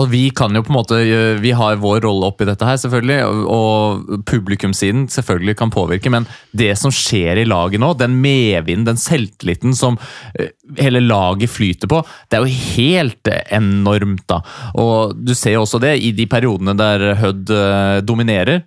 Vi 0.09 0.23
kan 0.35 0.55
jo 0.55 0.63
på 0.65 0.71
en 0.71 0.75
måte 0.75 0.97
Vi 1.41 1.51
har 1.55 1.77
vår 1.81 2.03
rolle 2.05 2.29
oppi 2.31 2.47
dette 2.47 2.67
her, 2.67 2.79
selvfølgelig. 2.79 3.19
Og 3.53 4.23
publikumsiden 4.29 4.63
publikumssiden 4.63 5.07
selvfølgelig 5.09 5.57
kan 5.57 5.71
påvirke, 5.71 6.09
men 6.09 6.27
det 6.51 6.77
som 6.77 6.91
skjer 6.91 7.41
i 7.41 7.45
laget 7.45 7.79
nå, 7.81 7.93
den 7.97 8.19
medvinden, 8.21 8.85
den 8.85 8.97
selvtilliten 8.97 9.73
som 9.75 9.97
eh, 10.39 10.51
hele 10.79 11.01
laget 11.03 11.51
flyter 11.51 11.89
på, 11.91 12.01
det 12.29 12.37
er 12.37 12.45
jo 12.45 12.61
helt 12.75 13.31
enormt, 13.51 14.23
da. 14.29 14.39
Og 14.79 15.15
du 15.15 15.33
ser 15.35 15.57
jo 15.57 15.65
også 15.65 15.81
det 15.83 15.97
i 16.01 16.13
de 16.15 16.27
periodene 16.29 16.75
der 16.79 17.13
Hødd 17.19 17.51
eh, 17.51 17.99
dominerer. 18.05 18.63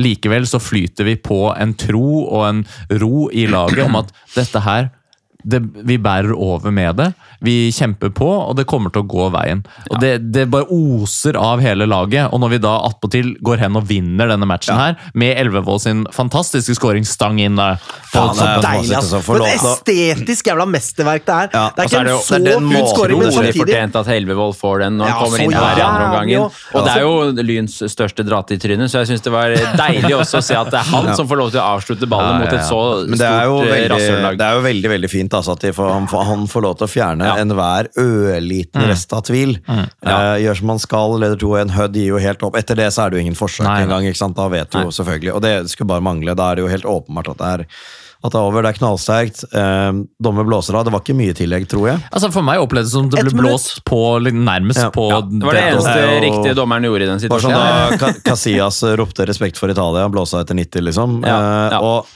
Likevel 0.00 0.46
så 0.48 0.60
flyter 0.62 1.04
vi 1.08 1.18
på 1.20 1.42
en 1.52 1.74
tro 1.76 2.22
og 2.22 2.46
en 2.46 2.62
ro 3.02 3.28
i 3.32 3.44
laget 3.50 3.82
om 3.84 3.98
at 4.00 4.14
dette 4.36 4.62
her 4.64 4.88
det, 5.44 5.60
vi 5.86 5.96
bærer 5.98 6.32
over 6.36 6.70
med 6.74 6.96
det. 7.00 7.10
Vi 7.40 7.70
kjemper 7.72 8.10
på, 8.12 8.26
og 8.28 8.56
det 8.58 8.66
kommer 8.68 8.92
til 8.92 9.02
å 9.04 9.08
gå 9.08 9.28
veien. 9.32 9.62
Og 9.90 10.00
det, 10.02 10.10
det 10.34 10.44
bare 10.52 10.66
oser 10.68 11.38
av 11.40 11.62
hele 11.64 11.86
laget. 11.88 12.28
Og 12.34 12.40
når 12.42 12.50
vi 12.56 12.58
da 12.66 12.74
attpåtil 12.88 13.30
går 13.40 13.62
hen 13.64 13.78
og 13.80 13.86
vinner 13.88 14.28
denne 14.28 14.48
matchen 14.48 14.76
her, 14.76 14.98
med 15.14 15.38
Elvevold 15.40 15.80
sin 15.80 16.02
fantastiske 16.12 16.76
skåringsstang 16.76 17.40
inn 17.40 17.56
der 17.56 17.78
Faen, 18.10 18.34
det 18.36 18.44
er 18.44 18.60
Deilig, 18.64 18.94
altså, 18.98 19.20
altså. 19.20 19.22
For 19.24 19.44
et 19.46 19.56
estetisk 19.56 20.50
jævla 20.50 20.66
mesterverk 20.68 21.24
det 21.28 21.36
er. 21.36 21.50
Ja, 21.54 21.64
det 21.76 21.84
er 21.84 21.90
ikke 21.90 22.00
er 22.00 22.04
det 22.04 22.12
en 22.12 22.18
jo- 22.18 22.26
så 22.26 22.36
er 22.36 22.74
fin 22.74 22.88
skåring, 22.92 23.18
men 23.22 23.32
samtidig 23.32 23.60
fortjent 23.62 23.98
at 24.02 24.12
Elvevold 24.16 24.56
får 24.60 24.84
den 24.84 24.98
når 25.00 25.08
han 25.08 25.14
Ja, 25.14 25.24
kommer 25.24 25.44
inn 25.44 25.56
her 25.56 25.80
i 25.80 25.84
andre 25.86 26.04
omgangen. 26.10 26.58
Og 26.74 26.84
det 26.84 26.92
er 26.96 27.00
jo 27.06 27.44
Lyns 27.50 27.78
største 27.94 28.26
dratt 28.26 28.50
i 28.52 28.58
trynet, 28.60 28.90
så 28.92 29.00
jeg 29.00 29.12
syns 29.14 29.24
det 29.24 29.32
var 29.32 29.54
deilig 29.80 30.12
også 30.18 30.40
å 30.40 30.44
se 30.44 30.56
at 30.58 30.70
det 30.70 30.80
er 30.82 30.88
han 30.92 31.10
som 31.16 31.28
får 31.30 31.40
lov 31.40 31.50
til 31.54 31.60
å 31.62 31.66
avslutte 31.78 32.08
ballen 32.10 32.36
Ja, 32.36 32.36
ja, 32.36 32.44
mot 32.44 32.52
et 32.58 32.66
så 32.68 32.80
Men 33.08 33.18
det 33.18 33.30
jo 33.48 33.56
stort 33.60 33.74
eh, 33.78 33.88
rasshøllag. 33.94 34.38
det 34.40 34.46
er 34.46 34.54
jo 34.58 34.62
veldig, 34.66 34.90
veldig 34.94 35.10
fint 35.10 35.29
altså, 35.36 35.52
at 35.52 35.60
de 35.60 35.72
får, 35.72 35.92
han, 35.92 36.06
får, 36.10 36.24
han 36.24 36.46
får 36.50 36.62
lov 36.66 36.76
til 36.80 36.86
å 36.86 36.90
fjerne 36.90 37.24
Ja. 37.30 37.36
enhver 37.42 37.88
ørliten 37.98 38.86
rest 38.88 39.12
av 39.12 39.22
tvil. 39.28 39.56
Eh, 39.68 40.36
gjør 40.44 40.56
som 40.60 40.68
han 40.74 40.78
skal, 40.82 41.18
leder 41.22 41.36
2-1. 41.40 41.70
Hødd 41.76 41.94
gir 41.94 42.08
jo 42.14 42.18
helt 42.18 42.42
opp. 42.42 42.56
Etter 42.56 42.76
det 42.76 42.90
så 42.92 43.06
er 43.06 43.10
det 43.10 43.18
jo 43.20 43.24
ingen 43.28 43.38
forsøk 43.38 43.66
Nei, 43.66 43.82
engang. 43.84 44.04
ikke 44.10 44.16
sant? 44.22 44.36
Da 44.36 44.48
vet 44.48 44.70
du 44.70 44.78
jo 44.82 44.90
selvfølgelig. 44.90 45.34
Og 45.34 45.42
det 45.42 45.54
skulle 45.70 45.88
bare 45.88 46.00
mangle. 46.04 46.34
Da 46.34 46.50
er 46.52 46.56
det 46.56 46.62
jo 46.66 46.68
helt 46.72 46.84
åpenbart 46.84 47.28
at 47.34 47.38
det 47.38 47.50
er 47.54 47.66
at 48.22 48.32
det 48.34 48.36
er 48.36 48.44
over. 48.44 48.60
Det 48.60 48.68
er 48.68 48.76
knallsterkt. 48.76 49.38
Eh, 49.56 49.92
dommer 50.20 50.44
blåser 50.44 50.76
av. 50.76 50.84
Det 50.84 50.92
var 50.92 51.00
ikke 51.00 51.14
mye 51.16 51.32
tillegg, 51.32 51.64
tror 51.72 51.86
jeg. 51.88 52.02
Altså 52.12 52.28
For 52.30 52.44
meg 52.44 52.60
opplevdes 52.60 52.90
det 52.92 52.98
som 52.98 53.08
det 53.08 53.22
ble 53.24 53.32
blåst 53.46 53.80
på 53.88 54.00
nærmest 54.20 54.76
Ja. 54.82 54.90
på 54.92 55.06
Ja, 55.08 55.20
det 55.22 55.40
var 55.42 55.54
det 55.56 55.62
det- 55.62 55.72
eneste 55.72 55.96
er 55.96 56.20
riktige 56.20 56.54
dommeren 56.54 56.84
gjorde 56.84 57.00
i 57.02 57.06
den 57.08 57.16
Bare 57.30 57.40
sånn 57.40 57.48
situasjonen. 57.48 57.98
da 57.98 58.12
Casillas 58.30 58.82
ropte 59.00 59.24
'respekt 59.24 59.56
for 59.56 59.68
Italia', 59.72 60.10
blåsa 60.12 60.40
etter 60.44 60.54
90, 60.54 60.82
liksom. 60.84 61.24
Ja, 61.24 61.70
Eh, 61.72 61.78
og 61.80 62.06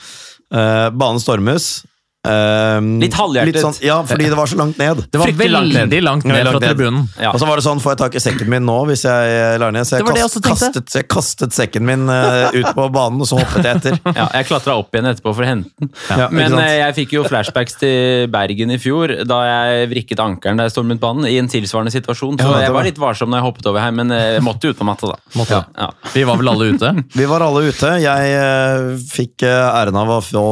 eh, 0.52 0.90
banen 0.90 1.20
stormes. 1.20 1.86
Ehm, 2.24 3.00
Litt 3.00 3.14
halvhjertet. 3.14 3.60
sånn- 3.62 3.80
ja, 3.84 4.02
fordi 4.02 4.28
det 4.30 4.36
var 4.36 4.46
så 4.46 4.56
langt 4.56 4.78
ned. 4.78 5.04
Det 5.10 5.18
var 5.20 5.26
Fryktelig 5.28 5.50
langt 5.50 5.72
ned. 5.72 5.88
veldig 5.88 6.02
langt 6.02 6.24
ned 6.24 6.46
fra 6.46 6.60
tribunen. 6.60 7.08
Ja. 7.20 7.30
Og 7.32 7.40
så 7.40 7.46
var 7.46 7.56
det 7.56 7.64
sånn, 7.64 7.80
får 7.80 7.90
jeg 7.94 7.98
tak 7.98 8.14
i 8.14 8.22
sekken 8.24 8.48
min 8.48 8.64
nå 8.64 8.76
hvis 8.88 9.04
jeg 9.04 9.34
eh, 9.34 9.58
lar 9.58 9.70
ned? 9.72 9.84
Så 9.86 9.98
jeg, 9.98 10.06
kast, 10.06 10.40
kastet, 10.42 10.94
jeg 10.94 11.08
kastet 11.08 11.52
sekken 11.52 11.84
min 11.84 12.08
uh, 12.08 12.50
ut 12.54 12.70
på 12.74 12.88
banen, 12.92 13.20
og 13.20 13.26
så 13.28 13.38
hoppet 13.40 13.64
jeg 13.64 13.76
etter. 13.76 13.98
Ja, 14.14 14.28
jeg 14.32 14.46
klatra 14.46 14.76
opp 14.78 14.94
igjen 14.94 15.08
etterpå 15.10 15.34
for 15.34 15.42
å 15.42 15.48
hente 15.48 15.70
den. 15.80 15.90
Ja, 16.10 16.28
Men 16.30 16.54
eh, 16.58 16.78
jeg 16.80 16.94
fikk 17.00 17.14
jo 17.16 17.24
flashbacks 17.26 17.78
til 17.80 18.28
Bergen 18.32 18.70
i 18.70 18.78
fjor, 18.78 19.12
da 19.26 19.40
jeg 19.48 19.88
vrikket 19.90 20.20
ankelen 20.22 20.56
da 20.60 20.68
jeg 20.68 20.74
stormet 20.76 21.00
banen, 21.02 21.26
i 21.26 21.38
en 21.38 21.48
tilsvarende 21.50 21.92
situasjon. 21.92 22.38
Så 22.38 22.46
Ja, 22.50 22.60
jeg 22.68 22.72
var- 22.72 22.84
litt 22.84 22.98
varsom 22.98 23.30
når 23.30 23.40
jeg 23.42 23.46
hoppet 23.48 23.66
over 23.66 23.80
her, 23.80 23.90
men 23.92 24.08
jeg 24.14 24.42
måtte 24.42 24.70
ut 24.70 24.78
på 24.78 24.84
matta, 24.86 25.12
da. 25.14 25.16
Måtte. 25.34 25.64
Ja. 25.76 25.90
Vi 26.14 26.22
var 26.24 26.36
vel 26.36 26.48
alle 26.48 26.70
ute? 26.74 26.92
Vi 27.14 27.26
var 27.26 27.40
alle 27.42 27.64
ute. 27.68 27.90
Jeg 28.00 28.34
uh, 28.38 28.96
fikk 29.10 29.42
uh, 29.42 29.82
æren 29.82 29.96
av 29.96 30.08
å 30.08 30.20
få 30.24 30.42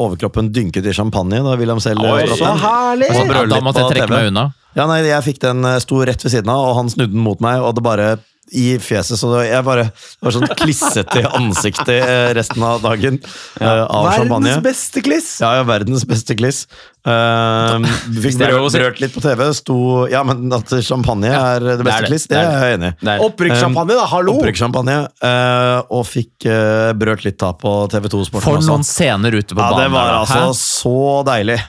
overkroppen 0.00 0.50
dynket 0.54 0.86
i 0.86 0.92
champagne 1.10 1.42
da 1.42 1.56
William 1.58 1.80
Sell 1.80 1.98
Oi, 1.98 2.26
Så 2.28 2.44
den. 2.44 2.58
herlig! 2.58 3.10
Ja, 3.10 3.44
da 3.46 3.60
måtte 3.60 3.82
jeg 3.84 3.94
trekke 3.96 4.10
meg 4.14 4.30
unna. 4.30 4.52
Ja, 4.76 4.86
nei, 4.86 5.00
jeg 5.02 5.24
fikk 5.26 5.40
den 5.42 5.64
eh, 5.66 5.78
sto 5.82 5.98
rett 6.06 6.22
ved 6.22 6.30
siden 6.30 6.50
av, 6.52 6.62
og 6.70 6.76
han 6.78 6.90
snudde 6.92 7.12
den 7.12 7.24
mot 7.24 7.40
meg, 7.42 7.60
og 7.60 7.74
det 7.74 7.82
bare 7.82 8.10
i 8.52 8.78
fjeset, 8.82 9.18
så 9.20 9.30
jeg 9.46 9.62
bare 9.66 9.88
det 9.90 10.24
var 10.26 10.34
sånn 10.36 10.48
klissete 10.58 11.22
i 11.22 11.26
ansiktet 11.38 11.90
eh, 12.02 12.30
resten 12.36 12.62
av 12.66 12.80
dagen 12.82 13.18
eh, 13.60 13.82
av 13.86 14.08
champagne. 14.16 14.50
Verdens 14.50 14.64
beste 14.64 15.02
kliss! 15.06 15.28
Ja, 15.42 15.52
ja, 15.60 15.66
verdens 15.68 16.06
beste 16.08 16.36
kliss. 16.38 16.64
Uh, 17.00 17.80
fikk 18.12 18.36
det 18.36 18.50
berørt, 18.50 18.66
si. 18.74 18.76
berørt 18.76 18.98
litt 19.00 19.14
på 19.14 19.22
TV. 19.24 19.42
Sto, 19.56 19.76
ja, 20.12 20.20
men 20.26 20.50
at 20.52 20.68
champagne 20.84 21.30
er 21.32 21.62
det 21.64 21.78
det 21.80 21.86
beste 21.86 21.96
er 21.96 22.04
det. 22.04 22.10
kliss, 22.12 22.26
det 22.28 22.36
Det 22.36 22.42
er 22.44 22.60
jeg 22.66 22.76
enig 22.78 22.90
i. 22.90 22.96
Det 23.08 23.14
Opprykkssjampanje, 23.24 23.96
da! 23.96 24.06
Hallo! 24.12 24.34
Opprykkschampagne. 24.36 24.96
eh, 25.30 25.78
og 25.96 26.04
fikk 26.10 26.48
uh, 26.50 26.90
brørt 27.00 27.24
litt 27.24 27.38
da 27.40 27.54
på 27.56 27.72
TV2 27.92 28.24
Sporten 28.28 28.44
For 28.50 28.60
noen 28.66 28.84
scener 28.84 29.32
ute 29.38 29.54
på 29.54 29.60
Ja, 29.62 29.70
banen. 29.70 29.86
det 29.86 29.92
var 29.96 30.16
altså 30.20 30.42
Hæ? 30.50 30.56
så 30.60 30.96
deilig. 31.30 31.60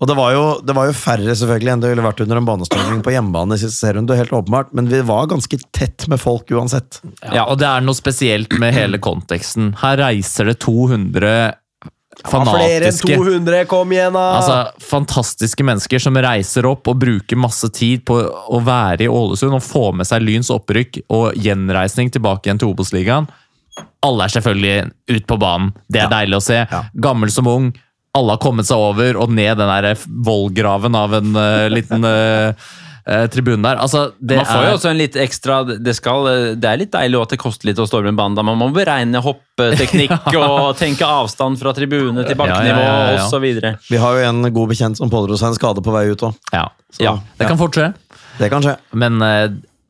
Og 0.00 0.08
det 0.08 0.16
var, 0.16 0.32
jo, 0.32 0.44
det 0.64 0.72
var 0.76 0.88
jo 0.88 0.96
færre 0.96 1.34
selvfølgelig 1.36 1.72
enn 1.74 1.80
det 1.82 1.90
ville 1.92 2.04
vært 2.04 2.22
under 2.24 2.38
en 2.40 2.46
banestorming 2.48 3.02
på 3.04 3.12
hjemmebane. 3.12 3.56
i 3.56 3.60
siste 3.60 3.84
serierunde, 3.84 4.16
helt 4.16 4.32
åpenbart, 4.32 4.72
Men 4.72 4.88
vi 4.88 5.02
var 5.04 5.28
ganske 5.28 5.58
tett 5.76 6.06
med 6.08 6.20
folk 6.20 6.48
uansett. 6.50 7.02
Ja, 7.28 7.44
og 7.44 7.58
det 7.60 7.68
er 7.68 7.84
noe 7.84 7.98
spesielt 7.98 8.56
med 8.58 8.72
hele 8.74 9.00
konteksten. 9.02 9.74
Her 9.82 10.00
reiser 10.00 10.48
det 10.48 10.56
200 10.64 11.34
Ja, 12.20 12.26
flere 12.26 12.32
enn 12.32 12.32
fanatiske 12.32 13.16
200, 13.16 13.66
kom 13.70 13.92
igjen, 13.92 14.16
da! 14.16 14.24
Altså, 14.40 14.86
Fantastiske 14.88 15.64
mennesker 15.64 16.02
som 16.02 16.16
reiser 16.16 16.66
opp 16.68 16.88
og 16.90 16.98
bruker 17.00 17.38
masse 17.38 17.68
tid 17.76 18.02
på 18.08 18.18
å 18.24 18.62
være 18.64 19.04
i 19.04 19.12
Ålesund 19.12 19.56
og 19.56 19.62
få 19.64 19.84
med 19.96 20.08
seg 20.08 20.24
Lyns 20.24 20.50
opprykk 20.52 21.02
og 21.12 21.36
gjenreisning 21.36 22.10
tilbake 22.12 22.48
igjen 22.48 22.60
til 22.60 22.72
Obos-ligaen. 22.72 23.28
Alle 24.04 24.26
er 24.26 24.32
selvfølgelig 24.32 24.90
ut 25.12 25.28
på 25.28 25.38
banen. 25.40 25.70
Det 25.92 26.02
er 26.02 26.10
deilig 26.12 26.40
å 26.40 26.44
se. 26.44 26.64
Gammel 26.96 27.32
som 27.32 27.48
ung. 27.52 27.70
Alle 28.16 28.34
har 28.34 28.40
kommet 28.42 28.66
seg 28.66 28.80
over 28.80 29.18
og 29.22 29.30
ned 29.30 29.58
den 29.60 29.70
der 29.70 29.92
vollgraven 30.26 30.96
av 30.98 31.12
en 31.20 31.36
uh, 31.36 31.68
liten 31.70 32.02
uh, 32.06 32.72
tribune 33.30 33.62
der. 33.62 33.78
Altså, 33.82 34.08
det 34.18 34.40
Man 34.40 34.48
får 34.48 34.64
jo 34.64 34.70
er 34.70 34.76
også 34.76 34.90
en 34.90 34.98
litt 34.98 35.16
ekstra 35.18 35.60
det, 35.70 35.94
skal, 35.96 36.26
det 36.58 36.68
er 36.68 36.82
litt 36.82 36.92
deilig 36.94 37.20
at 37.22 37.32
det 37.36 37.40
koster 37.42 37.70
litt 37.70 37.78
å 37.82 37.86
storme 37.88 38.12
en 38.12 38.18
banda. 38.18 38.44
Man 38.46 38.58
må 38.60 38.68
beregne 38.74 39.22
hoppeteknikk 39.24 40.28
og 40.42 40.76
tenke 40.78 41.06
avstand 41.06 41.58
fra 41.62 41.72
tribune 41.76 42.26
til 42.26 42.38
bakkenivå 42.38 42.82
Ja, 42.82 42.92
ja, 42.92 43.00
ja, 43.14 43.16
ja. 43.16 43.24
osv. 43.30 43.80
Vi 43.90 44.02
har 44.02 44.18
jo 44.18 44.28
en 44.28 44.42
god 44.50 44.74
bekjent 44.74 45.00
som 45.00 45.10
pådro 45.10 45.38
seg 45.40 45.54
en 45.54 45.58
skade 45.58 45.82
på 45.86 45.94
vei 45.94 46.08
ut 46.10 46.28
òg. 46.28 46.38
ja, 46.54 46.68
Ja. 46.98 47.16
Det 47.38 47.48
kan 47.50 47.58
fort 47.62 47.78
skje. 47.78 47.92
Det 48.40 48.50
kan 48.52 48.62
skje. 48.64 48.76
Men 48.98 49.22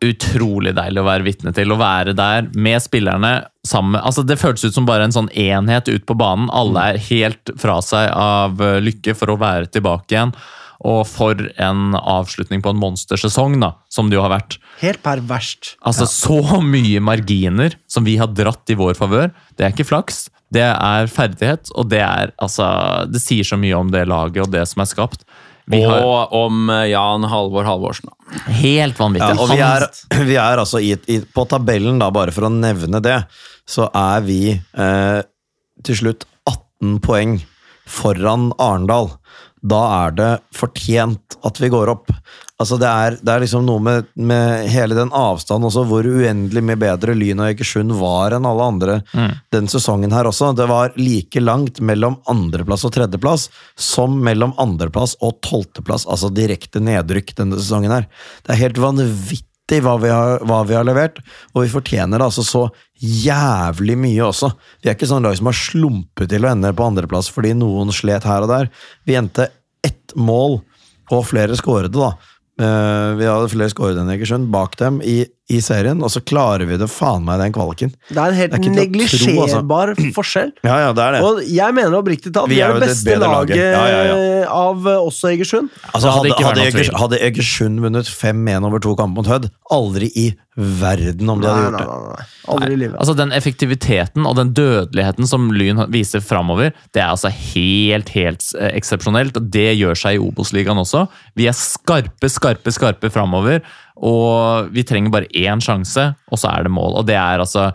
utrolig 0.04 0.72
deilig 0.76 1.02
å 1.02 1.06
være 1.08 1.26
vitne 1.26 1.52
til. 1.56 1.72
Å 1.72 1.80
være 1.80 2.14
der 2.16 2.48
med 2.56 2.80
spillerne 2.82 3.32
sammen 3.66 4.00
altså 4.00 4.22
Det 4.24 4.38
føltes 4.40 4.70
ut 4.70 4.76
som 4.78 4.86
bare 4.88 5.04
en 5.04 5.12
sånn 5.12 5.28
enhet 5.36 5.90
ut 5.90 6.06
på 6.08 6.16
banen. 6.16 6.48
Alle 6.56 6.92
er 6.92 7.02
helt 7.10 7.52
fra 7.60 7.80
seg 7.84 8.08
av 8.16 8.60
eh, 8.64 8.80
lykke 8.80 9.14
for 9.18 9.32
å 9.32 9.38
være 9.40 9.68
tilbake 9.74 10.16
igjen. 10.16 10.32
Og 10.88 11.02
for 11.04 11.36
en 11.60 11.92
avslutning 11.98 12.62
på 12.64 12.72
en 12.72 12.80
monstersesong, 12.80 13.58
da, 13.60 13.74
som 13.92 14.08
det 14.08 14.16
jo 14.16 14.22
har 14.24 14.32
vært. 14.32 14.56
Helt 14.80 15.02
perverst. 15.04 15.74
Altså 15.84 16.08
Så 16.08 16.40
mye 16.64 17.02
marginer 17.04 17.76
som 17.84 18.06
vi 18.08 18.16
har 18.16 18.32
dratt 18.32 18.72
i 18.72 18.78
vår 18.80 18.96
favør. 18.96 19.28
Det 19.58 19.66
er 19.66 19.74
ikke 19.74 19.90
flaks, 19.90 20.30
det 20.50 20.64
er 20.64 21.10
ferdighet, 21.12 21.68
og 21.78 21.90
det 21.92 22.00
er 22.02 22.32
altså 22.42 22.66
Det 23.12 23.20
sier 23.22 23.46
så 23.46 23.60
mye 23.60 23.76
om 23.76 23.92
det 23.92 24.08
laget 24.08 24.46
og 24.46 24.54
det 24.54 24.64
som 24.72 24.80
er 24.82 24.88
skapt. 24.90 25.28
Vi 25.70 25.82
har 25.84 26.02
Og 26.04 26.32
om 26.34 26.70
eh, 26.70 26.88
Jan 26.92 27.26
Halvor 27.30 27.66
Halvorsen. 27.68 28.10
helt 28.60 28.98
vanvittig. 28.98 29.28
Ja, 29.28 29.42
og 29.42 29.50
vi 29.50 29.60
er, 29.64 29.86
vi 30.30 30.36
er 30.40 30.62
altså 30.62 30.80
i, 30.80 30.94
i, 31.06 31.20
På 31.34 31.44
tabellen, 31.50 31.98
da, 32.00 32.10
bare 32.14 32.32
for 32.34 32.48
å 32.48 32.52
nevne 32.54 33.02
det, 33.04 33.18
så 33.68 33.90
er 33.94 34.24
vi 34.26 34.40
eh, 34.54 35.20
til 35.86 36.00
slutt 36.02 36.26
18 36.48 36.98
poeng 37.04 37.38
foran 37.90 38.50
Arendal. 38.58 39.10
Da 39.60 39.80
er 40.06 40.14
det 40.16 40.30
fortjent 40.56 41.36
at 41.44 41.60
vi 41.60 41.68
går 41.72 41.90
opp. 41.92 42.12
Altså 42.60 42.76
Det 42.80 42.88
er, 42.88 43.16
det 43.24 43.32
er 43.32 43.40
liksom 43.40 43.64
noe 43.64 43.80
med, 43.80 44.08
med 44.16 44.66
hele 44.68 44.96
den 44.96 45.12
avstanden 45.16 45.68
også, 45.70 45.86
hvor 45.88 46.04
uendelig 46.04 46.62
mye 46.64 46.80
bedre 46.80 47.14
Lyn 47.16 47.40
og 47.40 47.48
Egersund 47.48 47.94
var 47.96 48.36
enn 48.36 48.48
alle 48.48 48.66
andre 48.72 48.96
den 49.54 49.68
sesongen 49.72 50.12
her 50.12 50.28
også. 50.28 50.52
Det 50.56 50.68
var 50.68 50.96
like 51.00 51.40
langt 51.40 51.80
mellom 51.80 52.18
andreplass 52.28 52.84
og 52.88 52.92
tredjeplass 52.96 53.48
som 53.80 54.18
mellom 54.24 54.52
andreplass 54.60 55.16
og 55.24 55.40
tolvteplass, 55.46 56.04
altså 56.04 56.32
direkte 56.36 56.84
nedrykk 56.84 57.32
denne 57.40 57.60
sesongen 57.60 57.96
her. 57.96 58.10
Det 58.44 58.54
er 58.54 58.64
helt 58.66 58.82
vanvittig 58.82 59.46
hva 59.78 59.94
vi 60.02 60.10
har, 60.10 60.42
hva 60.42 60.64
vi 60.66 60.74
har 60.74 60.86
levert, 60.88 61.20
og 61.54 61.62
vi 61.62 61.70
fortjener 61.70 62.24
altså 62.24 62.42
så 62.46 62.64
jævlig 63.00 63.96
mye 64.00 64.26
også. 64.26 64.50
Vi 64.82 64.90
er 64.90 64.98
ikke 64.98 65.08
sånn 65.08 65.24
lag 65.24 65.38
som 65.38 65.48
har 65.48 65.56
slumpet 65.56 66.32
til 66.32 66.44
å 66.44 66.50
ende 66.50 66.72
på 66.74 66.88
andreplass 66.90 67.30
fordi 67.30 67.54
noen 67.56 67.94
slet 67.94 68.26
her 68.26 68.44
og 68.44 68.50
der. 68.50 68.72
Vi 69.06 69.16
endte 69.20 69.48
ett 69.86 70.16
mål, 70.18 70.58
og 71.10 71.24
flere 71.26 71.56
skårede, 71.58 71.94
da. 71.94 72.12
Eh, 72.60 73.10
vi 73.18 73.26
hadde 73.26 73.50
flere 73.50 73.72
skårede 73.72 74.02
enn 74.02 74.12
Egersund 74.12 74.50
bak 74.52 74.76
dem 74.78 75.00
i, 75.02 75.22
i 75.50 75.60
serien, 75.64 76.00
og 76.02 76.12
så 76.12 76.22
klarer 76.22 76.68
vi 76.68 76.78
det 76.80 76.88
faen 76.90 77.24
meg 77.26 77.40
i 77.40 77.44
den 77.46 77.54
kvaliken. 77.56 77.94
Det 78.08 78.16
er 78.16 78.32
en 78.32 78.38
helt 78.38 78.56
er 78.56 78.74
neglisjerbar 78.78 79.94
tro, 79.94 79.98
altså. 79.98 80.12
forskjell. 80.20 80.52
Ja, 80.66 80.76
ja, 80.86 80.92
det 80.96 81.06
er 81.06 81.16
det. 81.16 81.22
Og 81.26 81.42
jeg 81.50 81.76
mener 81.76 81.98
oppriktig 81.98 82.32
talt 82.36 82.50
Vi 82.52 82.58
vi 82.58 82.64
er 82.64 82.74
er 82.74 82.80
det 82.80 82.90
beste 82.90 83.16
laget 83.18 83.30
laget. 83.30 83.56
Ja, 83.56 83.86
ja, 83.88 84.44
av 84.50 84.86
eh, 84.86 85.00
også 85.00 85.32
Egersund. 85.34 85.70
Altså, 85.92 86.10
hadde 86.10 86.34
hadde, 86.34 86.46
hadde. 86.46 86.68
Egers, 86.68 86.92
hadde 87.00 87.20
Egersund 87.30 87.82
vunnet 87.84 88.10
5-1 88.10 88.68
over 88.68 88.82
to 88.82 88.94
kamper 88.98 89.20
mot 89.22 89.30
Hødd, 89.30 89.50
aldri 89.70 90.10
i 90.18 90.28
verden 90.60 91.30
om 91.30 91.40
de 91.40 91.48
hadde 91.48 91.62
gjort 91.64 91.78
det. 91.78 91.86
nei, 91.88 92.14
nei. 92.14 92.24
Aldri 92.50 92.74
i 92.74 92.80
livet. 92.82 92.96
Altså 93.00 93.14
Den 93.16 93.34
effektiviteten 93.36 94.26
og 94.28 94.36
den 94.38 94.52
dødeligheten 94.56 95.28
som 95.30 95.50
Lyn 95.54 95.84
viser 95.92 96.24
framover, 96.24 96.74
det 96.94 97.02
er 97.02 97.12
altså 97.12 97.30
helt 97.30 98.10
helt 98.16 98.46
eh, 98.58 98.72
eksepsjonelt. 98.74 99.38
og 99.38 99.50
Det 99.54 99.68
gjør 99.78 99.98
seg 100.02 100.18
i 100.18 100.24
Obos-ligaen 100.24 100.80
også. 100.82 101.06
Vi 101.38 101.48
er 101.50 101.56
skarpe, 101.56 102.32
skarpe, 102.32 102.74
skarpe 102.74 103.12
framover. 103.14 103.62
Og 104.00 104.70
vi 104.72 104.84
trenger 104.86 105.12
bare 105.12 105.28
én 105.36 105.60
sjanse, 105.60 106.06
og 106.32 106.40
så 106.40 106.48
er 106.54 106.64
det 106.64 106.72
mål. 106.72 106.96
Og 107.00 107.06
det 107.08 107.18
er 107.20 107.42
altså 107.42 107.68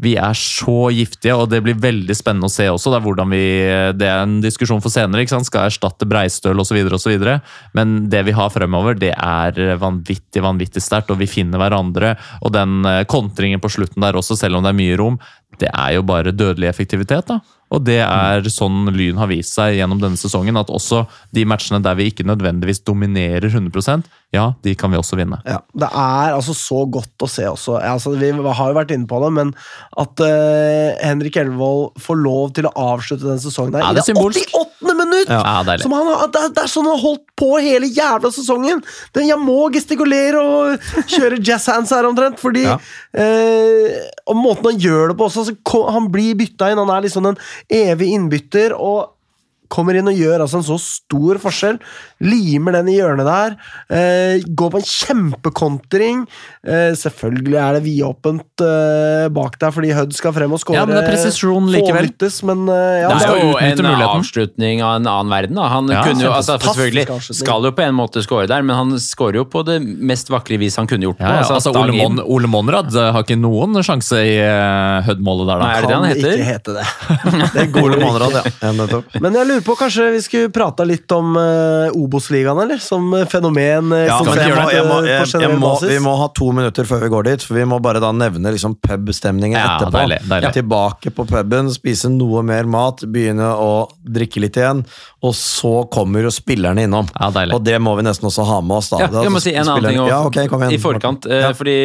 Vi 0.00 0.14
er 0.16 0.36
så 0.36 0.90
giftige, 0.92 1.36
og 1.36 1.50
det 1.52 1.62
blir 1.64 1.76
veldig 1.80 2.14
spennende 2.16 2.48
å 2.48 2.52
se 2.52 2.66
også. 2.72 2.92
Det 2.92 2.98
er, 2.98 3.04
hvordan 3.04 3.32
vi, 3.32 3.44
det 3.96 4.08
er 4.08 4.22
en 4.24 4.38
diskusjon 4.44 4.80
for 4.80 4.92
senere. 4.92 5.24
ikke 5.24 5.34
sant? 5.34 5.48
Skal 5.48 5.68
erstatte 5.68 6.08
Breistøl 6.08 6.60
osv. 6.60 6.78
osv. 6.96 7.26
Men 7.76 7.96
det 8.12 8.24
vi 8.28 8.36
har 8.36 8.52
fremover, 8.52 8.96
det 8.96 9.12
er 9.12 9.76
vanvittig, 9.80 10.40
vanvittig 10.44 10.84
sterkt, 10.84 11.12
og 11.12 11.20
vi 11.20 11.28
finner 11.28 11.60
hverandre. 11.60 12.14
Og 12.40 12.52
den 12.56 12.80
eh, 12.88 13.04
kontringen 13.04 13.60
på 13.60 13.72
slutten 13.72 14.04
der 14.04 14.16
også, 14.16 14.38
selv 14.40 14.56
om 14.56 14.64
det 14.64 14.72
er 14.72 14.80
mye 14.80 15.00
rom, 15.00 15.20
det 15.60 15.68
er 15.68 15.98
jo 15.98 16.06
bare 16.08 16.32
dødelig 16.32 16.72
effektivitet. 16.72 17.28
da. 17.28 17.40
Og 17.70 17.84
det 17.86 18.00
er 18.02 18.48
sånn 18.50 18.88
Lyn 18.94 19.20
har 19.20 19.30
vist 19.30 19.54
seg 19.54 19.76
gjennom 19.78 20.00
denne 20.02 20.18
sesongen, 20.18 20.58
at 20.58 20.72
også 20.72 21.04
de 21.34 21.44
matchene 21.48 21.82
der 21.84 21.98
vi 21.98 22.08
ikke 22.10 22.26
nødvendigvis 22.26 22.82
dominerer 22.86 23.46
100% 23.50 24.08
ja, 24.30 24.52
de 24.62 24.76
kan 24.78 24.92
vi 24.92 24.98
også 24.98 25.16
vinne. 25.18 25.40
Ja, 25.42 25.58
det 25.74 25.88
er 25.90 26.36
altså 26.36 26.54
så 26.54 26.84
godt 26.86 27.24
å 27.24 27.28
se 27.30 27.48
også. 27.50 27.80
Altså, 27.82 28.12
vi 28.14 28.28
har 28.30 28.70
jo 28.70 28.76
vært 28.76 28.92
inne 28.94 29.08
på 29.10 29.18
det, 29.24 29.30
men 29.34 29.50
at 29.98 30.22
uh, 30.22 30.92
Henrik 31.02 31.38
Elvevold 31.40 31.98
får 31.98 32.20
lov 32.20 32.52
til 32.54 32.68
å 32.70 32.74
avslutte 32.92 33.26
denne 33.26 33.42
sesongen 33.42 33.74
der 33.74 33.82
Ja, 33.82 33.90
i 33.90 33.98
det 33.98 34.04
er 34.06 34.14
det 34.14 34.22
88. 34.22 34.89
minutt! 35.10 35.28
Ja, 35.32 35.58
deilig. 35.66 35.84
Som 35.84 35.94
han 35.98 36.08
det, 36.32 36.40
er, 36.44 36.54
det 36.56 36.64
er 36.64 36.72
sånn 36.72 36.88
han 36.88 36.96
har 36.96 37.04
holdt 37.04 37.24
på 37.40 37.50
hele 37.60 37.90
jævla 37.90 38.30
sesongen! 38.34 38.82
Den, 39.16 39.28
jeg 39.28 39.38
må 39.42 39.58
gestikulere 39.74 40.40
og 40.40 40.90
kjøre 41.10 41.40
jazzhands 41.44 41.92
her 41.94 42.08
omtrent, 42.08 42.40
fordi 42.42 42.64
Ja. 42.68 42.78
eh, 43.14 44.00
Og 44.30 44.36
måten 44.38 44.70
han 44.72 44.80
gjør 44.80 45.12
det 45.12 45.18
på 45.20 45.26
også, 45.28 45.40
Altså, 45.44 45.86
han 45.92 46.10
blir 46.12 46.36
bytta 46.38 46.70
inn. 46.70 46.78
Han 46.78 46.90
er 46.96 47.06
liksom 47.06 47.26
en 47.26 47.40
evig 47.70 48.12
innbytter. 48.16 48.76
og 48.78 49.16
kommer 49.70 49.94
inn 49.94 50.08
og 50.10 50.16
gjør 50.18 50.42
altså 50.42 50.58
en 50.58 50.64
så 50.66 50.76
stor 50.82 51.38
forskjell. 51.38 51.76
Limer 52.20 52.76
den 52.78 52.90
i 52.92 52.96
hjørnet 52.98 53.28
der. 53.28 53.56
Eh, 53.88 54.44
går 54.46 54.72
på 54.74 54.80
en 54.80 54.88
kjempekontring. 54.90 56.24
Eh, 56.66 56.92
selvfølgelig 56.98 57.58
er 57.60 57.78
det 57.78 57.82
vidåpent 57.86 58.64
eh, 58.64 59.28
bak 59.32 59.56
der 59.60 59.72
fordi 59.74 59.92
Hødd 59.96 60.12
skal 60.16 60.34
frem 60.36 60.52
og 60.52 60.60
skåre. 60.62 60.78
Ja, 60.80 60.86
men 60.88 60.98
det 60.98 61.04
er 61.04 61.10
presisjon 61.14 61.70
likevel. 61.72 62.10
Lyttes, 62.10 62.40
men 62.46 62.66
eh, 62.68 63.02
ja, 63.04 63.10
Det 63.12 63.28
er 63.28 63.40
jo 63.40 63.54
en 63.56 63.82
muligheten. 63.84 64.08
avslutning 64.20 64.82
av 64.84 64.98
en 65.00 65.08
annen 65.10 65.32
verden. 65.32 65.56
Da. 65.60 65.68
Han 65.74 65.90
Ja, 65.90 66.02
kunne 66.06 66.24
jo, 66.26 66.32
altså, 66.34 66.58
selvfølgelig 66.60 67.06
skal 67.40 67.68
jo 67.68 67.72
på 67.76 67.84
en 67.86 67.96
måte 67.96 68.22
score 68.24 68.46
der, 68.50 68.62
men 68.66 68.76
han 68.76 68.94
skårer 69.00 69.40
jo 69.40 69.46
på 69.48 69.64
det 69.66 69.78
mest 69.80 70.30
vakre 70.32 70.58
vis 70.60 70.76
han 70.80 70.88
kunne 70.90 71.08
gjort. 71.08 71.20
Ja, 71.20 71.32
ja, 71.32 71.44
altså, 71.44 71.58
altså, 71.58 71.72
Ole. 71.80 71.96
Mon 71.96 72.20
Ole 72.20 72.50
Monrad 72.50 72.92
eh, 72.94 73.10
har 73.14 73.24
ikke 73.24 73.38
noen 73.40 73.80
sjanse 73.86 74.20
i 74.26 74.36
uh, 74.42 75.00
Hødd-målet 75.06 75.48
der, 75.48 75.62
da. 75.62 75.64
Nei, 75.64 75.72
er 75.72 75.80
det 75.80 75.90
det 75.90 75.96
han 75.96 76.08
heter? 76.10 76.36
ikke 76.36 76.50
hete 76.50 76.76
det. 76.76 76.86
det 77.56 77.82
Ole. 77.82 78.00
Monrad, 78.04 78.36
ja. 78.36 78.44
ja. 78.68 79.00
Men 79.22 79.38
jeg 79.40 79.50
lurer 79.50 79.64
på, 79.66 79.76
kanskje 79.80 80.10
vi 80.16 80.22
skulle 80.24 80.52
prata 80.54 80.86
litt 80.88 81.10
om 81.16 81.32
uh, 81.38 81.88
Obos-ligaen, 82.10 82.58
eller? 82.64 82.78
Som 82.82 83.12
eh, 83.14 83.24
fenomen. 83.30 83.92
eh, 83.94 84.06
Ja, 84.10 84.18
men 84.26 84.34
jeg 84.38 84.54
må, 84.56 84.64
jeg 84.74 84.84
må, 84.88 84.96
jeg, 85.06 85.26
jeg 85.44 85.58
må, 85.60 85.70
vi 85.86 85.98
må 86.02 86.16
ha 86.18 86.26
to 86.34 86.50
minutter 86.56 86.84
før 86.88 87.04
vi 87.04 87.08
går 87.12 87.28
dit, 87.30 87.42
for 87.46 87.54
vi 87.54 87.64
må 87.70 87.78
bare 87.82 88.00
da 88.02 88.10
nevne 88.12 88.50
liksom 88.52 88.74
pubstemningen 88.82 89.54
Ja, 89.58 89.76
etterpå. 89.78 89.94
deilig, 90.00 90.18
deilig. 90.28 90.52
Tilbake 90.58 91.12
på 91.14 91.26
puben, 91.30 91.70
spise 91.74 92.10
noe 92.10 92.42
mer 92.42 92.66
mat, 92.70 93.04
begynne 93.06 93.52
å 93.54 93.70
drikke 94.02 94.42
litt 94.42 94.58
igjen, 94.58 94.82
og 95.22 95.34
så 95.36 95.84
kommer 95.92 96.24
jo 96.26 96.30
spillerne 96.34 96.86
innom. 96.88 97.06
Ja. 97.14 97.30
Og 97.54 97.62
det 97.64 97.78
må 97.80 97.94
vi 97.98 98.02
nesten 98.08 98.26
også 98.28 98.44
ha 98.48 98.60
med 98.64 98.78
oss. 98.80 98.90
da. 98.90 99.04
Ja, 99.06 99.22
jeg 99.22 99.30
må 99.34 99.40
si 99.42 99.54
en 99.54 99.68
annen 99.68 99.86
ting 99.90 100.00
også, 100.00 100.10
ja, 100.10 100.20
ok, 100.26 100.36
igjen. 100.42 100.74
i 100.74 100.80
forkant. 100.82 101.26
eh, 101.30 101.40
Ja. 101.46 101.52
Fordi 101.56 101.78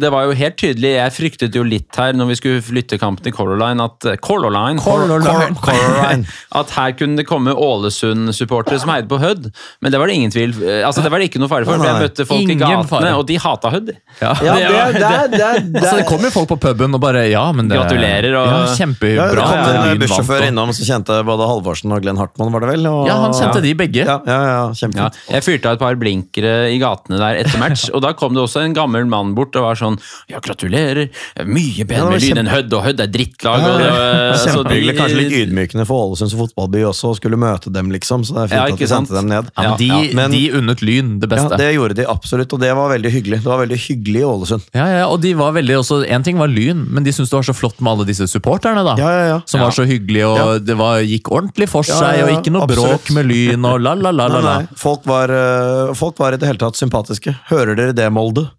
det 0.00 0.10
var 0.12 0.24
jo 0.28 0.32
helt 0.36 0.56
tydelig 0.60 0.90
Jeg 0.96 1.12
fryktet 1.12 1.54
jo 1.54 1.62
litt 1.66 1.94
her 1.96 2.12
når 2.16 2.26
vi 2.30 2.34
skulle 2.38 2.62
flytte 2.64 2.98
kampen 2.98 3.22
til 3.24 3.32
Color 3.36 3.58
Line 3.60 3.84
at 3.84 4.06
Color 4.24 4.50
Line, 4.54 4.80
Color 4.80 5.20
Line. 5.20 5.54
Color 5.60 5.94
Line. 6.02 6.26
At 6.60 6.70
her 6.76 6.92
kunne 6.96 7.16
det 7.20 7.26
komme 7.28 7.52
Ålesund-supportere 7.52 8.78
som 8.80 8.90
heide 8.92 9.08
på 9.10 9.18
Hødd. 9.28 9.50
Men 9.84 9.92
det 9.94 10.00
var 10.00 10.10
det 10.10 10.16
ingen 10.18 10.32
tvil 10.34 10.54
eh, 10.64 10.82
Altså 10.88 11.04
det 11.04 11.10
var 11.12 11.22
det 11.22 11.28
ikke 11.30 11.40
noe 11.42 11.50
fare 11.52 11.64
for, 11.68 11.78
for 11.78 11.86
jeg 11.88 12.02
møtte 12.08 12.26
folk 12.28 12.40
Ingen 12.44 12.56
i 12.56 12.60
gatene, 12.62 12.88
fare. 12.90 13.12
og 13.20 13.26
de 13.28 13.36
hata 13.44 13.70
Hødd. 13.76 13.92
Ja. 14.22 14.32
Ja, 14.48 14.54
det, 14.56 14.68
Det 14.68 14.98
det, 14.98 15.38
det, 15.38 15.38
det, 15.38 15.82
Altså, 15.82 15.96
det 16.00 16.06
kom 16.08 16.24
jo 16.26 16.30
folk 16.34 16.48
på 16.54 16.58
puben 16.66 16.94
og 16.96 17.00
bare 17.04 17.26
Ja, 17.30 17.44
men 17.52 17.68
det 17.70 17.78
Gratulerer, 17.78 18.34
og- 18.40 18.48
ja, 18.48 18.58
Ja, 18.58 19.28
det 19.30 19.44
kom 19.44 19.62
en 19.68 19.80
Lyn 19.88 20.02
bussjåfør 20.02 20.46
innom 20.48 20.72
som 20.76 20.88
kjente 20.88 21.18
både 21.28 21.46
Halvorsen 21.48 21.92
og 21.94 22.02
Glenn 22.04 22.18
Hartmann, 22.20 22.52
var 22.54 22.64
det 22.64 22.70
vel? 22.74 22.86
Og, 22.90 23.06
Ja, 23.08 23.16
han 23.26 23.32
kjente 23.36 23.62
de 23.64 23.74
begge. 23.78 24.04
Ja, 24.08 24.18
ja, 24.26 24.38
ja, 24.48 24.88
Ja, 24.98 25.08
jeg 25.36 25.44
fyrte 25.46 25.70
av 25.70 25.76
et 25.78 25.82
par 25.82 25.94
blinkere 26.00 26.54
i 26.72 26.78
gatene 26.80 27.18
der 27.20 27.40
etter 27.44 27.58
match, 27.60 27.88
og 27.94 28.02
da 28.04 28.12
kom 28.18 28.34
det 28.34 28.42
også 28.42 28.62
en 28.64 28.74
gammel 28.76 29.06
mann 29.10 29.34
bort 29.36 29.54
og 29.58 29.66
var 29.68 29.78
sånn 29.78 29.98
Ja, 30.30 30.40
gratulerer. 30.44 31.08
Mye 31.46 31.84
bedre 31.88 32.10
med 32.12 32.22
Lyn 32.24 32.40
enn 32.42 32.50
Hødd, 32.50 32.72
og 32.78 32.84
Hødd 32.86 33.00
er 33.04 33.10
drittlag. 33.12 33.60
Ja, 33.60 34.34
så 34.38 34.62
de- 34.62 34.68
Kjempehyggelig. 34.68 34.96
Kanskje 34.98 35.18
litt 35.22 35.36
ydmykende 35.42 35.86
for 35.88 36.08
Ålesund 36.08 36.30
som 36.32 36.40
fotballby 36.42 36.82
også, 36.88 37.12
å 37.12 37.16
skulle 37.18 37.38
møte 37.40 37.72
dem, 37.72 37.90
liksom. 37.94 38.24
Så 38.26 38.34
det 38.34 38.42
er 38.46 38.48
fint 38.54 38.58
Ja, 38.58 38.64
at 38.74 38.88
sant? 38.88 39.08
sendte 39.08 39.17
dem 39.18 39.28
ned. 39.32 39.50
Ja, 39.56 39.62
men 39.68 39.78
de, 39.80 39.88
Ja, 39.88 40.14
men- 40.18 40.30
de 40.36 40.42
unnet 40.60 40.82
Lyn 40.86 41.10
det 41.20 41.28
Ja, 41.30 41.36
beste. 41.36 41.58
det 41.60 41.68
gjorde 41.74 41.96
de 41.98 42.06
absolutt, 42.08 42.52
og 42.56 42.60
det 42.62 42.72
var 42.78 42.88
veldig 42.94 43.12
hyggelig. 43.12 43.40
Det 43.42 43.50
var 43.50 43.60
veldig 43.66 43.78
hyggelig 43.84 44.20
i 44.22 44.28
Ålesund. 44.30 44.62
Ja, 44.74 44.86
ja, 44.98 45.04
og 45.08 45.20
de 45.20 45.34
var 45.34 45.52
veldig 45.52 45.76
også, 45.82 45.98
En 46.08 46.22
ting 46.22 46.38
var 46.38 46.48
Lyn, 46.48 46.86
men 46.90 47.04
de 47.04 47.10
syntes 47.12 47.30
det 47.30 47.38
var 47.40 47.48
så 47.48 47.54
flott 47.56 47.80
med 47.80 47.92
alle 47.92 48.06
disse 48.06 48.26
supporterne. 48.30 48.84
da 48.84 48.96
Ja, 48.96 49.10
ja, 49.10 49.26
ja. 49.34 49.40
Som 49.46 49.60
var 49.60 49.70
så 49.70 49.84
hyggelige, 49.86 50.26
og 50.26 50.38
Ja. 50.38 50.58
det 50.58 50.76
var, 50.76 51.00
gikk 51.02 51.28
ordentlig 51.30 51.68
for 51.68 51.82
Ja, 51.86 51.94
seg, 52.00 52.18
ja, 52.18 52.24
og 52.24 52.30
ikke 52.44 52.52
noe 52.52 52.62
absolutt. 52.62 53.04
bråk 53.04 53.10
med 53.14 53.26
Lyn, 53.26 53.64
og 53.64 53.80
la, 53.80 53.94
la, 53.94 54.10
la, 54.10 54.26
la. 54.26 54.28
Nei, 54.28 54.40
la. 54.42 54.58
nei. 54.60 54.68
Folk, 54.76 55.04
var, 55.04 55.28
eh, 55.30 55.92
folk 55.94 56.18
var 56.18 56.32
i 56.32 56.36
det 56.36 56.46
hele 56.46 56.58
tatt 56.58 56.74
sympatiske. 56.76 57.36
Hører 57.50 57.76
dere 57.76 57.92
det, 57.92 58.10
Molde? 58.12 58.50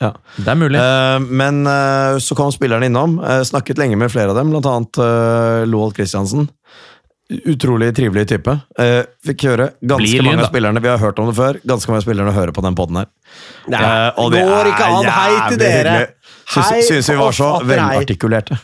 Ja. 0.00 0.12
Det 0.38 0.46
er 0.46 0.54
mulig. 0.54 0.78
Uh, 0.78 1.18
men 1.18 1.66
uh, 1.66 2.18
så 2.22 2.36
kom 2.38 2.52
spillerne 2.54 2.86
innom. 2.86 3.18
Uh, 3.18 3.42
snakket 3.42 3.80
lenge 3.80 3.96
med 3.98 4.12
flere 4.12 4.30
av 4.30 4.36
dem, 4.38 4.52
annet 4.54 4.98
uh, 5.02 5.64
Loald 5.66 5.96
Christiansen. 5.98 6.48
Utrolig 7.28 7.90
trivelig 7.96 8.24
type. 8.30 8.54
Eh, 8.80 9.02
fikk 9.26 9.42
høre 9.50 9.66
ganske 9.84 10.00
Blir 10.00 10.22
mange 10.24 10.38
lyd, 10.38 10.44
av 10.46 10.48
spillerne 10.48 10.80
vi 10.80 10.88
har 10.88 10.98
hørt 11.02 11.18
om 11.20 11.26
det 11.28 11.34
før. 11.36 11.58
Ganske 11.68 11.92
mange 11.92 12.04
spillerne 12.06 12.32
hører 12.32 12.54
på 12.56 12.62
den 12.64 12.74
poden 12.78 12.96
her. 13.02 13.10
Nei, 13.68 13.82
Eh, 13.84 14.30
det 14.32 14.44
går 14.48 14.70
ikke 14.72 14.86
an. 14.88 15.04
Hei 15.04 15.48
til 15.50 15.58
dere. 15.58 16.06
Syns, 16.48 16.70
Hei, 16.70 16.80
syns 16.88 17.10
vi 17.10 17.16
var 17.20 17.32
så 17.36 17.50
velartikulerte. 17.68 18.56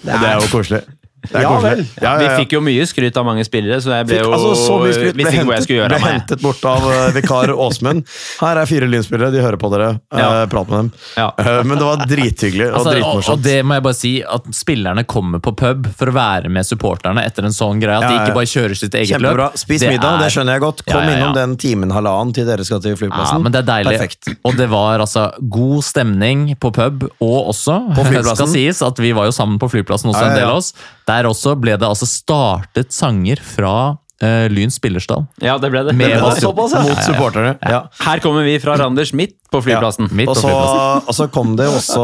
Det 0.00 0.14
det 0.14 0.28
er- 0.30 0.40
jo 0.40 0.48
koselig. 0.48 0.82
Det 1.28 1.34
er 1.34 1.42
Ja 1.42 1.54
vel. 1.60 1.80
Ja, 2.00 2.02
ja, 2.02 2.10
ja. 2.12 2.16
Vi 2.22 2.44
fikk 2.44 2.52
jo 2.54 2.60
mye 2.62 2.84
skryt 2.86 3.16
av 3.18 3.24
mange 3.26 3.44
spillere, 3.44 3.80
så 3.82 3.90
jeg 3.96 4.06
ble 4.06 4.16
Fikk, 4.18 4.24
jo 4.26 4.32
altså, 4.36 4.52
så 4.66 4.76
mye 4.82 4.92
skryt 4.94 5.14
ble 5.16 5.24
Visste 5.24 5.34
ikke 5.34 5.44
hvor 5.44 5.54
jeg 5.54 5.58
hentet, 5.58 5.64
skulle 5.66 5.78
gjøre 5.78 5.88
ble 5.88 5.96
av 5.98 6.04
meg. 6.04 6.14
hentet 6.18 6.42
bort 6.44 6.64
av 6.70 6.86
eh, 6.92 7.10
vikar 7.18 7.52
Åsmund. 7.66 8.04
Her 8.40 8.60
er 8.62 8.66
fire 8.70 8.88
lynspillere, 8.88 9.30
de 9.34 9.42
hører 9.42 9.58
på 9.60 9.70
dere. 9.74 9.88
Eh, 10.14 10.18
Ja. 10.22 10.46
prat 10.46 10.68
med 10.70 10.78
dem. 10.78 10.92
Ja. 11.16 11.26
Eh, 11.38 11.62
men 11.64 11.78
det 11.78 11.84
var 11.88 12.04
drithyggelig 12.06 12.68
og 12.70 12.78
Altså, 12.78 12.94
og, 13.02 13.22
og 13.34 13.42
det 13.42 13.56
må 13.66 13.74
jeg 13.78 13.82
bare 13.88 13.98
si, 13.98 14.12
at 14.22 14.46
spillerne 14.54 15.04
kommer 15.10 15.42
på 15.42 15.52
pub 15.58 15.88
for 15.98 16.12
å 16.12 16.14
være 16.14 16.48
med 16.54 16.64
supporterne 16.68 17.24
etter 17.26 17.44
en 17.48 17.56
sånn 17.56 17.80
greie. 17.82 17.98
At 17.98 18.06
Ja, 18.06 18.08
de 18.14 18.30
ikke 18.30 18.38
bare 18.38 18.52
kjører 18.54 18.76
sitt 18.78 18.94
eget 18.94 19.18
løp. 19.18 19.34
Kjempebra. 19.34 19.50
Spis 19.58 19.80
Det 19.82 19.90
middag, 19.92 20.14
er- 20.18 20.22
det 20.24 20.32
skjønner 20.32 20.52
jeg 20.58 20.60
godt. 20.62 20.84
Kom 20.86 21.02
ja, 21.02 21.08
ja. 21.10 21.16
innom 21.18 21.34
den 21.34 21.56
timen 21.56 21.90
halvannen 21.92 22.32
til 22.34 22.46
dere 22.46 22.64
skal 22.64 22.80
til 22.80 22.96
flyplassen. 22.96 23.36
Ja, 23.36 23.42
men 23.42 23.52
det 23.52 23.64
er 23.64 23.68
deilig. 23.72 23.98
Perfekt. 23.98 24.30
Og 24.44 24.56
det 24.56 24.68
var 24.70 24.98
altså 25.02 25.32
god 25.50 25.82
stemning 25.84 26.54
på 26.60 26.72
pub, 26.72 27.08
og 27.20 27.48
også 27.52 27.78
På 27.96 28.04
skal 28.34 28.48
sies 28.48 28.82
at 28.82 28.98
vi 29.02 29.12
var 29.12 29.24
jo 29.28 29.32
sammen 29.34 29.58
på 29.58 29.68
flyplassen 29.70 30.10
også, 30.12 30.24
en 30.30 30.36
del 30.38 30.48
av 30.48 30.56
oss. 30.62 30.72
Der 31.08 31.24
også 31.24 31.54
ble 31.56 31.78
det 31.80 31.88
altså 31.88 32.06
startet 32.08 32.92
sanger 32.92 33.40
fra 33.40 33.96
uh, 34.22 34.46
Lyns 34.52 34.74
spillerstall. 34.80 35.26
Ja, 35.44 35.58
det 35.62 35.70
ble 35.72 35.84
det. 35.88 35.94
Med 35.98 36.10
det 36.12 36.20
ble 36.22 36.34
det. 36.34 36.42
Såpass, 36.42 36.72
ja. 36.74 36.82
Mot 36.86 37.02
supporterne. 37.06 37.56
Ja. 37.62 37.84
Her 38.04 38.18
kommer 38.24 38.42
vi 38.46 38.58
fra 38.62 38.76
Randers 38.80 39.12
midt 39.16 39.36
på 39.48 39.62
flyplassen. 39.64 40.10
Midt 40.12 40.28
Og 40.28 40.34
på 40.36 40.40
så, 40.42 40.48
flyplassen. 40.50 41.08
og 41.08 41.14
så 41.16 41.26
kom 41.32 41.54
det 41.56 41.64
også 41.72 42.02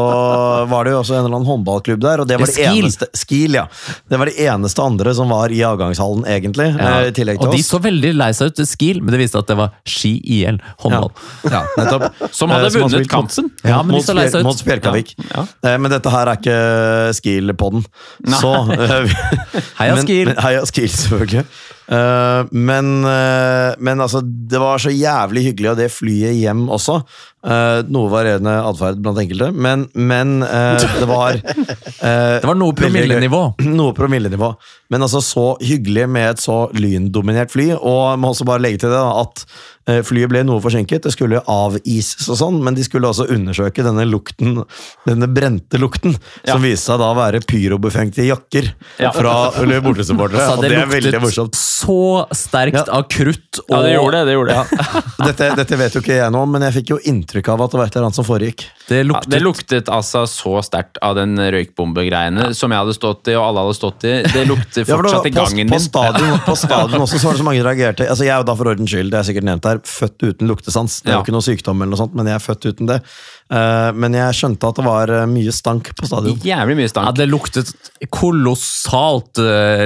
Var 0.71 0.87
det 0.87 0.93
jo 0.95 0.99
også 1.03 1.13
en 1.13 1.25
eller 1.27 1.35
annen 1.37 1.45
håndballklubb 1.51 1.99
der, 2.01 2.23
og 2.23 2.27
det 2.31 2.39
var 2.41 2.49
det 2.49 2.55
det 2.57 2.69
eneste 2.71 3.05
Skil, 3.13 3.53
ja. 3.59 3.67
Det 4.09 4.17
var 4.17 4.31
det 4.31 4.39
eneste 4.47 4.81
andre 4.81 5.13
som 5.13 5.29
var 5.29 5.53
i 5.53 5.59
avgangshallen, 5.67 6.23
egentlig. 6.25 6.71
Ja. 6.73 6.95
eh, 7.03 7.11
I 7.11 7.13
tillegg 7.13 7.37
til 7.37 7.51
Og 7.51 7.53
de 7.53 7.61
så 7.67 7.77
veldig 7.83 8.13
lei 8.17 8.31
seg 8.33 8.49
ut 8.49 8.63
Skil, 8.65 9.01
men 9.03 9.13
det 9.13 9.21
viste 9.21 9.37
at 9.43 9.51
det 9.51 9.59
var 9.59 9.75
Ski 9.85 10.15
IL 10.39 10.57
håndball. 10.81 11.11
Ja, 11.53 11.61
nettopp. 11.77 12.07
Som 12.39 12.49
hadde 12.55 12.71
Eh, 12.71 12.79
vunnet 12.79 12.95
spilt 12.97 13.11
kampen. 13.13 13.51
Ja, 13.63 13.83
men 13.85 13.99
de 13.99 14.01
så 14.07 14.15
lei 14.17 14.25
seg 14.33 14.41
ut. 14.41 14.49
mot 14.49 14.57
Spjelkavik. 14.63 15.13
Ja, 15.29 15.45
Eh, 15.65 15.77
Men 15.77 15.91
dette 15.93 16.09
her 16.09 16.31
er 16.33 16.39
ikke 16.41 16.57
Skil-podden. 17.19 17.85
Så 18.41 18.51
uh, 18.73 19.15
Heia 19.79 19.95
Skil. 20.01 20.33
Heia 20.41 20.65
Skil, 20.65 20.89
selvfølgelig. 20.89 21.45
Eh, 21.85 22.47
men, 22.51 22.87
uh, 23.05 23.75
men 23.77 24.01
altså, 24.01 24.21
det 24.23 24.61
var 24.61 24.81
så 24.81 24.93
jævlig 24.93 25.45
hyggelig, 25.49 25.71
og 25.71 25.79
det 25.81 25.91
flyet 25.93 26.37
hjem 26.39 26.65
også. 26.73 26.99
Eh, 27.45 27.83
noe 27.93 28.09
varierende 28.09 28.53
atferd 28.65 28.97
blant 29.05 29.19
enkelte, 29.21 29.51
men, 29.53 29.83
men 29.93 30.39
uh, 30.41 30.81
det 31.01 31.05
var 31.05 31.37
uh, 31.37 32.39
Det 32.41 32.47
var 32.49 32.57
noe 32.57 32.73
promillenivå. 32.73 33.43
Noe 33.75 33.93
promillenivå. 33.93 34.49
Men 34.93 35.05
altså 35.05 35.21
så 35.21 35.45
hyggelig 35.61 36.07
med 36.09 36.31
et 36.33 36.41
så 36.41 36.65
lyndominert 36.73 37.53
fly. 37.53 37.71
Og 37.77 38.17
må 38.21 38.31
også 38.33 38.45
bare 38.49 38.61
legge 38.65 38.81
til 38.83 38.91
det 38.93 38.97
da, 38.97 39.23
at 39.25 39.45
flyet 40.05 40.29
ble 40.31 40.41
noe 40.45 40.61
forsinket. 40.61 41.03
Det 41.05 41.11
skulle 41.13 41.41
avises 41.51 42.25
og 42.33 42.37
sånn, 42.39 42.55
men 42.65 42.73
de 42.77 42.81
skulle 42.85 43.09
også 43.09 43.27
undersøke 43.33 43.83
denne 43.85 44.05
lukten, 44.09 44.63
denne 45.05 45.27
brente 45.29 45.77
lukten, 45.81 46.15
som 46.45 46.63
viste 46.63 46.87
seg 46.89 47.01
da 47.01 47.11
å 47.13 47.17
være 47.17 47.41
pyrobefengte 47.45 48.25
jakker 48.25 48.71
Ja. 49.01 49.11
fra 49.13 49.35
bortesupportere. 49.85 50.41
Altså, 50.45 50.57
og 50.57 50.63
det 50.65 50.71
det 50.73 50.79
er 50.81 50.89
veldig 50.89 51.21
morsomt. 51.21 51.57
så 51.57 52.25
sterkt 52.33 52.79
Ja. 52.81 52.85
av 52.97 53.05
krutt 53.09 53.61
og 53.65 53.75
Ja, 53.75 53.81
det 53.85 53.93
gjorde 53.93 54.17
det. 54.17 54.25
det, 54.25 54.33
gjorde 54.39 54.49
det. 54.49 54.57
Ja. 54.57 55.01
Dette, 55.25 55.51
dette 55.61 55.77
vet 55.79 55.93
jo 55.97 56.01
ikke 56.01 56.17
jeg 56.17 56.31
nå, 56.33 56.45
men 56.49 56.61
jeg 56.65 56.73
fikk 56.79 56.89
jo 56.95 56.97
inntrykk 57.09 57.34
av 57.43 57.61
at 57.65 57.71
det 57.71 57.77
var 57.77 57.85
et 57.89 57.95
eller 57.95 58.05
annet 58.07 58.15
som 58.15 58.25
foregikk. 58.27 58.63
Det 58.87 58.97
Ja, 59.01 59.03
luktet, 59.03 59.29
det 59.31 59.39
luktet 59.43 59.89
altså 59.89 60.23
så 60.29 60.61
sterkt 60.63 60.97
av 61.01 61.15
den 61.15 61.35
røykbombegreiene 61.37 62.53
som 62.55 62.71
jeg 62.71 62.79
hadde 62.83 62.93
stått 62.95 63.27
i, 63.27 63.35
og 63.35 63.43
alle 63.49 63.63
hadde 63.65 63.75
stått 63.77 64.05
i. 64.07 64.13
Det 64.31 64.45
lukter 64.51 64.85
Ja, 64.87 64.95
fortsatt 64.97 65.25
i 65.25 65.33
gangen 65.35 65.67
på, 65.67 65.75
på 65.75 65.79
min. 65.79 65.85
stadion, 65.89 66.39
på 66.45 66.55
stadion 66.65 67.01
også 67.01 67.19
så 67.19 67.27
var 67.27 67.33
det 67.33 67.41
så 67.43 67.47
mange 67.47 67.61
som 67.61 67.67
reagerte. 67.69 68.07
Altså, 68.09 68.23
jeg 68.27 68.33
er 68.35 68.43
jo 68.43 68.47
da 68.51 68.55
for 68.55 68.71
ordens 68.71 68.89
skyld, 68.95 69.11
det 69.11 69.19
er 69.19 69.27
sikkert 69.29 69.47
nevnt 69.49 69.65
her, 69.69 69.81
født 69.85 70.27
uten 70.29 70.47
luktesans. 70.51 71.01
Det 71.01 71.09
er 71.11 71.15
Ja. 71.15 71.19
jo 71.19 71.25
ikke 71.27 71.35
noe 71.37 71.45
sykdom, 71.49 71.81
eller 71.81 71.91
noe 71.95 72.01
sånt, 72.05 72.15
men 72.15 72.25
jeg 72.31 72.35
er 72.39 72.45
født 72.45 72.69
uten 72.71 72.87
det. 72.93 73.01
Eh, 73.45 73.91
men 73.93 74.15
jeg 74.17 74.33
skjønte 74.33 74.69
at 74.71 74.79
det 74.79 74.83
var 74.87 75.11
eh, 75.13 75.25
mye 75.29 75.51
stank 75.53 75.91
på 75.93 76.07
stadion. 76.09 76.39
Jævlig 76.41 76.79
mye 76.79 76.89
ja, 76.89 77.11
det 77.13 77.27
luktet 77.29 77.69
kolossalt 78.09 79.37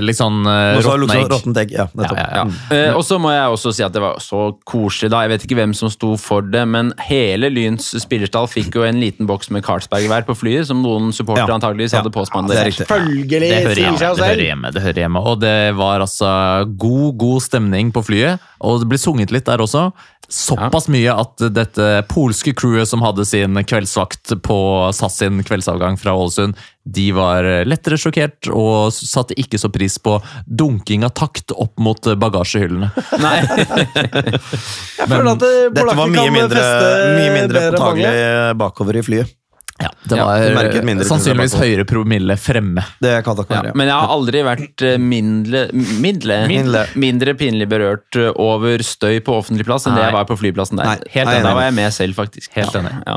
liksom 0.03 0.45
råttent 0.47 1.60
egg. 1.60 1.74
Ja, 1.76 1.89
nettopp. 1.91 2.20
Ja, 2.20 2.28
ja, 2.38 2.45
Ja. 2.45 2.76
Eh, 2.76 2.95
og 2.95 3.03
så 3.03 3.18
må 3.20 3.34
jeg 3.34 3.51
også 3.51 3.74
si 3.76 3.84
at 3.84 3.95
det 3.95 4.03
var 4.03 4.22
så 4.24 4.53
koselig 4.68 5.12
da. 5.12 5.26
Jeg 5.26 5.34
vet 5.34 5.47
ikke 5.47 5.57
hvem 5.60 5.74
som 5.76 5.91
sto 5.91 6.14
for 6.20 6.45
det, 6.45 6.64
men 6.72 6.93
hele 7.10 7.49
Lyns 7.51 7.91
spillerstall 7.99 8.47
fikk 8.51 8.78
jo 8.80 8.86
en 8.88 9.01
liten 9.01 9.28
boks 9.28 9.51
med 9.51 9.66
Carlsberg 9.68 10.07
hver 10.07 10.28
på 10.28 10.38
flyet, 10.39 10.70
som 10.70 10.80
noen 10.86 11.12
supportere 11.16 11.49
Ja. 11.49 11.57
antageligvis 11.60 11.97
hadde 11.97 12.14
påspandert. 12.16 12.64
Det 12.64 12.68
er. 12.68 12.78
Selvfølgelig 12.86 13.39
Det 13.39 13.64
hører 13.66 13.84
hjemme, 13.84 13.99
det 13.99 14.30
hører 14.30 14.45
hjemme, 14.45 14.72
det 14.72 14.86
hører 14.86 15.01
hjemme. 15.03 15.26
Og 15.26 15.39
det 15.43 15.57
var 15.76 15.99
altså 15.99 16.32
god, 16.78 17.18
god 17.18 17.41
stemning 17.43 17.91
på 17.91 18.05
flyet. 18.07 18.39
Og 18.62 18.80
det 18.82 18.89
ble 18.91 18.99
sunget 18.99 19.32
litt 19.36 19.45
der 19.47 19.60
også. 19.64 19.89
Såpass 20.30 20.86
mye 20.93 21.10
at 21.10 21.41
dette 21.55 21.86
polske 22.12 22.53
crewet 22.53 22.86
som 22.88 23.01
hadde 23.01 23.26
sin 23.26 23.48
kveldsvakt 23.67 24.35
på 24.45 24.57
SAS 24.95 25.19
sin 25.21 25.41
kveldsavgang 25.45 25.97
fra 25.99 26.13
Ålesund, 26.17 26.57
de 26.89 27.09
var 27.13 27.45
lettere 27.69 27.99
sjokkert 28.01 28.49
og 28.49 28.93
satte 28.95 29.37
ikke 29.39 29.59
så 29.61 29.69
pris 29.73 29.97
på 30.01 30.15
dunking 30.45 31.05
av 31.05 31.13
takt 31.17 31.53
opp 31.53 31.75
mot 31.81 32.11
bagasjehyllene. 32.21 32.89
Nei. 33.25 33.35
Jeg 33.45 35.09
føler 35.09 35.33
at 35.33 35.43
Dette 35.43 35.85
var 35.85 35.93
polakker 35.93 36.13
mye 36.13 36.21
kan 36.21 36.37
mindre, 36.39 36.63
feste 36.63 37.11
mye 37.19 37.35
mindre 37.35 37.67
påtagelig 37.75 38.57
bakover 38.63 39.01
i 39.01 39.05
flyet. 39.05 39.38
Ja, 39.80 39.89
det 40.11 40.17
var 40.19 40.41
ja, 40.43 40.95
sannsynligvis 41.07 41.53
høyere 41.55 41.86
promille 41.88 42.36
fremme. 42.36 42.84
Det 42.99 43.13
kan 43.23 43.38
nok 43.39 43.51
Ja, 43.53 43.61
men 43.71 43.88
jeg 43.88 43.95
har 43.95 44.11
aldri 44.11 44.41
vært 44.43 44.84
eh, 44.84 44.97
mindre, 44.99 45.61
mindre, 45.73 46.39
Mindre. 46.51 46.82
mindre 46.99 47.34
pinlig 47.39 47.69
berørt 47.71 48.17
eh, 48.19 48.27
over 48.36 48.84
støy 48.84 49.21
på 49.23 49.38
offentlig 49.39 49.63
plass 49.69 49.88
enn 49.88 49.95
det 49.95 50.03
jeg 50.03 50.15
var 50.17 50.27
på 50.27 50.36
flyplassen 50.41 50.82
der. 50.82 50.89
Nei, 50.91 50.97
Helt 51.13 51.30
nei, 51.32 51.38
enig. 51.38 51.45
Da 51.47 51.53
var 51.55 51.67
jeg 51.69 51.77
med 51.80 51.95
selv, 51.95 52.17
faktisk. 52.19 52.51
Helt 52.59 52.75
enig. 52.75 52.91
Ja. 53.07 53.15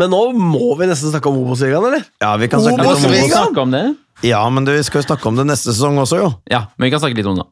Men 0.00 0.14
nå 0.16 0.22
må 0.32 0.70
vi 0.80 0.88
nesten 0.88 1.12
snakke 1.12 1.28
om 1.28 1.42
Obos-ligaen, 1.44 1.84
eller? 1.90 2.08
Ja, 2.24 2.32
vi 2.40 2.48
kan 2.48 2.64
snakke 2.64 2.88
litt 2.88 3.04
om 3.04 3.12
vi 3.12 3.22
snakke 3.28 3.66
om 3.66 3.76
det? 3.76 3.84
Ja, 4.24 4.40
men 4.48 4.64
du, 4.64 4.72
vi 4.72 4.82
skal 4.88 5.02
jo 5.02 5.08
snakke 5.10 5.28
om 5.28 5.36
det 5.42 5.44
neste 5.50 5.74
sesong 5.74 6.00
også, 6.00 6.22
jo. 6.24 6.32
Ja, 6.48 6.64
men 6.78 6.88
vi 6.88 6.94
kan 6.96 7.04
snakke 7.04 7.20
litt 7.20 7.28
om 7.28 7.36
det. 7.42 7.48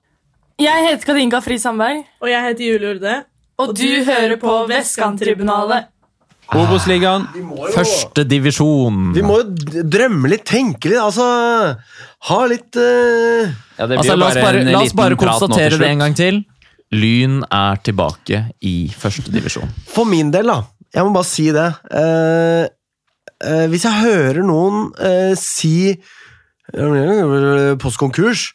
Jeg 0.64 0.88
heter 0.88 1.12
Kadinka 1.12 1.44
Fri 1.44 1.56
Sandberg, 1.60 2.02
Og 2.24 2.28
jeg 2.32 2.40
heter 2.48 2.64
Julie 2.72 2.94
Urde. 2.96 3.14
og 3.60 3.76
du 3.76 3.88
hører 4.08 4.36
på 4.40 4.52
Vestkanttribunalet. 4.68 5.88
Obos-ligaen. 6.56 7.26
Første 7.74 8.24
divisjon. 8.26 9.10
Vi 9.14 9.22
må 9.22 9.40
jo 9.40 9.82
drømme 9.86 10.30
litt, 10.32 10.44
tenke 10.48 10.90
litt, 10.90 10.98
altså 10.98 11.26
Ha 12.30 12.38
litt 12.50 12.78
uh... 12.80 13.46
Ja, 13.78 13.86
det 13.86 13.94
blir 13.94 14.00
Altså, 14.00 14.16
la 14.18 14.30
oss 14.30 14.40
bare, 14.40 14.62
en 14.64 14.72
la 14.74 14.80
oss 14.82 14.96
bare 14.98 15.18
konstatere 15.20 15.78
det 15.80 15.90
en 15.92 16.02
gang 16.04 16.16
til. 16.18 16.42
Lyn 16.90 17.40
er 17.46 17.78
tilbake 17.86 18.42
i 18.66 18.74
første 18.98 19.30
divisjon. 19.30 19.70
For 19.92 20.08
min 20.10 20.32
del, 20.34 20.50
da. 20.50 20.64
Jeg 20.90 21.06
må 21.06 21.14
bare 21.14 21.28
si 21.28 21.46
det. 21.54 21.68
Uh, 21.86 22.66
uh, 23.46 23.66
hvis 23.70 23.86
jeg 23.86 24.02
hører 24.02 24.42
noen 24.46 24.90
si 25.38 25.94
postkonkurs 27.82 28.52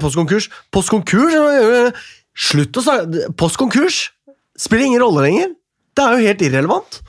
Postkonkurs 0.00 0.46
Postkonkurs 0.72 1.34
Slutt 2.48 2.78
å 2.80 2.84
snakke 2.86 3.26
Postkonkurs 3.36 3.98
spiller 4.58 4.88
ingen 4.88 5.02
rolle 5.02 5.24
lenger. 5.26 5.52
Det 5.98 6.04
er 6.06 6.14
jo 6.14 6.26
helt 6.30 6.42
irrelevant. 6.46 7.00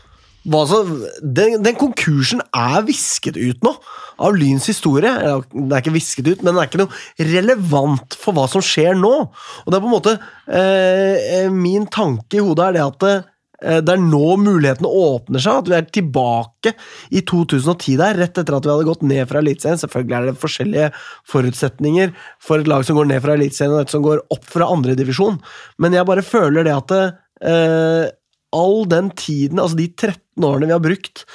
Altså, 0.49 0.79
den, 1.21 1.59
den 1.61 1.75
konkursen 1.77 2.41
er 2.55 2.81
visket 2.87 3.37
ut 3.37 3.65
nå 3.65 3.75
av 4.19 4.37
Lyns 4.39 4.69
historie. 4.71 5.11
Den 5.53 5.69
er 5.69 5.83
ikke 5.83 5.93
visket 5.93 6.29
ut, 6.29 6.41
men 6.41 6.55
den 6.55 6.61
er 6.63 6.69
ikke 6.69 6.81
noe 6.81 7.27
relevant 7.29 8.17
for 8.17 8.35
hva 8.35 8.47
som 8.49 8.63
skjer 8.65 8.97
nå. 8.97 9.11
Og 9.29 9.67
det 9.69 9.77
er 9.77 9.83
på 9.83 9.89
en 9.89 9.97
måte 9.97 10.15
eh, 10.47 11.51
Min 11.53 11.85
tanke 11.91 12.39
i 12.39 12.43
hodet 12.43 12.69
er 12.69 12.77
det 12.79 12.85
at 12.87 13.07
eh, 13.09 13.79
det 13.83 13.93
er 13.93 14.01
nå 14.01 14.37
mulighetene 14.41 14.89
åpner 14.89 15.43
seg. 15.43 15.61
At 15.61 15.69
vi 15.69 15.77
er 15.77 15.89
tilbake 15.99 16.73
i 17.13 17.21
2010 17.21 17.99
der, 17.99 18.17
rett 18.23 18.39
etter 18.41 18.57
at 18.57 18.65
vi 18.65 18.73
hadde 18.73 18.89
gått 18.89 19.05
ned 19.05 19.29
fra 19.29 19.43
Eliteserien. 19.43 19.81
Selvfølgelig 19.83 20.17
er 20.17 20.29
det 20.31 20.37
forskjellige 20.39 20.91
forutsetninger 21.29 22.15
for 22.41 22.63
et 22.63 22.71
lag 22.71 22.87
som 22.87 22.97
går 22.97 23.11
ned 23.11 23.21
fra 23.27 23.35
Eliteserien 23.37 23.75
og 23.75 23.83
et 23.83 23.93
som 23.93 24.07
går 24.07 24.23
opp 24.33 24.47
fra 24.49 24.71
andredivisjon, 24.71 25.43
men 25.83 25.99
jeg 25.99 26.07
bare 26.07 26.25
føler 26.25 26.65
det 26.65 26.79
at 26.79 26.95
eh, 26.97 28.07
all 28.55 28.85
den 28.89 29.11
tiden, 29.17 29.59
altså 29.61 29.77
de 29.79 29.89
13 29.93 30.45
årene 30.45 30.69
vi 30.69 30.75
har 30.75 30.83
brukt, 30.83 31.25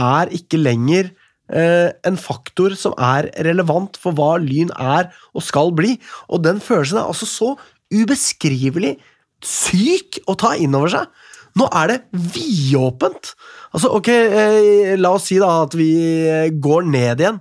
er 0.00 0.32
ikke 0.34 0.58
lenger 0.58 1.10
eh, 1.52 1.92
en 2.06 2.18
faktor 2.18 2.74
som 2.78 2.96
er 2.98 3.30
relevant 3.46 3.98
for 4.00 4.16
hva 4.16 4.34
Lyn 4.42 4.72
er 4.74 5.12
og 5.34 5.46
skal 5.46 5.74
bli. 5.76 5.96
Og 6.28 6.42
den 6.46 6.62
følelsen 6.64 7.00
er 7.00 7.10
altså 7.10 7.28
så 7.30 7.52
ubeskrivelig 7.94 8.96
syk 9.44 10.22
å 10.30 10.36
ta 10.40 10.54
inn 10.58 10.74
over 10.76 10.92
seg. 10.96 11.24
Nå 11.54 11.68
er 11.70 11.92
det 11.92 11.98
vidåpent. 12.34 13.34
Altså, 13.70 13.92
ok, 13.94 14.08
eh, 14.10 14.94
la 14.98 15.14
oss 15.14 15.28
si 15.30 15.38
da 15.38 15.60
at 15.62 15.76
vi 15.78 15.92
eh, 16.26 16.50
går 16.50 16.88
ned 16.90 17.22
igjen. 17.22 17.38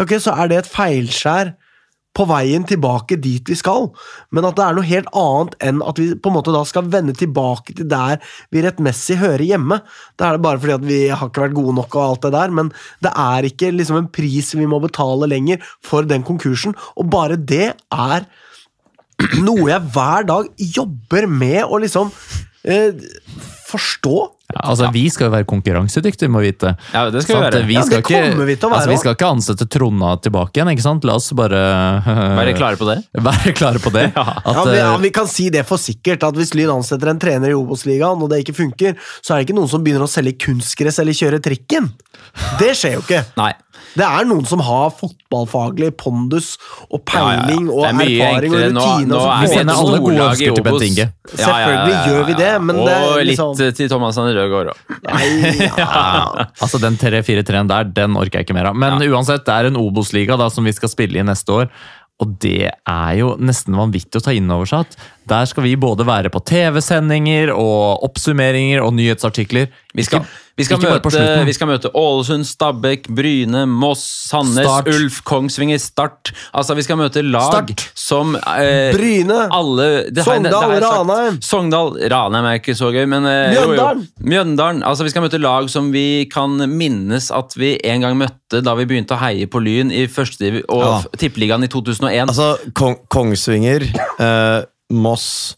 Ok, 0.00 0.18
Så 0.20 0.34
er 0.34 0.50
det 0.50 0.58
et 0.60 0.72
feilskjær 0.72 1.54
på 2.14 2.26
veien 2.30 2.64
tilbake 2.68 3.18
dit 3.18 3.48
vi 3.50 3.56
skal, 3.58 3.88
men 4.34 4.46
at 4.46 4.58
det 4.58 4.64
er 4.64 4.76
noe 4.76 4.86
helt 4.86 5.10
annet 5.18 5.56
enn 5.66 5.82
at 5.82 5.98
vi 5.98 6.12
på 6.14 6.30
en 6.30 6.36
måte 6.36 6.54
da 6.54 6.62
skal 6.68 6.86
vende 6.92 7.14
tilbake 7.18 7.74
til 7.74 7.88
der 7.90 8.20
vi 8.54 8.62
rettmessig 8.64 9.18
hører 9.22 9.42
hjemme. 9.42 9.80
Da 10.18 10.28
er 10.28 10.38
det 10.38 10.44
bare 10.46 10.60
fordi 10.62 10.76
at 10.76 10.86
vi 10.86 11.00
har 11.10 11.30
ikke 11.30 11.46
vært 11.46 11.58
gode 11.58 11.76
nok 11.80 11.98
og 11.98 12.04
alt 12.04 12.28
det 12.28 12.34
der, 12.36 12.54
men 12.54 12.70
det 13.04 13.12
er 13.24 13.50
ikke 13.50 13.72
liksom 13.74 14.00
en 14.00 14.10
pris 14.14 14.52
vi 14.54 14.70
må 14.70 14.78
betale 14.84 15.28
lenger 15.30 15.62
for 15.82 16.06
den 16.06 16.26
konkursen, 16.26 16.76
og 16.94 17.10
bare 17.10 17.40
det 17.40 17.72
er 17.74 18.28
noe 19.42 19.68
jeg 19.70 19.92
hver 19.94 20.26
dag 20.28 20.48
jobber 20.78 21.28
med 21.30 21.62
å 21.64 21.78
liksom 21.82 22.10
eh, 22.66 22.94
forstå. 23.68 24.16
Ja, 24.52 24.60
altså, 24.70 24.90
Vi 24.92 25.06
skal 25.10 25.30
jo 25.30 25.32
være 25.32 25.46
konkurransedyktige, 25.48 26.28
må 26.30 26.42
vi 26.44 26.50
vite. 26.52 26.74
Ja, 26.92 27.06
det 27.10 27.22
skal 27.24 27.38
vi 27.38 27.46
være. 27.46 27.62
Vi 27.66 27.78
Ja, 27.78 27.84
skal 27.86 28.02
det 28.02 28.04
kommer 28.04 28.44
vi 28.46 28.56
til 28.56 28.68
å 28.68 28.70
være 28.70 28.80
altså, 28.82 28.92
vi 28.92 28.98
skal 29.00 29.16
ikke 29.16 29.30
ansette 29.32 29.66
Tronna 29.72 30.10
tilbake 30.20 30.60
igjen, 30.60 30.70
ikke 30.74 30.84
sant? 30.84 31.06
La 31.08 31.16
oss 31.16 31.30
bare 31.34 31.62
Være 32.38 32.54
klare 32.58 32.78
på 32.78 32.88
det. 32.90 32.98
være 33.30 33.54
klare 33.56 33.82
på 33.82 33.92
det. 33.94 34.06
At, 34.20 34.44
Ja, 34.44 34.64
vi, 34.68 34.76
ja, 34.78 34.92
eh, 34.92 35.00
vi 35.06 35.10
kan 35.16 35.30
si 35.30 35.48
det 35.54 35.64
for 35.66 35.80
sikkert, 35.80 36.26
at 36.28 36.36
hvis 36.38 36.52
Lyn 36.54 36.74
ansetter 36.76 37.10
en 37.10 37.22
trener 37.22 37.54
i 37.54 37.56
Obos-ligaen, 37.56 38.20
og 38.20 38.30
det 38.30 38.44
ikke 38.44 38.58
funker, 38.60 39.00
så 39.24 39.34
er 39.34 39.40
det 39.40 39.48
ikke 39.48 39.58
noen 39.58 39.72
som 39.72 39.82
begynner 39.84 40.04
å 40.06 40.10
selge 40.10 40.36
kunstgress 40.44 41.00
eller 41.02 41.16
kjøre 41.16 41.40
trikken. 41.42 41.88
Det 42.60 42.74
skjer 42.76 42.98
jo 42.98 43.04
ikke. 43.06 43.24
Nei. 43.40 43.52
Det 43.94 44.04
er 44.06 44.24
noen 44.26 44.46
som 44.50 44.58
har 44.66 44.90
fotballfaglig 44.98 45.92
pondus 46.00 46.54
og 46.90 47.04
peiling 47.06 47.68
Ja, 47.68 47.70
ja, 47.70 47.70
ja. 47.70 47.74
og 47.74 47.84
er 47.84 48.08
erfaring 48.08 48.54
og 48.54 48.58
enklere. 48.58 48.72
Nå- 48.74 48.84
rutine. 48.84 49.08
nå 49.12 49.18
og 49.20 49.28
er 49.30 49.40
vi 49.40 49.46
så- 49.46 49.58
sender 49.58 49.74
alle 49.74 49.98
gode 49.98 50.14
storlag 50.14 50.24
i 50.24 50.30
ønsker 50.34 50.44
til 50.44 50.64
Obos. 50.64 50.80
Bent 50.80 50.88
Inge. 50.90 51.06
Selvfølgelig 51.34 51.96
gjør 52.08 52.26
vi 52.26 52.34
det, 52.42 52.52
men 52.62 52.76
og 52.76 52.86
det 52.86 52.94
er 52.98 53.24
liksom- 53.30 53.52
litt 53.54 53.60
eh, 53.68 53.70
til 53.78 53.88
Thomas 53.88 54.18
Anne 54.18 54.34
Rødgaard 54.34 54.72
òg. 54.74 54.78
Altså, 56.60 56.78
Den 56.80 56.96
3-4-3-en 57.00 57.68
der, 57.70 57.84
den 57.84 58.16
orker 58.16 58.40
jeg 58.40 58.46
ikke 58.48 58.54
mer 58.56 58.70
av. 58.70 58.76
Men 58.76 58.98
uansett, 59.10 59.44
det 59.46 59.54
er 59.54 59.66
en 59.70 59.76
Obos-liga 59.80 60.38
som 60.50 60.64
vi 60.64 60.72
skal 60.72 60.88
spille 60.92 61.20
i 61.20 61.26
neste 61.26 61.52
år. 61.52 61.68
Og 62.22 62.38
det 62.38 62.70
er 62.70 63.12
jo 63.18 63.32
nesten 63.42 63.74
vanvittig 63.74 64.20
å 64.20 64.22
ta 64.22 64.30
inn 64.36 64.50
over 64.54 64.68
seg 64.70 64.84
at 64.86 64.96
der 65.26 65.48
skal 65.50 65.64
vi 65.66 65.72
både 65.74 66.04
være 66.06 66.30
på 66.30 66.42
TV-sendinger 66.46 67.50
og 67.50 68.04
oppsummeringer 68.06 68.84
og 68.84 68.92
nyhetsartikler. 68.94 69.66
Vi 69.98 70.04
skal, 70.06 70.22
vi, 70.56 70.64
skal 70.66 70.78
møte, 70.78 71.20
vi 71.48 71.52
skal 71.56 71.66
møte 71.70 71.90
Ålesund, 71.98 72.44
Stabæk, 72.46 73.08
Bryne, 73.14 73.64
Moss, 73.66 74.04
Sandnes, 74.30 74.64
Start. 74.68 74.88
Ulf, 74.92 75.16
Kongsvinger, 75.26 75.80
Start. 75.82 76.30
Altså, 76.54 76.76
vi 76.78 76.84
skal 76.86 76.98
møte 77.00 77.22
lag 77.26 77.48
Start. 77.50 77.84
som 77.98 78.36
eh, 78.36 78.92
Bryne. 78.94 79.40
alle 79.50 79.88
Sogndal. 80.22 80.76
Ranheim. 80.84 81.40
Sogndal, 81.42 81.92
Ranheim 82.12 82.46
er 82.52 82.60
ikke 82.60 82.76
så 82.78 82.92
gøy, 82.94 83.02
men 83.10 83.26
eh. 83.26 83.56
Mjøndalen. 83.56 84.06
Mjøndalen. 84.22 84.82
Altså, 84.86 85.04
vi 85.08 85.10
skal 85.14 85.26
møte 85.26 85.40
lag 85.42 85.66
som 85.72 85.90
vi 85.94 86.06
kan 86.32 86.54
minnes 86.70 87.30
at 87.34 87.56
vi 87.58 87.74
en 87.84 88.06
gang 88.06 88.18
møtte 88.20 88.62
da 88.64 88.76
vi 88.78 88.86
begynte 88.86 89.16
å 89.16 89.22
heie 89.24 89.48
på 89.50 89.58
Lyn 89.64 89.90
i 89.90 90.06
første 90.06 90.52
og 90.68 90.84
Ja. 90.84 90.94
tippeligaen 91.18 91.64
i 91.66 91.70
2001. 91.72 92.28
Altså, 92.30 92.52
Kong 92.78 92.96
Kongsvinger, 93.10 93.82
eh, 94.22 94.62
Moss, 94.94 95.56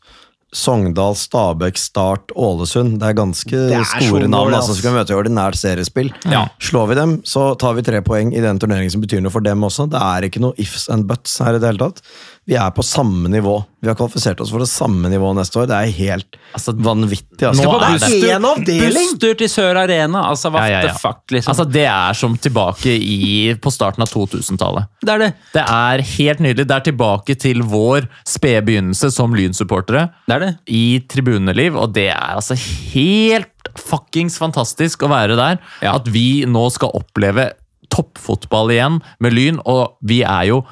Sogndal, 0.57 1.17
Stabæk, 1.19 1.77
Start, 1.81 2.33
Ålesund. 2.33 2.97
Det 3.01 3.11
er 3.11 3.19
ganske 3.19 3.59
er 3.77 3.85
store 3.85 4.29
navn 4.31 4.55
altså, 4.55 4.73
som 4.73 4.81
skal 4.81 4.97
møte 4.97 5.13
i 5.13 5.19
ordinært 5.19 5.59
seriespill. 5.61 6.09
Ja. 6.33 6.47
Slår 6.63 6.89
vi 6.93 6.99
dem, 6.99 7.17
så 7.29 7.51
tar 7.61 7.77
vi 7.77 7.85
tre 7.85 8.01
poeng 8.07 8.33
i 8.33 8.43
den 8.45 8.61
turneringen 8.63 8.95
som 8.95 9.05
betyr 9.05 9.21
noe 9.25 9.35
for 9.35 9.45
dem 9.45 9.67
også. 9.69 9.89
Det 9.93 10.01
er 10.01 10.29
ikke 10.31 10.43
noe 10.45 10.57
ifs 10.63 10.89
and 10.93 11.09
buts 11.11 11.37
her 11.45 11.59
i 11.59 11.61
det 11.61 11.75
hele 11.75 11.83
tatt. 11.85 12.01
Vi 12.47 12.55
er 12.55 12.71
på 12.71 12.83
samme 12.87 13.27
nivå. 13.29 13.57
Vi 13.83 13.89
har 13.91 13.97
kvalifisert 13.99 14.39
oss 14.41 14.53
for 14.55 14.63
det 14.63 14.69
samme 14.71 15.09
nivået 15.11 15.35
neste 15.41 15.59
år. 15.59 15.67
Det 15.67 15.75
er 15.77 15.91
helt 15.97 16.37
Altså, 16.55 16.73
vanvittig. 16.79 17.41
nå 17.43 17.49
Altså. 17.51 17.65
er 17.67 17.99
Det 17.99 18.21
det- 18.23 18.31
er 18.31 18.47
avdeling! 18.47 19.09
Busstur 19.11 19.35
til 19.41 19.49
Sør 19.51 19.77
Arena. 19.83 20.23
Altså, 20.31 20.53
what 20.53 20.63
Ja, 20.63 20.69
ja, 20.69 20.81
ja. 20.87 20.93
the 20.93 20.99
fuck, 20.99 21.23
liksom. 21.33 21.51
Altså, 21.51 21.65
Det 21.73 21.85
er 21.85 22.13
som 22.15 22.37
tilbake 22.39 22.87
i, 22.87 23.55
på 23.61 23.73
starten 23.73 24.01
av 24.03 24.09
2000-tallet. 24.09 24.87
det 25.03 25.09
er 25.11 25.19
det. 25.19 25.35
Det 25.55 25.65
er 25.69 25.99
helt 26.03 26.39
nydelig. 26.39 26.67
Det 26.69 26.71
er 26.77 26.93
tilbake 26.93 27.35
til 27.39 27.63
vår 27.63 28.09
spede 28.25 28.63
begynnelse 28.65 29.11
som 29.13 29.35
Lyn-supportere 29.35 30.11
Det 30.29 30.35
er 30.37 30.39
det. 30.39 30.59
i 30.69 31.01
tribuneliv, 31.09 31.75
og 31.77 31.93
det 31.95 32.11
er 32.11 32.37
altså 32.37 32.55
helt 32.95 33.51
fuckings 33.77 34.39
fantastisk 34.39 34.99
å 35.03 35.09
være 35.11 35.35
der. 35.37 35.59
Ja. 35.83 35.97
At 35.97 36.07
vi 36.07 36.45
nå 36.47 36.71
skal 36.71 36.91
oppleve 36.95 37.51
toppfotball 37.91 38.69
igjen 38.71 39.03
med 39.21 39.33
Lyn, 39.33 39.59
og 39.67 39.97
vi 40.05 40.23
er 40.23 40.47
jo 40.47 40.65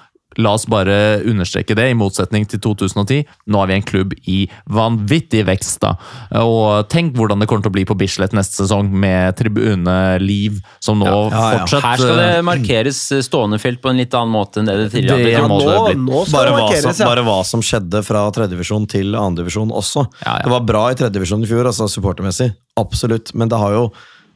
La 0.42 0.54
oss 0.56 0.66
bare 0.70 1.20
understreke 1.24 1.76
det, 1.76 1.88
i 1.90 1.96
motsetning 1.98 2.46
til 2.50 2.60
2010. 2.64 3.24
Nå 3.50 3.62
er 3.62 3.70
vi 3.70 3.76
en 3.78 3.86
klubb 3.86 4.14
i 4.30 4.38
vanvittig 4.72 5.44
vekst. 5.48 5.80
da. 5.84 5.94
Og 6.42 6.88
tenk 6.92 7.14
hvordan 7.18 7.42
det 7.42 7.48
kommer 7.50 7.66
til 7.66 7.72
å 7.72 7.76
bli 7.76 7.86
på 7.88 7.96
Bislett 7.98 8.34
neste 8.36 8.62
sesong, 8.62 8.90
med 8.94 9.36
tribuneliv 9.38 10.60
som 10.82 11.00
nå 11.00 11.06
Ja, 11.08 11.14
ja, 11.14 11.40
ja. 11.40 11.58
fortsatt 11.58 11.84
Her 11.84 12.00
skal 12.00 12.18
det 12.20 12.28
eh, 12.36 12.44
markeres 12.46 13.00
stående 13.26 13.58
felt 13.62 13.80
på 13.82 13.90
en 13.90 14.00
litt 14.00 14.14
annen 14.16 14.32
måte 14.34 14.60
enn 14.60 14.68
det 14.68 14.76
det 14.84 14.90
tidligere 14.92 15.24
Det 15.24 15.32
ja, 15.34 15.44
Nå, 15.48 15.58
nå 16.04 16.24
skal 16.26 16.36
Bare 16.38 16.50
det 16.50 16.82
hva, 16.84 16.94
som, 16.94 17.08
bare 17.08 17.24
hva 17.26 17.38
som 17.48 17.64
skjedde 17.64 18.02
fra 18.06 18.24
tredjedivisjon 18.34 18.88
til 18.90 19.16
andredivisjon 19.18 19.72
også. 19.74 20.06
Ja, 20.22 20.38
ja. 20.38 20.44
Det 20.46 20.52
var 20.54 20.66
bra 20.68 20.84
i 20.90 20.98
tredjedivisjon 20.98 21.44
i 21.44 21.50
fjor, 21.50 21.68
altså 21.70 21.88
supportermessig. 21.90 22.50
Absolutt. 22.80 23.34
Men 23.38 23.50
det 23.52 23.60
har 23.60 23.74
jo 23.76 23.86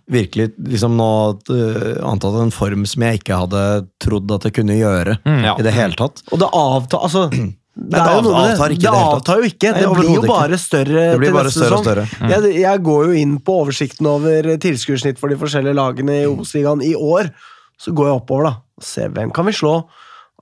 virkelig 0.09 0.51
liksom 0.69 0.97
nå 0.97 1.09
uh, 1.51 1.95
antatt 2.09 2.39
en 2.41 2.53
form 2.55 2.87
som 2.89 3.03
jeg 3.05 3.21
ikke 3.21 3.37
hadde 3.45 3.63
trodd 4.01 4.31
at 4.37 4.47
det 4.49 4.55
kunne 4.57 4.77
gjøre 4.79 5.19
Ja. 5.29 5.55
i 5.59 5.63
det 5.67 5.75
hele 5.77 5.99
tatt. 5.99 6.23
Og 6.33 6.41
det 6.43 6.49
avtar 6.57 7.05
altså 7.09 7.27
det, 7.33 7.39
det 7.79 8.01
med 8.01 8.01
avtar 8.01 8.73
det. 8.73 8.79
det 8.79 8.83
det 8.89 8.95
avtar 8.97 9.39
jo 9.43 9.51
ikke. 9.53 9.73
Nei, 9.75 9.83
Det 9.85 9.93
blir 9.99 10.15
jo 10.17 10.23
bare 10.27 10.49
ikke. 10.57 10.63
større 10.65 11.05
Det 11.13 11.19
blir 11.21 11.29
til 11.31 11.37
bare 11.39 11.51
neste 11.51 11.61
større 11.61 11.79
og 11.79 11.85
større. 11.85 12.07
Jeg, 12.33 12.57
jeg 12.65 12.83
går 12.89 13.05
jo 13.07 13.21
inn 13.23 13.37
på 13.45 13.59
oversikten 13.63 14.09
over 14.11 14.49
tilskuddssnitt 14.65 15.21
for 15.21 15.29
de 15.31 15.39
forskjellige 15.39 15.77
lagene 15.79 16.17
i 16.23 16.27
Obos-ligaen 16.27 16.83
i 16.89 16.95
år. 16.99 17.31
Så 17.79 17.93
går 17.95 18.09
jeg 18.11 18.19
oppover 18.23 18.49
da 18.49 18.55
og 18.79 18.85
ser 18.87 19.09
hvem 19.15 19.31
kan 19.35 19.47
vi 19.47 19.53
slå. 19.55 19.77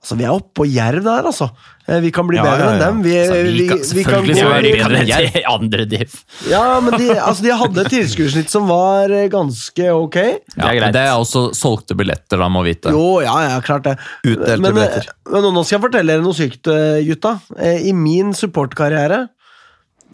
Altså, 0.07 0.15
Vi 0.21 0.23
er 0.23 0.31
oppe 0.31 0.53
på 0.55 0.65
Jerv 0.71 1.03
der, 1.03 1.25
altså. 1.27 1.49
Eh, 1.87 1.97
Vi 1.99 2.11
kan 2.15 2.27
bli 2.29 2.37
Ja, 2.39 2.43
bedre 2.45 2.63
ja, 2.63 2.67
enn 2.71 2.79
dem. 2.79 3.01
Vi, 3.03 3.11
Altså, 3.19 3.33
vi 3.43 3.51
vi, 3.51 3.65
kan- 3.67 3.77
vi 3.77 4.03
kan 4.07 4.13
selvfølgelig 4.13 4.35
kan, 4.37 4.39
så 4.39 4.53
er 4.55 4.61
vi 4.63 4.71
vi 4.71 4.77
bedre 4.79 4.99
enn 5.01 5.09
Jerv. 5.11 5.37
Andre 5.51 5.85
div. 5.91 6.15
Ja, 6.49 6.61
men 6.79 6.95
de, 7.01 7.07
altså, 7.19 7.43
de 7.43 7.51
hadde 7.59 7.83
et 7.83 7.89
tilskuddssnitt 7.91 8.49
som 8.53 8.67
var 8.71 9.11
eh, 9.11 9.27
ganske 9.33 9.89
ok. 9.91 10.15
Det 10.15 10.63
er 10.63 10.79
greit. 10.79 10.93
det 10.95 11.03
er 11.03 11.11
også 11.19 11.43
solgte 11.59 11.97
billetter, 11.99 12.39
da, 12.39 12.47
må 12.47 12.63
vite. 12.63 12.89
Jo, 12.95 13.19
ja, 13.25 13.35
ja, 13.49 13.59
klart 13.67 13.83
det. 13.83 13.97
Utdelte 14.23 14.59
men, 14.63 14.71
eh, 14.71 14.77
billetter. 14.79 15.11
men 15.35 15.49
nå 15.57 15.65
skal 15.67 15.77
jeg 15.77 15.85
fortelle 15.89 16.13
dere 16.15 16.23
noe 16.23 16.37
sykt, 16.39 16.63
gutta. 17.11 17.35
I 17.83 17.91
min 17.91 18.31
supportkarriere 18.33 19.25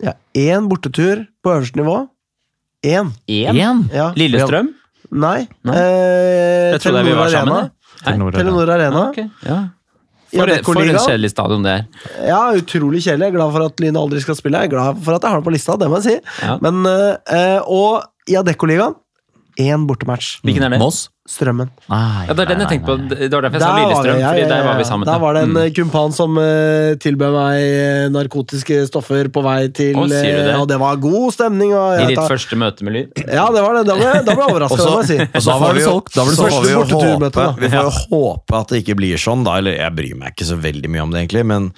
ja, 0.01 0.15
Én 0.33 0.65
bortetur 0.67 1.27
på 1.45 1.53
øverste 1.53 1.77
nivå. 1.77 1.99
Én. 2.83 3.13
Én? 3.29 3.85
Ja. 3.93 4.09
Lillestrøm? 4.17 4.73
Nei. 5.13 5.43
Nei. 5.63 5.75
Eh, 5.77 6.71
Jeg 6.73 6.81
trodde 6.81 7.03
vi 7.05 7.13
var 7.13 7.29
sammen. 7.29 7.69
Telenor 8.03 8.33
Arena. 8.33 8.41
Telenor 8.41 8.71
Arena. 8.73 9.03
Okay, 9.11 9.29
ja. 9.45 9.59
For, 10.33 10.49
for 10.65 10.81
en 10.81 10.97
kjedelig 10.97 11.29
stadion 11.33 11.65
det 11.65 11.75
er. 11.77 11.83
Ja, 12.25 12.41
utrolig 12.57 13.03
kjedelig. 13.05 13.27
Jeg 13.27 13.33
er 13.33 13.37
glad 13.37 13.53
for 13.53 13.67
at 13.67 13.83
Lyn 13.83 13.99
aldri 14.01 14.23
skal 14.23 14.37
spille. 14.39 14.63
Jeg 14.63 14.71
er 14.71 14.73
glad 14.73 15.03
for 15.05 15.17
at 15.17 15.25
jeg 15.25 15.33
har 15.35 15.43
det 15.43 15.47
på 15.47 15.53
lista, 15.53 15.77
det 15.77 15.89
må 15.91 16.01
jeg 16.01 16.07
si. 16.07 16.15
Ja. 16.41 16.57
Men, 16.63 16.81
eh, 16.89 17.59
og 17.61 18.03
i 18.29 18.37
Adeccoligaen 18.39 18.97
én 19.59 19.87
bortematch. 19.87 20.39
Hvilken 20.43 20.63
er 20.65 20.69
det? 20.75 20.79
Moss? 20.79 21.09
Strømmen. 21.23 21.69
Nei, 21.87 22.25
Ja, 22.27 22.33
det 22.35 22.43
er 22.43 22.49
den 22.51 22.59
jeg 22.65 22.67
tenkte 22.67 22.85
på. 22.89 22.95
Det 23.07 23.29
var 23.31 23.45
derfor 23.45 23.55
jeg 23.55 23.61
sa 23.63 23.75
Lillestrøm, 23.79 24.13
det- 24.17 24.19
ja, 24.25 24.31
ja, 24.35 24.47
der 24.49 24.63
var 24.65 24.73
ja. 24.73 24.77
vi 24.77 24.83
sammen. 24.83 25.05
Der 25.07 25.19
var 25.23 25.33
det 25.33 25.43
en 25.43 25.53
Mm. 25.53 25.57
eh, 25.63 25.69
kumpan 25.71 26.11
som 26.11 26.37
uh, 26.37 26.95
tilbød 26.99 27.31
meg 27.31 27.59
eh, 27.63 28.09
narkotiske 28.11 28.81
stoffer 28.89 29.29
på 29.31 29.41
vei 29.41 29.69
til 29.71 29.95
Å, 29.95 30.03
sier 30.11 30.35
du 30.35 30.43
det? 30.43 30.51
eh, 30.51 30.59
Og 30.59 30.67
det 30.67 30.77
var 30.79 30.97
god 30.97 31.31
stemning. 31.31 31.71
Og 31.73 32.01
I 32.01 32.05
ditt 32.11 32.17
tar- 32.19 32.27
første 32.27 32.55
møte 32.59 32.83
med 32.83 32.93
lyd? 32.93 33.23
Ja, 33.31 33.47
det 33.55 33.61
var 33.63 33.73
det. 33.79 33.85
Da 33.87 33.95
ble, 33.95 34.11
da 34.25 34.35
ble 34.35 34.43
jeg 34.43 34.51
overraska, 34.55 34.83
må 34.83 34.99
jeg 34.99 35.07
si. 35.07 35.17
og 35.23 35.41
så 35.41 35.45
Da 35.53 35.57
var 35.63 35.73
det 35.73 35.79
vi 35.79 35.87
solgt, 35.87 36.13
da 36.13 36.23
ble 36.27 36.35
det 36.35 36.43
Første 36.43 36.75
borteturmøte, 36.75 37.59
vi 37.63 37.67
får 37.69 37.83
jo 37.87 37.95
håpe 38.11 38.59
at 38.59 38.67
det 38.67 38.83
ikke 38.83 38.95
blir 38.99 39.15
sånn, 39.15 39.43
da. 39.47 39.55
Eller 39.63 39.77
jeg 39.79 39.95
bryr 39.95 40.15
meg 40.19 40.35
ikke 40.35 40.45
så 40.51 40.59
veldig 40.59 40.89
mye 40.91 41.03
om 41.07 41.11
det, 41.11 41.23
egentlig. 41.23 41.45
Men, 41.45 41.71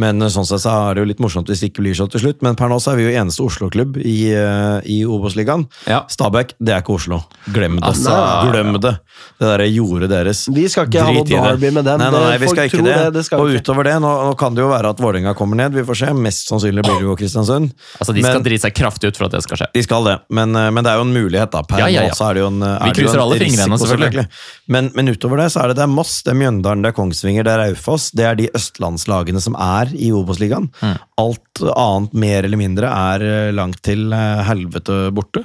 men 0.00 0.24
sånn 0.32 0.46
sett 0.48 0.62
så 0.64 0.72
er 0.90 0.96
det 0.96 1.02
jo 1.04 1.08
litt 1.10 1.20
morsomt 1.22 1.50
hvis 1.50 1.60
det 1.62 1.70
ikke 1.70 1.82
blir 1.84 1.96
sånn 1.98 2.10
til 2.12 2.22
slutt. 2.24 2.40
Men 2.46 2.56
per 2.58 2.70
nå 2.72 2.78
så 2.80 2.94
er 2.94 3.00
vi 3.00 3.06
jo 3.08 3.14
eneste 3.20 3.44
Oslo-klubb 3.44 3.98
i, 4.00 4.16
eh, 4.32 4.80
i 4.88 5.00
Obos-ligaen. 5.04 5.66
Ja. 5.90 6.02
Stabæk, 6.10 6.54
det 6.58 6.74
er 6.74 6.82
ikke 6.84 6.96
Oslo. 6.96 7.20
Glem 7.52 7.76
det. 7.80 7.84
Altså, 7.90 8.14
Glem 8.50 8.72
det. 8.80 8.94
Det 9.40 9.48
derre 9.50 9.66
jordet 9.68 10.08
deres. 10.10 10.46
Vi 10.48 10.64
skal 10.72 10.88
ikke 10.88 11.02
ha 11.04 11.12
noe 11.12 11.24
Drit 11.24 11.34
i 11.34 11.36
det. 11.36 11.42
derby 11.50 11.70
med 11.76 11.84
dem. 11.84 12.00
Nei, 12.00 12.10
nei, 12.14 12.22
nei, 12.30 12.38
vi 12.40 12.48
skal 12.52 12.68
ikke 12.70 12.82
det. 12.84 12.96
det, 12.96 13.12
det 13.18 13.24
skal 13.26 13.40
og 13.44 13.52
utover 13.60 13.84
det, 13.90 13.94
nå, 14.00 14.10
nå 14.30 14.34
kan 14.40 14.56
det 14.56 14.62
jo 14.64 14.70
være 14.72 14.92
at 14.94 15.02
Vålerenga 15.04 15.34
kommer 15.36 15.60
ned. 15.60 15.76
Vi 15.76 15.84
får 15.84 16.00
se. 16.02 16.12
Mest 16.16 16.48
sannsynlig 16.50 16.84
blir 16.86 16.96
det 17.00 17.06
jo 17.08 17.16
Kristiansund. 17.20 17.72
Altså, 18.00 18.14
De 18.16 18.22
skal 18.24 18.40
Men- 18.40 18.46
drite 18.48 18.64
seg 18.68 18.74
kraftig 18.80 19.12
ut 19.12 19.16
for 19.20 19.28
at 19.28 19.36
det 19.36 19.42
skal 19.44 19.60
skje. 19.60 19.68
De 19.76 19.82
skal 19.84 20.04
det, 20.08 20.16
men, 20.30 20.56
eh, 20.56 20.70
men 20.70 20.84
det 20.84 20.92
er 20.94 20.96
jo 21.02 21.04
en 21.08 21.12
mulighet, 21.14 21.50
da. 21.52 21.62
Per 21.62 21.78
Ja, 21.84 21.86
ja, 21.92 22.02
ja. 22.08 22.14
nå 22.14 22.16
så 22.16 22.30
er 22.30 22.34
det 22.34 22.40
jo 22.44 22.46
en, 22.48 22.60
Vi 22.60 22.66
det 22.66 22.96
jo 22.96 22.96
krysser 23.02 23.20
en 23.20 23.24
alle 23.26 23.38
fingrene, 23.40 23.76
risiko, 23.76 23.90
selvfølgelig. 23.90 24.26
Men, 24.68 24.90
men 24.94 25.08
utover 25.12 25.36
det 25.44 25.48
så 25.52 25.64
er 25.64 25.68
det, 25.68 25.76
det 25.76 25.84
er 25.84 25.92
Moss, 25.92 26.22
det 26.22 26.32
er 26.32 26.38
Mjøndalen, 26.40 26.82
det 26.82 26.92
er 26.92 26.96
Kongsvinger, 26.96 27.44
det 27.44 27.52
er 27.52 27.62
Raufoss. 27.66 28.10
Det 28.16 28.24
er 28.24 28.34
de 28.40 28.48
østlandslagene 28.56 29.40
som 29.42 29.54
er 29.58 29.89
i 29.94 30.12
Obos-ligaen. 30.14 30.68
Mm. 30.82 30.96
Alt 31.22 31.62
annet, 31.74 32.14
mer 32.14 32.44
eller 32.48 32.60
mindre, 32.60 32.90
er 33.14 33.24
eh, 33.26 33.50
langt 33.56 33.82
til 33.86 34.12
eh, 34.12 34.42
helvete 34.48 35.10
borte. 35.16 35.44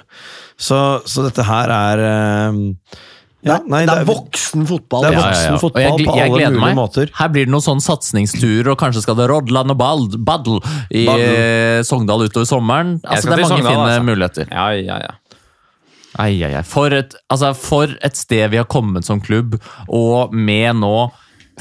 Så, 0.58 1.02
så 1.06 1.26
dette 1.28 1.44
her 1.48 1.74
er 1.76 2.04
eh, 2.10 2.62
ja, 3.46 3.60
nei, 3.70 3.84
det 3.86 3.92
er 3.94 4.00
det 4.00 4.08
er- 4.08 4.08
voksen 4.10 4.64
fotball. 4.66 5.04
det 5.06 5.12
er 5.12 5.18
Ja, 5.20 5.26
altså. 5.28 5.42
ja, 5.42 5.46
ja. 5.46 5.52
voksen 5.52 5.62
fotball 5.62 5.84
jeg, 5.84 6.08
på 6.08 6.16
jeg 6.18 6.32
alle 6.32 6.48
mulige 6.50 6.64
meg. 6.66 6.76
måter. 6.80 7.12
Her 7.20 7.28
blir 7.36 7.46
det 7.46 7.52
noen 7.54 7.66
sånn 7.68 7.84
satsingsturer, 7.86 8.72
og 8.74 8.80
kanskje 8.82 9.04
skal 9.06 9.20
det 9.20 9.28
Rodland 9.30 9.70
og 9.76 9.78
Bald, 9.78 10.16
Badl 10.26 10.58
i 10.90 11.04
Baddle. 11.06 11.36
eh, 11.36 11.82
Sogndal 11.86 12.26
utover 12.26 12.48
sommeren. 12.50 12.96
Altså, 13.06 13.30
det 13.30 13.38
er 13.38 13.44
mange 13.44 13.52
Sogndal, 13.54 13.76
fine 13.76 13.92
altså. 13.92 14.08
muligheter. 14.10 14.50
Ja, 14.50 14.66
ja, 14.74 14.98
ja. 15.06 15.14
Ai, 16.18 16.32
ai, 16.48 16.54
ai. 16.56 16.64
For, 16.64 16.94
et, 16.96 17.14
altså, 17.30 17.50
for 17.60 17.92
et 18.08 18.16
sted 18.16 18.50
vi 18.54 18.58
har 18.62 18.66
kommet 18.72 19.04
som 19.06 19.20
klubb, 19.22 19.58
og 19.92 20.32
med 20.34 20.78
nå 20.80 20.94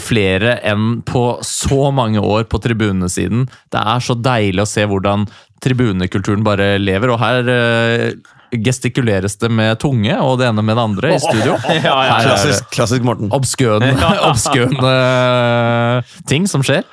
flere 0.00 0.58
enn 0.66 1.00
på 1.06 1.24
så 1.46 1.90
mange 1.94 2.22
år 2.22 2.46
på 2.50 2.60
tribunesiden. 2.62 3.46
Det 3.72 3.80
er 3.80 4.04
så 4.04 4.16
deilig 4.18 4.64
å 4.64 4.68
se 4.68 4.86
hvordan 4.90 5.28
tribunekulturen 5.64 6.44
bare 6.44 6.74
lever, 6.82 7.12
og 7.14 7.20
her 7.22 7.48
uh, 7.48 8.34
gestikuleres 8.54 9.36
det 9.40 9.50
med 9.50 9.78
tunge 9.82 10.14
og 10.22 10.38
det 10.40 10.48
ene 10.48 10.62
med 10.64 10.76
det 10.78 10.84
andre 10.84 11.12
i 11.14 11.20
studio. 11.22 11.56
Her 11.64 11.80
ja, 11.88 11.96
ja. 12.08 12.16
Klassisk, 12.26 12.70
klassisk 12.74 13.06
Morten. 13.06 13.32
Obskøne, 13.34 13.92
obskøn 14.30 14.76
eh, 14.78 16.14
ting 16.30 16.48
som 16.50 16.64
skjer. 16.66 16.84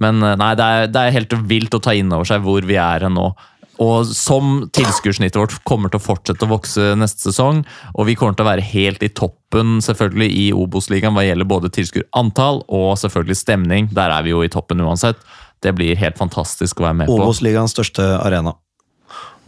Men 0.00 0.22
eh, 0.24 0.36
nei, 0.40 0.52
det 0.58 0.66
er, 0.66 0.90
det 0.92 1.04
er 1.04 1.16
helt 1.18 1.36
vilt 1.50 1.76
å 1.76 1.82
ta 1.82 1.96
inn 1.96 2.12
over 2.14 2.28
seg 2.28 2.44
hvor 2.44 2.66
vi 2.66 2.78
er 2.80 3.08
nå. 3.12 3.30
Og 3.80 4.08
som 4.12 4.66
tilskuersnittet 4.76 5.38
vårt 5.40 5.56
kommer 5.68 5.92
til 5.92 6.00
å 6.00 6.04
fortsette 6.04 6.44
å 6.44 6.50
vokse 6.50 6.92
neste 7.00 7.30
sesong, 7.30 7.62
og 7.94 8.08
vi 8.10 8.16
kommer 8.18 8.36
til 8.36 8.44
å 8.44 8.50
være 8.50 8.64
helt 8.74 9.04
i 9.06 9.08
toppen 9.08 9.78
selvfølgelig 9.84 10.28
i 10.36 10.46
Obos-ligaen 10.52 11.16
hva 11.16 11.24
gjelder 11.24 11.48
både 11.48 11.72
tilskuerantall 11.72 12.60
og 12.68 12.90
selvfølgelig 13.00 13.38
stemning. 13.40 13.88
Der 13.96 14.12
er 14.12 14.26
vi 14.26 14.34
jo 14.34 14.44
i 14.44 14.52
toppen 14.52 14.84
uansett. 14.84 15.22
Det 15.64 15.72
blir 15.76 15.96
helt 16.00 16.20
fantastisk 16.20 16.80
å 16.80 16.90
være 16.90 17.02
med 17.02 17.12
på. 17.12 17.16
Obos-ligaens 17.20 17.72
største 17.76 18.04
arena. 18.20 18.54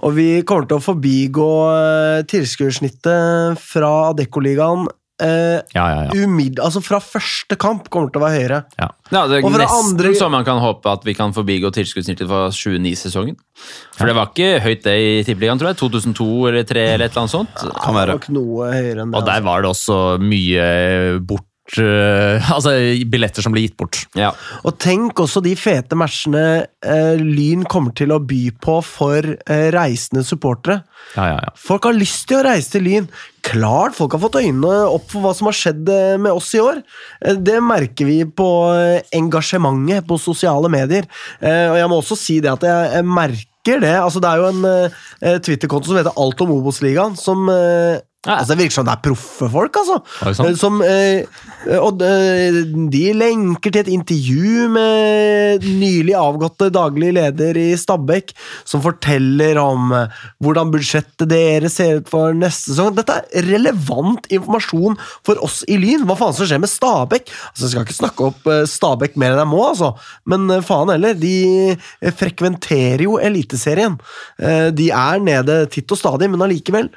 Og 0.02 0.16
vi 0.16 0.26
kommer 0.48 0.66
til 0.66 0.80
å 0.80 0.82
forbigå 0.82 1.50
uh, 1.68 2.24
tilskuersnittet 2.26 3.60
fra 3.62 3.92
Adeccoligaen 4.08 4.88
uh, 5.22 5.60
Ja, 5.74 5.84
ja, 5.94 6.00
ja. 6.08 6.24
Umid, 6.26 6.58
Altså 6.62 6.82
fra 6.84 6.98
første 7.02 7.56
kamp 7.60 7.88
kommer 7.92 8.10
det 8.10 8.16
til 8.16 8.22
å 8.22 8.26
være 8.26 8.40
høyere. 8.40 8.64
ja. 8.80 8.88
Ja, 9.12 9.26
det 9.28 9.42
er 9.42 9.44
Og 9.44 9.52
nesten 9.52 9.92
andre- 9.92 10.14
så 10.16 10.30
man 10.32 10.44
kan 10.44 10.58
håpe 10.58 10.88
at 10.88 11.04
vi 11.04 11.12
kan 11.14 11.32
forbigå 11.36 11.70
tilskuddssnittet 11.70 12.26
fra 12.26 12.48
2009-sesongen. 12.48 13.36
For 13.98 14.08
det 14.08 14.14
var 14.16 14.30
ikke 14.32 14.60
høyt 14.64 14.82
det 14.86 14.94
i 14.96 15.22
Tippeligaen, 15.26 15.60
tror 15.60 15.68
jeg. 15.74 15.76
2002 15.82 16.48
eller 16.48 16.64
2003 16.64 16.84
eller 16.94 17.04
et 17.04 17.12
eller 17.12 17.22
annet 17.22 17.36
sånt. 17.36 17.64
Kan 17.82 17.94
være. 17.94 18.16
Nok 18.16 18.28
noe 18.32 18.72
høyere 18.72 19.04
enn 19.04 19.12
det. 19.12 19.18
Og 19.20 19.26
der 19.26 19.38
altså. 19.38 19.44
var 19.50 19.62
det 19.62 19.70
også 19.70 19.98
mye 20.22 20.66
bort 21.20 21.44
eh, 21.44 21.51
Altså 22.52 22.72
billetter 23.08 23.44
som 23.44 23.54
blir 23.54 23.68
gitt 23.68 23.76
bort. 23.78 24.00
Ja. 24.18 24.32
Og 24.66 24.74
tenk 24.82 25.20
også 25.22 25.40
de 25.44 25.54
fete 25.56 25.96
matchene 25.98 26.66
eh, 26.84 27.20
Lyn 27.22 27.62
kommer 27.70 27.94
til 27.96 28.12
å 28.12 28.18
by 28.18 28.40
på 28.62 28.80
for 28.84 29.28
eh, 29.46 29.68
reisende 29.74 30.24
supportere. 30.26 30.80
Ja, 31.16 31.28
ja, 31.30 31.38
ja. 31.38 31.52
Folk 31.58 31.86
har 31.88 31.94
lyst 31.96 32.26
til 32.28 32.40
å 32.40 32.44
reise 32.48 32.74
til 32.74 32.84
Lyn. 32.88 33.06
Klart 33.46 33.96
folk 33.98 34.14
har 34.14 34.22
fått 34.22 34.40
øynene 34.42 34.74
opp 34.90 35.08
for 35.10 35.24
hva 35.24 35.32
som 35.38 35.48
har 35.50 35.56
skjedd 35.58 35.88
eh, 35.94 36.18
med 36.22 36.34
oss 36.34 36.50
i 36.58 36.62
år. 36.62 36.82
Eh, 37.24 37.38
Det 37.38 37.58
merker 37.64 38.10
vi 38.10 38.20
på 38.26 38.50
eh, 38.74 39.00
engasjementet 39.18 40.06
på 40.10 40.18
sosiale 40.20 40.70
medier. 40.72 41.06
Eh, 41.40 41.70
Og 41.70 41.78
jeg 41.80 41.90
må 41.94 42.02
også 42.02 42.18
si 42.18 42.40
det 42.42 42.52
at 42.52 42.66
jeg, 42.68 42.92
jeg 42.98 43.08
merker 43.08 43.82
det. 43.86 43.94
Altså, 44.02 44.18
det 44.22 44.30
er 44.34 44.42
jo 44.42 44.50
en 44.50 44.64
eh, 44.74 45.36
Twitter-konto 45.46 45.92
som 45.92 45.98
heter 46.02 46.18
Alt 46.18 46.42
om 46.42 46.50
Obos-ligaen, 46.58 47.14
som 47.18 47.46
eh, 47.54 48.00
Ja. 48.22 48.36
Altså, 48.36 48.52
det 48.52 48.60
virker 48.60 48.74
som 48.76 48.86
det 48.86 48.92
er 48.94 49.00
proffe 49.02 49.46
folk, 49.50 49.76
altså. 49.80 49.96
Eh, 50.22 50.52
Som, 50.54 50.76
eh, 50.86 51.24
og 51.82 52.02
eh, 52.06 52.58
de 52.92 53.00
lenker 53.18 53.72
til 53.74 53.80
et 53.80 53.88
intervju 53.90 54.68
med 54.70 55.64
nylig 55.66 56.14
avgåtte 56.14 56.68
daglig 56.70 57.08
leder 57.16 57.58
i 57.58 57.72
Stabæk, 57.74 58.30
som 58.62 58.84
forteller 58.84 59.58
om 59.58 59.90
eh, 59.96 60.20
hvordan 60.38 60.70
budsjettet 60.70 61.32
deres 61.32 61.80
ser 61.80 61.98
ut 61.98 62.12
for 62.12 62.30
neste 62.38 62.70
sesong. 62.70 62.94
Dette 62.94 63.16
er 63.34 63.48
relevant 63.50 64.30
informasjon 64.30 64.94
for 65.26 65.42
oss 65.42 65.64
i 65.66 65.80
Lyn. 65.82 66.04
Hva 66.06 66.14
faen 66.20 66.36
som 66.38 66.46
skjer 66.46 66.62
med 66.62 66.70
Stabæk? 66.70 67.26
Altså, 67.50 67.64
jeg 67.66 67.72
skal 67.74 67.88
ikke 67.88 68.00
snakke 68.04 68.28
opp 68.30 68.46
Stabæk 68.70 69.18
mer 69.18 69.34
enn 69.34 69.42
jeg 69.42 69.50
må, 69.50 69.64
altså. 69.72 69.96
men 70.30 70.46
faen 70.62 70.94
heller. 70.94 71.18
De 71.18 71.74
frekventerer 72.22 73.02
jo 73.08 73.18
Eliteserien. 73.18 73.98
De 74.38 74.86
er 74.94 75.26
nede 75.26 75.64
titt 75.74 75.90
og 75.90 75.98
stadig, 75.98 76.30
men 76.30 76.46
allikevel 76.46 76.92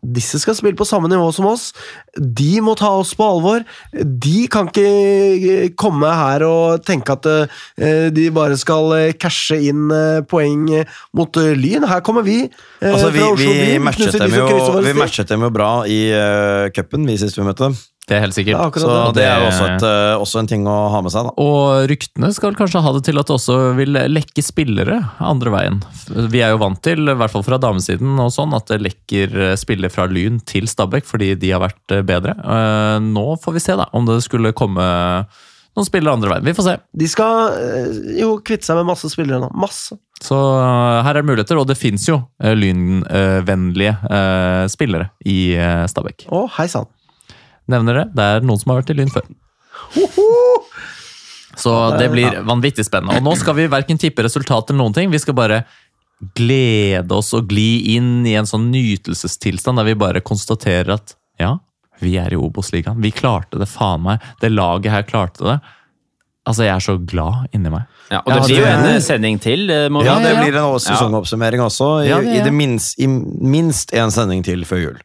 disse 0.00 0.40
skal 0.40 0.56
spille 0.56 0.78
på 0.78 0.86
samme 0.88 1.10
nivå 1.12 1.28
som 1.34 1.48
oss. 1.50 1.70
De 2.16 2.60
må 2.64 2.74
ta 2.78 2.90
oss 3.00 3.12
på 3.16 3.26
alvor. 3.26 3.64
De 3.92 4.46
kan 4.52 4.70
ikke 4.70 4.86
eh, 4.86 5.68
komme 5.78 6.08
her 6.08 6.44
og 6.46 6.84
tenke 6.86 7.16
at 7.16 7.28
eh, 7.30 8.08
de 8.14 8.28
bare 8.34 8.56
skal 8.60 8.94
eh, 8.96 9.12
cashe 9.20 9.60
inn 9.70 9.92
poeng 10.30 10.66
mot 11.16 11.36
Lyn. 11.36 11.88
Her 11.90 12.04
kommer 12.06 12.24
vi 12.26 12.42
Altså, 12.80 13.10
vi, 13.12 13.20
fra 13.20 13.32
Oslo 13.34 13.52
vi, 13.52 13.78
matchet 13.82 14.16
dem 14.16 14.34
jo, 14.38 14.48
vi 14.80 14.96
matchet 14.96 15.28
dem 15.28 15.42
jo 15.44 15.50
bra 15.52 15.70
i 15.84 15.98
uh, 16.16 16.70
cupen 16.72 17.04
vi 17.04 17.18
sist 17.20 17.36
vi 17.36 17.44
møtte 17.44 17.68
dem. 17.68 17.76
Det 18.08 18.16
er 18.16 18.22
helt 18.24 18.34
sikkert. 18.34 18.56
Ja, 18.56 18.64
akkurat 18.66 18.82
Så 18.82 18.94
det. 19.14 19.20
det 19.20 19.24
er 19.28 19.38
jo 19.38 19.48
også, 19.52 19.66
et, 19.70 19.82
eh, 19.86 20.14
også 20.18 20.38
en 20.40 20.48
ting 20.50 20.64
å 20.66 20.76
ha 20.90 21.00
med 21.04 21.12
seg. 21.14 21.28
da. 21.28 21.34
Og 21.38 21.84
ryktene 21.92 22.30
skal 22.34 22.56
kanskje 22.58 22.80
ha 22.82 22.92
det 22.96 23.04
til 23.06 23.20
at 23.20 23.28
det 23.28 23.36
også 23.36 23.58
vil 23.78 23.92
lekke 24.10 24.42
spillere 24.42 24.96
andre 25.22 25.52
veien. 25.54 25.76
Vi 26.32 26.40
er 26.42 26.50
jo 26.50 26.58
vant 26.58 26.80
til, 26.82 27.04
i 27.06 27.14
hvert 27.14 27.30
fall 27.30 27.44
fra 27.46 27.58
damesiden, 27.62 28.16
og 28.18 28.32
sånn, 28.34 28.56
at 28.56 28.66
det 28.72 28.80
lekker 28.82 29.36
eh, 29.52 29.54
spillere 29.60 29.92
fra 29.94 30.08
Lyn 30.10 30.40
til 30.42 30.66
Stabæk 30.66 31.06
fordi 31.06 31.36
de 31.38 31.52
har 31.54 31.62
vært 31.62 31.94
eh, 31.94 32.02
bedre. 32.02 32.34
Eh, 32.34 32.98
Nå 33.04 33.28
får 33.44 33.52
vi 33.60 33.62
se 33.68 33.78
da, 33.78 33.86
om 33.94 34.08
det 34.10 34.18
skulle 34.26 34.50
komme 34.58 34.82
noen 35.78 35.86
spillere 35.86 36.16
andre 36.18 36.32
veien. 36.34 36.48
Vi 36.50 36.56
får 36.58 36.66
se. 36.66 36.76
De 36.98 37.06
skal 37.06 37.54
jo 38.18 38.32
kvitte 38.42 38.66
seg 38.66 38.80
med 38.80 38.90
masse 38.90 39.06
spillere 39.12 39.38
nå. 39.44 39.52
Masse. 39.54 39.94
Så 40.20 40.34
her 40.34 41.14
er 41.14 41.22
det 41.22 41.28
muligheter, 41.30 41.56
og 41.62 41.68
det 41.70 41.78
fins 41.78 42.08
jo 42.10 42.18
lynvennlige 42.42 43.94
spillere 44.68 45.12
i 45.24 45.54
Stabæk. 45.88 46.26
Å, 46.34 46.42
hei 46.58 46.66
sann. 46.68 46.90
Nevner 47.70 48.00
det. 48.00 48.06
Det 48.16 48.26
er 48.26 48.46
noen 48.46 48.60
som 48.60 48.72
har 48.72 48.80
vært 48.80 48.92
i 48.92 48.98
Lyn 48.98 49.12
før. 49.12 49.28
Så 51.60 51.72
det 51.98 52.08
blir 52.12 52.40
vanvittig 52.46 52.86
spennende. 52.86 53.18
Og 53.18 53.26
nå 53.26 53.34
skal 53.38 53.56
vi 53.58 53.68
verken 53.70 53.98
tippe 54.00 54.24
resultat 54.24 54.70
eller 54.70 54.80
noen 54.80 54.96
ting. 54.96 55.10
Vi 55.12 55.20
skal 55.20 55.36
bare 55.36 55.62
glede 56.36 57.16
oss 57.16 57.32
og 57.36 57.48
gli 57.50 57.96
inn 57.96 58.26
i 58.28 58.36
en 58.38 58.48
sånn 58.48 58.68
nytelsestilstand 58.72 59.80
der 59.80 59.88
vi 59.88 59.98
bare 59.98 60.22
konstaterer 60.24 60.94
at 60.98 61.14
ja, 61.40 61.54
vi 62.00 62.16
er 62.20 62.32
i 62.32 62.38
Obos-ligaen. 62.40 63.00
Vi 63.00 63.12
klarte 63.12 63.60
det, 63.60 63.68
faen 63.68 64.04
meg. 64.04 64.24
Det 64.40 64.52
laget 64.52 64.92
her 64.92 65.06
klarte 65.08 65.46
det. 65.46 65.58
Altså, 66.48 66.64
jeg 66.66 66.74
er 66.74 66.84
så 66.84 66.96
glad 66.98 67.56
inni 67.56 67.72
meg. 67.72 67.88
Ja, 68.10 68.18
og 68.24 68.32
Ja, 68.32 68.38
det 68.40 68.46
blir 68.48 68.58
jo 68.58 68.66
en 68.66 68.86
eh, 68.90 69.00
sending 69.00 69.38
til. 69.40 69.70
eh, 69.70 69.88
Må 69.88 70.02
Ja, 70.04 70.16
det 70.18 70.32
blir 70.40 70.56
en 70.58 70.78
sesongoppsummering 70.82 71.60
også. 71.62 71.90
I, 72.04 72.08
Ja, 72.08 72.18
det 72.18 72.40
i, 72.40 72.40
det 72.42 72.52
minst, 72.52 72.98
I 72.98 73.06
minst 73.06 73.94
en 73.94 74.10
sending 74.10 74.42
til 74.42 74.64
før 74.66 74.82
jul. 74.82 74.98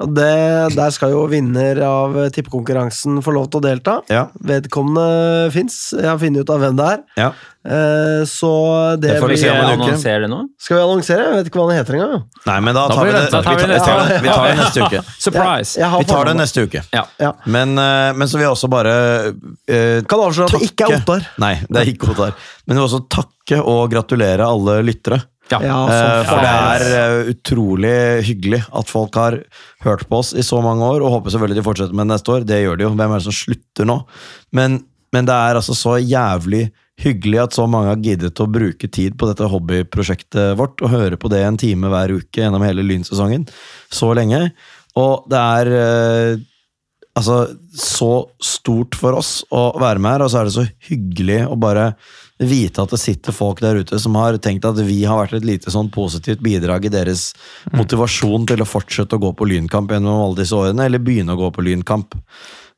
Og 0.00 0.14
det, 0.16 0.74
der 0.76 0.90
skal 0.90 1.12
jo 1.12 1.26
vinner 1.28 1.76
av 1.84 2.14
tippekonkurransen 2.32 3.20
få 3.24 3.32
lov 3.36 3.50
til 3.52 3.60
å 3.60 3.64
delta. 3.64 3.98
Ja. 4.08 4.26
Vedkommende 4.40 5.50
fins. 5.52 5.90
Jeg 5.96 6.08
har 6.08 6.20
funnet 6.20 6.44
ut 6.44 6.52
av 6.52 6.60
hvem 6.62 6.76
det 6.78 6.86
er. 6.94 7.02
Ja. 7.20 7.30
Eh, 7.60 8.22
så 8.24 8.50
det, 8.96 9.10
Det 9.10 9.20
får 9.20 9.28
vi 9.28 9.36
se 9.36 9.50
om 9.50 9.56
en 9.60 9.82
uke. 9.84 9.96
det 10.00 10.28
nå? 10.32 10.38
Skal 10.56 10.78
vi 10.78 10.82
annonsere? 10.82 11.26
Jeg 11.26 11.36
vet 11.36 11.50
ikke 11.50 11.60
hva 11.60 11.66
han 11.68 11.76
heter 11.76 11.98
engang. 11.98 12.22
Nei, 12.46 12.60
men 12.64 12.74
da 12.74 12.86
Da 12.88 12.94
tar 12.94 13.04
vi 13.04 13.12
det, 13.12 13.24
da 13.30 13.42
tar 13.42 13.56
vi 13.56 13.60
tar, 13.60 13.68
det. 13.68 13.76
vi 13.76 13.84
tar 13.84 14.22
vi 14.22 14.28
tar 14.28 14.48
det 14.48 14.56
neste 14.62 14.86
uke. 14.86 15.02
Surprise! 15.26 15.74
Jeg, 15.76 15.84
jeg 15.84 15.98
Vi 15.98 16.08
tar 16.12 16.24
det 16.30 16.36
neste 16.40 16.64
uke. 16.64 16.84
Ja. 16.96 17.04
Ja. 17.20 17.32
Men, 17.44 17.74
men 17.76 18.28
så 18.28 18.40
vil 18.40 18.46
jeg 18.48 18.54
også 18.56 18.70
bare 18.72 18.94
uh, 19.34 20.00
Kan 20.08 20.24
avsløre 20.24 20.48
at 20.48 20.56
det 20.56 20.70
ikke 20.70 20.88
er 20.88 20.96
Ottar. 20.96 21.28
Nei, 21.44 21.52
det 21.68 21.82
er 21.82 21.92
ikke 21.92 22.08
Ottar. 22.14 22.32
Men 22.66 22.76
jeg 22.76 22.80
vil 22.80 22.88
også 22.88 23.02
takke 23.12 23.60
og 23.64 23.90
gratulere 23.92 24.46
alle 24.46 24.80
lyttere. 24.86 25.20
Ja. 25.50 25.58
Ja, 25.66 25.78
Eh, 25.90 26.24
For 26.28 26.38
det 26.44 26.50
er 26.50 26.82
eh, 27.00 27.30
utrolig 27.32 27.94
hyggelig 28.28 28.60
at 28.70 28.90
folk 28.90 29.16
har 29.18 29.40
hørt 29.82 30.04
på 30.08 30.20
oss 30.22 30.30
i 30.38 30.44
så 30.46 30.60
mange 30.62 30.86
år, 30.86 31.02
og 31.02 31.16
håper 31.16 31.34
selvfølgelig 31.34 31.58
de 31.58 31.64
fortsetter 31.66 31.96
med 31.98 32.06
det 32.06 32.14
neste 32.14 32.30
år. 32.36 32.44
Det 32.46 32.60
gjør 32.62 32.78
de 32.78 32.86
jo. 32.86 32.92
Hvem 32.94 33.10
er 33.16 33.18
det 33.18 33.26
som 33.26 33.34
slutter 33.40 33.88
nå? 33.90 33.96
Men, 34.54 34.78
men 35.12 35.26
det 35.26 35.34
er 35.34 35.58
altså 35.58 35.74
så 35.74 35.96
jævlig 35.98 36.68
hyggelig 37.00 37.38
at 37.40 37.56
så 37.56 37.64
mange 37.70 37.88
har 37.88 38.02
giddet 38.04 38.40
å 38.44 38.46
bruke 38.52 38.86
tid 38.92 39.14
på 39.18 39.26
dette 39.30 39.48
hobbyprosjektet 39.48 40.52
vårt, 40.60 40.78
og 40.84 40.92
høre 40.92 41.16
på 41.18 41.30
det 41.32 41.40
en 41.46 41.58
time 41.58 41.88
hver 41.90 42.12
uke 42.20 42.42
gjennom 42.44 42.62
hele 42.62 42.84
lynsesongen. 42.86 43.48
Så 43.90 44.12
lenge. 44.14 44.50
Og 45.00 45.24
det 45.32 45.40
er 45.40 45.70
eh, 45.80 46.42
altså 47.16 47.40
så 47.74 48.12
stort 48.44 48.94
for 48.98 49.18
oss 49.18 49.40
å 49.50 49.70
være 49.80 49.98
med 50.02 50.14
her, 50.14 50.26
og 50.26 50.30
så 50.30 50.42
er 50.42 50.50
det 50.50 50.54
så 50.60 50.66
hyggelig 50.90 51.40
å 51.48 51.56
bare 51.58 51.90
vite 52.40 52.82
at 52.82 52.92
det 52.94 53.00
sitter 53.00 53.34
folk 53.36 53.60
der 53.60 53.82
ute 53.82 53.98
som 54.00 54.16
har 54.16 54.38
tenkt 54.40 54.64
at 54.64 54.78
vi 54.86 55.02
har 55.04 55.20
vært 55.20 55.36
et 55.40 55.46
lite 55.46 55.72
sånn 55.72 55.90
positivt 55.92 56.40
bidrag 56.44 56.86
i 56.88 56.92
deres 56.92 57.30
motivasjon 57.76 58.46
til 58.48 58.64
å 58.64 58.68
fortsette 58.68 59.18
å 59.18 59.22
gå 59.22 59.34
på 59.36 59.48
lynkamp 59.50 59.92
gjennom 59.92 60.24
alle 60.24 60.40
disse 60.40 60.56
årene, 60.56 60.86
eller 60.88 61.04
begynne 61.04 61.36
å 61.36 61.42
gå 61.42 61.50
på 61.52 61.64
lynkamp. 61.66 62.16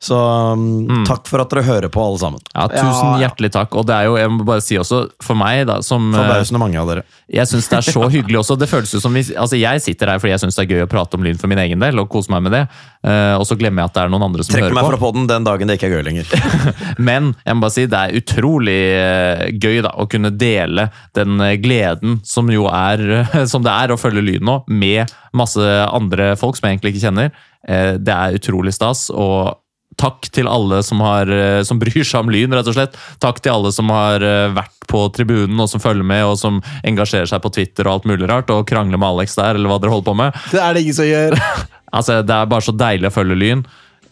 Så 0.03 0.17
um, 0.19 1.05
takk 1.07 1.29
for 1.31 1.39
at 1.39 1.51
dere 1.53 1.61
hører 1.63 1.91
på, 1.93 2.01
alle 2.03 2.19
sammen. 2.19 2.41
Ja, 2.51 2.65
Tusen 2.67 3.13
Ja. 3.13 3.21
hjertelig 3.23 3.53
takk. 3.55 3.75
Og 3.79 3.85
det 3.87 3.95
er 3.95 4.09
jo, 4.09 4.17
jeg 4.19 4.31
må 4.33 4.43
bare 4.47 4.63
si 4.65 4.75
også, 4.75 5.05
for 5.23 5.39
meg, 5.39 5.61
da, 5.69 5.77
som 5.85 6.09
eh, 6.11 6.17
Forbausende 6.19 6.59
mange 6.59 6.81
av 6.81 6.89
dere. 6.91 7.03
Jeg 7.31 7.47
syns 7.47 7.69
det 7.71 7.77
er 7.79 7.87
så 7.87 8.09
hyggelig 8.15 8.41
også. 8.41 8.57
Det 8.59 8.67
føles 8.67 8.91
jo 8.91 8.99
som 8.99 9.15
vi, 9.15 9.23
altså 9.39 9.55
Jeg 9.55 9.79
sitter 9.85 10.11
her 10.11 10.19
fordi 10.19 10.33
jeg 10.33 10.43
syns 10.43 10.59
det 10.59 10.65
er 10.65 10.73
gøy 10.75 10.83
å 10.83 10.89
prate 10.91 11.15
om 11.15 11.23
Lyn 11.23 11.39
for 11.39 11.47
min 11.51 11.61
egen 11.63 11.79
del, 11.79 12.01
og 12.03 12.09
kose 12.11 12.33
meg 12.35 12.43
med 12.49 12.55
det. 12.57 12.63
Uh, 13.03 13.39
og 13.39 13.45
så 13.47 13.55
glemmer 13.59 13.83
jeg 13.85 13.91
at 13.93 13.95
det 13.95 14.03
er 14.03 14.11
noen 14.13 14.27
andre 14.27 14.43
som 14.43 14.57
Trekker 14.57 14.75
meg 14.75 14.89
fra 14.91 14.99
poden 15.01 15.25
den 15.31 15.47
dagen 15.47 15.71
det 15.71 15.79
ikke 15.79 15.87
er 15.91 15.95
gøy 15.97 16.05
lenger. 16.09 16.35
Men 17.09 17.31
jeg 17.45 17.55
må 17.55 17.63
bare 17.65 17.75
si 17.77 17.87
det 17.87 18.03
er 18.03 18.19
utrolig 18.19 18.77
uh, 18.99 19.45
gøy 19.55 19.79
da, 19.87 19.95
å 20.03 20.07
kunne 20.11 20.33
dele 20.35 20.89
den 21.15 21.39
uh, 21.39 21.53
gleden 21.63 22.19
som 22.27 22.51
jo 22.51 22.67
er 22.71 23.03
eh, 23.23 23.39
som 23.51 23.63
det 23.63 23.71
er 23.71 23.95
å 23.95 23.99
følge 23.99 24.23
Lyn 24.23 24.43
nå, 24.47 24.59
med 24.67 25.11
masse 25.33 25.63
andre 25.87 26.33
folk 26.39 26.59
som 26.59 26.67
jeg 26.67 26.75
egentlig 26.77 26.93
ikke 26.97 27.07
kjenner. 27.07 27.33
Eh, 27.67 27.95
Det 28.03 28.13
er 28.13 28.35
utrolig 28.37 28.73
stas. 28.75 29.07
og 29.09 29.55
Takk 29.99 30.29
til 30.33 30.49
alle 30.49 30.81
som, 30.85 31.01
har, 31.03 31.29
eh, 31.29 31.61
som 31.67 31.79
bryr 31.81 32.03
seg 32.03 32.23
om 32.23 32.31
Lyn, 32.33 32.53
rett 32.55 32.69
og 32.69 32.77
slett. 32.77 32.97
Takk 33.23 33.41
til 33.43 33.53
alle 33.53 33.73
som 33.75 33.91
har 33.93 34.23
eh, 34.25 34.49
vært 34.55 34.87
på 34.89 35.05
tribunen 35.15 35.59
og 35.59 35.69
som 35.71 35.83
følger 35.83 36.07
med, 36.07 36.25
og 36.27 36.37
som 36.39 36.59
engasjerer 36.87 37.29
seg 37.29 37.43
på 37.43 37.53
Twitter 37.53 37.87
og 37.87 37.99
alt 37.99 38.09
mulig 38.09 38.29
rart, 38.29 38.51
og 38.53 38.67
krangler 38.69 39.01
med 39.01 39.09
Alex 39.09 39.37
der, 39.39 39.57
eller 39.57 39.71
hva 39.71 39.79
dere 39.81 39.93
holder 39.95 40.09
på 40.09 40.17
med. 40.23 40.43
Det 40.51 40.61
er 40.61 40.75
det 40.75 40.85
ingen 40.85 40.99
som 41.01 41.09
gjør. 41.09 41.39
Altså, 41.93 42.23
Det 42.25 42.33
er 42.33 42.47
bare 42.49 42.65
så 42.65 42.73
deilig 42.73 43.05
å 43.05 43.13
følge 43.13 43.35
Lyn. 43.37 43.59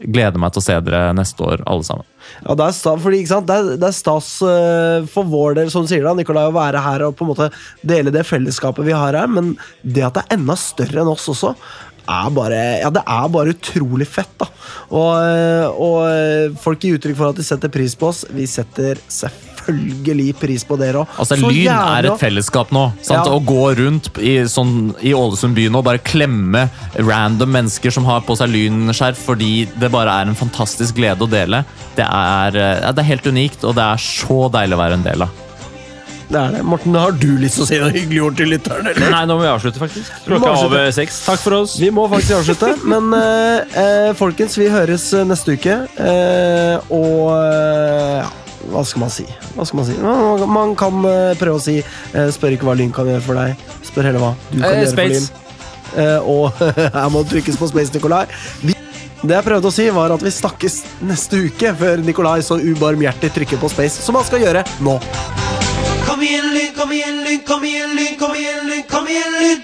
Gleder 0.02 0.38
meg 0.42 0.54
til 0.54 0.62
å 0.62 0.66
se 0.66 0.76
dere 0.86 1.16
neste 1.18 1.42
år, 1.46 1.64
alle 1.70 1.86
sammen. 1.86 2.06
Ja, 2.46 2.56
det 2.58 2.66
er 2.68 2.76
stas, 2.78 3.02
fordi? 3.04 3.22
Det 3.26 3.56
er, 3.56 3.70
det 3.82 3.88
er 3.88 3.96
stas 3.96 4.30
uh, 4.46 5.08
for 5.10 5.30
vår 5.30 5.58
del, 5.60 5.72
som 5.74 5.86
du 5.86 5.92
sier 5.92 6.06
da, 6.06 6.14
Nikolai, 6.18 6.48
å 6.50 6.56
være 6.56 6.82
her 6.82 7.06
og 7.06 7.16
på 7.18 7.26
en 7.26 7.32
måte 7.32 7.50
dele 7.86 8.14
det 8.14 8.24
fellesskapet 8.30 8.86
vi 8.88 8.96
har 8.98 9.18
her, 9.18 9.30
men 9.30 9.54
det 9.82 10.06
at 10.08 10.18
det 10.18 10.24
er 10.26 10.38
enda 10.40 10.58
større 10.60 11.04
enn 11.04 11.12
oss 11.12 11.28
også, 11.34 11.54
er 12.10 12.34
bare, 12.36 12.60
ja, 12.82 12.90
det 12.94 13.04
er 13.06 13.30
bare 13.34 13.56
utrolig 13.56 14.08
fett. 14.10 14.34
da. 14.42 14.48
Og, 14.92 15.14
eh, 15.22 15.68
og 15.70 15.98
eh, 16.10 16.60
folk 16.62 16.84
gir 16.84 17.00
uttrykk 17.00 17.18
for 17.20 17.32
at 17.32 17.40
de 17.40 17.46
setter 17.46 17.72
pris 17.74 17.96
på 17.98 18.10
oss. 18.12 18.24
Vi 18.32 18.48
setter 18.50 19.00
selvfølgelig 19.12 20.34
pris 20.42 20.66
på 20.68 20.78
dere 20.82 21.04
òg. 21.04 21.14
Altså, 21.22 21.38
Lyn 21.40 21.70
er 21.72 22.10
et 22.10 22.22
fellesskap 22.22 22.74
nå. 22.76 22.88
Sant? 23.02 23.28
Ja. 23.30 23.36
Å 23.36 23.44
gå 23.46 23.68
rundt 23.80 24.10
i, 24.18 24.36
sånn, 24.50 24.92
i 25.06 25.14
Ålesund 25.18 25.58
by 25.58 25.68
nå 25.72 25.82
og 25.82 25.88
bare 25.88 26.02
klemme 26.04 26.66
random 26.98 27.54
mennesker 27.58 27.94
som 27.94 28.08
har 28.10 28.26
på 28.26 28.38
seg 28.40 28.52
lynskjerf 28.54 29.22
fordi 29.32 29.54
det 29.80 29.92
bare 29.94 30.22
er 30.22 30.32
en 30.32 30.38
fantastisk 30.38 30.98
glede 30.98 31.26
å 31.26 31.30
dele, 31.30 31.64
det 31.98 32.08
er, 32.08 32.58
eh, 32.58 32.82
ja, 32.82 32.92
det 32.92 33.06
er 33.06 33.12
helt 33.14 33.30
unikt, 33.30 33.64
og 33.68 33.78
det 33.78 33.86
er 33.86 34.02
så 34.02 34.44
deilig 34.54 34.78
å 34.78 34.84
være 34.84 35.00
en 35.00 35.08
del 35.08 35.28
av. 35.28 35.40
Det 36.32 36.40
er 36.40 36.54
det. 36.56 36.62
Morten, 36.64 36.94
har 36.96 37.12
du 37.20 37.28
lyst 37.42 37.58
til 37.60 37.66
å 37.66 37.68
si 37.68 37.78
noe 37.82 37.90
hyggelig 37.92 38.22
ord 38.24 38.38
til 38.40 38.48
lytteren? 38.54 38.88
eller? 38.88 39.10
Nei, 39.12 39.24
nå 39.28 39.36
må 39.36 39.44
vi 39.44 39.50
avslutte, 39.52 39.82
faktisk. 39.82 40.12
Klokka 40.30 40.52
er 40.54 40.62
over 40.70 40.92
seks. 40.96 41.18
Takk 41.28 41.42
for 41.44 41.58
oss. 41.60 41.74
Vi 41.82 41.90
må 41.92 42.06
faktisk 42.12 42.38
avslutte, 42.38 42.70
men 42.88 43.10
eh, 43.18 43.80
eh, 43.82 44.12
folkens, 44.16 44.56
vi 44.62 44.70
høres 44.72 45.10
eh, 45.18 45.26
neste 45.28 45.58
uke. 45.60 45.76
Eh, 46.00 46.94
og 46.96 47.34
eh, 47.36 48.22
ja, 48.22 48.30
hva 48.72 48.84
skal 48.88 49.04
man 49.04 49.12
si? 49.12 49.26
Hva 49.58 49.66
skal 49.68 49.82
man 49.82 49.90
si? 49.90 49.98
Man, 50.06 50.46
man 50.56 50.76
kan 50.80 51.04
eh, 51.10 51.34
prøve 51.42 51.60
å 51.60 51.64
si 51.68 51.80
eh, 51.82 52.28
'spør 52.32 52.56
ikke 52.56 52.70
hva 52.70 52.78
Lyn 52.80 52.94
kan 52.96 53.10
gjøre 53.12 53.26
for 53.28 53.36
deg'. 53.42 53.68
Spør 53.92 54.08
heller 54.08 54.24
hva 54.24 54.32
du 54.54 54.60
kan 54.62 54.70
Eh, 54.72 54.78
gjøre 54.86 54.94
space. 54.94 55.26
for 55.28 55.36
Lyn. 55.36 56.06
Eh, 56.06 56.32
og 56.32 56.64
her 56.96 57.10
må 57.12 57.26
det 57.26 57.34
trykkes 57.36 57.60
på 57.60 57.68
space, 57.74 57.92
Nikolai. 57.98 58.24
Vi, 58.64 58.78
det 59.22 59.36
jeg 59.36 59.46
prøvde 59.50 59.68
å 59.68 59.76
si, 59.76 59.90
var 59.92 60.16
at 60.16 60.24
vi 60.24 60.32
snakkes 60.32 60.80
neste 61.12 61.44
uke, 61.50 61.76
før 61.84 62.00
Nikolai 62.08 62.40
så 62.46 62.56
ubarmhjertig 62.62 63.34
trykker 63.36 63.60
på 63.62 63.70
space, 63.76 64.00
som 64.08 64.16
han 64.16 64.24
skal 64.32 64.48
gjøre 64.48 64.64
nå. 64.88 64.96
Kom 66.08 66.22
igjen, 66.22 66.54
Lyn, 66.54 66.74
kom 66.78 66.92
igjen, 66.92 67.24
Lyn, 67.26 67.42
kom 67.48 67.64
igjen, 67.64 67.96
Lyn, 67.96 68.18
kom 68.20 68.36
igjen, 68.36 68.68
Lyn, 68.68 68.84
kom 68.90 69.08
igjen, 69.08 69.34
Lyn! 69.42 69.60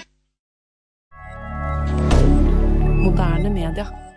Moderne 3.04 3.50
media. 3.50 4.07